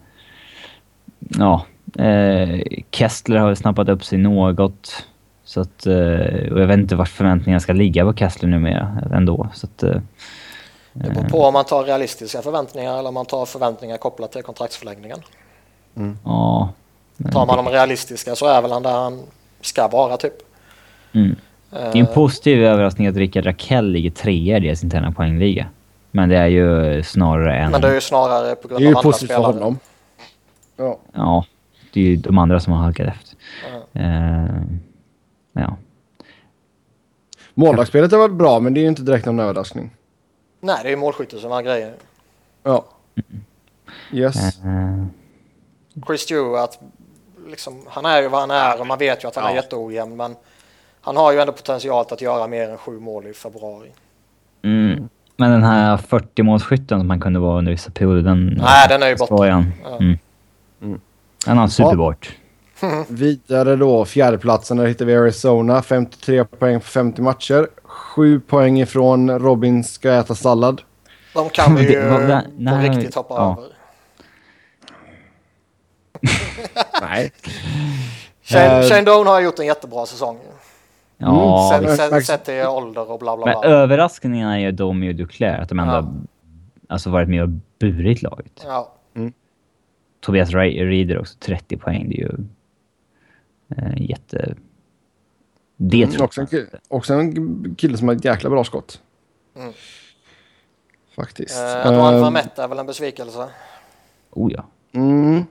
ja, 1.18 1.64
eh, 2.04 2.60
Kessler 2.90 3.36
har 3.38 3.54
snappat 3.54 3.88
upp 3.88 4.04
sig 4.04 4.18
något. 4.18 5.06
Så 5.44 5.60
att, 5.60 5.86
eh, 5.86 6.52
och 6.52 6.60
jag 6.60 6.66
vet 6.66 6.78
inte 6.78 6.96
vart 6.96 7.08
förväntningarna 7.08 7.60
ska 7.60 7.72
ligga 7.72 8.04
på 8.04 8.14
Kessler 8.14 8.48
numera 8.48 9.02
ändå. 9.12 9.48
Så 9.54 9.66
att, 9.66 9.82
eh, 9.82 10.00
Det 10.92 11.10
beror 11.10 11.28
på 11.28 11.42
om 11.44 11.52
man 11.52 11.64
tar 11.64 11.84
realistiska 11.84 12.42
förväntningar 12.42 12.98
eller 12.98 13.08
om 13.08 13.14
man 13.14 13.26
tar 13.26 13.46
förväntningar 13.46 13.96
kopplat 13.96 14.32
till 14.32 14.42
kontraktsförlängningen. 14.42 15.18
ja. 16.24 16.72
Tar 17.32 17.46
man 17.46 17.64
de 17.64 17.68
realistiska 17.68 18.34
så 18.36 18.46
är 18.46 18.62
väl 18.62 18.72
han 18.72 18.82
där 18.82 18.92
han 18.92 19.20
ska 19.60 19.88
vara 19.88 20.16
typ. 20.16 20.34
Mm. 21.12 21.36
Det 21.74 21.80
är 21.80 21.96
en 21.96 22.06
positiv 22.14 22.62
överraskning 22.64 23.06
att 23.06 23.16
Rickard 23.16 23.46
Rakell 23.46 23.90
ligger 23.90 24.10
trea 24.10 24.56
i 24.56 24.60
deras 24.60 24.84
interna 24.84 25.12
poängliga. 25.12 25.66
Men 26.10 26.28
det 26.28 26.36
är 26.36 26.46
ju 26.46 27.02
snarare 27.02 27.56
en... 27.58 27.70
Men 27.70 27.80
det 27.80 27.88
är 27.88 27.94
ju 27.94 28.00
snarare 28.00 28.54
på 28.54 28.68
Det 28.68 28.74
grund 28.74 28.84
är 28.84 28.88
ju 28.88 28.92
av 28.94 28.98
andra 28.98 29.02
positivt 29.10 29.28
för 29.30 29.34
spelare. 29.34 29.52
honom. 29.52 29.78
Ja. 30.76 30.98
Ja, 31.12 31.44
det 31.92 32.00
är 32.00 32.04
ju 32.04 32.16
de 32.16 32.38
andra 32.38 32.60
som 32.60 32.72
har 32.72 32.80
halkat 32.80 33.06
efter. 33.08 33.36
Ja. 33.92 34.00
Eh, 34.00 34.46
ja. 35.52 35.76
Målvaktsspelet 37.54 38.12
har 38.12 38.18
varit 38.18 38.34
bra, 38.34 38.60
men 38.60 38.74
det 38.74 38.80
är 38.80 38.82
ju 38.82 38.88
inte 38.88 39.02
direkt 39.02 39.26
någon 39.26 39.40
överraskning. 39.40 39.90
Nej, 40.60 40.76
det 40.82 40.88
är 40.88 40.90
ju 40.90 40.96
målskytte 40.96 41.38
som 41.38 41.52
är 41.52 41.62
grejen. 41.62 41.92
Ja. 42.62 42.84
Yes. 44.12 44.36
Eh, 44.64 45.04
Chris 46.06 46.20
Stewart, 46.20 46.78
liksom, 47.48 47.82
han 47.88 48.04
är 48.04 48.22
ju 48.22 48.28
vad 48.28 48.40
han 48.40 48.50
är 48.50 48.80
och 48.80 48.86
man 48.86 48.98
vet 48.98 49.24
ju 49.24 49.28
att 49.28 49.36
han 49.36 49.44
är 49.44 49.48
Ja. 49.50 49.56
jätteojämn. 49.56 50.16
Men 50.16 50.36
han 51.04 51.16
har 51.16 51.32
ju 51.32 51.40
ändå 51.40 51.52
potential 51.52 52.06
att 52.10 52.20
göra 52.20 52.46
mer 52.46 52.70
än 52.70 52.78
sju 52.78 53.00
mål 53.00 53.26
i 53.26 53.32
februari. 53.32 53.92
Mm. 54.62 55.08
Men 55.36 55.50
den 55.50 55.62
här 55.62 55.96
40-målsskytten 55.96 56.98
som 56.98 57.10
han 57.10 57.20
kunde 57.20 57.38
vara 57.40 57.58
under 57.58 57.72
vissa 57.72 57.90
perioder, 57.90 58.22
den... 58.22 58.46
Nej, 58.46 58.86
den 58.88 59.02
är 59.02 59.08
ju 59.08 59.16
borta. 59.16 59.46
Ja. 59.46 59.64
Mm. 60.00 60.18
Mm. 60.82 61.00
Den 61.46 61.58
har 61.58 61.68
superbort. 61.68 62.36
Vidare 63.08 63.76
då, 63.76 64.04
fjärdeplatsen, 64.04 64.76
där 64.76 64.86
hittar 64.86 65.04
vi 65.04 65.16
Arizona. 65.16 65.82
53 65.82 66.44
poäng 66.44 66.80
på 66.80 66.86
50 66.86 67.22
matcher. 67.22 67.68
7 67.84 68.40
poäng 68.40 68.80
ifrån 68.80 69.38
Robin 69.38 69.84
ska 69.84 70.12
äta 70.12 70.34
sallad. 70.34 70.82
De 71.34 71.48
kan 71.50 71.74
vi 71.76 71.82
Det- 71.86 71.92
ju 71.92 72.08
vad- 72.08 72.80
på 72.88 72.94
riktigt 72.94 73.14
hoppa 73.14 73.34
ja. 73.34 73.56
över. 73.58 73.70
Nej. 77.00 77.32
Shane, 78.42 78.78
Eh, 78.80 78.88
Shane 78.88 79.02
Doan 79.02 79.26
har 79.26 79.40
gjort 79.40 79.58
en 79.58 79.66
jättebra 79.66 80.06
säsong. 80.06 80.38
Ja, 81.24 81.80
Sen, 81.96 82.14
visst. 82.14 82.26
sett 82.26 82.44
till 82.44 82.66
ålder 82.66 83.10
och 83.10 83.18
bla 83.18 83.36
bla 83.36 83.46
men 83.46 83.60
bla. 83.60 83.68
överraskningen 83.70 84.48
är 84.48 84.58
ju 84.58 84.72
Domi 84.72 85.10
och 85.10 85.14
Duclair, 85.14 85.58
att 85.60 85.68
de 85.68 85.78
ändå 85.78 85.92
Ja. 85.92 85.96
har 86.00 86.14
alltså 86.88 87.10
varit 87.10 87.28
med 87.28 87.42
och 87.42 87.48
burit 87.78 88.22
laget. 88.22 88.62
Ja. 88.66 88.90
Tobias 90.20 90.50
Re- 90.50 90.86
Reeder 90.86 91.18
också, 91.18 91.38
30 91.38 91.76
poäng. 91.76 92.08
Det 92.08 92.14
är 92.16 92.18
ju 92.20 92.36
eh, 93.76 94.02
jätte... 94.10 94.54
Det 95.76 95.96
Mm, 95.96 96.08
tror 96.10 96.20
jag 96.20 96.24
också, 96.26 96.40
en 96.40 96.46
kille, 96.46 96.66
också 96.88 97.14
en 97.14 97.74
kille 97.78 97.96
som 97.98 98.08
har 98.08 98.14
ett 98.14 98.24
jäkla 98.24 98.50
bra 98.50 98.64
skott. 98.64 99.00
Mm. 99.56 99.72
Faktiskt. 101.16 101.58
Eh, 101.60 101.86
Advan 101.86 102.14
Eh, 102.14 102.22
Vermette 102.22 102.62
är 102.62 102.68
väl 102.68 102.78
en 102.78 102.86
besvikelse. 102.86 103.48
Oh 104.30 104.52
ja. 104.52 104.64
mm, 104.92 105.44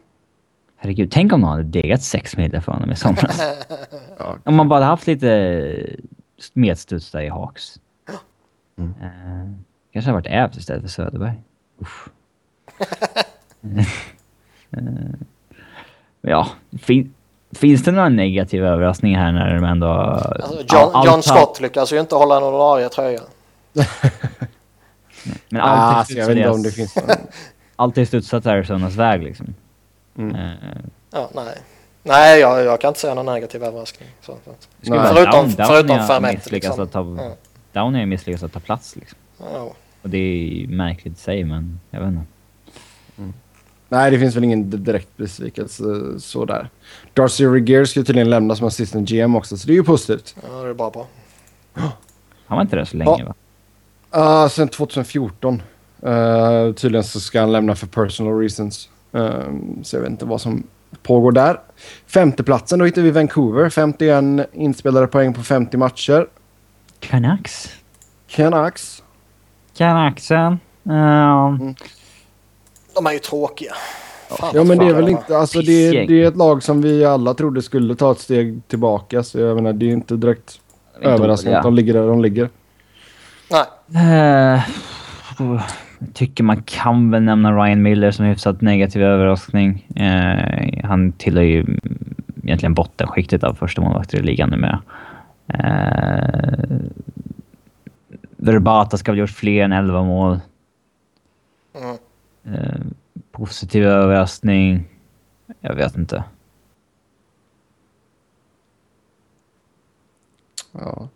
Herregud, 0.84 1.12
tänk 1.12 1.34
om 1.34 1.42
någon 1.42 1.50
hade 1.50 1.64
degat 1.64 2.02
sex 2.02 2.38
medel 2.38 2.62
för 2.62 2.72
honom 2.72 2.92
i 2.92 2.96
somras. 2.96 3.42
ja. 4.20 4.36
om 4.44 4.56
man 4.56 4.70
bara 4.70 4.84
haft 4.86 5.08
lite 5.08 5.96
medstuds 6.54 7.12
där 7.12 7.22
i 7.22 7.30
Hawks. 7.30 7.80
Mm. 8.78 8.94
Eh, 9.02 9.52
kanske 9.94 10.12
hade 10.12 10.22
varit 10.22 10.28
Ävs 10.50 10.58
istället 10.58 10.82
för 10.82 10.90
Söderberg. 10.90 11.34
Uff. 11.82 12.10
Eh, 13.62 13.86
ja, 16.22 16.48
fin, 16.82 17.14
finns 17.52 17.84
det 17.84 17.92
några 17.92 18.10
negativa 18.10 18.68
överraskningar 18.68 19.20
här 19.20 19.32
när 19.32 19.56
de 19.56 19.64
ändå... 19.64 19.88
Alltså, 19.88 20.54
all- 20.54 20.66
John, 20.70 20.92
allt 20.96 21.06
John 21.06 21.24
Scott 21.24 21.62
lyckas 21.62 21.94
ju 21.94 22.00
inte 22.00 22.16
hålla 22.16 22.38
en 22.38 22.44
ordinarie 22.44 22.90
tröja. 22.90 23.22
Men 25.50 25.62
Ah, 25.62 25.66
allt 25.66 25.98
alltså, 25.98 26.14
jag 26.14 26.28
vet 26.28 26.38
inte 26.38 26.50
om 26.50 26.64
det 26.64 26.72
finns 26.72 26.96
någon. 26.96 27.06
Allt 27.76 27.98
är 27.98 28.06
studsat 28.06 28.46
Arizonas 28.46 28.96
väg 28.96 29.24
liksom. 29.24 29.54
Mm. 30.18 30.36
Eh, 30.36 30.52
Ja, 31.12 31.30
nej. 31.36 31.58
Nej, 32.04 32.40
jag, 32.40 32.64
jag 32.66 32.82
kan 32.82 32.88
inte 32.88 33.00
säga 33.00 33.14
någon 33.14 33.26
negativ 33.26 33.64
överraskning. 33.64 34.10
Så, 34.22 34.38
så. 34.46 34.52
Förutom- 34.82 35.26
Down- 35.26 35.56
Down 35.56 35.68
förutom 35.68 35.98
Vermette, 35.98 36.36
misslyckats 36.38 36.78
liksom. 36.78 36.84
att 36.84 37.18
ta, 37.18 37.24
Ja. 37.74 37.82
Down 37.82 37.96
ju 37.96 38.06
misslyckats 38.06 38.44
att 38.44 38.54
ta 38.54 38.60
plats 38.60 38.96
liksom. 38.96 39.18
Ja. 39.40 39.74
Och 40.02 40.10
det 40.10 40.18
är 40.18 40.38
ju 40.38 40.68
märkligt 40.68 41.18
i 41.18 41.22
sig, 41.22 41.44
men 41.44 41.80
jag 41.90 42.00
vet 42.00 42.10
inte. 42.10 42.22
Nej, 43.90 44.12
det 44.12 44.20
finns 44.20 44.36
väl 44.36 44.44
ingen 44.44 44.84
direkt 44.84 45.18
besvikelse 45.18 45.84
sådär. 46.20 46.70
Darcy 47.14 47.46
Regier 47.46 47.86
ska 47.86 48.04
tydligen 48.04 48.30
lämna 48.30 48.56
som 48.56 48.68
assistant 48.68 49.10
GM 49.10 49.36
också, 49.36 49.58
så 49.58 49.68
det 49.68 49.74
är 49.74 49.76
ju 49.76 49.84
positivt. 49.84 50.36
ja, 50.52 50.64
det 50.64 50.70
är 50.70 50.74
bara 50.74 50.90
bra. 50.90 51.08
Han 52.46 52.56
var 52.58 52.62
inte 52.62 52.76
där 52.76 52.86
så 52.86 52.98
länge 52.98 53.16
Ja. 53.20 53.34
va? 54.12 54.44
Uh, 54.44 54.50
sen 54.50 54.68
2014. 54.68 55.62
Uh, 56.06 56.74
tydligen 56.74 57.04
så 57.04 57.20
ska 57.20 57.40
han 57.40 57.52
lämna 57.52 57.76
för 57.76 57.88
personal 57.88 58.40
reasons. 58.40 58.90
Um, 59.16 59.80
så 59.84 59.96
jag 59.96 60.02
vet 60.02 60.10
inte 60.10 60.26
vad 60.26 60.42
som 60.42 60.64
pågår 61.04 61.32
där. 61.32 61.60
Femteplatsen, 62.08 62.80
då 62.80 62.86
hittar 62.86 63.02
vi 63.02 63.12
Vancouver. 63.12 63.70
51 63.70 64.50
inspelade 64.54 65.08
poäng 65.08 65.34
på 65.34 65.42
50 65.42 65.78
matcher. 65.78 66.28
Canucks? 67.00 67.70
Canucks. 68.28 69.04
Canucksen? 69.78 70.60
Ja. 70.84 71.58
De 72.96 73.06
är 73.06 73.12
ju 73.12 73.20
tråkiga. 73.20 73.74
Fan, 74.30 74.52
Ja 74.54 74.64
men 74.64 74.78
det 74.78 74.86
är 74.86 74.94
väl 74.94 75.10
inte, 75.10 75.38
alltså 75.38 75.62
det 75.62 75.92
det 75.92 76.24
är 76.24 76.28
ett 76.28 76.38
lag 76.38 76.64
som 76.64 76.82
vi 76.82 77.06
alla 77.06 77.34
trodde 77.34 77.62
skulle 77.62 77.96
ta 77.96 78.12
ett 78.12 78.20
steg 78.20 78.62
tillbaka. 78.68 79.24
Så 79.24 79.40
jag 79.40 79.56
menar 79.56 79.74
det 79.74 79.86
är 79.86 79.94
inte 79.94 80.16
direkt 80.16 80.60
De 81.00 81.06
är 81.06 81.12
överraskande 81.12 81.58
att 81.58 81.64
de 81.64 81.76
ligger 81.76 81.94
där 81.94 82.08
de 82.08 82.22
ligger. 82.22 82.50
Nej, 83.50 83.66
Jag 85.38 85.62
tycker 86.14 86.44
man 86.44 86.64
kan 86.64 87.12
väl 87.12 87.24
nämna 87.24 87.52
Ryan 87.52 87.82
Miller 87.82 88.12
som 88.12 88.26
hyfsat 88.26 88.62
negativ 88.62 89.02
överraskning. 89.02 89.88
Eh, 89.96 90.84
han 90.84 91.12
tillhör 91.12 91.44
ju 91.44 91.66
egentligen 92.44 92.74
bottenskiktet 92.74 93.44
av 93.44 93.54
första 93.54 93.82
målvakter 93.82 94.18
i 94.18 94.24
ligan 94.24 94.50
numera. 94.50 94.82
Eh, 95.48 96.78
Verbata 98.38 98.98
ska 98.98 99.12
väl 99.12 99.20
gjort 99.20 99.30
fler 99.30 99.64
än 99.64 99.72
11 99.72 100.04
mål. 100.04 100.40
Mm. 101.76 101.98
Eh, 102.44 102.82
positiv 103.32 103.84
överraskning. 103.84 104.86
Jag 105.62 105.76
vet 105.76 105.98
inte. 105.98 106.24
Ja. 110.72 111.10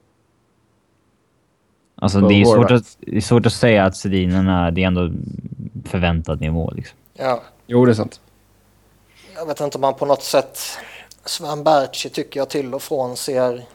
Alltså 2.00 2.22
det 2.22 2.34
är, 2.34 2.46
svårt 2.46 2.72
att, 2.72 2.98
det 3.00 3.18
är 3.18 3.22
svårt 3.22 3.46
att 3.46 3.54
säga 3.54 3.86
att 3.86 3.96
Sedinarna, 3.96 4.72
det 4.72 4.84
är 4.84 4.88
ändå 4.88 5.12
förväntad 5.86 6.42
nivå 6.42 6.72
liksom. 6.76 6.98
Ja. 7.14 7.42
Jo, 7.68 7.86
det 7.86 7.92
är 7.92 7.94
sant. 7.94 8.22
Jag 9.36 9.46
vet 9.46 9.60
inte 9.60 9.78
om 9.78 9.82
man 9.82 9.94
på 9.94 10.06
något 10.06 10.24
sätt... 10.24 10.60
Sven 11.26 11.64
Berchi 11.64 12.10
tycker 12.10 12.40
jag 12.40 12.50
till 12.50 12.74
och 12.74 12.82
från 12.82 13.18
ser 13.18 13.66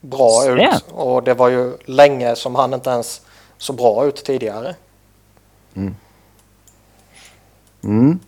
bra 0.00 0.42
Sven? 0.44 0.58
ut. 0.58 0.84
Och 0.90 1.22
det 1.22 1.34
var 1.34 1.48
ju 1.48 1.76
länge 1.84 2.36
som 2.36 2.54
han 2.54 2.74
inte 2.74 2.90
ens 2.90 3.20
så 3.58 3.72
bra 3.72 4.06
ut 4.06 4.24
tidigare. 4.24 4.74
Mm. 7.82 8.18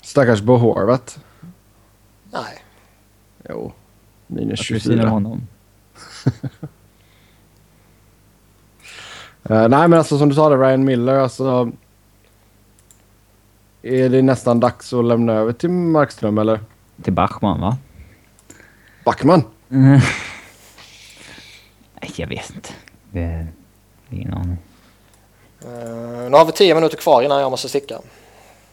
Stackars 0.00 0.40
Bo 0.40 0.56
Horvat. 0.56 1.18
Nej. 2.30 2.64
Jo. 3.48 3.72
Minus 4.26 4.50
Vad 4.50 4.58
skulle 4.58 4.78
du 4.78 4.82
säga 4.84 4.92
om 4.92 4.98
24. 4.98 5.10
honom? 5.10 5.46
Eh, 9.50 9.68
nej, 9.68 9.88
men 9.88 9.92
alltså 9.92 10.18
som 10.18 10.28
du 10.28 10.34
sa 10.34 10.48
det, 10.48 10.56
Ryan 10.56 10.84
Miller, 10.84 11.14
alltså... 11.14 11.72
Är 13.82 14.08
det 14.08 14.22
nästan 14.22 14.60
dags 14.60 14.92
att 14.92 15.04
lämna 15.04 15.32
över 15.32 15.52
till 15.52 15.70
Markström, 15.70 16.38
eller? 16.38 16.60
Till 17.02 17.12
Bachmann 17.12 17.60
va? 17.60 17.76
Backman? 19.04 19.42
Nej, 19.68 20.00
jag 22.16 22.26
vet 22.26 22.50
inte. 22.54 22.70
Det, 23.10 23.46
ingen 24.10 24.34
aning. 24.34 24.58
Uh, 25.64 26.30
nu 26.30 26.36
har 26.36 26.44
vi 26.44 26.52
tio 26.52 26.74
minuter 26.74 26.96
kvar 26.96 27.22
innan 27.22 27.40
jag 27.40 27.50
måste 27.50 27.68
sticka. 27.68 27.98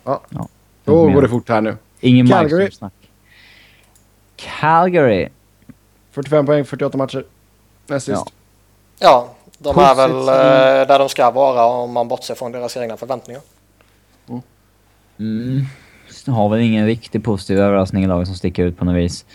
Ja. 0.04 0.22
Ja. 0.30 0.48
Då 0.84 1.10
går 1.10 1.22
det 1.22 1.30
fort 1.30 1.50
här 1.50 1.62
nu. 1.62 1.78
Ingen. 2.00 2.28
Markström-snack. 2.28 2.94
Calgary. 4.36 5.30
45 6.12 6.46
poäng, 6.46 6.66
48 6.66 6.98
matcher. 6.98 7.26
Näst 7.88 8.06
sist. 8.06 8.24
Ja. 8.26 8.32
Ja, 9.00 9.36
de 9.64 9.80
är 9.80 9.96
väl 9.96 10.12
eh, 10.12 10.88
där 10.88 11.00
de 11.00 11.10
ska 11.10 11.32
vara 11.32 11.66
om 11.66 11.94
man 11.94 12.08
bortser 12.08 12.36
från 12.36 12.52
deras 12.52 12.78
egna 12.78 12.98
förväntningar. 12.98 13.42
Mm. 15.20 15.66
Så 16.10 16.32
har 16.32 16.50
väl 16.50 16.60
ingen 16.60 16.86
riktig 16.86 17.24
positiv 17.24 17.60
överraskning 17.60 18.04
i 18.04 18.08
laget 18.08 18.28
som 18.28 18.36
sticker 18.36 18.64
ut 18.64 18.78
på 18.78 18.86
något 18.86 18.96
vis. 18.96 19.26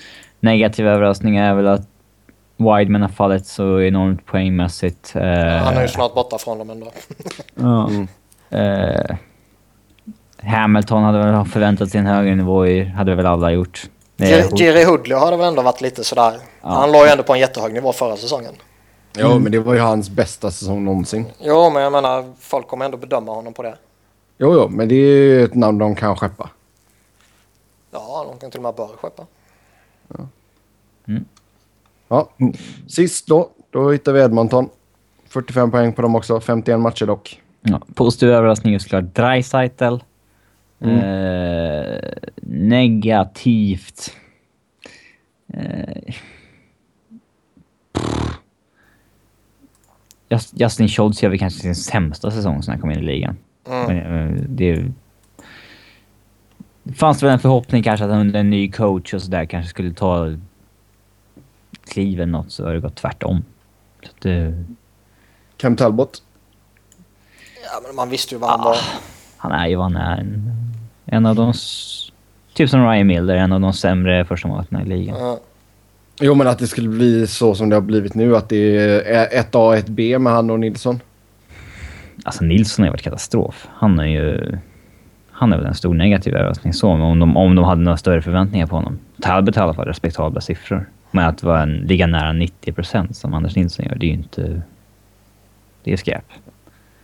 Negativ 0.40 0.86
överraskning 0.86 1.36
är 1.36 1.54
väl 1.54 1.66
att 1.66 1.88
Wideman 2.56 3.02
har 3.02 3.08
fallit 3.08 3.46
så 3.46 3.80
enormt 3.80 4.26
poängmässigt. 4.26 5.16
Eh, 5.16 5.22
Han 5.22 5.76
är 5.76 5.82
ju 5.82 5.88
snart 5.88 6.14
borta 6.14 6.38
från 6.38 6.58
dem 6.58 6.70
ändå. 6.70 6.92
ja. 7.54 7.88
Mm. 7.88 8.08
Eh, 8.50 9.16
Hamilton 10.42 11.02
hade 11.02 11.18
väl 11.18 11.44
förväntat 11.44 11.90
sig 11.90 12.00
en 12.00 12.06
högre 12.06 12.34
nivå 12.34 12.66
i, 12.66 12.84
hade 12.84 13.14
väl 13.14 13.26
alla 13.26 13.50
gjort. 13.50 13.82
Jerry 14.16 14.84
Hoodley 14.84 15.18
har 15.18 15.30
det 15.30 15.36
väl 15.36 15.46
ändå 15.46 15.62
varit 15.62 15.80
lite 15.80 16.04
sådär. 16.04 16.32
Ja. 16.62 16.68
Han 16.68 16.92
låg 16.92 17.04
ju 17.04 17.08
ändå 17.08 17.22
på 17.22 17.32
en 17.34 17.40
jättehög 17.40 17.72
nivå 17.72 17.92
förra 17.92 18.16
säsongen. 18.16 18.54
Jo, 19.18 19.38
men 19.38 19.52
det 19.52 19.58
var 19.58 19.74
ju 19.74 19.80
hans 19.80 20.10
bästa 20.10 20.50
säsong 20.50 20.84
någonsin. 20.84 21.24
Jo, 21.40 21.70
men 21.70 21.82
jag 21.82 21.92
menar, 21.92 22.32
folk 22.38 22.68
kommer 22.68 22.84
ändå 22.84 22.96
bedöma 22.96 23.34
honom 23.34 23.52
på 23.52 23.62
det. 23.62 23.76
Jo, 24.38 24.54
jo, 24.54 24.68
men 24.68 24.88
det 24.88 24.94
är 24.94 25.22
ju 25.22 25.44
ett 25.44 25.54
namn 25.54 25.78
de 25.78 25.94
kan 25.94 26.16
skeppa. 26.16 26.50
Ja, 27.90 28.26
de 28.30 28.38
kan 28.38 28.50
till 28.50 28.58
och 28.58 28.62
med 28.62 28.74
bör 28.74 28.86
skeppa. 28.88 29.26
Ja. 32.08 32.28
Sist 32.88 33.26
då, 33.26 33.50
då 33.70 33.90
hittar 33.90 34.12
vi 34.12 34.20
Edmonton. 34.20 34.68
45 35.28 35.70
poäng 35.70 35.92
på 35.92 36.02
dem 36.02 36.14
också, 36.14 36.40
51 36.40 36.80
matcher 36.80 37.06
dock. 37.06 37.42
Ja, 37.60 37.80
positiv 37.94 38.30
överraskning 38.30 38.74
är 38.74 38.78
såklart 38.78 39.04
Dreisaitl. 39.04 39.96
Mm. 40.80 40.98
Eh, 40.98 42.00
negativt. 42.42 44.10
Eh, 45.52 46.02
pff. 46.06 46.22
Just- 48.02 48.40
Justin 50.52 50.88
Schultz 50.88 51.22
gör 51.22 51.30
väl 51.30 51.38
kanske 51.38 51.60
sin 51.60 51.74
sämsta 51.74 52.30
säsong 52.30 52.62
sen 52.62 52.72
han 52.72 52.80
kom 52.80 52.90
in 52.90 52.98
i 52.98 53.02
ligan. 53.02 53.36
Mm. 53.68 53.86
Men, 53.86 54.28
eh, 54.28 54.42
det, 54.48 54.84
det 56.82 56.92
fanns 56.92 57.22
väl 57.22 57.30
en 57.30 57.38
förhoppning 57.38 57.82
kanske 57.82 58.04
att 58.04 58.10
han 58.10 58.20
under 58.20 58.40
en 58.40 58.50
ny 58.50 58.70
coach 58.70 59.14
och 59.14 59.22
sådär 59.22 59.44
kanske 59.44 59.70
skulle 59.70 59.92
ta 59.92 60.36
kliven 61.84 62.32
något 62.32 62.52
så 62.52 62.64
har 62.64 62.74
det 62.74 62.80
gått 62.80 62.96
tvärtom. 62.96 63.44
Så 64.02 64.10
att 64.10 64.20
det, 64.20 64.64
Cam 65.56 65.76
Talbot. 65.76 66.22
Ja, 67.64 67.80
men 67.86 67.96
man 67.96 68.10
visste 68.10 68.34
ju 68.34 68.38
vad 68.38 68.50
han 68.50 68.60
var. 68.60 68.76
Han 69.36 69.52
är 69.52 69.66
ju 69.66 69.76
vad 69.76 69.92
han 69.92 69.96
är. 69.96 70.20
En, 70.20 70.52
en 71.04 71.26
av 71.26 71.36
de... 71.36 71.52
Typ 72.54 72.70
som 72.70 72.88
Ryan 72.88 73.06
Miller, 73.06 73.34
en 73.34 73.52
av 73.52 73.60
de 73.60 73.72
sämre 73.72 74.24
första 74.24 74.48
målvakterna 74.48 74.82
i 74.82 74.84
ligan. 74.84 75.16
Ja. 75.18 75.38
Jo, 76.20 76.34
men 76.34 76.46
att 76.46 76.58
det 76.58 76.66
skulle 76.66 76.88
bli 76.88 77.26
så 77.26 77.54
som 77.54 77.68
det 77.68 77.76
har 77.76 77.80
blivit 77.80 78.14
nu. 78.14 78.36
Att 78.36 78.48
det 78.48 78.76
är 79.06 79.38
ett 79.40 79.54
A 79.54 79.58
och 79.58 79.76
ett 79.76 79.88
B 79.88 80.18
med 80.18 80.32
han 80.32 80.50
och 80.50 80.60
Nilsson. 80.60 81.00
Alltså 82.24 82.44
Nilsson 82.44 82.82
har 82.82 82.86
ju 82.86 82.90
varit 82.90 83.02
katastrof. 83.02 83.68
Han 83.72 83.98
är 83.98 84.06
ju... 84.06 84.58
Han 85.30 85.52
är 85.52 85.56
väl 85.56 85.66
en 85.66 85.74
stor 85.74 85.94
negativ 85.94 86.34
överraskning 86.34 86.72
så, 86.72 86.96
men 86.96 87.06
om 87.06 87.18
de, 87.18 87.36
om 87.36 87.54
de 87.54 87.64
hade 87.64 87.82
några 87.82 87.96
större 87.96 88.22
förväntningar 88.22 88.66
på 88.66 88.76
honom. 88.76 88.98
Talbot 89.20 89.56
i 89.56 89.60
alla 89.60 89.74
fall 89.74 89.86
respektabla 89.86 90.40
siffror. 90.40 90.88
Men 91.10 91.24
att 91.24 91.42
vara 91.42 91.62
en, 91.62 91.76
ligga 91.76 92.06
nära 92.06 92.32
90% 92.32 93.12
som 93.12 93.34
Anders 93.34 93.56
Nilsson 93.56 93.86
gör, 93.86 93.94
det 93.94 94.06
är 94.06 94.08
ju 94.08 94.14
inte... 94.14 94.62
Det 95.84 95.92
är 95.92 95.96
skräp. 95.96 96.24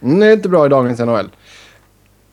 Mm, 0.02 0.20
det 0.20 0.26
är 0.26 0.32
inte 0.32 0.48
bra 0.48 0.66
i 0.66 0.68
dagens 0.68 1.00
NHL. 1.00 1.30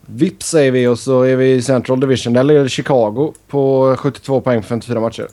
Vips 0.06 0.50
säger 0.50 0.72
vi 0.72 0.88
och 0.88 1.00
så 1.00 1.22
är 1.22 1.36
vi 1.36 1.52
i 1.54 1.62
Central 1.62 2.00
Division. 2.00 2.34
Där 2.34 2.44
ligger 2.44 2.68
Chicago 2.68 3.34
på 3.48 3.96
72 3.98 4.42
poäng 4.42 4.62
på 4.62 4.68
54 4.68 5.00
matcher. 5.00 5.28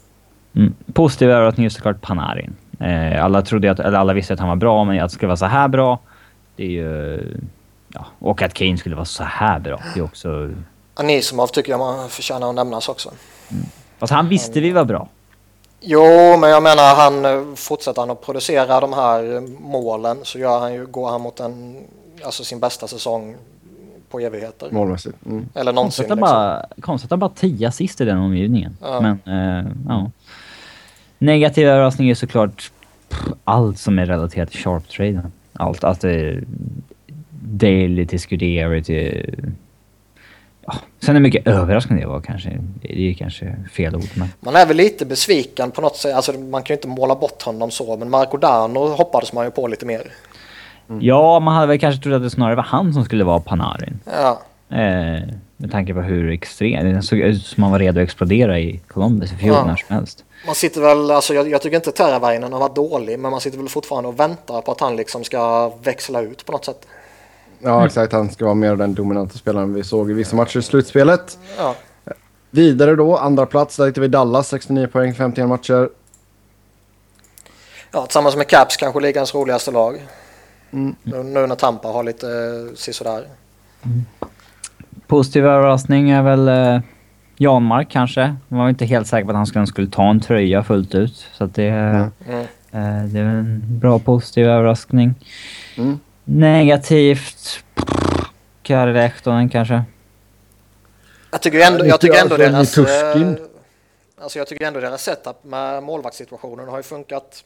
Mm. 0.57 0.75
Positiv 0.93 1.31
överraskning 1.31 1.67
är 1.67 1.71
såklart 1.71 2.01
Panarin. 2.01 2.57
Eh, 2.81 3.25
alla 3.25 3.43
trodde 3.43 3.71
att, 3.71 3.81
eller 3.81 3.99
alla 3.99 4.13
visste 4.13 4.35
att 4.35 4.41
han 4.41 4.49
var 4.49 4.57
bra, 4.57 4.85
men 4.85 5.01
att 5.01 5.11
det 5.11 5.15
skulle 5.15 5.27
vara 5.27 5.37
så 5.37 5.47
här 5.47 5.69
bra, 5.69 5.99
det 6.57 6.65
är 6.65 6.71
ju... 6.71 7.23
Ja, 7.89 8.07
och 8.19 8.43
att 8.43 8.55
Kane 8.55 8.77
skulle 8.77 8.95
vara 8.95 9.05
så 9.05 9.25
här 9.25 9.59
bra, 9.59 9.81
det 9.95 10.01
är 10.01 10.05
också... 10.05 10.51
Anisimov 10.95 11.47
tycker 11.47 11.73
jag 11.73 11.79
man 11.79 12.09
förtjänar 12.09 12.49
att 12.49 12.55
nämnas 12.55 12.89
också. 12.89 13.11
Fast 13.99 14.13
han 14.13 14.29
visste 14.29 14.61
vi 14.61 14.71
var 14.71 14.85
bra. 14.85 15.09
Jo, 15.81 16.37
men 16.41 16.51
jag 16.51 16.63
menar 16.63 16.95
han 16.95 17.25
eh, 17.25 17.55
fortsätter 17.55 18.03
han 18.03 18.11
att 18.11 18.27
producera 18.27 18.81
de 18.81 18.93
här 18.93 19.35
eh, 19.35 19.41
målen 19.61 20.19
så 20.23 20.39
gör 20.39 20.61
han 20.61 20.75
ju, 20.75 20.87
går 20.87 21.11
han 21.11 21.21
mot 21.21 21.41
en, 21.41 21.77
alltså 22.25 22.45
sin 22.45 22.61
bästa 22.61 22.89
säsong 22.89 23.37
på 24.11 24.21
evigheter. 24.21 24.71
Målmässigt. 24.71 25.27
Mm. 25.27 25.49
Eller 25.55 25.73
någonsin. 25.73 26.05
Konstigt 26.09 26.23
att, 26.23 26.69
Liksom. 26.87 27.09
bara, 27.09 27.17
bara 27.17 27.31
10 27.31 27.69
assist 27.69 28.01
i 28.01 28.05
den 28.05 28.19
omgivningen. 28.19 28.77
Ja. 28.83 29.01
Men, 29.01 29.21
eh, 29.27 29.73
ja. 29.89 30.11
Negativ 31.19 31.69
överraskning 31.69 32.11
är 32.11 32.15
såklart 32.15 32.71
pff, 33.09 33.25
allt 33.45 33.79
som 33.79 33.99
är 33.99 34.07
relaterat 34.07 34.51
till 34.51 34.61
sharp-traden. 34.61 35.33
Allt. 35.53 35.85
Att 35.85 36.01
det 36.01 36.41
Daily 37.43 38.07
till 38.07 38.21
Scuderi 38.21 38.83
till... 38.83 39.35
Ja. 40.67 40.75
Sen 41.01 41.17
är 41.17 41.21
mycket 41.21 41.47
överraskande 41.47 42.03
det 42.03 42.09
var 42.09 42.21
kanske. 42.21 42.59
Det 42.83 43.11
är 43.11 43.15
kanske 43.15 43.57
fel 43.73 43.97
ord, 43.97 44.09
men... 44.15 44.29
Man 44.41 44.57
är 44.57 44.67
väl 44.67 44.77
lite 44.77 45.07
besviken 45.07 45.71
på 45.71 45.81
något 45.81 45.97
sätt. 45.97 46.15
Alltså, 46.15 46.33
man 46.33 46.63
kan 46.63 46.75
ju 46.75 46.79
inte 46.79 46.89
måla 46.89 47.15
bort 47.15 47.43
honom 47.43 47.71
så, 47.71 47.97
men 47.97 48.11
Marco 48.11 48.37
Dano 48.37 48.79
hoppades 48.79 49.33
man 49.33 49.45
ju 49.45 49.51
på 49.51 49.67
lite 49.69 49.87
mer. 49.87 50.03
Ja, 51.01 51.41
man 51.41 51.55
hade 51.55 51.67
väl 51.67 51.79
kanske 51.79 52.03
trott 52.03 52.15
att 52.15 52.23
det 52.23 52.31
snarare 52.31 52.55
var 52.55 52.63
han 52.63 52.93
som 52.93 53.05
skulle 53.05 53.25
vara 53.25 53.41
Panarin. 53.41 53.99
Ja, 54.05 54.41
Eh, 54.69 55.23
med 55.57 55.71
tanke 55.73 55.95
på 55.95 56.01
hur 56.01 56.31
extrem... 56.31 56.95
Det 56.95 57.03
såg 57.03 57.19
ut 57.19 57.43
som 57.43 57.63
han 57.63 57.73
var 57.73 57.79
redo 57.79 58.01
att 58.01 58.05
explodera 58.05 58.59
i 58.59 58.81
Columbus 58.89 59.33
i 59.33 59.37
fjol 59.37 59.55
Ja. 59.57 59.67
när 59.67 59.77
som 59.77 59.95
helst. 59.97 60.25
Man 60.47 60.55
sitter 60.55 60.81
väl, 60.81 61.11
alltså 61.11 61.35
jag, 61.35 61.49
jag 61.49 61.63
tycker 61.63 61.77
inte 61.77 61.93
Teravainen 61.93 62.53
har 62.53 62.61
varit 62.61 62.75
dålig, 62.75 63.19
men 63.19 63.31
man 63.31 63.41
sitter 63.41 63.59
väl 63.59 63.69
fortfarande 63.69 64.09
och 64.09 64.21
väntar 64.21 64.63
på 64.63 64.73
att 64.73 64.81
han 64.81 64.97
liksom 64.97 65.25
ska 65.25 65.69
växla 65.83 66.21
ut 66.21 66.47
på 66.47 66.53
något 66.53 66.65
sätt. 66.65 66.87
Ja, 67.59 67.87
exakt. 67.87 68.13
Han 68.13 68.31
ska 68.31 68.45
vara 68.45 68.55
mer 68.55 68.77
den 68.77 68.95
dominanta 68.95 69.39
spelaren 69.39 69.75
vi 69.75 69.85
såg 69.85 70.11
i 70.11 70.15
vissa 70.15 70.37
matcher 70.37 70.59
i 70.59 70.63
slutspelet. 70.63 71.39
Ja, 71.57 71.75
Vidare 72.51 72.97
då, 72.97 73.17
andra 73.17 73.47
plats. 73.47 73.77
Där 73.77 73.87
hittar 73.87 74.03
vi 74.03 74.09
Dallas, 74.09 74.49
69 74.49 74.87
poäng, 74.87 75.15
51 75.15 75.49
matcher. 75.49 75.89
ja 77.93 78.07
tillsammans 78.07 78.37
med 78.37 78.49
Caps 78.49 78.77
kanske 78.77 79.01
ligans 79.01 79.35
roligaste 79.35 79.71
lag. 79.71 80.07
Mm. 80.71 80.97
Nu, 81.03 81.23
nu 81.23 81.47
när 81.47 81.57
Tampa 81.57 81.89
har 81.89 82.03
lite 82.03 82.29
eh, 82.29 82.75
sisådär. 82.75 83.29
Positiv 85.07 85.47
överraskning 85.47 86.11
är 86.11 86.23
väl 86.23 86.49
eh, 86.49 86.81
Janmark 87.37 87.91
kanske. 87.91 88.37
Man 88.49 88.59
var 88.61 88.69
inte 88.69 88.85
helt 88.85 89.07
säker 89.07 89.25
på 89.25 89.31
att 89.31 89.37
han 89.37 89.47
skulle, 89.47 89.67
skulle 89.67 89.89
ta 89.89 90.11
en 90.11 90.21
tröja 90.21 90.63
fullt 90.63 90.95
ut. 90.95 91.27
Så 91.33 91.45
att 91.45 91.55
det, 91.55 91.67
Mm. 91.69 92.11
Mm. 92.29 92.41
eh, 92.73 93.05
det 93.13 93.21
är 93.21 93.25
en 93.25 93.63
bra 93.79 93.99
positiv 93.99 94.47
överraskning. 94.47 95.15
Mm. 95.77 95.99
Negativt... 96.25 97.63
Kari 98.63 98.93
Lehtonen 98.93 99.49
kanske? 99.49 99.83
Jag 101.33 101.43
tycker 101.43 101.73
ändå, 101.73 101.87
jag 101.87 102.01
tycker 102.01 102.23
ändå 102.23 102.37
deras... 102.37 102.79
Eh, 102.79 103.33
Alltså 104.21 104.39
jag 104.39 104.47
tycker 104.49 104.67
ändå 104.67 104.81
deras 104.81 105.03
setup 105.03 105.45
med 105.45 105.83
målvaktssituationen 105.83 106.69
har 106.69 106.77
ju 106.77 106.83
funkat 106.83 107.45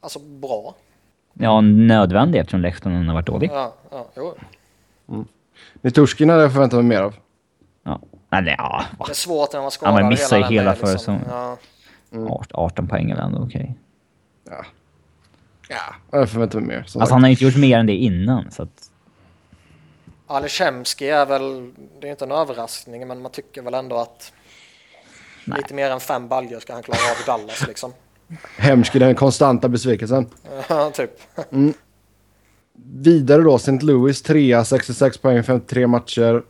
alltså 0.00 0.18
bra. 0.18 0.74
Ja, 1.34 1.60
nödvändig 1.60 2.38
eftersom 2.38 2.60
Lehtonen 2.60 3.06
har 3.08 3.14
varit 3.14 3.26
dålig. 3.26 3.50
Ja, 3.52 3.74
ja, 3.90 4.06
jo. 4.16 4.34
Nitushkin 5.80 6.28
hade 6.28 6.42
jag 6.42 6.52
förväntat 6.52 6.76
mig 6.76 6.84
mer 6.98 7.02
av. 7.02 7.14
Ja. 8.30 8.36
Eller 8.38 8.50
ja? 8.52 8.84
Det 9.06 9.10
är 9.10 9.14
svårt 9.14 9.52
när 9.52 9.60
man 9.60 9.64
Ja, 9.66 9.70
skadar 9.70 9.94
men 10.00 10.08
missar 10.08 10.36
ju 10.36 10.42
den 10.42 10.52
hela 10.52 10.70
där, 10.70 10.76
förra 10.76 10.98
säsongen. 10.98 11.24
Ja. 11.28 11.56
Art- 12.28 12.52
18 12.52 12.88
poäng 12.88 13.10
eller 13.10 13.22
ändå 13.22 13.38
okej. 13.42 13.74
Ja. 14.50 14.64
Ja, 15.68 15.76
jag 16.10 16.18
hade 16.18 16.30
förväntat 16.30 16.62
mig 16.62 16.68
mer. 16.68 16.74
som 16.74 16.82
Alltså 16.82 16.98
sagt. 17.00 17.10
han 17.10 17.22
har 17.22 17.30
inte 17.30 17.44
gjort 17.44 17.56
mer 17.56 17.78
än 17.78 17.86
det 17.86 17.92
innan 17.96 18.50
så 18.50 18.62
att... 18.62 18.90
Alishemski 20.26 21.08
är 21.08 21.26
väl, 21.26 21.72
det 22.00 22.06
är 22.06 22.10
inte 22.10 22.24
en 22.24 22.32
överraskning, 22.32 23.08
men 23.08 23.22
man 23.22 23.32
tycker 23.32 23.62
väl 23.62 23.74
ändå 23.74 23.96
att 23.98 24.32
Nej. 25.44 25.58
lite 25.58 25.74
mer 25.74 25.90
än 25.90 26.00
fem 26.00 26.28
baljor 26.28 26.60
ska 26.60 26.72
han 26.72 26.82
klara 26.82 26.98
av 26.98 27.16
i 27.22 27.26
Dallas 27.26 27.66
liksom. 27.68 27.92
Hemski, 28.58 28.98
den 28.98 29.14
konstanta 29.14 29.68
besvikelsen. 29.68 30.26
Ja, 30.68 30.90
typ. 30.90 31.10
Vidare 32.94 33.42
då, 33.42 33.56
St. 33.56 33.72
Louis 33.82 34.22
3 34.22 34.64
66 34.64 35.18
poäng, 35.18 35.42
53 35.42 35.86
matcher. 35.86 36.42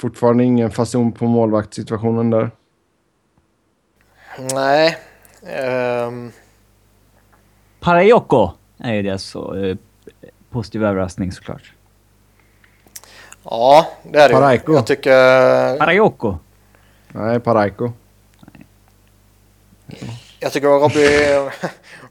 Fortfarande 0.00 0.44
ingen 0.44 0.70
fason 0.70 1.12
på 1.12 1.24
målvaktssituationen 1.24 2.30
där. 2.30 2.50
Nej. 4.54 4.98
ehm, 5.46 6.32
Parayoko 7.80 8.50
är 8.78 8.92
ju 8.94 9.02
deras 9.02 9.22
så, 9.22 9.54
eh, 9.54 9.76
positiv 10.50 10.84
överraskning 10.84 11.32
såklart. 11.32 11.72
ja, 13.44 13.86
det 14.02 14.18
är 14.18 14.28
det 14.28 14.34
ju. 14.34 14.40
Paraiko. 14.40 14.74
Jag 14.74 14.86
tycker, 14.86 15.78
Parayoko? 15.78 16.38
Nej, 17.08 17.40
Paraiko. 17.40 17.92
jag 20.40 20.52
tycker 20.52 20.68
Robbie, 20.68 21.50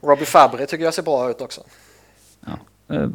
Robbie 0.02 0.24
Fabry 0.24 0.66
tycker 0.66 0.84
jag 0.84 0.94
ser 0.94 1.02
bra 1.02 1.30
ut 1.30 1.40
också. 1.40 1.60
Eh, 2.88 3.08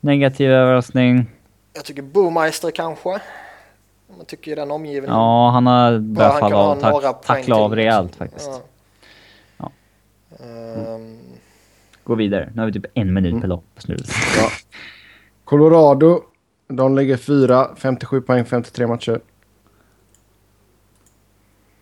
negativ 0.00 0.50
överraskning. 0.50 1.26
Jag 1.74 1.84
tycker 1.84 2.02
Boomeister 2.02 2.70
kanske. 2.70 3.08
Man 4.16 4.26
tycker 4.26 4.52
i 4.52 4.54
den 4.54 4.70
omgivningen. 4.70 5.16
Ja, 5.16 5.50
han 5.50 5.66
har 5.66 5.98
börjat 5.98 6.32
han 6.32 6.40
falla 6.40 6.56
av. 6.56 7.00
Tack, 7.00 7.22
tackla 7.22 7.56
av 7.56 7.76
rejält 7.76 8.16
faktiskt. 8.16 8.50
Ja. 8.50 8.60
Ja. 9.56 9.70
Ehm, 10.44 11.18
Gå 12.04 12.14
vidare. 12.14 12.50
Nu 12.54 12.60
har 12.60 12.66
vi 12.66 12.72
typ 12.72 12.86
en 12.94 13.14
minut 13.14 13.40
per 13.40 13.48
lopp. 13.48 13.64
Ja. 13.88 14.48
Colorado, 15.44 16.22
de 16.68 16.96
ligger 16.96 17.16
4, 17.16 17.68
57 17.76 18.20
poäng, 18.20 18.44
53 18.44 18.86
matcher. 18.86 19.20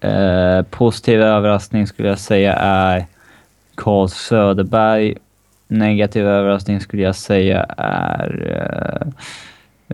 Eh, 0.01 0.63
positiv 0.63 1.21
överraskning 1.23 1.87
skulle 1.87 2.09
jag 2.09 2.19
säga 2.19 2.53
är 2.57 3.07
Carl 3.75 4.09
Söderberg. 4.09 5.17
Negativ 5.69 6.27
överraskning 6.27 6.81
skulle 6.81 7.03
jag 7.03 7.17
säga 7.17 7.63
är 7.77 8.47
eh, 9.03 9.13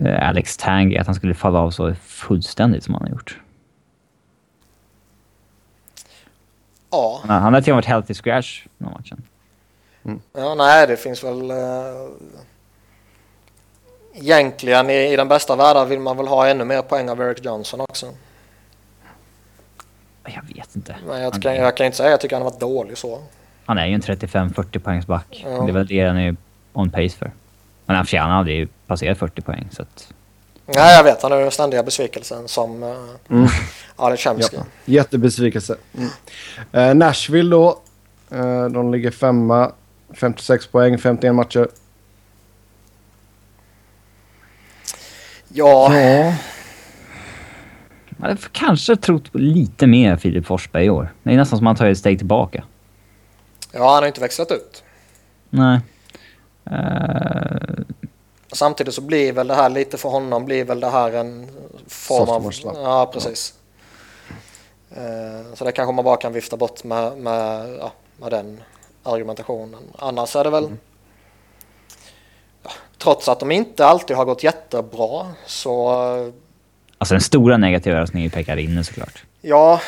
Alex 0.05 0.57
Tangy, 0.57 0.97
att 0.97 1.05
han 1.05 1.15
skulle 1.15 1.33
falla 1.33 1.59
av 1.59 1.71
så 1.71 1.93
fullständigt 1.95 2.83
som 2.83 2.93
han 2.93 3.03
har 3.03 3.09
gjort. 3.09 3.39
ja. 6.91 7.19
Han 7.21 7.29
har- 7.29 7.39
han 7.39 7.53
har 7.53 7.61
till 7.61 7.71
och 7.71 7.75
med 7.75 7.77
varit 7.77 7.85
healthy 7.85 8.13
scratch 8.13 8.65
den 8.77 8.91
matchen. 8.91 9.23
ja, 10.33 10.55
nej 10.55 10.87
det 10.87 10.97
finns 10.97 11.23
väl... 11.23 11.51
Uh, 11.51 12.09
egentligen 14.13 14.89
i, 14.89 15.13
i 15.13 15.15
den 15.15 15.27
bästa 15.27 15.55
världen 15.55 15.89
vill 15.89 15.99
man 15.99 16.17
väl 16.17 16.27
ha 16.27 16.47
ännu 16.47 16.65
mer 16.65 16.81
poäng 16.81 17.09
av 17.09 17.21
Eric 17.21 17.45
Johnson 17.45 17.81
också. 17.81 18.05
Jag 20.23 20.43
vet 20.55 20.75
inte. 20.75 20.95
Men 21.07 21.21
jag, 21.21 21.41
kan, 21.41 21.55
jag 21.55 21.77
kan 21.77 21.85
inte 21.85 21.97
säga 21.97 22.07
att 22.07 22.11
jag 22.11 22.21
tycker 22.21 22.35
han 22.35 22.43
har 22.43 22.51
varit 22.51 22.59
dålig 22.59 22.97
så. 22.97 23.21
Han 23.65 23.77
är 23.77 23.85
ju 23.85 23.93
en 23.93 24.01
35-40 24.01 24.79
poängs 24.79 25.07
back. 25.07 25.41
Ja. 25.45 25.49
Det 25.49 25.71
är 25.71 25.73
väl 25.73 25.87
det 25.87 26.07
han 26.07 26.17
är 26.17 26.35
on 26.73 26.89
pace 26.89 27.09
för. 27.09 27.31
Men 27.89 27.95
han 27.95 28.05
förtjänar 28.05 28.39
aldrig 28.39 28.69
passerat 28.87 29.17
40 29.17 29.41
poäng 29.41 29.67
så 29.71 29.81
att... 29.81 30.13
Nej, 30.65 30.95
jag 30.95 31.03
vet. 31.03 31.23
Han 31.23 31.31
är 31.31 31.39
den 31.39 31.51
ständiga 31.51 31.83
besvikelsen 31.83 32.47
som 32.47 32.83
uh, 32.83 33.09
Mm. 33.29 33.47
Alex 33.95 34.23
Chemsky. 34.23 34.57
Ja. 34.57 34.63
Jättebesvikelse. 34.85 35.75
Mm. 35.97 36.09
Eh, 36.71 36.95
Nashville 36.95 37.51
då. 37.51 37.79
Eh, 38.31 38.65
de 38.65 38.91
ligger 38.91 39.11
femma, 39.11 39.71
56 40.13 40.67
poäng, 40.67 40.97
51 40.97 41.35
matcher. 41.35 41.67
Ja, 45.47 45.95
Ja. 45.95 46.33
Jag 48.17 48.27
hade 48.27 48.37
kanske 48.51 48.95
trott 48.95 49.29
lite 49.33 49.87
mer 49.87 50.15
Filip 50.17 50.45
Forsberg 50.45 50.85
i 50.85 50.89
år. 50.89 51.13
Det 51.23 51.31
är 51.33 51.37
nästan 51.37 51.57
som 51.59 51.67
att 51.67 51.69
han 51.69 51.75
tar 51.85 51.91
ett 51.91 51.97
steg 51.97 52.17
tillbaka. 52.17 52.63
ja, 53.71 53.93
han 53.93 54.03
har 54.03 54.07
inte 54.07 54.21
växlat 54.21 54.51
ut. 54.51 54.83
Nej. 55.49 55.79
Eh, 56.71 57.83
Samtidigt 58.51 58.93
så 58.93 59.01
blir 59.01 59.33
väl 59.33 59.47
det 59.47 59.55
här 59.55 59.69
lite 59.69 59.97
för 59.97 60.09
honom 60.09 60.45
blir 60.45 60.63
väl 60.65 60.79
det 60.79 60.89
här 60.89 61.11
en 61.11 61.47
form 61.87 62.29
av... 62.29 62.53
Ja, 62.75 63.09
precis. 63.13 63.53
Eh, 64.91 65.53
Så 65.53 65.65
det 65.65 65.71
kanske 65.71 65.93
man 65.93 66.05
bara 66.05 66.17
kan 66.17 66.33
vifta 66.33 66.57
bort 66.57 66.83
med, 66.83 67.17
med, 67.17 67.75
ja, 67.79 67.91
med 68.17 68.31
den 68.31 68.61
argumentationen. 69.03 69.79
Annars 69.97 70.35
är 70.35 70.43
det 70.43 70.49
väl... 70.49 70.69
Ja, 72.63 72.71
trots 72.97 73.29
att 73.29 73.39
de 73.39 73.51
inte 73.51 73.85
alltid 73.85 74.17
har 74.17 74.25
gått 74.25 74.43
jättebra 74.43 75.27
så... 75.45 75.89
alltså 76.97 77.13
den 77.13 77.21
stora 77.21 77.57
negativa 77.57 77.93
överraskningen 77.95 78.31
är 78.31 78.43
Pekka 78.43 78.83
såklart. 78.83 79.23
Ja... 79.41 79.81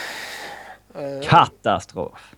eh, 0.95 1.27
Katastrof. 1.27 2.35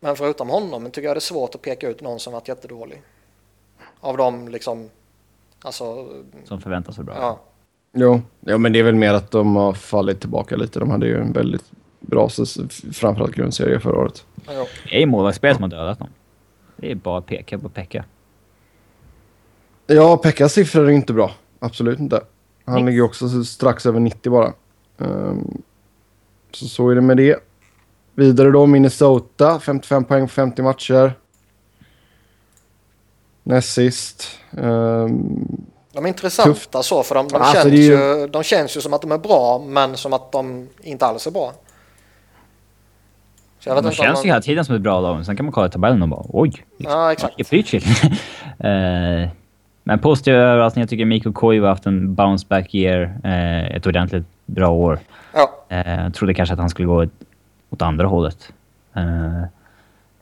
Men 0.00 0.16
förutom 0.16 0.48
honom 0.50 0.90
tycker 0.90 1.08
jag 1.08 1.16
det 1.16 1.18
är 1.18 1.20
svårt 1.20 1.54
att 1.54 1.62
peka 1.62 1.88
ut 1.88 2.00
någon 2.00 2.20
som 2.20 2.32
varit 2.32 2.48
jättedålig. 2.48 3.02
Av 4.02 4.16
dem 4.16 4.48
liksom... 4.48 4.90
Alltså... 5.62 6.08
Som 6.44 6.60
förväntas 6.60 6.98
vara 6.98 7.04
bra. 7.04 7.14
Ja. 7.14 7.40
Jo. 7.94 8.20
ja, 8.40 8.58
men 8.58 8.72
det 8.72 8.78
är 8.78 8.82
väl 8.82 8.94
mer 8.94 9.14
att 9.14 9.30
de 9.30 9.56
har 9.56 9.72
fallit 9.72 10.20
tillbaka 10.20 10.56
lite. 10.56 10.78
De 10.78 10.90
hade 10.90 11.06
ju 11.06 11.20
en 11.20 11.32
väldigt 11.32 11.64
bra, 12.00 12.28
framförallt 12.92 13.34
grundserie 13.34 13.80
förra 13.80 13.98
året. 13.98 14.26
Jo. 14.48 14.66
Det 14.84 14.96
är 14.96 15.00
ju 15.00 15.06
målvaktsspel 15.06 15.54
som 15.54 15.62
har 15.62 15.70
dödat 15.70 15.98
dem. 15.98 16.08
Det 16.76 16.90
är 16.90 16.94
bara 16.94 17.18
att 17.18 17.26
peka 17.26 17.58
på 17.58 17.68
Pekka. 17.68 18.04
Ja, 19.86 20.16
Pekkas 20.16 20.52
siffror 20.52 20.84
är 20.84 20.90
inte 20.90 21.12
bra. 21.12 21.30
Absolut 21.58 21.98
inte. 21.98 22.20
Han 22.64 22.74
Nej. 22.74 22.84
ligger 22.84 23.02
också 23.02 23.44
strax 23.44 23.86
över 23.86 24.00
90 24.00 24.32
bara. 24.32 24.52
Ehm, 24.98 25.62
så 26.50 26.68
så 26.68 26.90
är 26.90 26.94
det 26.94 27.00
med 27.00 27.16
det. 27.16 27.38
Vidare 28.14 28.50
då 28.50 28.66
Minnesota, 28.66 29.60
55 29.60 30.04
poäng 30.04 30.26
på 30.26 30.32
50 30.32 30.62
matcher. 30.62 31.12
Näst 33.42 33.72
sist. 33.74 34.38
ehm, 34.58 35.46
De 35.92 36.04
är 36.04 36.08
intressanta 36.08 36.82
så 36.82 37.02
för 37.02 37.14
de, 37.14 37.28
de, 37.28 37.36
Alltså, 37.36 37.52
känns 37.62 37.74
ju... 37.74 37.82
ju- 37.82 38.26
de 38.26 38.42
känns 38.42 38.76
ju 38.76 38.80
som 38.80 38.92
att 38.94 39.00
de 39.02 39.12
är 39.12 39.18
bra 39.18 39.58
men 39.66 39.96
som 39.96 40.12
att 40.12 40.32
de 40.32 40.68
inte 40.82 41.06
alls 41.06 41.26
är 41.26 41.30
bra. 41.30 41.52
Så 43.60 43.68
jag 43.68 43.74
vet 43.74 43.84
De 43.84 43.92
känns 43.92 44.14
man- 44.16 44.22
ju 44.22 44.28
hela 44.28 44.40
tiden 44.40 44.64
som 44.64 44.74
ett 44.74 44.82
bra 44.82 45.00
lag. 45.00 45.26
Sen 45.26 45.36
kan 45.36 45.46
man 45.46 45.52
kolla 45.52 45.68
tabellen 45.68 46.02
och 46.02 46.08
bara 46.08 46.22
oj. 46.28 46.52
Ja, 46.78 47.12
exakt. 47.12 47.52
Vilket. 47.52 47.84
Eh, 48.58 49.28
Men 49.84 49.98
positiv 49.98 50.34
överraskning. 50.34 50.80
Jag 50.82 50.88
tycker 50.90 51.04
Mikko 51.04 51.32
Koivu 51.32 51.62
har 51.62 51.68
haft 51.68 51.86
en 51.86 52.14
bounce 52.14 52.46
back 52.48 52.74
year. 52.74 53.18
eh, 53.24 53.76
Ett 53.76 53.86
ordentligt 53.86 54.24
bra 54.46 54.68
år. 54.68 54.98
Ja, 55.34 55.64
Eh, 55.68 56.02
Jag 56.02 56.14
trodde 56.14 56.34
kanske 56.34 56.52
att 56.52 56.58
han 56.58 56.68
skulle 56.70 56.86
gå 56.88 57.02
ett- 57.02 57.10
åt 57.70 57.82
andra 57.82 58.06
hållet. 58.06 58.52
Eh, 58.96 59.42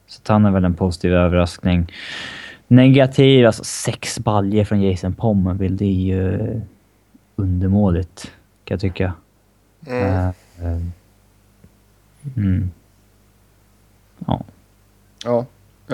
Så 0.07 0.33
han 0.33 0.45
är 0.45 0.51
väl 0.51 0.65
en 0.65 0.75
positiv 0.75 1.15
överraskning. 1.15 1.93
Negativ, 2.75 3.47
alltså 3.47 3.65
sex 3.65 4.19
baljer 4.19 4.65
från 4.65 4.83
Jason 4.83 5.15
Pommerville. 5.15 5.77
Det 5.77 5.85
är 5.85 5.89
ju 5.93 6.61
undermåligt, 7.37 8.23
kan 8.65 8.75
jag 8.75 8.81
tycka. 8.81 9.13
mm. 9.87 10.05
Eh, 10.05 10.29
eh, 10.67 10.81
mm. 12.37 12.71
Ja. 14.27 14.41
ja. 15.25 15.45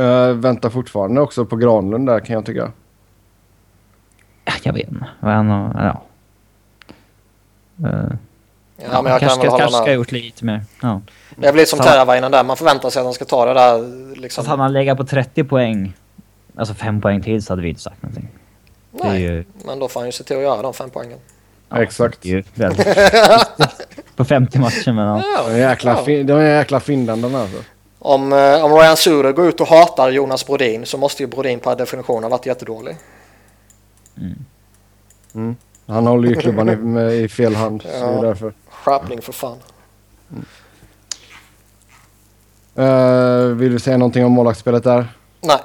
Eh, 0.02 0.32
väntar 0.34 0.70
fortfarande 0.70 1.20
också 1.20 1.44
på 1.46 1.56
Granlund 1.56 2.06
där 2.08 2.20
kan 2.20 2.34
jag 2.34 2.46
tycka. 2.46 2.72
Ja, 4.44 4.52
Jag 4.62 4.72
vet 4.72 4.88
inte. 4.88 5.06
Han 5.20 5.48
har- 5.48 5.74
Ja. 5.84 6.02
Eh, 7.88 8.04
ja, 8.76 9.02
men 9.02 9.12
jag 9.12 9.20
kan 9.20 9.28
kanske, 9.28 9.40
väl 9.40 9.50
hålla 9.50 9.58
kanske 9.58 9.76
ska 9.76 9.84
ha 9.90 9.92
gjort 9.92 10.12
lite 10.12 10.44
mer. 10.44 10.60
Ja. 10.82 11.00
Det 11.36 11.52
blir 11.52 11.64
som 11.64 11.78
Teravainen 11.78 12.32
där. 12.32 12.44
Man 12.44 12.56
förväntar 12.56 12.90
sig 12.90 13.00
att 13.00 13.06
de 13.06 13.14
ska 13.14 13.24
ta 13.24 13.46
det 13.46 13.54
där 13.54 14.16
liksom. 14.16 14.46
Hade 14.46 14.62
han 14.62 14.72
legat 14.72 14.98
på 14.98 15.04
30 15.04 15.44
poäng, 15.44 15.92
alltså 16.56 16.74
fem 16.74 17.00
poäng 17.00 17.22
till, 17.22 17.42
så 17.42 17.52
hade 17.52 17.62
vi 17.62 17.68
inte 17.68 17.80
sagt 17.80 18.02
någonting. 18.02 18.28
Nej, 18.90 19.22
ju, 19.22 19.44
men 19.64 19.78
då 19.78 19.88
får 19.88 20.00
han 20.00 20.08
ju 20.08 20.12
se 20.12 20.24
till 20.24 20.36
att 20.36 20.42
göra 20.42 20.62
de 20.62 20.74
fem 20.74 20.90
poängen. 20.90 21.18
ja, 21.68 21.82
Exakt. 21.82 22.22
På 24.16 24.24
50 24.24 24.58
matcher, 24.58 24.92
men 24.92 25.06
ja. 25.06 25.22
Ja, 25.36 25.42
De 25.48 25.54
är 25.54 25.58
jäkla, 25.58 26.02
ja. 26.06 26.22
de 26.24 26.32
är 26.32 26.58
jäkla 26.58 26.80
finländarna 26.80 27.40
alltså. 27.40 27.58
Om, 27.98 28.32
eh, 28.32 28.64
om 28.64 28.72
Ryan 28.72 28.96
Suder 28.96 29.32
går 29.32 29.48
ut 29.48 29.60
och 29.60 29.66
hatar 29.68 30.10
Jonas 30.10 30.46
Brodin 30.46 30.86
så 30.86 30.98
måste 30.98 31.22
ju 31.22 31.26
Brodin 31.26 31.58
per 31.60 31.76
definition 31.76 32.22
ha 32.22 32.30
varit 32.30 32.46
jättedålig. 32.46 32.96
Mm. 35.34 35.56
Han 35.86 36.06
håller 36.06 36.28
ju 36.28 36.34
klubban 36.34 36.68
i, 36.68 36.76
med, 36.76 37.12
i 37.14 37.28
fel 37.28 37.54
hand. 37.54 37.82
Så 37.82 37.88
det 37.88 37.94
Ja. 37.98 38.18
är 38.18 38.22
därför. 38.22 38.52
Skärpning 38.70 39.22
för 39.22 39.32
fan. 39.32 39.58
Eh, 42.74 43.40
vill 43.56 43.72
du 43.72 43.78
säga 43.78 43.96
någonting 43.96 44.24
om 44.24 44.32
målvaktsspelet 44.32 44.84
där? 44.84 45.08
Nej, 45.40 45.58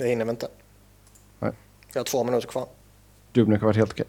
det 0.00 0.08
hinner 0.08 0.24
vi 0.24 0.30
inte. 0.30 0.48
Nej. 1.38 1.52
Vi 1.92 1.98
har 2.00 2.04
två 2.04 2.24
minuter 2.24 2.48
kvar. 2.48 2.66
Dubnik 3.32 3.60
har 3.60 3.66
varit 3.66 3.76
helt 3.76 3.92
okej. 3.92 4.06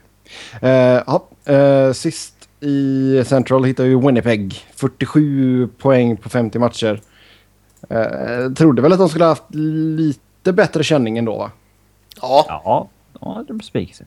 Eh, 0.62 1.04
ja, 1.08 1.28
eh, 1.54 1.92
sist 1.94 2.50
i 2.60 3.24
Central 3.26 3.64
hittar 3.64 3.84
vi 3.84 3.96
Winnipeg. 3.96 4.54
47 4.76 5.68
poäng 5.68 6.18
på 6.18 6.30
50 6.30 6.60
matcher. 6.60 7.02
Eh, 7.90 8.54
trodde 8.54 8.82
väl 8.82 8.94
att 8.94 9.00
de 9.00 9.10
skulle 9.10 9.26
haft 9.26 9.56
lite 9.56 10.54
bättre 10.54 10.84
känning 10.84 11.18
ändå 11.18 11.38
va? 11.38 11.52
Ja, 12.22 12.46
Ja, 12.48 12.88
de 13.20 13.34
hade 13.36 13.54
besvikelse. 13.54 14.06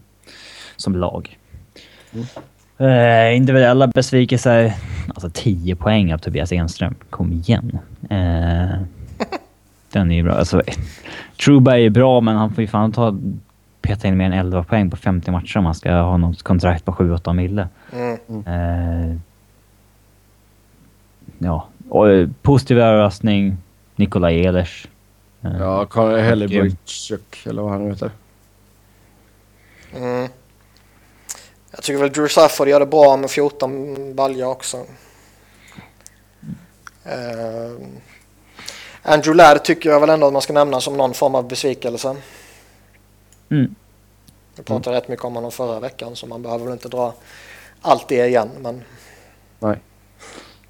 Som 0.76 0.96
lag. 0.96 1.38
Eh, 2.78 3.36
individuella 3.36 3.86
besvikelser. 3.86 4.74
Alltså 5.08 5.30
10 5.34 5.76
poäng 5.76 6.14
av 6.14 6.18
Tobias 6.18 6.52
Enström. 6.52 6.94
Kom 7.10 7.32
igen. 7.32 7.78
Eh, 8.10 8.80
den 9.94 10.10
är 10.10 10.14
ju 10.14 10.22
bra. 10.22 10.34
Alltså, 10.34 10.62
Truba 11.44 11.78
är 11.78 11.90
bra, 11.90 12.20
men 12.20 12.36
han 12.36 12.54
får 12.54 12.62
ju 12.62 12.68
fan 12.68 12.92
ta 12.92 13.16
peta 13.82 14.08
in 14.08 14.16
mer 14.16 14.26
än 14.26 14.32
11 14.32 14.64
poäng 14.64 14.90
på 14.90 14.96
50 14.96 15.30
matcher 15.30 15.58
om 15.58 15.64
han 15.64 15.74
ska 15.74 15.92
ha 15.92 16.16
något 16.16 16.42
kontrakt 16.42 16.84
på 16.84 16.92
7-8 16.92 17.32
mille. 17.32 17.68
mm. 17.92 18.46
Eh, 18.46 19.16
ja, 21.38 21.68
och 21.88 22.10
eh, 22.10 22.28
positiv 22.42 22.78
överraskning. 22.78 23.56
Nikolaj 23.96 24.46
Ehlers. 24.46 24.88
Eh, 25.42 25.56
Ja, 25.58 25.86
Karl 25.86 26.18
Hellebrück 26.18 27.48
eller 27.48 27.62
vad 27.62 27.72
han 27.72 27.86
heter. 27.86 28.10
Mm. 29.96 30.28
Jag 31.70 31.82
tycker 31.82 32.00
väl 32.00 32.12
Drew 32.12 32.28
Stafford 32.28 32.68
gör 32.68 32.80
det 32.80 32.86
bra 32.86 33.16
med 33.16 33.30
14 33.30 34.14
baljor 34.14 34.48
också. 34.48 34.76
Uh, 37.06 37.86
Andrew 39.06 39.36
Ladd 39.36 39.64
tycker 39.64 39.90
jag 39.90 40.00
väl 40.00 40.10
ändå 40.10 40.26
att 40.26 40.32
man 40.32 40.42
ska 40.42 40.52
nämna 40.52 40.80
som 40.80 40.96
någon 40.96 41.14
form 41.14 41.34
av 41.34 41.48
besvikelse. 41.48 42.16
Mm. 43.50 43.74
Vi 44.56 44.62
pratade 44.62 44.96
rätt 44.96 45.08
mycket 45.08 45.24
om 45.24 45.34
honom 45.34 45.50
förra 45.50 45.80
veckan 45.80 46.16
så 46.16 46.26
man 46.26 46.42
behöver 46.42 46.64
väl 46.64 46.72
inte 46.72 46.88
dra 46.88 47.14
allt 47.82 48.08
det 48.08 48.26
igen. 48.26 48.50
Men 48.60 48.82
Nej. 49.58 49.78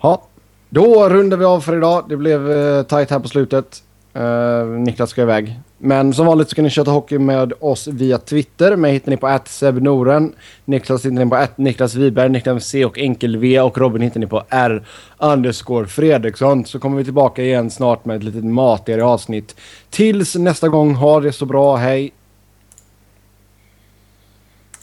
Ja, 0.01 0.23
då 0.69 1.09
rundar 1.09 1.37
vi 1.37 1.45
av 1.45 1.61
för 1.61 1.77
idag. 1.77 2.05
Det 2.09 2.17
blev 2.17 2.53
eh, 2.53 2.83
tajt 2.83 3.11
här 3.11 3.19
på 3.19 3.29
slutet. 3.29 3.83
Eh, 4.13 4.65
Niklas 4.65 5.11
ska 5.11 5.23
iväg. 5.23 5.61
Men 5.87 6.15
som 6.15 6.27
vanligt 6.27 6.49
så 6.49 6.55
kan 6.55 6.65
ni 6.65 6.71
köta 6.71 6.91
hockey 6.91 7.19
med 7.19 7.53
oss 7.61 7.87
via 7.87 8.19
Twitter. 8.19 8.77
Mig 8.77 8.93
hittar 8.93 9.11
ni 9.11 9.17
på 9.17 9.39
@sebnoren. 9.47 10.33
Niklas 10.65 11.05
hittar 11.05 11.25
ni 11.25 11.31
på 11.31 11.47
Niklas 11.57 11.95
Wiberg, 11.95 12.29
Niklas 12.29 12.53
med 12.53 12.63
C 12.63 12.85
och 12.85 12.99
enkel 12.99 13.37
V 13.37 13.61
och 13.61 13.79
Robin 13.79 14.03
hittar 14.03 14.21
ni 14.21 14.27
på 14.27 14.43
R 14.49 14.87
underscore 15.19 15.87
Fredriksson. 15.87 16.65
Så 16.65 16.79
kommer 16.79 16.97
vi 16.97 17.05
tillbaka 17.05 17.43
igen 17.43 17.71
snart 17.71 18.05
med 18.05 18.17
ett 18.17 18.23
litet 18.23 18.45
matigare 18.45 19.05
avsnitt. 19.05 19.57
Tills 19.91 20.35
nästa 20.35 20.69
gång, 20.69 20.95
ha 20.95 21.21
det 21.21 21.33
så 21.33 21.47
bra. 21.47 21.77
Hej! 21.77 22.13